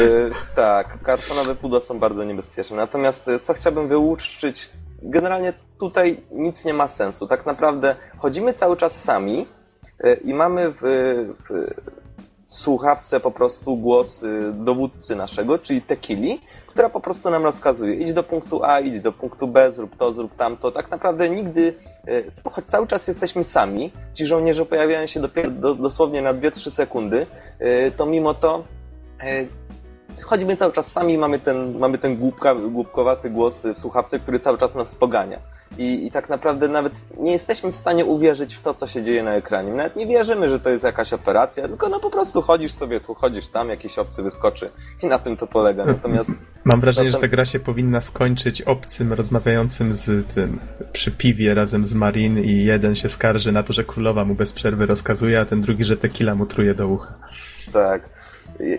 Y, 0.00 0.30
Tak, 0.54 1.02
kartonowe 1.02 1.54
pudła 1.54 1.80
są 1.80 1.98
bardzo 1.98 2.24
niebezpieczne. 2.24 2.76
Natomiast 2.76 3.28
y, 3.28 3.40
co 3.40 3.54
chciałbym 3.54 3.88
wyłuszczyć, 3.88 4.70
generalnie 5.02 5.52
tutaj 5.80 6.20
nic 6.32 6.64
nie 6.64 6.74
ma 6.74 6.88
sensu. 6.88 7.26
Tak 7.26 7.46
naprawdę 7.46 7.96
chodzimy 8.18 8.52
cały 8.52 8.76
czas 8.76 9.02
sami 9.02 9.46
i 10.24 10.34
mamy 10.34 10.72
w, 10.72 10.82
w 11.48 11.74
słuchawce 12.48 13.20
po 13.20 13.30
prostu 13.30 13.76
głos 13.76 14.22
y, 14.22 14.52
dowódcy 14.52 15.16
naszego, 15.16 15.58
czyli 15.58 15.82
Tekili, 15.82 16.40
która 16.66 16.88
po 16.88 17.00
prostu 17.00 17.30
nam 17.30 17.44
rozkazuje 17.44 17.94
idź 17.94 18.12
do 18.12 18.22
punktu 18.22 18.64
A, 18.64 18.80
idź 18.80 19.00
do 19.00 19.12
punktu 19.12 19.48
B, 19.48 19.72
zrób 19.72 19.96
to, 19.96 20.12
zrób 20.12 20.36
tamto. 20.36 20.70
Tak 20.70 20.90
naprawdę 20.90 21.30
nigdy, 21.30 21.74
y, 22.08 22.50
choć 22.50 22.64
cały 22.64 22.86
czas 22.86 23.08
jesteśmy 23.08 23.44
sami, 23.44 23.92
ci 24.14 24.26
żołnierze 24.26 24.66
pojawiają 24.66 25.06
się 25.06 25.20
dopiero 25.20 25.50
do, 25.50 25.74
dosłownie 25.74 26.22
na 26.22 26.34
2-3 26.34 26.70
sekundy, 26.70 27.26
y, 27.60 27.92
to 27.96 28.06
mimo 28.06 28.34
to 28.34 28.64
y, 29.22 29.48
chodzimy 30.22 30.56
cały 30.56 30.72
czas 30.72 30.92
sami, 30.92 31.18
mamy 31.18 31.38
ten, 31.38 31.78
mamy 31.78 31.98
ten 31.98 32.16
głupka, 32.16 32.54
głupkowaty 32.54 33.30
głos 33.30 33.66
w 33.66 33.78
słuchawce, 33.78 34.18
który 34.18 34.40
cały 34.40 34.58
czas 34.58 34.74
nas 34.74 34.94
pogania. 34.94 35.38
I, 35.78 36.06
I 36.06 36.10
tak 36.10 36.28
naprawdę 36.28 36.68
nawet 36.68 36.92
nie 37.18 37.32
jesteśmy 37.32 37.72
w 37.72 37.76
stanie 37.76 38.04
uwierzyć 38.04 38.54
w 38.54 38.62
to, 38.62 38.74
co 38.74 38.86
się 38.86 39.02
dzieje 39.02 39.22
na 39.22 39.34
ekranie. 39.34 39.72
Nawet 39.72 39.96
nie 39.96 40.06
wierzymy, 40.06 40.48
że 40.48 40.60
to 40.60 40.70
jest 40.70 40.84
jakaś 40.84 41.12
operacja, 41.12 41.68
tylko 41.68 41.88
no 41.88 42.00
po 42.00 42.10
prostu 42.10 42.42
chodzisz 42.42 42.72
sobie 42.72 43.00
tu, 43.00 43.14
chodzisz 43.14 43.48
tam, 43.48 43.68
jakiś 43.68 43.98
obcy 43.98 44.22
wyskoczy 44.22 44.70
i 45.02 45.06
na 45.06 45.18
tym 45.18 45.36
to 45.36 45.46
polega. 45.46 45.84
Natomiast 45.84 46.30
Mam 46.64 46.80
wrażenie, 46.80 47.10
że 47.10 47.18
ta 47.18 47.28
gra 47.28 47.44
się 47.44 47.60
powinna 47.60 48.00
skończyć 48.00 48.62
obcym 48.62 49.12
rozmawiającym 49.12 49.94
z 49.94 50.34
tym 50.34 50.58
przy 50.92 51.10
piwie 51.10 51.54
razem 51.54 51.84
z 51.84 51.94
Marin 51.94 52.38
i 52.38 52.64
jeden 52.64 52.94
się 52.96 53.08
skarży 53.08 53.52
na 53.52 53.62
to, 53.62 53.72
że 53.72 53.84
królowa 53.84 54.24
mu 54.24 54.34
bez 54.34 54.52
przerwy 54.52 54.86
rozkazuje, 54.86 55.40
a 55.40 55.44
ten 55.44 55.60
drugi, 55.60 55.84
że 55.84 55.96
tequila 55.96 56.34
mu 56.34 56.46
truje 56.46 56.74
do 56.74 56.88
ucha. 56.88 57.14
tak. 57.72 58.02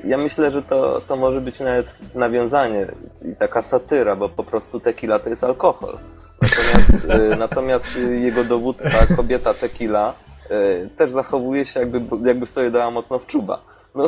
Ja 0.04 0.18
myślę, 0.18 0.52
że 0.52 0.64
to, 0.64 1.02
to 1.08 1.16
może 1.16 1.42
być 1.42 1.60
nawet 1.60 1.98
nawiązanie 2.16 2.88
i 3.32 3.36
taka 3.36 3.62
satyra, 3.62 4.16
bo 4.16 4.30
po 4.30 4.44
prostu 4.44 4.80
tequila 4.80 5.20
to 5.20 5.30
jest 5.30 5.44
alkohol. 5.44 5.98
Natomiast, 6.42 6.90
y, 7.34 7.38
natomiast 7.38 7.98
y, 7.98 8.20
jego 8.20 8.44
dowódca, 8.44 9.08
kobieta 9.16 9.54
tequila, 9.54 10.14
y, 10.52 10.90
też 10.98 11.12
zachowuje 11.12 11.66
się 11.66 11.80
jakby, 11.80 12.28
jakby 12.28 12.46
sobie 12.46 12.72
dała 12.72 12.92
mocno 12.92 13.20
w 13.20 13.26
czuba. 13.28 13.62
No, 14.00 14.08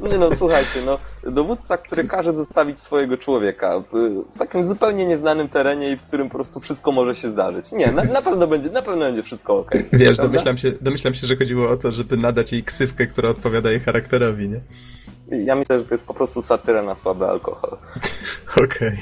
no, 0.00 0.08
nie 0.08 0.18
no, 0.18 0.36
słuchajcie, 0.36 0.80
no, 0.86 0.98
dowódca, 1.30 1.76
który 1.76 2.04
każe 2.04 2.32
zostawić 2.32 2.80
swojego 2.80 3.18
człowieka 3.18 3.82
w, 3.92 4.22
w 4.34 4.38
takim 4.38 4.64
zupełnie 4.64 5.06
nieznanym 5.06 5.48
terenie 5.48 5.90
i 5.90 5.96
w 5.96 6.02
którym 6.02 6.28
po 6.28 6.34
prostu 6.34 6.60
wszystko 6.60 6.92
może 6.92 7.14
się 7.14 7.30
zdarzyć. 7.30 7.72
Nie, 7.72 7.92
na, 7.92 8.04
na 8.04 8.22
pewno 8.22 8.46
będzie, 8.46 8.70
na 8.70 8.82
pewno 8.82 9.04
będzie 9.04 9.22
wszystko 9.22 9.58
ok. 9.58 9.70
Wiesz, 9.92 10.16
domyślam 10.16 10.58
się, 10.58 10.72
domyślam 10.80 11.14
się, 11.14 11.26
że 11.26 11.36
chodziło 11.36 11.70
o 11.70 11.76
to, 11.76 11.90
żeby 11.90 12.16
nadać 12.16 12.52
jej 12.52 12.64
ksywkę, 12.64 13.06
która 13.06 13.28
odpowiada 13.28 13.70
jej 13.70 13.80
charakterowi, 13.80 14.48
nie? 14.48 14.60
Ja 15.44 15.56
myślę, 15.56 15.78
że 15.78 15.84
to 15.84 15.94
jest 15.94 16.06
po 16.06 16.14
prostu 16.14 16.42
satyra 16.42 16.82
na 16.82 16.94
słaby 16.94 17.26
alkohol. 17.26 17.76
Okej. 18.64 18.96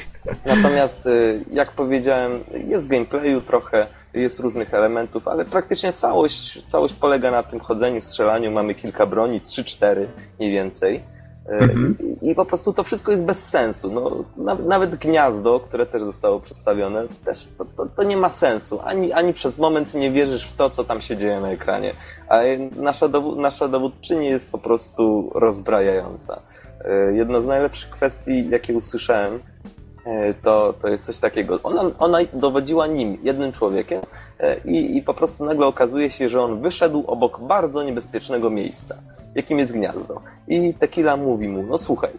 Natomiast, 0.46 1.06
y, 1.06 1.44
jak 1.52 1.72
powiedziałem, 1.72 2.32
jest 2.68 2.88
gameplayu 2.88 3.40
trochę, 3.40 3.86
jest 4.14 4.40
różnych 4.40 4.74
elementów, 4.74 5.28
ale 5.28 5.44
praktycznie 5.44 5.92
całość, 5.92 6.64
całość 6.66 6.94
polega 6.94 7.30
na 7.30 7.42
tym 7.42 7.60
chodzeniu, 7.60 8.00
strzelaniu. 8.00 8.50
Mamy 8.50 8.74
kilka 8.74 9.06
broni, 9.06 9.40
3-4 9.40 10.06
mniej 10.38 10.52
więcej. 10.52 10.96
Y, 10.96 11.02
Mhm. 11.52 11.96
I, 12.22 12.34
po 12.34 12.44
prostu 12.44 12.72
to 12.72 12.82
wszystko 12.84 13.12
jest 13.12 13.24
bez 13.26 13.48
sensu. 13.48 13.92
No, 13.92 14.24
na, 14.36 14.54
nawet 14.54 14.94
gniazdo, 14.94 15.60
które 15.60 15.86
też 15.86 16.02
zostało 16.02 16.40
przedstawione, 16.40 17.04
też 17.24 17.48
to, 17.58 17.64
to, 17.64 17.86
to 17.86 18.02
nie 18.02 18.16
ma 18.16 18.28
sensu. 18.28 18.80
Ani, 18.84 19.12
ani 19.12 19.32
przez 19.32 19.58
moment 19.58 19.94
nie 19.94 20.10
wierzysz 20.10 20.44
w 20.44 20.56
to, 20.56 20.70
co 20.70 20.84
tam 20.84 21.00
się 21.00 21.16
dzieje 21.16 21.40
na 21.40 21.50
ekranie. 21.50 21.94
A 22.28 22.40
nasza, 22.76 23.08
dowód, 23.08 23.38
nasza 23.38 23.68
dowódczyni 23.68 24.26
jest 24.26 24.52
po 24.52 24.58
prostu 24.58 25.30
rozbrajająca. 25.34 26.40
Y, 27.10 27.14
Jedna 27.16 27.40
z 27.40 27.46
najlepszych 27.46 27.90
kwestii, 27.90 28.50
jakie 28.50 28.74
usłyszałem, 28.74 29.34
e, 29.34 29.40
to, 30.42 30.74
to 30.82 30.88
jest 30.88 31.04
coś 31.04 31.18
takiego. 31.18 31.60
Ona, 31.62 31.82
ona 31.98 32.18
dowodziła 32.32 32.86
nim, 32.86 33.18
jednym 33.22 33.52
człowiekiem, 33.52 34.00
e, 34.40 34.56
i, 34.64 34.96
i 34.96 35.02
po 35.02 35.14
prostu 35.14 35.44
nagle 35.44 35.66
okazuje 35.66 36.10
się, 36.10 36.28
że 36.28 36.42
on 36.42 36.60
wyszedł 36.62 37.04
obok 37.06 37.40
bardzo 37.40 37.82
niebezpiecznego 37.82 38.50
miejsca, 38.50 38.94
jakim 39.34 39.58
jest 39.58 39.72
gniazdo. 39.72 40.20
I 40.48 40.74
Tequila 40.74 41.16
mówi 41.16 41.48
mu: 41.48 41.62
No 41.62 41.78
słuchaj, 41.78 42.10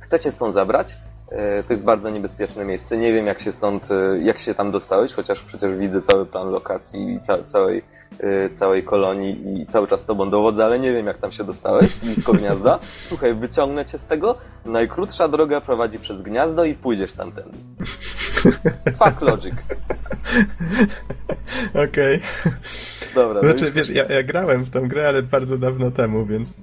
chcecie 0.00 0.30
stąd 0.30 0.54
zabrać? 0.54 0.96
E, 1.28 1.62
To 1.62 1.72
jest 1.72 1.84
bardzo 1.84 2.10
niebezpieczne 2.10 2.64
miejsce. 2.64 2.96
Nie 2.96 3.12
wiem, 3.12 3.26
jak 3.26 3.40
się 3.40 3.52
stąd, 3.52 3.90
e, 3.90 4.18
jak 4.18 4.38
się 4.38 4.54
tam 4.54 4.70
dostałeś, 4.70 5.12
chociaż 5.12 5.42
przecież 5.42 5.76
widzę 5.76 6.02
cały 6.02 6.26
plan 6.26 6.50
lokacji 6.50 7.14
i 7.14 7.20
ca 7.20 7.38
całej, 7.46 7.78
e, 7.78 7.82
całej 8.52 8.82
kolonii 8.82 9.60
i 9.62 9.66
cały 9.66 9.88
czas 9.88 10.06
tobą 10.06 10.30
dowodzę, 10.30 10.64
ale 10.64 10.78
nie 10.78 10.92
wiem, 10.92 11.06
jak 11.06 11.18
tam 11.18 11.32
się 11.32 11.44
dostałeś, 11.44 11.94
blisko 11.94 12.32
gniazda. 12.32 12.78
Słuchaj, 13.08 13.34
wyciągnę 13.34 13.84
cię 13.84 13.98
z 13.98 14.06
tego. 14.06 14.38
Najkrótsza 14.64 15.28
droga 15.28 15.60
prowadzi 15.60 15.98
przez 15.98 16.22
gniazdo 16.22 16.64
i 16.64 16.74
pójdziesz 16.74 17.12
tamtędy. 17.12 17.58
Fuck 18.98 19.20
logic. 19.20 19.54
Okej. 21.88 22.20
Dobra, 23.14 23.40
no 23.42 23.48
Znaczy, 23.48 23.64
już- 23.64 23.74
wiesz, 23.74 23.90
ja, 23.90 24.04
ja 24.04 24.22
grałem 24.22 24.64
w 24.64 24.70
tą 24.70 24.88
grę, 24.88 25.08
ale 25.08 25.22
bardzo 25.22 25.58
dawno 25.58 25.90
temu, 25.90 26.26
więc 26.26 26.54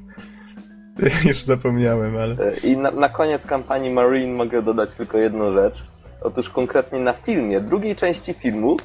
już 1.29 1.41
zapomniałem, 1.41 2.17
ale... 2.17 2.33
E, 2.33 2.57
I 2.57 2.77
na, 2.77 2.91
na 2.91 3.09
koniec 3.09 3.45
kampanii 3.45 3.93
Marine 3.93 4.33
mogę 4.33 4.61
dodać 4.61 4.95
tylko 4.95 5.17
jedną 5.17 5.53
rzecz. 5.53 5.83
Otóż 6.21 6.49
konkretnie 6.49 6.99
na 6.99 7.13
filmie, 7.13 7.61
drugiej 7.61 7.95
części 7.95 8.33
filmu, 8.33 8.77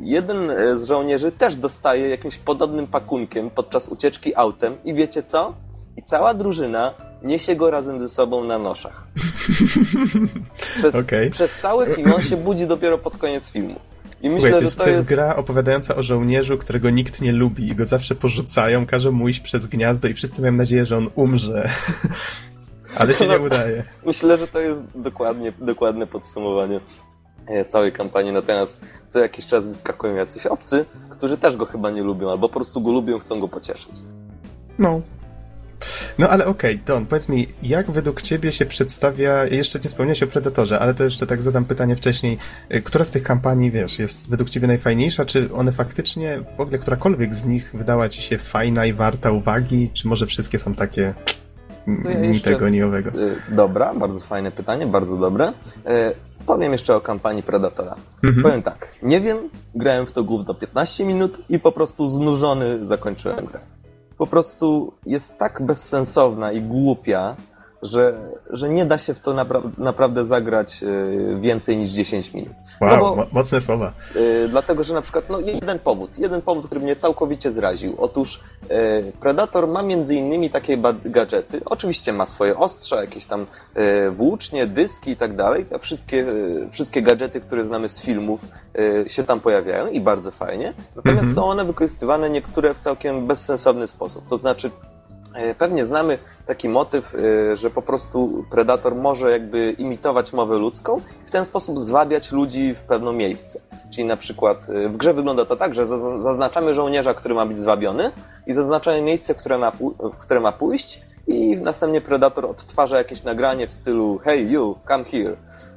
jeden 0.00 0.50
e, 0.50 0.78
z 0.78 0.84
żołnierzy 0.84 1.32
też 1.32 1.56
dostaje 1.56 2.08
jakimś 2.08 2.38
podobnym 2.38 2.86
pakunkiem 2.86 3.50
podczas 3.50 3.88
ucieczki 3.88 4.36
autem 4.36 4.76
i 4.84 4.94
wiecie 4.94 5.22
co? 5.22 5.54
I 5.96 6.02
cała 6.02 6.34
drużyna 6.34 6.94
niesie 7.22 7.56
go 7.56 7.70
razem 7.70 8.00
ze 8.00 8.08
sobą 8.08 8.44
na 8.44 8.58
noszach. 8.58 9.04
Przez, 10.78 10.94
Okej. 10.94 11.30
przez 11.30 11.54
cały 11.62 11.86
film 11.86 12.12
on 12.12 12.22
się 12.22 12.36
budzi 12.36 12.66
dopiero 12.66 12.98
pod 12.98 13.16
koniec 13.16 13.50
filmu. 13.50 13.80
I 14.22 14.30
myślę, 14.30 14.48
Słuchaj, 14.48 14.60
to 14.60 14.64
jest, 14.64 14.78
że 14.78 14.84
to 14.84 14.90
jest 14.90 15.08
gra 15.08 15.36
opowiadająca 15.36 15.96
o 15.96 16.02
żołnierzu, 16.02 16.58
którego 16.58 16.90
nikt 16.90 17.20
nie 17.20 17.32
lubi 17.32 17.68
i 17.68 17.74
go 17.74 17.84
zawsze 17.84 18.14
porzucają, 18.14 18.86
każą 18.86 19.12
mu 19.12 19.28
iść 19.28 19.40
przez 19.40 19.66
gniazdo 19.66 20.08
i 20.08 20.14
wszyscy 20.14 20.40
mają 20.40 20.52
nadzieję, 20.52 20.86
że 20.86 20.96
on 20.96 21.10
umrze. 21.14 21.70
ale 22.98 23.14
się 23.14 23.26
nie 23.26 23.38
udaje. 23.38 23.84
Myślę, 24.06 24.38
że 24.38 24.48
to 24.48 24.60
jest 24.60 24.82
dokładnie, 24.94 25.52
dokładne 25.60 26.06
podsumowanie 26.06 26.76
e, 26.76 26.80
całej 27.68 27.92
kampanii. 27.92 28.32
Natomiast 28.32 28.80
co 29.08 29.20
jakiś 29.20 29.46
czas 29.46 29.66
wyskakują 29.66 30.14
jacyś 30.14 30.46
obcy, 30.46 30.84
którzy 31.10 31.38
też 31.38 31.56
go 31.56 31.66
chyba 31.66 31.90
nie 31.90 32.02
lubią, 32.02 32.30
albo 32.30 32.48
po 32.48 32.54
prostu 32.54 32.80
go 32.80 32.92
lubią, 32.92 33.18
chcą 33.18 33.40
go 33.40 33.48
pocieszyć. 33.48 33.96
No. 34.78 35.00
No 36.18 36.28
ale 36.28 36.46
okej, 36.46 36.80
Don, 36.86 37.06
powiedz 37.06 37.28
mi, 37.28 37.46
jak 37.62 37.90
według 37.90 38.22
ciebie 38.22 38.52
się 38.52 38.66
przedstawia, 38.66 39.44
jeszcze 39.44 39.78
nie 39.78 39.88
wspomniałeś 39.88 40.22
o 40.22 40.26
Predatorze, 40.26 40.78
ale 40.78 40.94
to 40.94 41.04
jeszcze 41.04 41.26
tak 41.26 41.42
zadam 41.42 41.64
pytanie 41.64 41.96
wcześniej, 41.96 42.38
y, 42.74 42.82
która 42.82 43.04
z 43.04 43.10
tych 43.10 43.22
kampanii, 43.22 43.70
wiesz, 43.70 43.98
jest 43.98 44.30
według 44.30 44.50
ciebie 44.50 44.66
najfajniejsza, 44.66 45.24
czy 45.24 45.52
one 45.54 45.72
faktycznie, 45.72 46.38
w 46.56 46.60
ogóle 46.60 46.78
którakolwiek 46.78 47.34
z 47.34 47.44
nich 47.44 47.70
wydała 47.74 48.08
ci 48.08 48.22
się 48.22 48.38
fajna 48.38 48.86
i 48.86 48.92
warta 48.92 49.30
uwagi, 49.30 49.90
czy 49.94 50.08
może 50.08 50.26
wszystkie 50.26 50.58
są 50.58 50.74
takie 50.74 51.14
ja 52.04 52.14
ni 52.14 52.28
jeszcze- 52.28 52.50
tego, 52.50 52.68
ni 52.68 52.82
owego? 52.82 53.10
E, 53.10 53.54
Dobra, 53.54 53.94
bardzo 53.94 54.20
fajne 54.20 54.50
pytanie, 54.50 54.86
bardzo 54.86 55.16
dobre. 55.16 55.52
Powiem 56.46 56.72
jeszcze 56.72 56.96
o 56.96 57.00
kampanii 57.00 57.42
Predatora. 57.42 57.96
Mhm. 58.24 58.42
Powiem 58.42 58.62
tak, 58.62 58.94
nie 59.02 59.20
wiem, 59.20 59.38
grałem 59.74 60.06
w 60.06 60.12
to 60.12 60.24
gówno 60.24 60.54
15 60.54 61.04
minut 61.04 61.38
i 61.48 61.58
po 61.58 61.72
prostu 61.72 62.08
znużony 62.08 62.86
zakończyłem 62.86 63.46
grę. 63.46 63.60
Po 64.18 64.26
prostu 64.26 64.92
jest 65.06 65.38
tak 65.38 65.62
bezsensowna 65.62 66.52
i 66.52 66.62
głupia, 66.62 67.36
że, 67.86 68.14
że 68.50 68.68
nie 68.68 68.86
da 68.86 68.98
się 68.98 69.14
w 69.14 69.20
to 69.20 69.34
napra- 69.34 69.70
naprawdę 69.78 70.26
zagrać 70.26 70.82
y, 70.82 71.38
więcej 71.40 71.76
niż 71.76 71.90
10 71.90 72.32
minut. 72.34 72.52
Wow, 72.80 72.90
No 72.90 72.98
bo- 73.00 73.16
mo- 73.16 73.26
mocne 73.32 73.60
słowa. 73.60 73.92
Y, 74.16 74.48
dlatego, 74.48 74.84
że 74.84 74.94
na 74.94 75.02
przykład 75.02 75.24
no, 75.30 75.40
jeden 75.40 75.78
powód, 75.78 76.18
jeden 76.18 76.42
powód, 76.42 76.66
który 76.66 76.80
mnie 76.80 76.96
całkowicie 76.96 77.52
zraził. 77.52 77.94
Otóż 77.98 78.40
y, 78.70 79.12
Predator 79.20 79.68
ma 79.68 79.82
między 79.82 80.14
innymi 80.14 80.50
takie 80.50 80.78
gadżety. 81.04 81.60
Oczywiście 81.64 82.12
ma 82.12 82.26
swoje 82.26 82.56
ostrza, 82.58 83.00
jakieś 83.00 83.26
tam 83.26 83.46
y, 84.06 84.10
włócznie, 84.10 84.66
dyski 84.66 85.10
i 85.10 85.16
tak 85.16 85.36
dalej. 85.36 85.64
Te 85.64 85.78
wszystkie, 85.78 86.26
wszystkie 86.72 87.02
gadżety, 87.02 87.40
które 87.40 87.64
znamy 87.64 87.88
z 87.88 88.00
filmów 88.00 88.40
się 89.06 89.24
tam 89.24 89.40
pojawiają 89.40 89.86
i 89.88 90.00
bardzo 90.00 90.30
fajnie. 90.30 90.72
Natomiast 90.96 91.18
Mhm. 91.28 91.34
są 91.34 91.44
one 91.44 91.64
wykorzystywane 91.64 92.30
niektóre 92.30 92.74
w 92.74 92.78
całkiem 92.78 93.26
bezsensowny 93.26 93.86
sposób. 93.88 94.28
To 94.28 94.38
znaczy 94.38 94.70
Pewnie 95.58 95.86
znamy 95.86 96.18
taki 96.46 96.68
motyw, 96.68 97.14
e, 97.14 97.56
że 97.56 97.70
po 97.70 97.82
prostu 97.82 98.44
predator 98.50 98.94
może 98.94 99.30
jakby 99.30 99.74
imitować 99.78 100.32
mowę 100.32 100.58
ludzką 100.58 101.00
i 101.24 101.28
w 101.28 101.30
ten 101.30 101.44
sposób 101.44 101.78
zwabiać 101.78 102.32
ludzi 102.32 102.74
w 102.74 102.80
pewne 102.80 103.12
miejsce. 103.12 103.60
Czyli 103.90 104.04
na 104.06 104.16
przykład 104.16 104.68
e, 104.68 104.88
w 104.88 104.96
grze 104.96 105.14
wygląda 105.14 105.44
to 105.44 105.56
tak, 105.56 105.74
że 105.74 105.86
zaz- 105.86 106.22
zaznaczamy 106.22 106.74
żołnierza, 106.74 107.14
który 107.14 107.34
ma 107.34 107.46
być 107.46 107.58
zwabiony 107.58 108.10
i 108.46 108.52
zaznaczamy 108.52 109.02
miejsce, 109.02 109.34
które 109.34 109.58
ma, 109.58 109.72
w 110.00 110.18
które 110.18 110.40
ma 110.40 110.52
pójść 110.52 111.00
i 111.26 111.56
następnie 111.56 112.00
predator 112.00 112.46
odtwarza 112.46 112.98
jakieś 112.98 113.24
nagranie 113.24 113.66
w 113.66 113.70
stylu 113.70 114.18
hey 114.18 114.42
you, 114.42 114.76
come 114.88 115.04
here. 115.04 115.36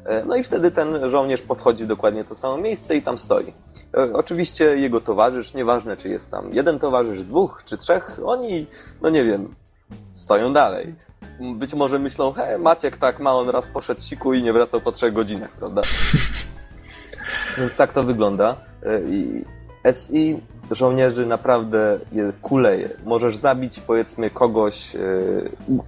E, 0.09 0.25
No 0.25 0.35
i 0.35 0.43
wtedy 0.43 0.71
ten 0.71 1.09
żołnierz 1.09 1.41
podchodzi 1.41 1.87
dokładnie 1.87 2.23
to 2.23 2.35
samo 2.35 2.57
miejsce 2.57 2.95
i 2.95 3.01
tam 3.01 3.17
stoi. 3.17 3.53
E, 3.97 4.13
Oczywiście 4.13 4.65
jego 4.65 5.01
towarzysz, 5.01 5.53
nieważne 5.53 5.97
czy 5.97 6.09
jest 6.09 6.31
tam 6.31 6.53
jeden 6.53 6.79
towarzysz, 6.79 7.23
dwóch 7.23 7.61
czy 7.65 7.77
trzech, 7.77 8.19
oni, 8.25 8.67
no 9.01 9.09
nie 9.09 9.23
wiem, 9.23 9.55
stoją 10.13 10.53
dalej. 10.53 10.95
Być 11.55 11.73
może 11.73 11.99
myślą, 11.99 12.33
he, 12.33 12.57
Maciek 12.57 12.97
tak 12.97 13.19
ma, 13.19 13.33
on 13.33 13.49
raz 13.49 13.67
poszedł 13.67 14.01
siku 14.01 14.33
i 14.33 14.43
nie 14.43 14.53
wracał 14.53 14.81
po 14.81 14.91
trzech 14.91 15.13
godzinach, 15.13 15.51
prawda? 15.51 15.81
Więc 17.57 17.75
tak 17.75 17.93
to 17.93 18.03
wygląda. 18.03 18.55
E, 18.83 19.01
I 19.01 19.45
SI 19.93 20.39
żołnierzy 20.71 21.25
naprawdę 21.25 21.99
je 22.11 22.31
kuleje. 22.41 22.89
Możesz 23.05 23.37
zabić 23.37 23.79
powiedzmy 23.79 24.29
kogoś 24.29 24.95
e, 24.95 24.99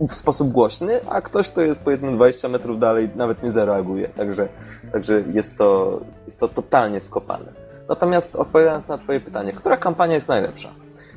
w 0.08 0.14
sposób 0.14 0.50
głośny, 0.50 1.00
a 1.10 1.22
ktoś, 1.22 1.50
kto 1.50 1.62
jest 1.62 1.84
powiedzmy 1.84 2.16
20 2.16 2.48
metrów 2.48 2.80
dalej, 2.80 3.10
nawet 3.16 3.44
nie 3.44 3.52
zareaguje. 3.52 4.08
Także, 4.08 4.48
także 4.92 5.24
jest, 5.34 5.58
to, 5.58 6.00
jest 6.26 6.40
to 6.40 6.48
totalnie 6.48 7.02
skopane. 7.02 7.46
Natomiast 7.90 8.36
odpowiadając 8.36 8.88
na 8.88 8.98
Twoje 8.98 9.20
pytanie, 9.20 9.54
która 9.54 9.78
kampania 9.78 10.16
jest 10.16 10.28
najlepsza? 10.28 10.70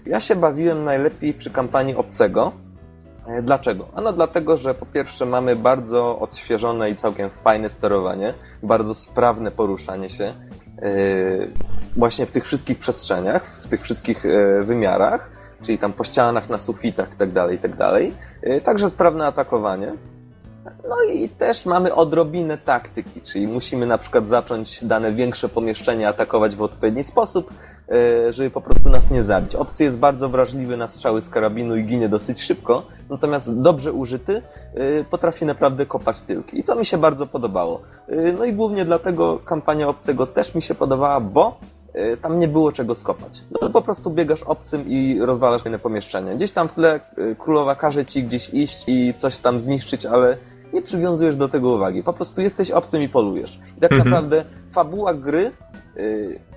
Ja 0.07 0.21
się 0.21 0.37
bawiłem 0.37 0.85
najlepiej 0.85 1.35
przy 1.35 1.51
kampanii 1.51 1.97
Obcego. 1.97 2.53
E, 3.27 3.43
Dlaczego? 3.43 3.87
Ano 3.95 4.13
dlatego, 4.13 4.57
że 4.57 4.75
po 4.75 4.87
pierwsze 4.87 5.27
mamy 5.27 5.57
bardzo 5.57 6.19
odświeżone 6.19 6.91
i 6.91 6.97
całkiem 6.97 7.31
fajne 7.45 7.71
sterowanie, 7.71 8.35
bardzo 8.63 8.95
sprawne 8.95 9.51
poruszanie 9.51 10.11
się 10.11 10.35
właśnie 11.97 12.27
w 12.27 12.31
tych 12.31 12.45
wszystkich 12.45 12.79
przestrzeniach, 12.79 13.61
w 13.63 13.69
tych 13.69 13.83
wszystkich 13.83 14.27
e, 14.27 14.63
wymiarach, 14.63 15.31
czyli 15.63 15.79
tam 15.79 15.93
po 15.93 16.05
ścianach, 16.05 16.49
na 16.49 16.59
sufitach 16.59 17.11
itd., 17.11 17.49
itd. 17.53 18.01
E, 18.43 18.61
Także 18.61 18.91
sprawne 18.91 19.27
atakowanie. 19.27 19.93
No 20.89 21.03
i 21.13 21.29
też 21.29 21.67
mamy 21.67 21.95
odrobinę 21.95 22.59
taktyki, 22.59 23.21
czyli 23.21 23.49
musimy 23.49 23.87
na 23.87 23.99
przykład 23.99 24.29
zacząć 24.29 24.85
dane 24.85 25.13
większe 25.13 25.49
pomieszczenie 25.49 26.09
atakować 26.09 26.57
w 26.57 26.63
odpowiedni 26.63 27.05
sposób, 27.05 27.51
e, 27.51 27.55
żeby 28.31 28.51
po 28.51 28.61
prostu 28.61 28.91
nas 28.91 29.11
nie 29.11 29.25
zabić. 29.25 29.55
Obcy 29.55 29.85
jest 29.85 29.99
bardzo 29.99 30.29
wrażliwy 30.29 30.77
na 30.77 30.89
strzały 30.89 31.23
z 31.23 31.29
karabinu 31.29 31.77
i 31.77 31.85
ginie 31.85 32.09
dosyć 32.09 32.43
szybko, 32.43 32.83
natomiast 33.11 33.61
dobrze 33.63 33.93
użyty 33.93 34.43
e, 34.75 35.05
potrafi 35.05 35.45
naprawdę 35.45 35.87
kopać 35.87 36.21
tyłki. 36.23 36.59
I 36.59 36.63
co 36.63 36.75
mi 36.77 36.85
się 36.87 36.99
bardzo 36.99 37.27
podobało. 37.27 37.83
E, 38.09 38.33
No 38.33 38.45
i 38.45 38.53
głównie 38.53 38.85
dlatego 38.85 39.39
kampania 39.39 39.89
Obcego 39.89 40.27
też 40.27 40.55
mi 40.55 40.63
się 40.63 40.75
podobała, 40.75 41.21
bo 41.21 41.59
e, 41.93 42.17
tam 42.17 42.39
nie 42.39 42.49
było 42.49 42.73
czego 42.73 42.95
skopać. 42.95 43.43
No, 43.61 43.71
po 43.71 43.83
prostu 43.83 44.11
biegasz 44.11 44.43
obcym 44.43 44.89
i 44.89 45.19
rozwalasz 45.21 45.67
inne 45.67 45.79
pomieszczenie. 45.79 46.35
Gdzieś 46.37 46.53
tam 46.53 46.69
w 46.69 46.73
tle 46.75 46.95
e, 46.95 47.01
królowa 47.35 47.75
każe 47.75 48.05
ci 48.05 48.23
gdzieś 48.25 48.51
iść 48.55 48.85
i 48.87 49.15
coś 49.17 49.39
tam 49.39 49.61
zniszczyć, 49.61 50.07
ale 50.07 50.37
nie 50.73 50.83
przywiązujesz 50.83 51.37
do 51.37 51.49
tego 51.49 51.73
uwagi. 51.73 52.03
Po 52.03 52.13
prostu 52.13 52.41
jesteś 52.41 52.71
obcym 52.71 53.03
i 53.03 53.09
polujesz. 53.09 53.59
I 53.77 53.81
tak 53.81 53.93
Mhm. 53.93 54.11
naprawdę 54.11 54.45
fabuła 54.73 55.15
gry 55.15 55.51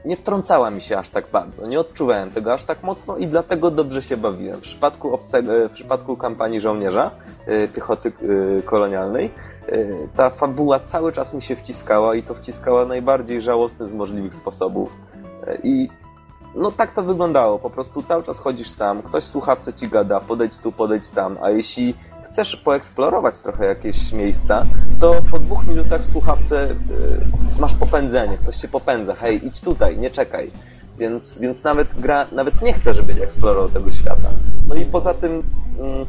nie 0.08 0.18
wtrącała 0.18 0.70
mi 0.70 0.82
się 0.82 0.97
aż 0.97 1.10
tak 1.10 1.26
bardzo. 1.32 1.68
Nie 1.68 1.80
odczuwałem 1.80 2.32
tego 2.32 2.53
aż 2.53 2.64
tak 2.64 2.84
mocno 2.84 3.18
i 3.18 3.28
dlatego 3.28 3.72
dobrze 3.72 4.01
się 4.01 4.18
bawiłem. 4.18 4.58
W 4.58 4.62
przypadku, 4.62 5.14
obcego, 5.14 5.70
w 5.70 5.72
przypadku 5.72 6.18
kampanii 6.18 6.62
żołnierza, 6.62 7.12
y, 7.47 7.68
piechoty 7.68 8.12
y, 8.60 8.64
kolonialnej, 8.66 9.32
ta 10.16 10.30
fabuła 10.30 10.80
cały 10.80 11.12
czas 11.12 11.34
mi 11.34 11.41
się 11.41 11.55
wciskała 11.55 12.16
i 12.16 12.24
to 12.24 12.34
wciskała 12.34 12.86
najbardziej 12.86 13.41
żałosny 13.41 13.88
z 13.88 13.93
możliwych 13.93 14.36
sposobów. 14.36 14.91
I 15.64 15.89
no 16.55 16.72
tak 16.72 16.93
to 16.93 17.03
wyglądało. 17.03 17.60
Po 17.60 17.70
prostu 17.70 18.03
cały 18.03 18.24
czas 18.24 18.39
chodzisz 18.39 18.70
sam, 18.70 19.01
ktoś 19.01 19.24
słuchawce 19.24 19.74
ci 19.74 19.88
gada, 19.88 20.20
podejdź 20.20 20.58
tu, 20.58 20.72
podejdź 20.72 21.10
tam, 21.10 21.38
a 21.41 21.49
jeśli 21.49 21.95
chcesz 22.30 22.56
poeksplorować 22.56 23.42
trochę 23.42 23.66
jakieś 23.66 24.12
miejsca, 24.12 24.66
to 25.00 25.22
po 25.32 25.40
dwóch 25.40 25.68
minutach 25.68 26.02
w 26.02 26.10
słuchawce 26.10 26.72
y, 26.72 26.76
masz 27.60 27.76
popędzenie, 27.76 28.38
ktoś 28.38 28.56
cię 28.56 28.68
popędza, 28.68 29.16
hej, 29.16 29.48
idź 29.48 29.62
tutaj, 29.62 29.98
nie 29.98 30.10
czekaj. 30.10 30.52
Więc, 30.98 31.40
więc 31.40 31.64
nawet 31.64 32.02
gra, 32.02 32.28
nawet 32.32 32.62
nie 32.62 32.74
chce, 32.74 32.94
żebyś 32.94 33.18
eksplorował 33.18 33.70
tego 33.70 33.92
świata. 33.92 34.30
No 34.68 34.76
i 34.76 34.86
poza 34.86 35.14
tym, 35.14 35.44
mm, 35.80 36.06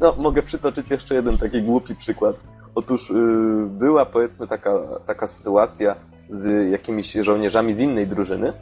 no, 0.00 0.14
mogę 0.18 0.42
przytoczyć 0.42 0.90
jeszcze 0.90 1.14
jeden 1.14 1.38
taki 1.38 1.62
głupi 1.62 1.94
przykład. 1.94 2.36
Otóż 2.74 3.10
y, 3.10 3.14
była 3.68 4.06
powiedzmy 4.06 4.46
taka, 4.46 4.78
taka 5.06 5.26
sytuacja 5.26 5.94
z 6.30 6.70
jakimiś 6.70 7.12
żołnierzami 7.12 7.74
z 7.74 7.78
innej 7.80 8.06
drużyny, 8.06 8.52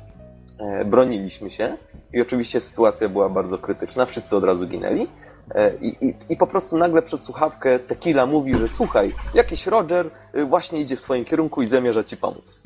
e, 0.58 0.84
broniliśmy 0.84 1.50
się 1.50 1.76
i 2.12 2.20
oczywiście 2.20 2.60
sytuacja 2.60 3.08
była 3.08 3.28
bardzo 3.28 3.58
krytyczna, 3.58 4.06
wszyscy 4.06 4.36
od 4.36 4.44
razu 4.44 4.66
ginęli. 4.66 5.06
E, 5.54 5.74
I, 5.80 6.06
i, 6.06 6.14
I 6.28 6.36
po 6.36 6.46
prostu 6.46 6.76
nagle 6.76 7.02
przez 7.02 7.22
słuchawkę 7.22 7.78
Tequila 7.78 8.26
mówi, 8.26 8.58
że 8.58 8.68
słuchaj, 8.68 9.14
jakiś 9.34 9.66
Roger 9.66 10.10
y, 10.36 10.44
właśnie 10.44 10.80
idzie 10.80 10.96
w 10.96 11.02
twoim 11.02 11.24
kierunku 11.24 11.62
i 11.62 11.66
zamierza 11.66 12.04
ci 12.04 12.16
pomóc. 12.16 12.62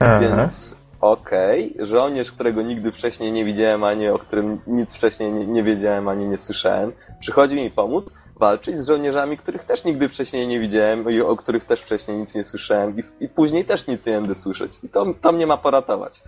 Aha. 0.00 0.20
Więc 0.20 0.76
okej, 1.00 1.76
żołnierz, 1.78 2.32
którego 2.32 2.62
nigdy 2.62 2.92
wcześniej 2.92 3.32
nie 3.32 3.44
widziałem, 3.44 3.84
ani 3.84 4.08
o 4.08 4.18
którym 4.18 4.60
nic 4.66 4.94
wcześniej 4.94 5.32
nie, 5.32 5.46
nie 5.46 5.62
wiedziałem, 5.62 6.08
ani 6.08 6.28
nie 6.28 6.38
słyszałem, 6.38 6.92
przychodzi 7.20 7.56
mi 7.56 7.70
pomóc 7.70 8.14
walczyć 8.36 8.78
z 8.78 8.86
żołnierzami, 8.86 9.36
których 9.36 9.64
też 9.64 9.84
nigdy 9.84 10.08
wcześniej 10.08 10.46
nie 10.46 10.60
widziałem 10.60 11.10
i 11.10 11.20
o 11.20 11.36
których 11.36 11.64
też 11.64 11.82
wcześniej 11.82 12.16
nic 12.16 12.34
nie 12.34 12.44
słyszałem 12.44 12.98
i, 12.98 13.24
i 13.24 13.28
później 13.28 13.64
też 13.64 13.86
nic 13.86 14.06
nie 14.06 14.12
będę 14.12 14.34
słyszeć. 14.34 14.78
I 14.82 14.88
to, 14.88 15.06
to 15.20 15.32
mnie 15.32 15.46
ma 15.46 15.56
poratować. 15.56 16.22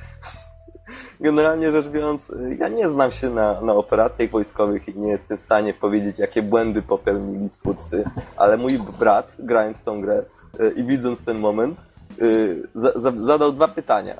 Generalnie 1.21 1.73
rzecz 1.73 1.89
biorąc, 1.89 2.31
y, 2.31 2.57
ja 2.61 2.69
nie 2.69 2.89
znam 2.89 3.13
się 3.13 3.31
na, 3.31 3.61
na 3.61 3.73
operacjach 3.73 4.31
wojskowych 4.31 4.89
i 4.89 4.99
nie 4.99 5.09
jestem 5.09 5.39
w 5.39 5.41
stanie 5.41 5.75
powiedzieć, 5.75 6.19
jakie 6.19 6.43
błędy 6.43 6.83
popełnili 6.83 7.51
twórcy, 7.51 8.05
ale 8.37 8.57
mój 8.57 8.79
brat, 8.99 9.37
grając 9.39 9.85
tą 9.85 10.01
grę 10.01 10.23
y, 10.61 10.73
i 10.77 10.85
widząc 10.85 11.25
ten 11.25 11.39
moment, 11.39 11.79
y, 12.23 12.69
za, 12.75 12.93
za, 12.97 13.13
zadał 13.21 13.53
dwa 13.53 13.69
pytania. 13.69 14.15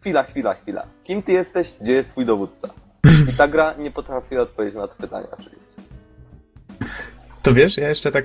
Chwila, 0.00 0.22
chwila, 0.22 0.54
chwila. 0.54 0.86
Kim 1.04 1.22
ty 1.22 1.32
jesteś? 1.32 1.74
Gdzie 1.80 1.92
jest 1.92 2.08
twój 2.08 2.26
dowódca? 2.26 2.68
I 3.30 3.36
ta 3.36 3.48
gra 3.48 3.74
nie 3.78 3.90
potrafiła 3.90 4.42
odpowiedzieć 4.42 4.76
na 4.76 4.88
te 4.88 4.94
pytania 4.94 5.26
oczywiście. 5.32 5.74
To 7.42 7.54
wiesz, 7.54 7.76
ja 7.76 7.88
jeszcze 7.88 8.12
tak 8.12 8.24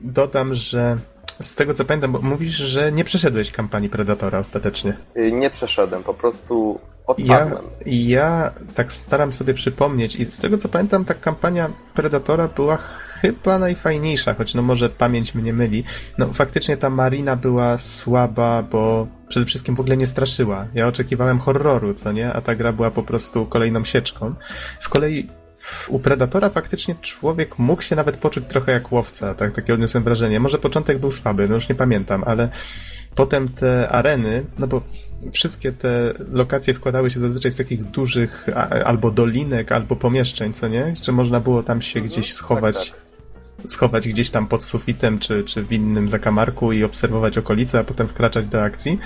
dodam, 0.00 0.54
że 0.54 0.96
z 1.40 1.54
tego 1.54 1.74
co 1.74 1.84
pamiętam, 1.84 2.12
bo 2.12 2.18
mówisz, 2.22 2.54
że 2.54 2.92
nie 2.92 3.04
przeszedłeś 3.04 3.52
kampanii 3.52 3.88
Predatora 3.88 4.38
ostatecznie. 4.38 4.96
Nie 5.32 5.50
przeszedłem, 5.50 6.02
po 6.02 6.14
prostu 6.14 6.80
odpadłem. 7.08 7.62
ja 7.86 8.52
tak 8.74 8.92
staram 8.92 9.32
sobie 9.32 9.54
przypomnieć 9.54 10.16
i 10.16 10.24
z 10.24 10.36
tego 10.36 10.56
co 10.56 10.68
pamiętam, 10.68 11.04
ta 11.04 11.14
kampania 11.14 11.70
Predatora 11.94 12.48
była 12.48 12.78
chyba 13.20 13.58
najfajniejsza, 13.58 14.34
choć 14.34 14.54
no 14.54 14.62
może 14.62 14.90
pamięć 14.90 15.34
mnie 15.34 15.52
myli. 15.52 15.84
No 16.18 16.32
faktycznie 16.32 16.76
ta 16.76 16.90
Marina 16.90 17.36
była 17.36 17.78
słaba, 17.78 18.62
bo 18.62 19.06
przede 19.28 19.46
wszystkim 19.46 19.74
w 19.74 19.80
ogóle 19.80 19.96
nie 19.96 20.06
straszyła. 20.06 20.66
Ja 20.74 20.86
oczekiwałem 20.86 21.38
horroru, 21.38 21.94
co 21.94 22.12
nie? 22.12 22.32
A 22.32 22.40
ta 22.40 22.54
gra 22.54 22.72
była 22.72 22.90
po 22.90 23.02
prostu 23.02 23.46
kolejną 23.46 23.84
sieczką. 23.84 24.34
Z 24.78 24.88
kolei 24.88 25.28
u 25.88 25.98
Predatora 25.98 26.50
faktycznie 26.50 26.94
człowiek 27.00 27.58
mógł 27.58 27.82
się 27.82 27.96
nawet 27.96 28.16
poczuć 28.16 28.44
trochę 28.48 28.72
jak 28.72 28.92
łowca, 28.92 29.34
tak, 29.34 29.52
takie 29.52 29.74
odniosłem 29.74 30.04
wrażenie. 30.04 30.40
Może 30.40 30.58
początek 30.58 30.98
był 30.98 31.10
słaby, 31.10 31.48
no 31.48 31.54
już 31.54 31.68
nie 31.68 31.74
pamiętam, 31.74 32.24
ale 32.26 32.48
potem 33.14 33.48
te 33.48 33.88
areny, 33.88 34.44
no 34.58 34.66
bo 34.66 34.82
wszystkie 35.32 35.72
te 35.72 36.14
lokacje 36.32 36.74
składały 36.74 37.10
się 37.10 37.20
zazwyczaj 37.20 37.50
z 37.50 37.56
takich 37.56 37.84
dużych 37.84 38.46
albo 38.84 39.10
dolinek, 39.10 39.72
albo 39.72 39.96
pomieszczeń, 39.96 40.52
co 40.52 40.68
nie? 40.68 40.78
Jeszcze 40.78 41.12
można 41.12 41.40
było 41.40 41.62
tam 41.62 41.82
się 41.82 42.00
gdzieś 42.00 42.32
schować, 42.32 42.90
tak. 42.90 43.70
schować 43.70 44.08
gdzieś 44.08 44.30
tam 44.30 44.46
pod 44.46 44.64
sufitem, 44.64 45.18
czy, 45.18 45.44
czy 45.44 45.62
w 45.62 45.72
innym 45.72 46.08
zakamarku 46.08 46.72
i 46.72 46.84
obserwować 46.84 47.38
okolice, 47.38 47.78
a 47.78 47.84
potem 47.84 48.08
wkraczać 48.08 48.46
do 48.46 48.62
akcji. 48.62 48.98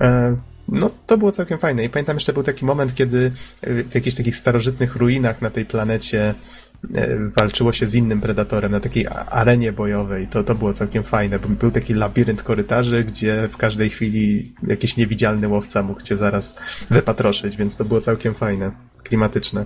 E, 0.00 0.36
No, 0.70 0.90
to 1.06 1.18
było 1.18 1.32
całkiem 1.32 1.58
fajne. 1.58 1.84
I 1.84 1.88
pamiętam 1.88 2.16
jeszcze 2.16 2.32
był 2.32 2.42
taki 2.42 2.64
moment, 2.64 2.94
kiedy 2.94 3.32
w 3.62 3.94
jakichś 3.94 4.16
takich 4.16 4.36
starożytnych 4.36 4.96
ruinach 4.96 5.42
na 5.42 5.50
tej 5.50 5.64
planecie 5.64 6.20
e, 6.20 6.34
walczyło 7.36 7.72
się 7.72 7.86
z 7.86 7.94
innym 7.94 8.20
predatorem 8.20 8.72
na 8.72 8.80
takiej 8.80 9.06
arenie 9.30 9.72
bojowej. 9.72 10.26
To, 10.26 10.44
to 10.44 10.54
było 10.54 10.72
całkiem 10.72 11.02
fajne. 11.02 11.38
Był 11.38 11.70
taki 11.70 11.94
labirynt 11.94 12.42
korytarzy, 12.42 13.04
gdzie 13.04 13.48
w 13.52 13.56
każdej 13.56 13.90
chwili 13.90 14.54
jakiś 14.66 14.96
niewidzialny 14.96 15.48
łowca 15.48 15.82
mógł 15.82 16.02
cię 16.02 16.16
zaraz 16.16 16.56
wypatroszyć, 16.90 17.56
więc 17.56 17.76
to 17.76 17.84
było 17.84 18.00
całkiem 18.00 18.34
fajne, 18.34 18.70
klimatyczne. 19.02 19.64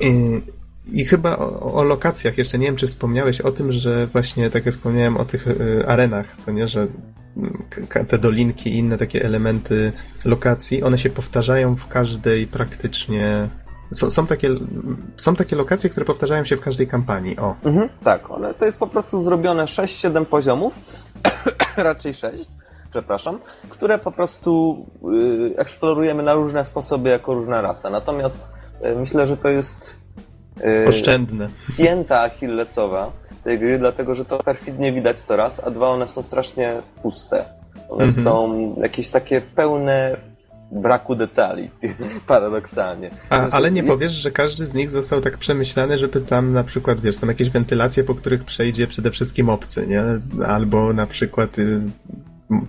I, 0.00 0.40
i 0.92 1.04
chyba 1.04 1.36
o, 1.36 1.74
o, 1.74 1.84
lokacjach 1.84 2.38
jeszcze 2.38 2.58
nie 2.58 2.66
wiem, 2.66 2.76
czy 2.76 2.86
wspomniałeś 2.86 3.40
o 3.40 3.52
tym, 3.52 3.72
że 3.72 4.06
właśnie 4.06 4.50
tak 4.50 4.66
jak 4.66 4.74
wspomniałem 4.74 5.16
o 5.16 5.24
tych 5.24 5.46
y, 5.46 5.84
arenach, 5.86 6.36
co 6.36 6.52
nie, 6.52 6.68
że 6.68 6.86
te 8.08 8.18
dolinki 8.18 8.70
i 8.70 8.78
inne 8.78 8.98
takie 8.98 9.24
elementy 9.24 9.92
lokacji, 10.24 10.82
one 10.82 10.98
się 10.98 11.10
powtarzają 11.10 11.76
w 11.76 11.88
każdej 11.88 12.46
praktycznie. 12.46 13.48
Są, 13.92 14.10
są, 14.10 14.26
takie, 14.26 14.50
są 15.16 15.36
takie 15.36 15.56
lokacje, 15.56 15.90
które 15.90 16.06
powtarzają 16.06 16.44
się 16.44 16.56
w 16.56 16.60
każdej 16.60 16.86
kampanii. 16.86 17.38
O. 17.38 17.54
Mhm, 17.64 17.88
tak, 18.04 18.30
one, 18.30 18.54
to 18.54 18.64
jest 18.64 18.78
po 18.78 18.86
prostu 18.86 19.20
zrobione 19.20 19.64
6-7 19.64 20.24
poziomów, 20.24 20.74
raczej 21.76 22.14
6, 22.14 22.48
przepraszam, 22.90 23.38
które 23.68 23.98
po 23.98 24.12
prostu 24.12 24.86
y, 25.52 25.58
eksplorujemy 25.58 26.22
na 26.22 26.34
różne 26.34 26.64
sposoby 26.64 27.10
jako 27.10 27.34
różna 27.34 27.60
rasa. 27.60 27.90
Natomiast 27.90 28.48
y, 28.84 28.96
myślę, 28.96 29.26
że 29.26 29.36
to 29.36 29.48
jest 29.48 29.96
y, 30.84 30.88
oszczędne. 30.88 31.48
Pięta 31.76 32.20
achillesowa 32.20 33.12
tej 33.44 33.58
gry, 33.58 33.78
dlatego 33.78 34.14
że 34.14 34.24
to 34.24 34.38
perfidnie 34.38 34.92
widać 34.92 35.22
to 35.22 35.36
raz, 35.36 35.66
a 35.66 35.70
dwa 35.70 35.88
one 35.88 36.06
są 36.06 36.22
strasznie 36.22 36.82
puste. 37.02 37.44
One 37.88 38.04
mhm. 38.04 38.24
są 38.24 38.74
jakieś 38.82 39.10
takie 39.10 39.40
pełne 39.40 40.16
braku 40.72 41.14
detali, 41.14 41.70
paradoksalnie. 42.26 43.10
A, 43.30 43.36
znaczy, 43.36 43.56
ale 43.56 43.70
nie 43.70 43.84
powiesz, 43.84 44.12
że 44.12 44.30
każdy 44.30 44.66
z 44.66 44.74
nich 44.74 44.90
został 44.90 45.20
tak 45.20 45.38
przemyślany, 45.38 45.98
żeby 45.98 46.20
tam 46.20 46.52
na 46.52 46.64
przykład, 46.64 47.00
wiesz, 47.00 47.16
są 47.16 47.26
jakieś 47.26 47.50
wentylacje, 47.50 48.04
po 48.04 48.14
których 48.14 48.44
przejdzie 48.44 48.86
przede 48.86 49.10
wszystkim 49.10 49.48
obcy, 49.48 49.86
nie? 49.86 50.02
Albo 50.46 50.92
na 50.92 51.06
przykład 51.06 51.58
y, 51.58 51.80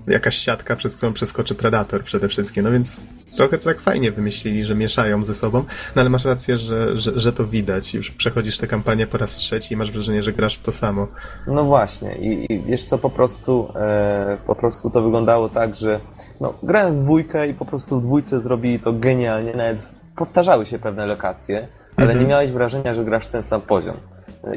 jakaś 0.08 0.38
siatka, 0.38 0.76
przez 0.76 0.98
którą 0.98 1.14
przeskoczy 1.14 1.56
predator 1.56 2.04
przede 2.04 2.28
wszystkim. 2.28 2.64
No 2.64 2.72
więc 2.72 3.02
trochę 3.36 3.58
to 3.58 3.64
tak 3.64 3.80
fajnie 3.80 4.12
wymyślili, 4.12 4.66
że 4.66 4.76
mieszają 4.76 5.24
ze 5.24 5.34
sobą, 5.34 5.64
no 5.96 6.02
ale 6.02 6.10
masz 6.10 6.26
rację, 6.26 6.58
że, 6.58 6.98
że, 6.98 7.20
że 7.20 7.34
to 7.34 7.46
widać. 7.46 7.94
Już 7.94 8.12
przechodzisz 8.12 8.58
tę 8.58 8.68
kampanię 8.68 9.08
po 9.08 9.18
raz 9.18 9.36
trzeci 9.36 9.74
i 9.74 9.78
masz 9.78 9.92
wrażenie, 9.92 10.24
że 10.24 10.34
grasz 10.34 10.58
w 10.58 10.62
to 10.62 10.72
samo. 10.72 11.08
No 11.48 11.64
właśnie 11.64 12.16
i, 12.16 12.54
i 12.54 12.64
wiesz 12.64 12.84
co, 12.84 12.98
po 12.98 13.10
prostu 13.10 13.72
e, 13.76 14.38
po 14.48 14.56
prostu 14.56 14.90
to 14.90 15.02
wyglądało 15.02 15.50
tak, 15.50 15.76
że 15.76 16.00
no, 16.42 16.54
grałem 16.64 17.00
w 17.00 17.04
dwójkę 17.04 17.48
i 17.48 17.54
po 17.54 17.66
prostu 17.66 18.00
w 18.00 18.04
dwójce 18.04 18.42
zrobili 18.42 18.80
to 18.80 18.94
genialnie, 18.94 19.54
nawet 19.54 19.78
powtarzały 20.16 20.66
się 20.66 20.80
pewne 20.80 21.06
lokacje, 21.06 21.68
ale 21.96 22.06
mhm. 22.06 22.20
nie 22.20 22.30
miałeś 22.30 22.52
wrażenia, 22.52 22.94
że 22.94 23.06
grasz 23.06 23.26
w 23.26 23.32
ten 23.32 23.44
sam 23.44 23.62
poziom. 23.62 23.98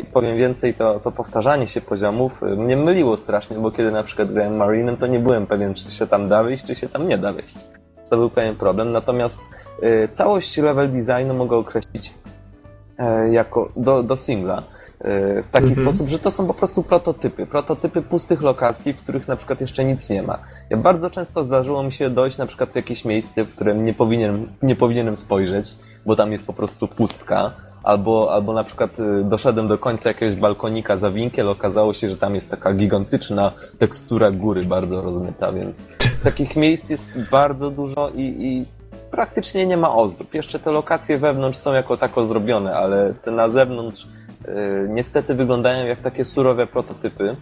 I 0.01 0.05
powiem 0.05 0.37
więcej, 0.37 0.75
to, 0.75 1.01
to 1.01 1.13
powtarzanie 1.13 1.69
się 1.69 1.81
poziomów 1.81 2.43
y, 2.43 2.47
mnie 2.57 2.77
myliło 2.77 3.17
strasznie, 3.17 3.57
bo 3.57 3.71
kiedy 3.71 3.93
na 3.93 4.03
przykład 4.03 4.33
grałem 4.33 4.57
Marinem, 4.57 4.97
to 4.97 5.07
nie 5.07 5.19
byłem 5.19 5.47
pewien, 5.47 5.75
czy 5.75 5.91
się 5.91 6.07
tam 6.07 6.29
da 6.29 6.43
wyjść, 6.43 6.67
czy 6.67 6.75
się 6.75 6.89
tam 6.89 7.09
nie 7.09 7.19
da 7.19 7.33
wyjść. 7.33 7.57
To 8.11 8.17
był 8.17 8.31
pewien 8.31 8.57
problem. 8.57 8.93
Natomiast 8.93 9.41
y, 9.83 10.09
całość 10.13 10.59
level 10.59 10.91
designu 10.93 11.35
mogę 11.35 11.57
określić 11.57 12.15
y, 13.01 13.33
jako 13.33 13.73
do, 13.77 14.03
do 14.03 14.17
singla 14.17 14.59
y, 14.59 14.63
w 15.43 15.51
taki 15.51 15.69
mhm. 15.69 15.87
sposób, 15.87 16.09
że 16.09 16.19
to 16.19 16.31
są 16.31 16.47
po 16.47 16.55
prostu 16.55 16.83
prototypy. 16.83 17.47
Prototypy 17.47 18.03
pustych 18.03 18.43
lokacji, 18.43 18.93
w 18.93 19.03
których 19.03 19.29
na 19.29 19.37
przykład 19.37 19.61
jeszcze 19.61 19.85
nic 19.85 20.11
nie 20.11 20.23
ma. 20.23 20.39
Ja 20.71 20.77
bardzo 20.77 21.11
często 21.11 21.45
zdarzyło 21.45 21.83
mi 21.83 21.93
się 21.93 22.11
dojść 22.11 22.39
na 22.39 22.47
przykład 22.47 22.71
w 22.71 22.77
jakieś 22.77 23.05
miejsce, 23.05 23.45
w 23.45 23.55
którym 23.55 23.85
nie 23.85 23.95
powinienem, 23.95 24.49
nie 24.63 24.77
powinienem 24.77 25.17
spojrzeć, 25.17 25.77
bo 26.07 26.17
tam 26.17 26.33
jest 26.33 26.47
po 26.47 26.53
prostu 26.53 26.89
pustka 26.89 27.51
Albo, 27.83 28.33
albo 28.33 28.53
na 28.53 28.65
przykład 28.65 29.01
y, 29.01 29.25
doszedłem 29.25 29.69
do 29.69 29.79
końca 29.79 30.09
jakiegoś 30.09 30.37
balkonika 30.37 30.97
za 30.97 31.11
winkiel, 31.11 31.49
okazało 31.49 31.95
się, 31.95 32.11
że 32.11 32.17
tam 32.17 32.35
jest 32.35 32.51
taka 32.51 32.75
gigantyczna 32.75 33.53
tekstura 33.79 34.31
góry 34.31 34.65
bardzo 34.65 35.03
rozmyta, 35.03 35.53
więc 35.53 35.89
takich 36.25 36.57
miejsc 36.57 36.91
jest 36.91 37.19
bardzo 37.31 37.71
dużo 37.71 38.11
i, 38.15 38.23
i 38.23 38.67
praktycznie 39.11 39.67
nie 39.67 39.77
ma 39.77 39.95
ozdób. 39.95 40.35
Jeszcze 40.35 40.59
te 40.59 40.73
lokacje 40.73 41.19
wewnątrz 41.19 41.59
są 41.59 41.75
jako 41.75 41.97
tako 41.97 42.27
zrobione, 42.27 42.75
ale 42.75 43.15
te 43.25 43.31
na 43.31 43.49
zewnątrz 43.49 44.05
y, 44.05 44.89
niestety 44.89 45.35
wyglądają 45.35 45.87
jak 45.87 46.01
takie 46.01 46.25
surowe 46.25 46.67
prototypy. 46.67 47.37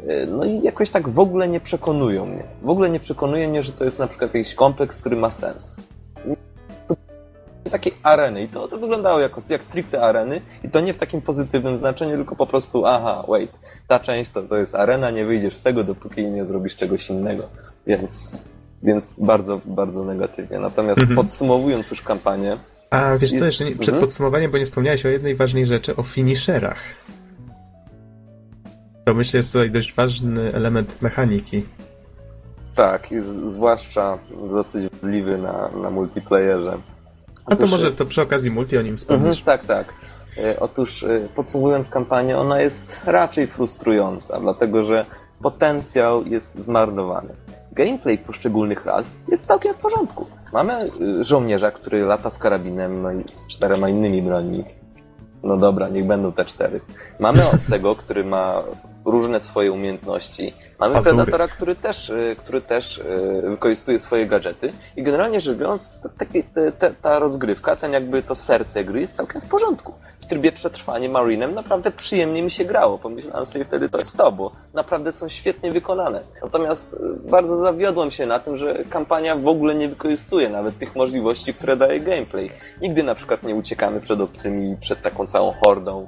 Y, 0.00 0.26
no 0.26 0.44
i 0.44 0.60
jakoś 0.62 0.90
tak 0.90 1.08
w 1.08 1.18
ogóle 1.18 1.48
nie 1.48 1.60
przekonują 1.60 2.26
mnie. 2.26 2.42
W 2.62 2.68
ogóle 2.68 2.90
nie 2.90 3.00
przekonuje 3.00 3.48
mnie, 3.48 3.62
że 3.62 3.72
to 3.72 3.84
jest 3.84 3.98
na 3.98 4.06
przykład 4.06 4.34
jakiś 4.34 4.54
kompleks, 4.54 5.00
który 5.00 5.16
ma 5.16 5.30
sens 5.30 5.76
takiej 7.70 7.94
areny 8.02 8.42
i 8.42 8.48
to, 8.48 8.68
to 8.68 8.78
wyglądało 8.78 9.20
jako, 9.20 9.40
jak 9.48 9.64
stricte 9.64 10.02
areny 10.02 10.40
i 10.64 10.68
to 10.68 10.80
nie 10.80 10.92
w 10.92 10.98
takim 10.98 11.22
pozytywnym 11.22 11.76
znaczeniu, 11.76 12.16
tylko 12.16 12.36
po 12.36 12.46
prostu 12.46 12.86
aha, 12.86 13.24
wait, 13.28 13.52
ta 13.86 14.00
część 14.00 14.30
to, 14.30 14.42
to 14.42 14.56
jest 14.56 14.74
arena, 14.74 15.10
nie 15.10 15.24
wyjdziesz 15.24 15.56
z 15.56 15.62
tego, 15.62 15.84
dopóki 15.84 16.26
nie 16.26 16.46
zrobisz 16.46 16.76
czegoś 16.76 17.10
innego. 17.10 17.48
Więc, 17.86 18.48
więc 18.82 19.14
bardzo, 19.18 19.60
bardzo 19.64 20.04
negatywnie. 20.04 20.58
Natomiast 20.58 21.00
mhm. 21.00 21.16
podsumowując 21.16 21.90
już 21.90 22.02
kampanię... 22.02 22.58
A 22.90 23.18
wiesz 23.18 23.32
jest... 23.32 23.38
co, 23.38 23.46
jeszcze 23.46 23.64
nie, 23.64 23.70
przed 23.70 23.88
mhm. 23.88 24.00
podsumowaniem, 24.00 24.50
bo 24.50 24.58
nie 24.58 24.64
wspomniałeś 24.64 25.06
o 25.06 25.08
jednej 25.08 25.36
ważnej 25.36 25.66
rzeczy, 25.66 25.96
o 25.96 26.02
finisherach. 26.02 26.78
To 29.04 29.14
myślę 29.14 29.38
jest 29.38 29.52
tutaj 29.52 29.70
dość 29.70 29.94
ważny 29.94 30.54
element 30.54 31.02
mechaniki. 31.02 31.64
Tak, 32.74 33.12
i 33.12 33.20
z, 33.20 33.26
zwłaszcza 33.26 34.18
dosyć 34.50 34.86
wdliwy 34.86 35.38
na, 35.38 35.70
na 35.82 35.90
multiplayerze. 35.90 36.78
A 37.50 37.56
to 37.56 37.66
może 37.66 37.92
to 37.92 38.06
przy 38.06 38.22
okazji 38.22 38.50
multi 38.50 38.78
o 38.78 38.82
nim. 38.82 38.94
Mhm, 39.08 39.34
tak, 39.44 39.66
tak. 39.66 39.92
E, 40.38 40.60
otóż 40.60 41.02
e, 41.02 41.28
podsumowując 41.34 41.88
kampanię, 41.88 42.38
ona 42.38 42.60
jest 42.60 43.00
raczej 43.06 43.46
frustrująca, 43.46 44.40
dlatego 44.40 44.84
że 44.84 45.06
potencjał 45.42 46.26
jest 46.26 46.58
zmarnowany. 46.58 47.34
Gameplay 47.72 48.18
poszczególnych 48.18 48.86
raz 48.86 49.16
jest 49.28 49.46
całkiem 49.46 49.74
w 49.74 49.76
porządku. 49.76 50.26
Mamy 50.52 50.72
żołnierza, 51.20 51.70
który 51.70 52.02
lata 52.02 52.30
z 52.30 52.38
karabinem 52.38 53.02
no 53.02 53.12
i 53.12 53.24
z 53.30 53.46
czterema 53.46 53.88
innymi 53.88 54.22
brońmi. 54.22 54.64
No 55.42 55.56
dobra, 55.56 55.88
niech 55.88 56.06
będą 56.06 56.32
te 56.32 56.44
cztery. 56.44 56.80
Mamy 57.20 57.48
obcego, 57.54 57.96
który 57.96 58.24
ma 58.24 58.62
różne 59.10 59.40
swoje 59.40 59.72
umiejętności. 59.72 60.54
Mamy. 60.78 61.02
Predatora, 61.02 61.48
który 61.48 61.76
też, 61.76 62.10
y, 62.10 62.36
który 62.38 62.60
też 62.60 62.98
y, 62.98 63.42
wykorzystuje 63.44 64.00
swoje 64.00 64.26
gadżety 64.26 64.72
i 64.96 65.02
generalnie 65.02 65.40
rzecz 65.40 65.56
biorąc, 65.56 66.00
ta, 66.78 66.90
ta 67.02 67.18
rozgrywka, 67.18 67.76
ten 67.76 67.92
jakby 67.92 68.22
to 68.22 68.34
serce 68.34 68.84
gry 68.84 69.00
jest 69.00 69.14
całkiem 69.14 69.40
w 69.40 69.48
porządku. 69.48 69.94
W 70.20 70.26
trybie 70.26 70.52
przetrwania 70.52 71.08
Marinem 71.08 71.54
naprawdę 71.54 71.90
przyjemnie 71.90 72.42
mi 72.42 72.50
się 72.50 72.64
grało. 72.64 72.98
Pomyślałem 72.98 73.46
sobie 73.46 73.64
wtedy, 73.64 73.88
to 73.88 73.98
jest 73.98 74.16
to, 74.16 74.32
bo 74.32 74.52
naprawdę 74.74 75.12
są 75.12 75.28
świetnie 75.28 75.72
wykonane. 75.72 76.22
Natomiast 76.42 76.94
y, 76.94 77.30
bardzo 77.30 77.56
zawiodłem 77.56 78.10
się 78.10 78.26
na 78.26 78.38
tym, 78.38 78.56
że 78.56 78.84
kampania 78.90 79.36
w 79.36 79.48
ogóle 79.48 79.74
nie 79.74 79.88
wykorzystuje 79.88 80.48
nawet 80.48 80.78
tych 80.78 80.96
możliwości, 80.96 81.54
które 81.54 81.76
daje 81.76 82.00
gameplay. 82.00 82.50
Nigdy 82.82 83.02
na 83.02 83.14
przykład 83.14 83.42
nie 83.42 83.54
uciekamy 83.54 84.00
przed 84.00 84.20
obcymi, 84.20 84.76
przed 84.80 85.02
taką 85.02 85.26
całą 85.26 85.52
hordą 85.52 86.06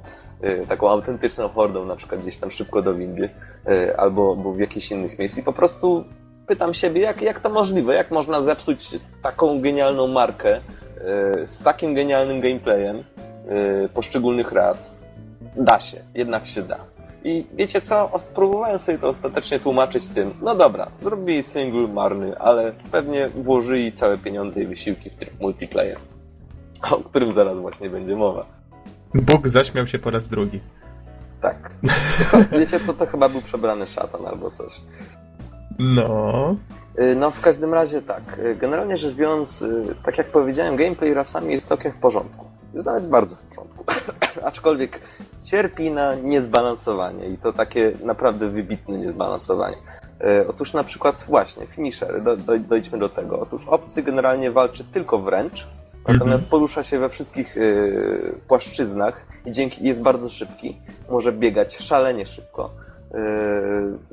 taką 0.67 0.89
autentyczną 0.89 1.49
hordą, 1.49 1.85
na 1.85 1.95
przykład 1.95 2.21
gdzieś 2.21 2.37
tam 2.37 2.51
szybko 2.51 2.81
do 2.81 2.95
windy, 2.95 3.29
y, 3.69 3.97
albo, 3.97 4.35
albo 4.37 4.53
w 4.53 4.59
jakichś 4.59 4.91
innych 4.91 5.19
miejsc. 5.19 5.37
I 5.37 5.43
po 5.43 5.53
prostu 5.53 6.03
pytam 6.47 6.73
siebie, 6.73 7.01
jak, 7.01 7.21
jak 7.21 7.39
to 7.39 7.49
możliwe? 7.49 7.95
Jak 7.95 8.11
można 8.11 8.41
zepsuć 8.41 8.99
taką 9.23 9.61
genialną 9.61 10.07
markę 10.07 10.57
y, 10.57 11.47
z 11.47 11.63
takim 11.63 11.95
genialnym 11.95 12.41
gameplayem 12.41 13.03
poszczególnych 13.93 14.51
raz? 14.51 15.05
Da 15.55 15.79
się, 15.79 15.97
jednak 16.13 16.45
się 16.45 16.61
da. 16.61 16.77
I 17.23 17.45
wiecie 17.53 17.81
co? 17.81 18.11
Spróbowałem 18.17 18.79
sobie 18.79 18.97
to 18.97 19.09
ostatecznie 19.09 19.59
tłumaczyć 19.59 20.07
tym, 20.07 20.33
no 20.41 20.55
dobra, 20.55 20.91
zrobili 21.01 21.43
single 21.43 21.87
marny, 21.87 22.37
ale 22.37 22.73
pewnie 22.91 23.29
włożyli 23.29 23.91
całe 23.91 24.17
pieniądze 24.17 24.63
i 24.63 24.67
wysiłki 24.67 25.09
w 25.09 25.15
tryb 25.15 25.39
multiplayer, 25.39 25.97
o 26.91 26.97
którym 26.97 27.31
zaraz 27.31 27.59
właśnie 27.59 27.89
będzie 27.89 28.15
mowa. 28.15 28.60
Bóg 29.13 29.47
zaśmiał 29.47 29.87
się 29.87 29.99
po 29.99 30.11
raz 30.11 30.27
drugi. 30.27 30.59
Tak. 31.41 31.71
Wiecie, 32.59 32.79
to, 32.79 32.93
to 32.93 33.05
chyba 33.05 33.29
był 33.29 33.41
przebrany 33.41 33.87
szatan 33.87 34.25
albo 34.25 34.51
coś. 34.51 34.81
No. 35.79 36.55
Y, 36.99 37.15
no, 37.15 37.31
w 37.31 37.41
każdym 37.41 37.73
razie 37.73 38.01
tak. 38.01 38.39
Y, 38.39 38.55
generalnie 38.55 38.97
rzecz 38.97 39.15
biorąc, 39.15 39.61
y, 39.61 39.95
tak 40.05 40.17
jak 40.17 40.27
powiedziałem, 40.27 40.75
gameplay 40.75 41.13
rasami 41.13 41.53
jest 41.53 41.67
całkiem 41.67 41.91
w 41.91 41.97
porządku. 41.97 42.45
Jest 42.73 42.85
nawet 42.85 43.07
bardzo 43.07 43.35
w 43.35 43.39
porządku. 43.39 43.85
Aczkolwiek 44.49 44.99
cierpi 45.43 45.91
na 45.91 46.15
niezbalansowanie 46.15 47.27
i 47.27 47.37
to 47.37 47.53
takie 47.53 47.91
naprawdę 48.03 48.49
wybitne 48.49 48.97
niezbalansowanie. 48.97 49.77
Otóż 50.49 50.73
na 50.73 50.83
przykład 50.83 51.25
właśnie, 51.27 51.67
finisher, 51.67 52.23
do, 52.23 52.37
do, 52.37 52.59
dojdźmy 52.59 52.97
do 52.97 53.09
tego. 53.09 53.39
Otóż 53.39 53.67
obcy 53.67 54.03
generalnie 54.03 54.51
walczy 54.51 54.83
tylko 54.83 55.19
wręcz, 55.19 55.67
Natomiast 56.07 56.43
mhm. 56.43 56.49
porusza 56.49 56.83
się 56.83 56.99
we 56.99 57.09
wszystkich 57.09 57.57
y, 57.57 58.35
płaszczyznach 58.47 59.21
i 59.45 59.51
dzięki 59.51 59.87
jest 59.87 60.01
bardzo 60.01 60.29
szybki. 60.29 60.77
Może 61.09 61.31
biegać 61.31 61.77
szalenie 61.77 62.25
szybko. 62.25 62.69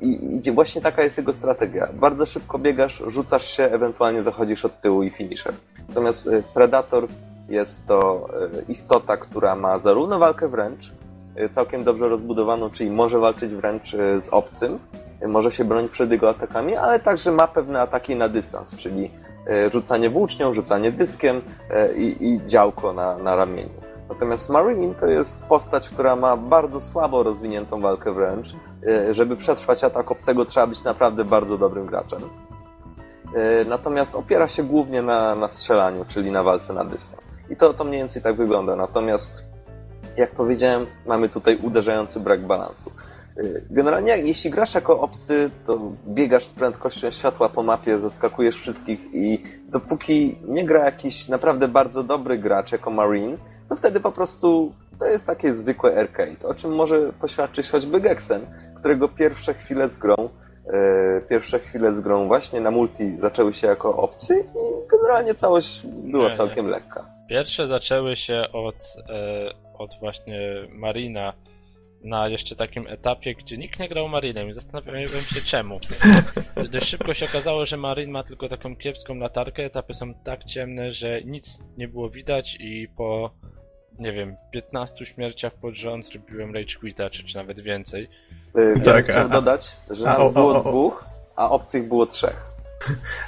Y, 0.03 0.41
I 0.43 0.51
właśnie 0.51 0.81
taka 0.81 1.03
jest 1.03 1.17
jego 1.17 1.33
strategia. 1.33 1.87
Bardzo 1.93 2.25
szybko 2.25 2.59
biegasz, 2.59 3.03
rzucasz 3.07 3.45
się, 3.45 3.63
ewentualnie 3.63 4.23
zachodzisz 4.23 4.65
od 4.65 4.81
tyłu 4.81 5.03
i 5.03 5.09
finisher. 5.09 5.53
Natomiast 5.89 6.27
y, 6.27 6.43
Predator 6.53 7.07
Jest 7.49 7.87
to 7.87 8.27
istota, 8.67 9.17
która 9.17 9.55
ma 9.55 9.79
zarówno 9.79 10.19
walkę 10.19 10.47
wręcz, 10.47 10.91
całkiem 11.51 11.83
dobrze 11.83 12.09
rozbudowaną, 12.09 12.69
czyli 12.69 12.91
może 12.91 13.19
walczyć 13.19 13.55
wręcz 13.55 13.91
z 14.19 14.29
obcym, 14.31 14.79
może 15.27 15.51
się 15.51 15.65
bronić 15.65 15.91
przed 15.91 16.11
jego 16.11 16.29
atakami, 16.29 16.75
ale 16.75 16.99
także 16.99 17.31
ma 17.31 17.47
pewne 17.47 17.81
ataki 17.81 18.15
na 18.15 18.29
dystans, 18.29 18.75
czyli 18.75 19.11
rzucanie 19.71 20.09
włócznią, 20.09 20.53
rzucanie 20.53 20.91
dyskiem 20.91 21.41
i, 21.95 22.17
i 22.19 22.47
działko 22.47 22.93
na, 22.93 23.17
na 23.17 23.35
ramieniu. 23.35 23.89
Natomiast 24.09 24.49
Marine 24.49 24.95
to 24.95 25.05
jest 25.05 25.45
postać, 25.45 25.89
która 25.89 26.15
ma 26.15 26.37
bardzo 26.37 26.79
słabo 26.79 27.23
rozwiniętą 27.23 27.81
walkę 27.81 28.13
wręcz. 28.13 28.55
Żeby 29.11 29.35
przetrwać 29.35 29.83
atak 29.83 30.11
obcego, 30.11 30.45
trzeba 30.45 30.67
być 30.67 30.83
naprawdę 30.83 31.25
bardzo 31.25 31.57
dobrym 31.57 31.85
graczem. 31.85 32.19
Natomiast 33.65 34.15
opiera 34.15 34.47
się 34.47 34.63
głównie 34.63 35.01
na, 35.01 35.35
na 35.35 35.47
strzelaniu, 35.47 36.05
czyli 36.07 36.31
na 36.31 36.43
walce 36.43 36.73
na 36.73 36.85
dystans. 36.85 37.27
I 37.49 37.55
to, 37.55 37.73
to 37.73 37.83
mniej 37.83 37.99
więcej 37.99 38.21
tak 38.21 38.35
wygląda. 38.35 38.75
Natomiast, 38.75 39.45
jak 40.19 40.31
powiedziałem, 40.31 40.85
mamy 41.05 41.29
tutaj 41.29 41.57
uderzający 41.61 42.19
brak 42.19 42.47
balansu. 42.47 42.91
E, 43.37 43.43
generalnie, 43.69 44.17
jeśli 44.17 44.49
grasz 44.51 44.75
jako 44.75 44.99
obcy, 44.99 45.49
to 45.67 45.79
biegasz 46.07 46.45
z 46.45 46.53
prędkością 46.53 47.11
światła 47.11 47.49
po 47.49 47.63
mapie, 47.63 47.99
zaskakujesz 47.99 48.55
wszystkich 48.55 48.99
i 49.13 49.43
dopóki 49.69 50.37
nie 50.47 50.65
gra 50.65 50.85
jakiś 50.85 51.27
naprawdę 51.27 51.67
bardzo 51.67 52.03
dobry 52.03 52.37
gracz 52.37 52.71
jako 52.71 52.91
Marine, 52.91 53.37
no 53.69 53.75
wtedy 53.75 53.99
po 53.99 54.11
prostu 54.11 54.73
to 54.99 55.05
jest 55.05 55.27
takie 55.27 55.53
zwykłe 55.53 55.99
arcade, 55.99 56.47
o 56.47 56.53
czym 56.53 56.75
może 56.75 57.13
poświadczyć 57.13 57.69
choćby 57.69 58.01
Gexen, 58.01 58.41
którego 58.75 59.07
pierwsze 59.07 59.53
chwile 59.53 59.89
z 59.89 59.97
grą 59.97 60.15
e, 60.67 61.21
pierwsze 61.29 61.59
chwile 61.59 61.93
z 61.93 62.01
grą 62.01 62.27
właśnie 62.27 62.61
na 62.61 62.71
multi 62.71 63.17
zaczęły 63.17 63.53
się 63.53 63.67
jako 63.67 63.97
obcy 63.97 64.39
i 64.39 64.89
generalnie 64.91 65.35
całość 65.35 65.87
była 65.87 66.29
nie, 66.29 66.35
całkiem 66.35 66.65
nie. 66.65 66.71
lekka. 66.71 67.18
Pierwsze 67.29 67.67
zaczęły 67.67 68.15
się 68.15 68.45
od, 68.53 68.95
e, 69.09 69.53
od 69.77 69.99
właśnie 69.99 70.39
Marina 70.69 71.33
na 72.03 72.27
jeszcze 72.27 72.55
takim 72.55 72.87
etapie, 72.87 73.35
gdzie 73.35 73.57
nikt 73.57 73.79
nie 73.79 73.89
grał 73.89 74.09
Marinem 74.09 74.49
i 74.49 74.53
zastanawiałem 74.53 75.07
się 75.07 75.41
czemu. 75.41 75.79
Dość 76.71 76.87
szybko 76.87 77.13
się 77.13 77.25
okazało, 77.25 77.65
że 77.65 77.77
Marin 77.77 78.11
ma 78.11 78.23
tylko 78.23 78.49
taką 78.49 78.75
kiepską 78.75 79.15
latarkę, 79.15 79.65
etapy 79.65 79.93
są 79.93 80.13
tak 80.13 80.43
ciemne, 80.43 80.93
że 80.93 81.21
nic 81.23 81.59
nie 81.77 81.87
było 81.87 82.09
widać 82.09 82.57
i 82.59 82.87
po 82.97 83.31
nie 83.99 84.13
wiem, 84.13 84.35
15 84.51 85.05
śmierciach 85.05 85.53
pod 85.53 85.75
rząd 85.75 86.05
zrobiłem 86.05 86.55
Rage 86.55 86.75
Quita, 86.79 87.09
czy, 87.09 87.23
czy 87.23 87.35
nawet 87.35 87.59
więcej. 87.59 88.09
Yy, 88.55 88.81
tak, 88.83 89.07
ja 89.07 89.13
chciałem 89.13 89.29
dodać, 89.29 89.75
że 89.89 90.05
nas 90.05 90.19
o, 90.19 90.29
było 90.29 90.63
dwóch, 90.63 91.05
a 91.35 91.49
obcych 91.49 91.87
było 91.87 92.05
trzech. 92.05 92.45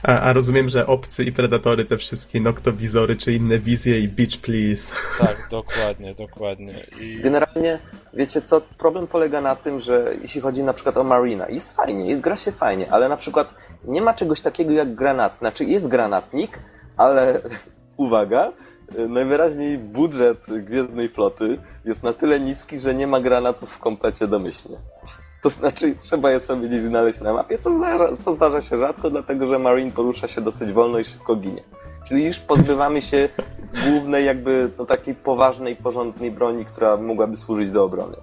A, 0.03 0.19
a, 0.19 0.33
rozumiem, 0.33 0.69
że 0.69 0.87
obcy 0.87 1.23
i 1.23 1.31
predatory, 1.31 1.85
te 1.85 1.97
wszystkie 1.97 2.41
noktowizory 2.41 3.15
czy 3.15 3.33
inne 3.33 3.59
wizje 3.59 3.99
i 3.99 4.07
Beach 4.07 4.37
Please. 4.41 4.93
Tak, 5.19 5.47
dokładnie, 5.51 6.15
dokładnie. 6.15 6.85
I... 7.01 7.19
Generalnie, 7.23 7.79
wiecie 8.13 8.41
co, 8.41 8.61
problem 8.61 9.07
polega 9.07 9.41
na 9.41 9.55
tym, 9.55 9.81
że 9.81 10.13
jeśli 10.21 10.41
chodzi 10.41 10.63
na 10.63 10.73
przykład 10.73 10.97
o 10.97 11.03
Marina, 11.03 11.49
jest 11.49 11.75
fajnie, 11.75 12.09
jest, 12.09 12.21
gra 12.21 12.37
się 12.37 12.51
fajnie, 12.51 12.91
ale 12.91 13.09
na 13.09 13.17
przykład 13.17 13.53
nie 13.85 14.01
ma 14.01 14.13
czegoś 14.13 14.41
takiego 14.41 14.71
jak 14.71 14.95
granat. 14.95 15.37
Znaczy 15.37 15.65
jest 15.65 15.87
granatnik, 15.87 16.59
ale 16.97 17.41
uwaga, 17.97 18.51
najwyraźniej 19.09 19.77
budżet 19.77 20.45
Gwiezdnej 20.47 21.09
Floty 21.09 21.57
jest 21.85 22.03
na 22.03 22.13
tyle 22.13 22.39
niski, 22.39 22.79
że 22.79 22.95
nie 22.95 23.07
ma 23.07 23.21
granatów 23.21 23.69
w 23.69 23.79
komplecie 23.79 24.27
domyślnie. 24.27 24.77
To 25.41 25.49
znaczy, 25.49 25.95
trzeba 25.99 26.31
je 26.31 26.39
sobie 26.39 26.67
gdzieś 26.67 26.81
znaleźć 26.81 27.21
na 27.21 27.33
mapie, 27.33 27.57
co 27.57 27.77
zdarza, 27.77 28.07
co 28.25 28.33
zdarza 28.33 28.61
się 28.61 28.77
rzadko, 28.77 29.09
dlatego 29.09 29.47
że 29.47 29.59
Marine 29.59 29.91
porusza 29.91 30.27
się 30.27 30.41
dosyć 30.41 30.71
wolno 30.71 30.99
i 30.99 31.05
szybko 31.05 31.35
ginie. 31.35 31.63
Czyli 32.07 32.25
już 32.25 32.39
pozbywamy 32.39 33.01
się 33.01 33.29
głównej, 33.85 34.25
jakby 34.25 34.71
no, 34.77 34.85
takiej 34.85 35.15
poważnej, 35.15 35.75
porządnej 35.75 36.31
broni, 36.31 36.65
która 36.65 36.97
mogłaby 36.97 37.37
służyć 37.37 37.71
do 37.71 37.83
obrony. 37.83 38.15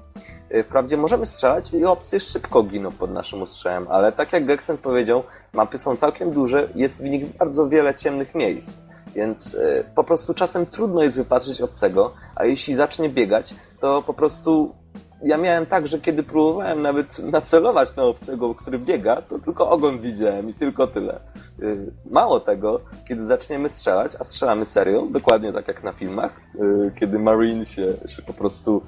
E, 0.51 0.65
wprawdzie 0.65 0.97
możemy 0.97 1.27
strzelać 1.27 1.75
i 1.75 1.85
obcy 1.85 2.21
szybko 2.21 2.63
giną 2.63 2.93
pod 2.93 3.11
naszym 3.11 3.43
ostrzałem, 3.43 3.87
ale 3.91 4.13
tak 4.13 4.33
jak 4.33 4.47
Gexen 4.47 4.79
powiedział, 4.79 5.23
mapy 5.53 5.79
są 5.79 5.97
całkiem 5.97 6.31
duże, 6.31 6.69
jest 6.75 7.03
w 7.03 7.05
nich 7.05 7.37
bardzo 7.37 7.69
wiele 7.69 7.95
ciemnych 7.95 8.35
miejsc. 8.35 8.83
Więc 9.15 9.55
e, 9.55 9.85
po 9.95 10.05
prostu 10.05 10.35
czasem 10.35 10.67
trudno 10.67 11.03
jest 11.03 11.17
wypatrzyć 11.17 11.61
obcego, 11.61 12.13
a 12.35 12.45
jeśli 12.45 12.75
zacznie 12.75 13.09
biegać, 13.09 13.55
to 13.81 14.03
po 14.03 14.15
prostu 14.15 14.75
ja 15.23 15.37
miałem 15.37 15.67
tak, 15.67 15.87
że 15.87 15.99
kiedy 15.99 16.23
próbowałem 16.23 16.83
nawet 16.83 17.19
nacelować 17.19 17.97
na 17.97 18.05
obcego, 18.05 18.55
który 18.55 18.79
biega, 18.79 19.23
to 19.23 19.39
tylko 19.39 19.71
ogon 19.71 19.99
widziałem 19.99 20.51
i 20.51 20.55
tylko 20.55 20.87
tyle. 20.87 21.21
Y, 21.63 21.93
mało 22.11 22.41
tego, 22.41 22.81
kiedy 23.09 23.27
zaczniemy 23.27 23.69
strzelać, 23.69 24.17
a 24.21 24.25
strzelamy 24.25 24.67
serio, 24.67 25.07
dokładnie 25.11 25.53
tak 25.53 25.69
jak 25.69 25.85
na 25.85 25.93
filmach, 25.93 26.41
y, 26.55 26.93
kiedy 27.01 27.19
Marine 27.19 27.65
się, 27.65 27.93
się 28.07 28.23
po 28.23 28.33
prostu, 28.33 28.83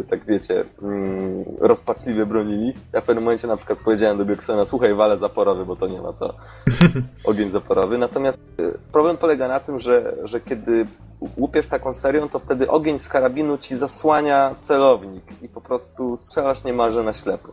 y, 0.00 0.04
tak 0.04 0.24
wiecie, 0.24 0.64
mm, 0.82 1.44
rozpaczliwie 1.58 2.26
bronili. 2.26 2.74
Ja 2.92 3.00
w 3.00 3.04
pewnym 3.04 3.24
momencie 3.24 3.48
na 3.48 3.56
przykład 3.56 3.78
powiedziałem 3.78 4.18
do 4.18 4.24
Bioksena, 4.24 4.64
słuchaj, 4.64 4.94
wale 4.94 5.18
zaporowy, 5.18 5.66
bo 5.66 5.76
to 5.76 5.86
nie 5.86 6.00
ma 6.00 6.12
co. 6.12 6.34
Ogień 7.30 7.50
zaporowy. 7.50 7.98
Natomiast 7.98 8.40
problem 8.92 9.16
polega 9.16 9.48
na 9.48 9.60
tym, 9.60 9.78
że, 9.78 10.14
że 10.24 10.40
kiedy 10.40 10.86
łupiesz 11.36 11.66
taką 11.66 11.94
serią, 11.94 12.28
to 12.28 12.38
wtedy 12.38 12.70
ogień 12.70 12.98
z 12.98 13.08
karabinu 13.08 13.58
ci 13.58 13.76
zasłania 13.76 14.54
celownik 14.60 15.24
i 15.42 15.48
po 15.48 15.60
prostu 15.60 16.16
strzelasz 16.16 16.64
niemalże 16.64 17.02
na 17.02 17.12
ślepo. 17.12 17.48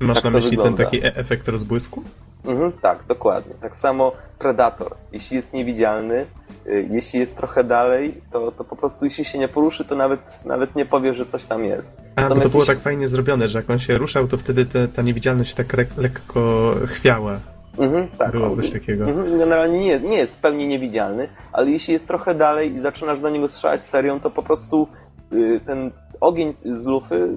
Masz 0.00 0.16
tak 0.16 0.24
na 0.24 0.30
myśli 0.30 0.50
wygląda. 0.50 0.76
ten 0.76 0.86
taki 0.86 1.06
e- 1.06 1.16
efekt 1.16 1.48
rozbłysku? 1.48 2.02
Mhm, 2.44 2.72
tak, 2.72 2.98
dokładnie. 3.08 3.54
Tak 3.60 3.76
samo 3.76 4.12
Predator. 4.38 4.94
Jeśli 5.12 5.36
jest 5.36 5.52
niewidzialny, 5.52 6.26
y, 6.66 6.88
jeśli 6.90 7.20
jest 7.20 7.36
trochę 7.36 7.64
dalej, 7.64 8.14
to, 8.32 8.52
to 8.52 8.64
po 8.64 8.76
prostu 8.76 9.04
jeśli 9.04 9.24
się 9.24 9.38
nie 9.38 9.48
poruszy, 9.48 9.84
to 9.84 9.96
nawet, 9.96 10.44
nawet 10.44 10.76
nie 10.76 10.86
powie, 10.86 11.14
że 11.14 11.26
coś 11.26 11.44
tam 11.44 11.64
jest. 11.64 12.00
A, 12.16 12.20
Natomiast 12.20 12.42
to 12.42 12.48
było 12.50 12.62
jeśli... 12.62 12.74
tak 12.74 12.82
fajnie 12.82 13.08
zrobione, 13.08 13.48
że 13.48 13.58
jak 13.58 13.70
on 13.70 13.78
się 13.78 13.98
ruszał, 13.98 14.28
to 14.28 14.36
wtedy 14.36 14.66
te, 14.66 14.88
ta 14.88 15.02
niewidzialność 15.02 15.54
tak 15.54 15.76
lekko 15.96 16.74
chwiała. 16.86 17.40
Mhm, 17.78 18.08
tak. 18.18 18.32
Było 18.32 18.50
coś 18.50 18.70
takiego. 18.70 19.04
Mhm, 19.04 19.38
generalnie 19.38 19.80
nie, 19.80 20.00
nie 20.00 20.16
jest 20.16 20.38
w 20.38 20.40
pełni 20.40 20.66
niewidzialny, 20.66 21.28
ale 21.52 21.70
jeśli 21.70 21.92
jest 21.92 22.08
trochę 22.08 22.34
dalej 22.34 22.72
i 22.72 22.78
zaczynasz 22.78 23.20
do 23.20 23.30
niego 23.30 23.48
strzelać 23.48 23.84
serią, 23.84 24.20
to 24.20 24.30
po 24.30 24.42
prostu 24.42 24.88
y, 25.32 25.60
ten 25.66 25.90
ogień 26.20 26.52
z 26.52 26.86
lufy 26.86 27.36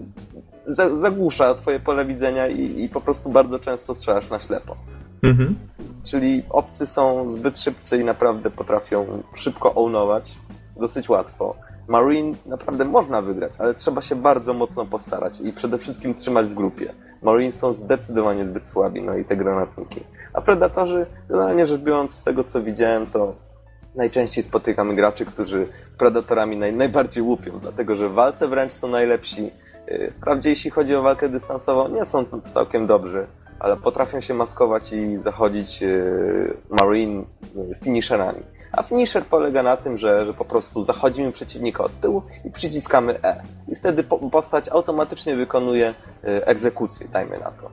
zagłusza 0.99 1.55
twoje 1.55 1.79
pole 1.79 2.05
widzenia 2.05 2.47
i, 2.47 2.83
i, 2.83 2.89
po 2.89 3.01
prostu 3.01 3.29
bardzo 3.29 3.59
często 3.59 3.95
strzelasz 3.95 4.29
na 4.29 4.39
ślepo. 4.39 4.75
Mhm. 5.23 5.55
Czyli 6.03 6.43
obcy 6.49 6.87
są 6.87 7.29
zbyt 7.29 7.57
szybcy 7.57 7.97
i 7.97 8.03
naprawdę 8.03 8.49
potrafią 8.49 9.23
szybko 9.33 9.73
ownować 9.73 10.37
dosyć 10.79 11.09
łatwo. 11.09 11.55
Marine 11.87 12.33
naprawdę 12.45 12.85
można 12.85 13.21
wygrać, 13.21 13.53
ale 13.59 13.73
trzeba 13.73 14.01
się 14.01 14.15
bardzo 14.15 14.53
mocno 14.53 14.85
postarać 14.85 15.41
i 15.41 15.53
przede 15.53 15.77
wszystkim 15.77 16.15
trzymać 16.15 16.45
w 16.45 16.53
grupie. 16.53 16.93
Marine 17.21 17.51
są 17.51 17.73
zdecydowanie 17.73 18.45
zbyt 18.45 18.67
słabi, 18.67 19.01
no 19.01 19.17
i 19.17 19.25
te 19.25 19.37
granatniki. 19.37 20.03
A 20.33 20.41
Predatorzy, 20.41 21.05
generalnie 21.29 21.67
rzecz 21.67 21.81
biorąc, 21.81 22.13
z 22.13 22.23
tego 22.23 22.43
co 22.43 22.63
widziałem, 22.63 23.07
to 23.07 23.35
najczęściej 23.95 24.43
spotykamy 24.43 24.95
graczy, 24.95 25.25
którzy 25.25 25.67
Predatorami 25.97 26.57
naj, 26.57 26.73
najbardziej 26.73 27.23
łupią, 27.23 27.59
dlatego 27.61 27.95
że 27.95 28.09
w 28.09 28.13
walce 28.13 28.47
wręcz 28.47 28.73
są 28.73 28.87
najlepsi. 28.87 29.51
Y, 29.89 30.13
wprawdzie 30.17 30.49
jeśli 30.49 30.71
chodzi 30.71 30.95
o 30.95 31.01
walkę 31.01 31.29
dystansową, 31.29 31.87
nie 31.87 32.05
są 32.05 32.25
całkiem 32.47 32.87
dobrzy, 32.87 33.27
ale 33.59 33.77
potrafią 33.77 34.21
się 34.21 34.33
maskować 34.33 34.93
i 34.93 35.19
zachodzić 35.19 35.83
y, 35.83 36.57
Marine 36.69 37.23
y, 37.71 37.75
finisherami. 37.83 38.43
A 38.71 38.83
finisher 38.83 39.25
polega 39.25 39.63
na 39.63 39.77
tym, 39.77 39.97
że, 39.97 40.25
że 40.25 40.33
po 40.33 40.45
prostu 40.45 40.83
zachodzimy 40.83 41.31
przeciwnika 41.31 41.83
od 41.83 41.99
tyłu 41.99 42.23
i 42.45 42.51
przyciskamy 42.51 43.23
E. 43.23 43.43
I 43.67 43.75
wtedy 43.75 44.03
postać 44.31 44.69
automatycznie 44.69 45.35
wykonuje 45.35 45.93
egzekucję, 46.23 47.07
dajmy 47.07 47.39
na 47.39 47.51
to. 47.51 47.69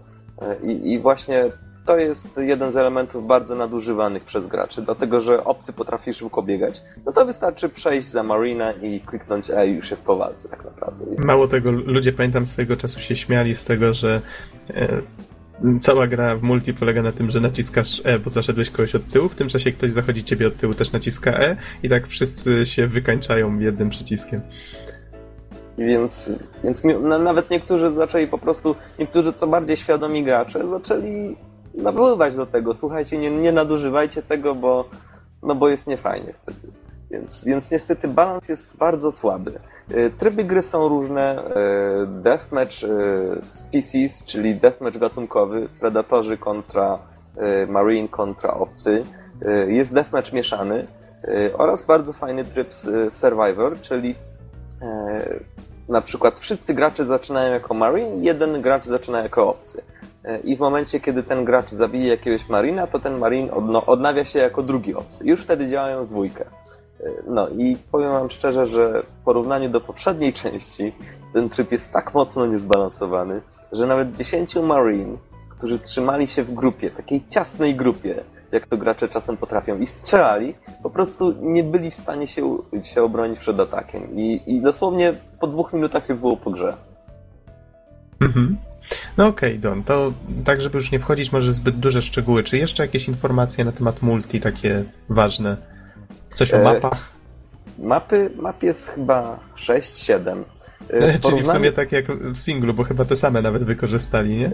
I, 0.63 0.93
i 0.93 0.99
właśnie 0.99 1.45
to 1.89 1.99
jest 1.99 2.37
jeden 2.37 2.73
z 2.73 2.77
elementów 2.77 3.27
bardzo 3.27 3.55
nadużywanych 3.55 4.25
przez 4.25 4.47
graczy, 4.47 4.83
dlatego 4.83 5.21
że 5.21 5.45
obcy 5.45 5.73
potrafi 5.73 6.15
szybko 6.15 6.43
biegać, 6.43 6.83
no 7.07 7.13
to 7.13 7.27
wystarczy 7.27 7.69
przejść 7.69 8.09
za 8.09 8.23
Marina 8.23 8.73
i 8.73 9.01
kliknąć 9.01 9.51
E 9.51 9.69
i 9.69 9.75
już 9.75 9.91
jest 9.91 10.05
po 10.05 10.17
walce 10.17 10.49
tak 10.49 10.65
naprawdę. 10.65 11.05
Więc... 11.07 11.19
Mało 11.19 11.49
tego, 11.49 11.71
ludzie 11.71 12.13
pamiętam 12.13 12.47
swojego 12.47 12.77
czasu 12.77 13.01
się 13.01 13.17
śmiali 13.17 13.55
z 13.55 13.65
tego, 13.65 13.95
że 13.95 14.21
e, 14.71 14.89
cała 15.81 16.07
gra 16.07 16.37
w 16.37 16.43
multi 16.43 16.75
polega 16.75 17.03
na 17.03 17.13
tym, 17.13 17.31
że 17.31 17.41
naciskasz 17.41 18.03
E, 18.05 18.19
bo 18.19 18.31
zaszedłeś 18.31 18.71
kogoś 18.71 18.95
od 18.95 19.09
tyłu, 19.09 19.29
w 19.29 19.35
tym 19.35 19.49
czasie 19.49 19.73
ktoś 19.73 19.91
zachodzi 19.91 20.25
ciebie 20.25 20.47
od 20.47 20.57
tyłu, 20.57 20.75
też 20.75 20.93
naciska 20.93 21.31
E 21.31 21.57
i 21.83 21.89
tak 21.89 22.07
wszyscy 22.07 22.67
się 22.67 22.87
wykańczają 22.87 23.59
jednym 23.59 23.91
przyciskiem. 23.91 24.41
Więc, 25.79 26.33
więc 26.65 26.83
nawet 27.21 27.51
niektórzy 27.51 27.91
zaczęli 27.91 28.27
po 28.27 28.39
prostu, 28.39 28.77
niektórzy 28.99 29.33
co 29.33 29.47
bardziej 29.47 29.77
świadomi 29.77 30.25
gracze, 30.25 30.69
zaczęli 30.71 31.37
nawoływać 31.83 32.37
do 32.37 32.47
tego. 32.47 32.75
Słuchajcie, 32.75 33.19
nie, 33.19 33.31
nie 33.31 33.53
nadużywajcie 33.53 34.23
tego, 34.23 34.55
bo, 34.55 34.85
no 35.43 35.55
bo 35.55 35.69
jest 35.69 35.87
niefajnie 35.87 36.33
wtedy. 36.33 36.73
Więc, 37.11 37.45
więc 37.45 37.71
niestety 37.71 38.09
balans 38.09 38.49
jest 38.49 38.77
bardzo 38.77 39.13
słaby. 39.13 39.59
Y, 39.91 40.11
tryby 40.19 40.45
gry 40.45 40.63
są 40.63 40.89
różne. 40.89 41.39
Y, 41.39 42.07
deathmatch 42.07 42.83
y, 42.83 43.45
species, 43.45 44.25
czyli 44.25 44.55
deathmatch 44.55 44.99
gatunkowy, 44.99 45.69
predatorzy 45.81 46.39
kontra 46.39 46.99
marine 47.69 48.09
kontra 48.09 48.55
obcy. 48.55 49.05
Jest 49.67 49.95
deathmatch 49.95 50.33
mieszany. 50.33 50.87
y, 51.25 51.57
oraz 51.57 51.87
bardzo 51.87 52.13
fajny 52.13 52.45
tryb 52.45 52.75
Survivor, 53.09 53.81
czyli 53.81 54.15
na 55.89 56.01
przykład 56.01 56.39
wszyscy 56.39 56.75
gracze 56.75 57.07
zaczynają 57.07 57.53
jako 57.53 57.75
Marine, 57.75 58.25
jeden 58.25 58.63
gracz 58.63 58.87
zaczyna 58.87 59.23
jako 59.23 59.49
obcy. 59.49 59.83
E, 60.29 60.39
I 60.39 60.57
w 60.57 60.61
momencie, 60.61 61.01
kiedy 61.01 61.23
ten 61.23 61.45
gracz 61.45 61.71
zabije 61.71 62.09
jakiegoś 62.09 62.49
Marina, 62.49 62.87
to 62.87 62.99
ten 62.99 63.19
Marin 63.19 63.51
odnawia 63.87 64.25
się 64.25 64.39
jako 64.39 64.63
drugi 64.63 64.95
obcy. 64.95 65.27
Już 65.27 65.43
wtedy 65.43 65.69
działają 65.69 66.05
w 66.05 66.09
dwójkę. 66.09 66.45
E, 67.01 67.11
no 67.27 67.49
i 67.49 67.77
powiem 67.93 68.13
wam 68.13 68.31
szczerze, 68.31 68.67
że 68.67 69.03
w 69.03 69.25
porównaniu 69.25 69.69
do 69.69 69.81
poprzedniej 69.81 70.33
części 70.33 70.93
ten 71.33 71.49
tryb 71.49 71.73
jest 71.73 71.93
tak 71.93 72.15
mocno 72.15 72.47
niezbalansowany, 72.47 73.41
że 73.73 73.87
nawet 73.87 74.17
10 74.17 74.57
Marine, 74.57 75.17
którzy 75.49 75.79
trzymali 75.79 76.27
się 76.27 76.43
w 76.43 76.55
grupie, 76.55 76.91
takiej 76.91 77.27
ciasnej 77.27 77.75
grupie, 77.75 78.25
jak 78.53 78.67
to 78.67 78.77
gracze 78.77 79.09
czasem 79.09 79.37
potrafią, 79.37 79.79
i 79.79 79.87
strzelali, 79.87 80.55
po 80.83 80.91
prostu 80.91 81.35
nie 81.41 81.65
byli 81.65 81.91
w 81.91 81.95
stanie 81.95 82.27
się, 82.27 82.59
się 82.83 83.03
obronić 83.03 83.39
przed 83.39 83.61
atakiem. 83.61 84.19
I, 84.19 84.43
I 84.47 84.61
dosłownie 84.61 85.15
po 85.41 85.47
dwóch 85.47 85.73
minutach 85.73 86.09
już 86.09 86.19
było 86.19 86.37
po 86.37 86.51
grze. 86.51 86.77
Mhm. 88.21 88.68
No 89.17 89.27
okej, 89.27 89.51
okay, 89.51 89.61
Don, 89.61 89.85
to 89.85 90.13
tak, 90.45 90.61
żeby 90.61 90.79
już 90.79 90.91
nie 90.91 90.99
wchodzić 90.99 91.33
może 91.33 91.53
zbyt 91.53 91.77
duże 91.77 92.03
szczegóły, 92.03 92.43
czy 92.43 92.59
jeszcze 92.59 92.83
jakieś 92.83 93.09
informacje 93.09 93.65
na 93.65 93.73
temat 93.73 94.03
multi 94.03 94.41
takie 94.41 94.85
ważne? 95.09 95.57
Coś 96.31 96.55
o 96.55 96.57
e, 96.57 96.63
mapach? 96.63 97.13
Mapy, 97.79 98.31
map 98.37 98.63
jest 98.63 98.89
chyba 98.89 99.39
6-7. 99.57 100.45
E, 100.91 101.19
czyli 101.29 101.43
w 101.43 101.47
sumie 101.47 101.73
tak 101.73 101.93
jak 101.93 102.07
w 102.07 102.39
singlu, 102.39 102.75
bo 102.75 102.85
chyba 102.85 103.05
te 103.05 103.17
same 103.17 103.43
nawet 103.43 103.65
wykorzystali, 103.65 104.37
nie? 104.37 104.47
E, 104.47 104.51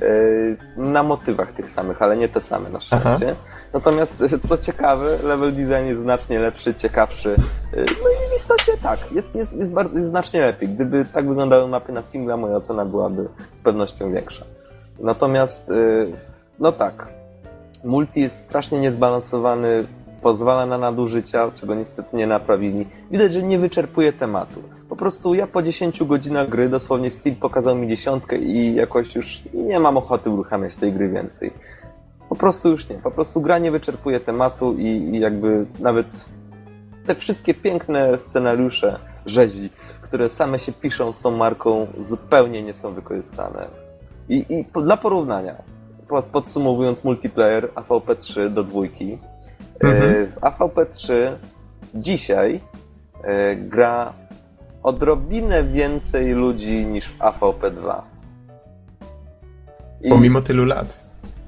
na 0.76 1.02
motywach 1.02 1.52
tych 1.52 1.70
samych, 1.70 2.02
ale 2.02 2.16
nie 2.16 2.28
te 2.28 2.40
same 2.40 2.70
na 2.70 2.80
szczęście. 2.80 3.08
Aha. 3.08 3.34
Natomiast 3.72 4.22
co 4.48 4.58
ciekawe, 4.58 5.18
level 5.22 5.54
design 5.54 5.86
jest 5.86 6.02
znacznie 6.02 6.38
lepszy, 6.38 6.74
ciekawszy. 6.74 7.36
E, 7.72 7.76
no 7.76 7.84
i 7.84 8.30
w 8.32 8.36
istocie 8.36 8.72
tak, 8.82 9.12
jest, 9.12 9.34
jest, 9.34 9.52
jest, 9.52 9.72
bardzo, 9.72 9.94
jest 9.98 10.08
znacznie 10.08 10.40
lepiej. 10.40 10.68
Gdyby 10.68 11.04
tak 11.12 11.28
wyglądały 11.28 11.68
mapy 11.68 11.92
na 11.92 12.02
singla, 12.02 12.36
moja 12.36 12.56
ocena 12.56 12.84
byłaby 12.84 13.28
z 13.54 13.62
pewnością 13.62 14.12
większa. 14.12 14.44
Natomiast, 15.00 15.72
no 16.58 16.72
tak, 16.72 17.08
multi 17.84 18.20
jest 18.20 18.38
strasznie 18.38 18.80
niezbalansowany, 18.80 19.84
pozwala 20.22 20.66
na 20.66 20.78
nadużycia, 20.78 21.50
czego 21.54 21.74
niestety 21.74 22.16
nie 22.16 22.26
naprawili. 22.26 22.86
Widać, 23.10 23.32
że 23.32 23.42
nie 23.42 23.58
wyczerpuje 23.58 24.12
tematu. 24.12 24.62
Po 24.94 24.98
prostu 24.98 25.34
ja 25.34 25.46
po 25.46 25.62
10 25.62 26.04
godzinach 26.04 26.48
gry 26.48 26.68
dosłownie 26.68 27.10
Steam 27.10 27.36
pokazał 27.36 27.76
mi 27.76 27.88
dziesiątkę 27.88 28.38
i 28.38 28.74
jakoś 28.74 29.14
już 29.14 29.42
nie 29.54 29.80
mam 29.80 29.96
ochoty 29.96 30.30
uruchamiać 30.30 30.76
tej 30.76 30.92
gry 30.92 31.08
więcej. 31.08 31.50
Po 32.28 32.36
prostu 32.36 32.70
już 32.70 32.88
nie. 32.88 32.96
Po 32.98 33.10
prostu 33.10 33.40
gra 33.40 33.58
nie 33.58 33.70
wyczerpuje 33.70 34.20
tematu 34.20 34.74
i, 34.78 34.86
i 34.86 35.20
jakby 35.20 35.66
nawet 35.78 36.06
te 37.06 37.14
wszystkie 37.14 37.54
piękne 37.54 38.18
scenariusze 38.18 38.98
rzezi, 39.26 39.70
które 40.02 40.28
same 40.28 40.58
się 40.58 40.72
piszą 40.72 41.12
z 41.12 41.20
tą 41.20 41.30
marką, 41.30 41.86
zupełnie 41.98 42.62
nie 42.62 42.74
są 42.74 42.92
wykorzystane. 42.92 43.66
I, 44.28 44.46
i 44.48 44.64
po, 44.64 44.82
dla 44.82 44.96
porównania, 44.96 45.54
podsumowując 46.32 47.04
multiplayer 47.04 47.68
AVP3 47.74 48.50
do 48.50 48.64
dwójki, 48.64 49.18
mhm. 49.80 50.26
w 50.26 50.40
AVP3 50.40 51.12
dzisiaj 51.94 52.60
e, 53.22 53.56
gra 53.56 54.12
odrobinę 54.84 55.64
więcej 55.64 56.32
ludzi 56.32 56.86
niż 56.86 57.08
w 57.08 57.18
AVP2. 57.18 58.02
I, 60.00 60.08
Pomimo 60.08 60.40
tylu 60.42 60.64
lat. 60.64 60.98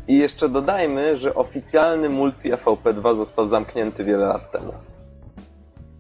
I 0.09 0.19
jeszcze 0.19 0.49
dodajmy, 0.49 1.17
że 1.17 1.35
oficjalny 1.35 2.09
multi 2.09 2.53
AVP2 2.53 3.17
został 3.17 3.49
zamknięty 3.49 4.05
wiele 4.05 4.27
lat 4.27 4.53
temu. 4.53 4.73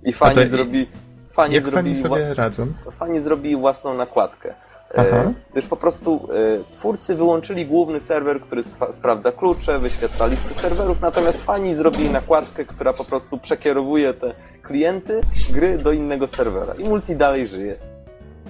I 0.02 0.12
fani 0.12 0.48
zrobi... 0.48 0.86
Fani 1.32 1.54
jak 1.54 1.64
zrobili 1.64 1.94
fani 1.94 2.02
sobie 2.02 2.34
radzą? 2.34 2.66
Fani 2.98 3.20
zrobili 3.20 3.56
własną 3.56 3.94
nakładkę. 3.94 4.54
Aha. 4.96 5.32
Gdyż 5.52 5.66
po 5.66 5.76
prostu 5.76 6.28
e, 6.70 6.72
twórcy 6.72 7.14
wyłączyli 7.14 7.66
główny 7.66 8.00
serwer, 8.00 8.40
który 8.40 8.62
sprawdza 8.92 9.32
klucze, 9.32 9.78
wyświetla 9.78 10.26
listy 10.26 10.54
serwerów, 10.54 11.00
natomiast 11.00 11.44
fani 11.44 11.74
zrobili 11.74 12.10
nakładkę, 12.10 12.64
która 12.64 12.92
po 12.92 13.04
prostu 13.04 13.38
przekierowuje 13.38 14.14
te 14.14 14.34
klienty 14.62 15.20
gry 15.50 15.78
do 15.78 15.92
innego 15.92 16.28
serwera. 16.28 16.74
I 16.74 16.84
multi 16.84 17.16
dalej 17.16 17.48
żyje. 17.48 17.76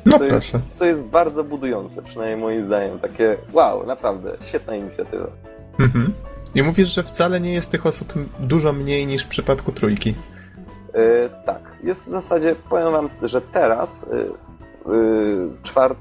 No 0.07 0.19
co. 0.19 0.25
Jest, 0.25 0.57
co 0.75 0.85
jest 0.85 1.07
bardzo 1.07 1.45
budujące, 1.45 2.03
przynajmniej 2.03 2.41
moim 2.41 2.67
zdaniem. 2.67 2.99
Takie 2.99 3.37
wow, 3.53 3.87
naprawdę, 3.87 4.37
świetna 4.41 4.77
inicjatywa. 4.77 5.27
Mhm. 5.79 6.13
I 6.55 6.63
mówisz, 6.63 6.89
że 6.89 7.03
wcale 7.03 7.41
nie 7.41 7.55
jest 7.55 7.71
tych 7.71 7.87
osób 7.87 8.13
dużo 8.41 8.73
mniej 8.73 9.07
niż 9.07 9.25
w 9.25 9.29
przypadku 9.29 9.73
trójki. 9.73 10.15
Yy, 10.95 11.31
tak. 11.47 11.61
Jest 11.83 12.07
w 12.07 12.11
zasadzie, 12.11 12.55
powiem 12.71 12.93
wam, 12.93 13.09
że 13.23 13.41
teraz 13.41 14.07
yy, 14.13 14.31
4, 15.63 15.95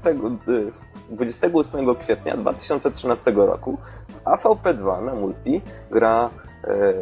28 1.10 1.94
kwietnia 1.94 2.36
2013 2.36 3.30
roku 3.30 3.78
w 4.08 4.24
AVP2 4.24 5.04
na 5.04 5.14
multi 5.14 5.60
gra 5.90 6.30
e, 6.64 6.94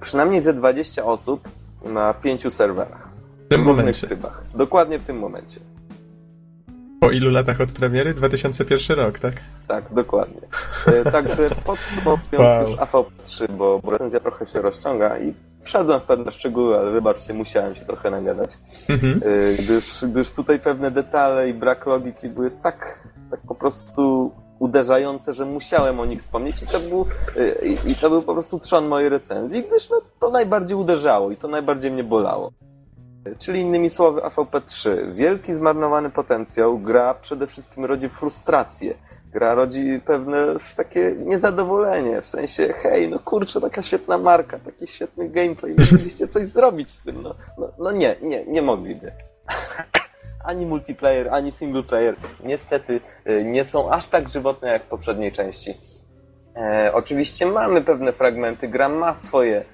przynajmniej 0.00 0.40
ze 0.40 0.54
20 0.54 1.04
osób 1.04 1.48
na 1.84 2.14
pięciu 2.14 2.50
serwerach. 2.50 3.08
W 3.46 3.48
tym 3.48 3.62
momencie. 3.62 4.06
Trybach. 4.06 4.42
Dokładnie 4.54 4.98
w 4.98 5.02
tym 5.02 5.18
momencie. 5.18 5.60
Po 7.00 7.10
ilu 7.10 7.30
latach 7.30 7.60
od 7.60 7.72
premiery? 7.72 8.14
2001 8.14 8.98
rok, 8.98 9.18
tak? 9.18 9.34
Tak, 9.68 9.84
dokładnie. 9.94 10.40
E, 10.86 11.10
także 11.10 11.50
podsumowując 11.64 12.30
wow. 12.60 12.68
już 12.68 12.78
AVP3, 12.78 13.52
bo, 13.52 13.80
bo 13.84 13.90
recenzja 13.90 14.20
trochę 14.20 14.46
się 14.46 14.62
rozciąga 14.62 15.18
i 15.18 15.34
wszedłem 15.66 16.00
w 16.00 16.02
pewne 16.02 16.32
szczegóły, 16.32 16.78
ale 16.78 16.90
wybaczcie, 16.90 17.34
musiałem 17.34 17.74
się 17.74 17.84
trochę 17.84 18.10
nagadać. 18.10 18.58
Mhm. 18.88 19.20
E, 19.24 19.62
gdyż, 19.62 20.04
gdyż 20.04 20.30
tutaj 20.30 20.58
pewne 20.58 20.90
detale 20.90 21.48
i 21.48 21.54
brak 21.54 21.86
logiki 21.86 22.28
były 22.28 22.50
tak, 22.50 23.08
tak 23.30 23.40
po 23.48 23.54
prostu 23.54 24.32
uderzające, 24.58 25.34
że 25.34 25.44
musiałem 25.44 26.00
o 26.00 26.06
nich 26.06 26.20
wspomnieć 26.20 26.62
i 26.62 26.66
to 26.66 26.80
był, 26.80 27.06
e, 27.36 27.66
i, 27.66 27.90
i 27.90 27.94
to 27.94 28.10
był 28.10 28.22
po 28.22 28.32
prostu 28.32 28.58
trzon 28.58 28.88
mojej 28.88 29.08
recenzji, 29.08 29.64
gdyż 29.70 29.90
no, 29.90 30.00
to 30.20 30.30
najbardziej 30.30 30.76
uderzało 30.76 31.30
i 31.30 31.36
to 31.36 31.48
najbardziej 31.48 31.90
mnie 31.90 32.04
bolało. 32.04 32.52
Czyli 33.38 33.60
innymi 33.60 33.90
słowy 33.90 34.20
AVP3. 34.20 35.12
Wielki 35.12 35.54
zmarnowany 35.54 36.10
potencjał, 36.10 36.78
gra 36.78 37.14
przede 37.14 37.46
wszystkim 37.46 37.84
rodzi 37.84 38.08
frustrację. 38.08 38.94
Gra 39.36 39.54
rodzi 39.54 40.00
pewne 40.06 40.46
takie 40.76 41.14
niezadowolenie, 41.18 42.22
w 42.22 42.26
sensie 42.26 42.72
hej, 42.72 43.08
no 43.08 43.18
kurczę, 43.18 43.60
taka 43.60 43.82
świetna 43.82 44.18
marka, 44.18 44.58
taki 44.58 44.86
świetny 44.86 45.28
gameplay, 45.28 45.74
mogliście 45.92 46.28
coś 46.28 46.46
zrobić 46.46 46.90
z 46.90 47.02
tym. 47.02 47.22
No, 47.22 47.34
no, 47.58 47.72
no 47.78 47.92
nie, 47.92 48.16
nie, 48.22 48.46
nie 48.46 48.62
mogliby. 48.62 49.12
ani 50.50 50.66
multiplayer, 50.66 51.28
ani 51.34 51.52
single 51.52 51.82
player 51.82 52.16
niestety 52.44 53.00
y, 53.30 53.44
nie 53.44 53.64
są 53.64 53.90
aż 53.90 54.06
tak 54.06 54.28
żywotne 54.28 54.68
jak 54.68 54.84
w 54.84 54.88
poprzedniej 54.88 55.32
części. 55.32 55.74
E, 56.56 56.90
oczywiście 56.94 57.46
mamy 57.46 57.82
pewne 57.82 58.12
fragmenty, 58.12 58.68
gra 58.68 58.88
ma 58.88 59.14
swoje 59.14 59.64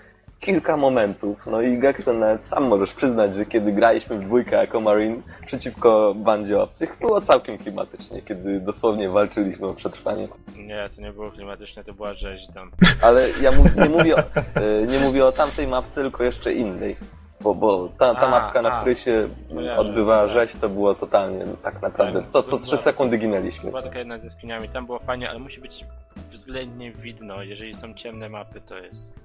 kilka 0.43 0.77
momentów. 0.77 1.47
No 1.47 1.62
i 1.62 1.78
Gexen 1.78 2.19
nawet 2.19 2.44
sam 2.44 2.64
możesz 2.64 2.93
przyznać, 2.93 3.35
że 3.35 3.47
kiedy 3.47 3.73
graliśmy 3.73 4.19
w 4.19 4.24
dwójkę 4.24 4.56
jako 4.56 4.81
Marine 4.81 5.23
przeciwko 5.47 6.14
bandzie 6.16 6.60
obcych, 6.60 6.97
było 7.01 7.20
całkiem 7.20 7.59
klimatycznie, 7.59 8.23
kiedy 8.23 8.60
dosłownie 8.60 9.09
walczyliśmy 9.09 9.66
o 9.66 9.74
przetrwanie. 9.74 10.28
Nie, 10.56 10.89
to 10.97 11.02
nie 11.02 11.12
było 11.12 11.31
klimatyczne, 11.31 11.85
to 11.85 11.93
była 11.93 12.14
rzeź 12.14 12.47
tam. 12.55 12.70
Ale 13.02 13.27
ja 13.43 13.51
nie, 13.77 13.89
mówię 13.89 14.16
o, 14.16 14.19
e, 14.19 14.86
nie 14.86 14.98
mówię 14.98 15.27
o 15.27 15.32
tamtej 15.32 15.69
mapce, 15.69 16.02
tylko 16.02 16.24
jeszcze 16.24 16.52
innej. 16.52 16.97
Bo, 17.40 17.55
bo 17.55 17.89
ta, 17.98 18.14
ta 18.14 18.20
a, 18.20 18.31
mapka, 18.31 18.62
na 18.62 18.73
a, 18.73 18.78
której 18.78 18.97
się 18.97 19.28
odbywa 19.77 20.28
rzeź, 20.28 20.56
to 20.56 20.69
było 20.69 20.94
totalnie 20.94 21.44
tak 21.62 21.82
naprawdę. 21.82 22.23
Co, 22.28 22.43
co 22.43 22.59
trzy 22.59 22.77
sekundy 22.77 23.19
ginęliśmy. 23.19 23.70
Była 23.70 23.82
taka 23.82 23.98
jedna 23.98 24.19
ze 24.19 24.31
skiniami, 24.31 24.69
tam 24.69 24.86
było 24.86 24.98
fajnie, 24.98 25.31
ale 25.31 25.39
musi 25.39 25.60
być 25.60 25.85
względnie 26.32 26.93
widno. 26.93 27.43
Jeżeli 27.43 27.74
są 27.74 27.94
ciemne 27.94 28.28
mapy, 28.28 28.60
to 28.60 28.78
jest 28.78 29.22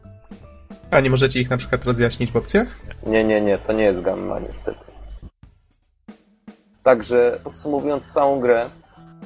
a 0.92 1.00
nie 1.00 1.10
możecie 1.10 1.40
ich 1.40 1.50
na 1.50 1.58
przykład 1.58 1.86
rozjaśnić 1.86 2.32
w 2.32 2.36
opcjach? 2.36 2.68
Nie, 3.06 3.24
nie, 3.24 3.42
nie, 3.42 3.58
to 3.58 3.74
nie 3.74 3.84
jest 3.84 4.02
gamma 4.02 4.40
niestety. 4.40 4.80
Także 6.84 7.40
podsumowując 7.44 8.12
całą 8.12 8.40
grę, 8.40 8.70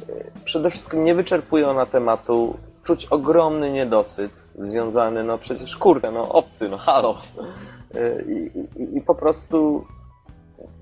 y, 0.09 0.31
przede 0.43 0.71
wszystkim 0.71 1.03
nie 1.03 1.15
wyczerpuje 1.15 1.67
ona 1.67 1.85
tematu. 1.85 2.57
Czuć 2.83 3.05
ogromny 3.05 3.71
niedosyt 3.71 4.31
związany, 4.57 5.23
no 5.23 5.37
przecież 5.37 5.77
kurde, 5.77 6.11
no 6.11 6.29
obcy, 6.29 6.69
no 6.69 6.77
halo. 6.77 7.21
Y, 7.95 8.25
I, 8.27 8.59
i, 8.81 8.97
I, 8.97 9.01
po 9.01 9.15
prostu 9.15 9.85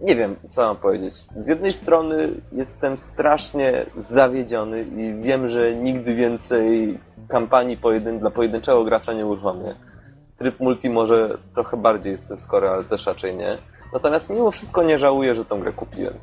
nie 0.01 0.15
wiem, 0.15 0.35
co 0.47 0.61
mam 0.61 0.75
powiedzieć. 0.75 1.15
Z 1.35 1.47
jednej 1.47 1.73
strony 1.73 2.29
jestem 2.51 2.97
strasznie 2.97 3.85
zawiedziony 3.97 4.85
i 4.97 5.21
wiem, 5.21 5.49
że 5.49 5.75
nigdy 5.75 6.15
więcej 6.15 6.99
kampanii 7.27 7.77
pojedyn 7.77 8.19
dla 8.19 8.31
pojedynczego 8.31 8.83
gracza 8.83 9.13
nie 9.13 9.25
uruchomię 9.25 9.75
tryb 10.39 10.59
multi 10.59 10.89
może 10.89 11.37
trochę 11.53 11.77
bardziej 11.77 12.11
jestem 12.11 12.39
skory, 12.39 12.69
ale 12.69 12.83
też 12.83 13.05
raczej 13.05 13.35
nie. 13.35 13.57
Natomiast 13.93 14.29
mimo 14.29 14.51
wszystko 14.51 14.83
nie 14.83 14.97
żałuję, 14.97 15.35
że 15.35 15.45
tą 15.45 15.59
grę 15.59 15.73
kupiłem. 15.73 16.13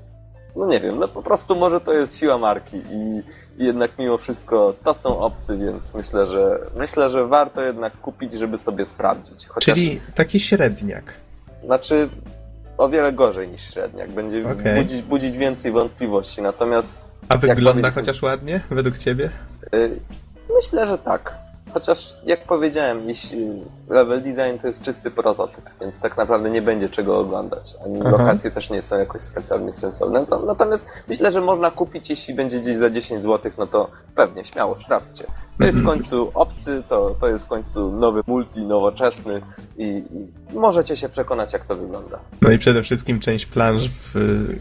No 0.56 0.66
nie 0.66 0.80
wiem, 0.80 0.98
no 0.98 1.08
po 1.08 1.22
prostu 1.22 1.56
może 1.56 1.80
to 1.80 1.92
jest 1.92 2.18
siła 2.18 2.38
marki 2.38 2.76
i, 2.76 3.22
i 3.62 3.66
jednak 3.66 3.90
mimo 3.98 4.18
wszystko 4.18 4.74
to 4.84 4.94
są 4.94 5.18
obcy, 5.18 5.58
więc 5.58 5.94
myślę, 5.94 6.26
że 6.26 6.58
myślę, 6.76 7.10
że 7.10 7.26
warto 7.26 7.62
jednak 7.62 8.00
kupić, 8.00 8.32
żeby 8.32 8.58
sobie 8.58 8.84
sprawdzić. 8.86 9.46
Chociaż... 9.46 9.74
Czyli 9.74 10.00
taki 10.14 10.40
średniak. 10.40 11.14
Znaczy, 11.64 12.08
o 12.78 12.88
wiele 12.88 13.12
gorzej 13.12 13.48
niż 13.48 13.74
średniak. 13.74 14.10
Będzie 14.10 14.50
Okej. 14.50 14.82
budzić, 14.82 15.02
budzić 15.02 15.36
więcej 15.36 15.72
wątpliwości. 15.72 16.42
Natomiast 16.42 17.04
A 17.28 17.36
wygląda 17.36 17.90
chociaż 17.90 18.22
ładnie, 18.22 18.60
według 18.70 18.98
ciebie? 18.98 19.30
y, 19.74 20.00
myślę, 20.54 20.86
że 20.86 20.98
tak. 20.98 21.45
Chociaż, 21.76 22.16
jak 22.26 22.44
powiedziałem, 22.44 23.08
jeśli 23.08 23.64
level 23.88 24.22
design 24.22 24.58
to 24.60 24.66
jest 24.66 24.82
czysty 24.82 25.10
prototyp, 25.10 25.64
więc 25.80 26.00
tak 26.00 26.16
naprawdę 26.16 26.50
nie 26.50 26.62
będzie 26.62 26.88
czego 26.88 27.18
oglądać. 27.18 27.74
Ani 27.84 28.00
Aha. 28.00 28.10
lokacje 28.10 28.50
też 28.50 28.70
nie 28.70 28.82
są 28.82 28.98
jakoś 28.98 29.22
specjalnie 29.22 29.72
sensowne. 29.72 30.24
No, 30.30 30.38
natomiast 30.46 30.88
myślę, 31.08 31.32
że 31.32 31.40
można 31.40 31.70
kupić, 31.70 32.10
jeśli 32.10 32.34
będzie 32.34 32.60
gdzieś 32.60 32.76
za 32.76 32.90
10 32.90 33.22
zł, 33.22 33.52
no 33.58 33.66
to 33.66 33.90
pewnie, 34.14 34.44
śmiało, 34.44 34.76
sprawdźcie. 34.76 35.24
To 35.58 35.64
jest 35.64 35.78
w 35.78 35.84
końcu 35.84 36.30
obcy, 36.34 36.82
to, 36.88 37.16
to 37.20 37.28
jest 37.28 37.44
w 37.44 37.48
końcu 37.48 37.92
nowy 37.92 38.22
multi, 38.26 38.60
nowoczesny 38.60 39.40
i, 39.78 40.02
i 40.52 40.58
możecie 40.58 40.96
się 40.96 41.08
przekonać, 41.08 41.52
jak 41.52 41.66
to 41.66 41.76
wygląda. 41.76 42.18
No 42.42 42.50
i 42.50 42.58
przede 42.58 42.82
wszystkim 42.82 43.20
część 43.20 43.46
planż 43.46 43.88
w 43.88 44.14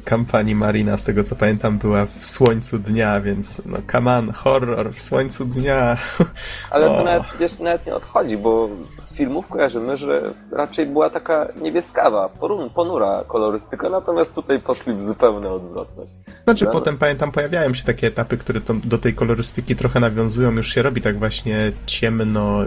kampanii 0.04 0.56
Marina, 0.56 0.98
z 0.98 1.04
tego 1.04 1.24
co 1.24 1.36
pamiętam, 1.36 1.78
była 1.78 2.06
w 2.20 2.26
słońcu 2.26 2.80
dnia, 2.80 3.22
więc 3.22 3.62
no 3.66 3.78
come 3.92 4.18
on, 4.18 4.32
horror 4.32 4.94
w 4.94 5.02
słońcu 5.02 5.46
dnia. 5.46 5.98
Ale 6.72 6.88
to 6.88 7.04
nawet, 7.04 7.24
wiesz, 7.40 7.60
nawet 7.60 7.86
nie 7.86 7.96
odchodzi, 7.96 8.38
bo 8.38 8.70
z 8.98 9.14
filmów 9.14 9.48
kojarzymy, 9.48 9.98
że 9.98 10.34
raczej 10.52 10.86
była 10.86 11.10
taka 11.10 11.48
niebieskawa, 11.62 12.30
ponura 12.76 13.24
kolorystyka, 13.28 13.90
natomiast 13.90 14.36
tutaj 14.36 14.60
poszli 14.60 14.94
w 14.94 15.04
zupełną 15.04 15.54
odwrotność. 15.54 16.12
Znaczy 16.44 16.66
No. 16.66 16.72
potem 16.72 16.98
pamiętam 16.98 17.32
pojawiają 17.32 17.74
się 17.74 17.84
takie 17.84 18.08
etapy, 18.08 18.38
które 18.38 18.62
to, 18.62 18.74
do 18.84 18.98
tej 18.98 19.14
kolorystyki 19.14 19.76
trochę 19.76 20.00
nawiązują, 20.00 20.52
już 20.52 20.74
się 20.74 20.82
robi 20.82 21.02
tak 21.02 21.20
właśnie 21.20 21.72
ciemno, 21.86 22.60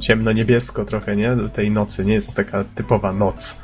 ciemno-niebiesko 0.00 0.84
trochę, 0.84 1.16
nie? 1.16 1.36
Do 1.36 1.48
tej 1.48 1.70
nocy, 1.70 1.93
nie 2.02 2.14
jest 2.14 2.28
to 2.28 2.34
taka 2.34 2.64
typowa 2.74 3.12
noc. 3.12 3.58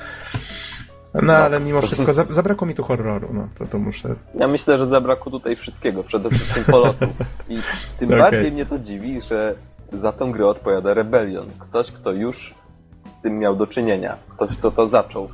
No 1.14 1.32
ale 1.32 1.60
mimo 1.60 1.82
wszystko 1.82 2.12
za, 2.12 2.24
zabrakło 2.30 2.66
mi 2.66 2.74
tu 2.74 2.82
horroru, 2.82 3.28
no 3.32 3.48
to, 3.58 3.66
to 3.66 3.78
muszę... 3.78 4.14
Ja 4.34 4.48
myślę, 4.48 4.78
że 4.78 4.86
zabrakło 4.86 5.32
tutaj 5.32 5.56
wszystkiego, 5.56 6.04
przede 6.04 6.30
wszystkim 6.30 6.64
polotu. 6.64 7.06
I 7.48 7.58
tym 7.98 8.08
Okej. 8.08 8.18
bardziej 8.18 8.52
mnie 8.52 8.66
to 8.66 8.78
dziwi, 8.78 9.20
że 9.20 9.54
za 9.92 10.12
tą 10.12 10.32
grę 10.32 10.46
odpowiada 10.46 10.94
Rebellion. 10.94 11.50
Ktoś, 11.58 11.92
kto 11.92 12.12
już 12.12 12.54
z 13.08 13.20
tym 13.20 13.38
miał 13.38 13.56
do 13.56 13.66
czynienia. 13.66 14.16
Ktoś, 14.36 14.56
kto 14.56 14.70
to 14.70 14.86
zaczął. 14.86 15.28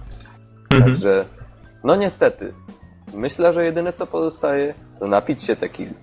Mhm. 0.70 0.82
Także, 0.82 1.24
no 1.84 1.96
niestety, 1.96 2.52
myślę, 3.14 3.52
że 3.52 3.64
jedyne 3.64 3.92
co 3.92 4.06
pozostaje, 4.06 4.74
to 4.98 5.06
napić 5.06 5.42
się 5.42 5.56
tequili. 5.56 5.94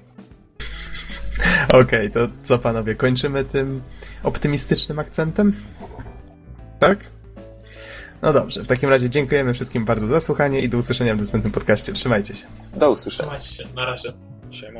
Okej, 1.74 2.12
to 2.12 2.20
co 2.44 2.60
panowie, 2.60 2.96
kończymy 2.96 3.46
tym 3.46 3.82
optymistycznym 4.24 5.00
akcentem? 5.00 5.54
Tak? 6.88 7.00
No 8.22 8.34
dobrze, 8.34 8.64
w 8.64 8.68
takim 8.68 8.90
razie 8.90 9.10
dziękujemy 9.10 9.54
wszystkim 9.54 9.86
bardzo 9.86 10.08
za 10.08 10.20
słuchanie 10.20 10.62
i 10.62 10.70
do 10.70 10.78
usłyszenia 10.78 11.16
w 11.16 11.20
następnym 11.20 11.52
podcaście. 11.52 11.94
Trzymajcie 11.94 12.36
się. 12.36 12.46
Do 12.74 12.92
usłyszenia. 12.92 13.30
Trzymajcie 13.30 13.64
się, 13.64 13.76
na 13.76 13.86
razie. 13.86 14.10
Siema. 14.52 14.80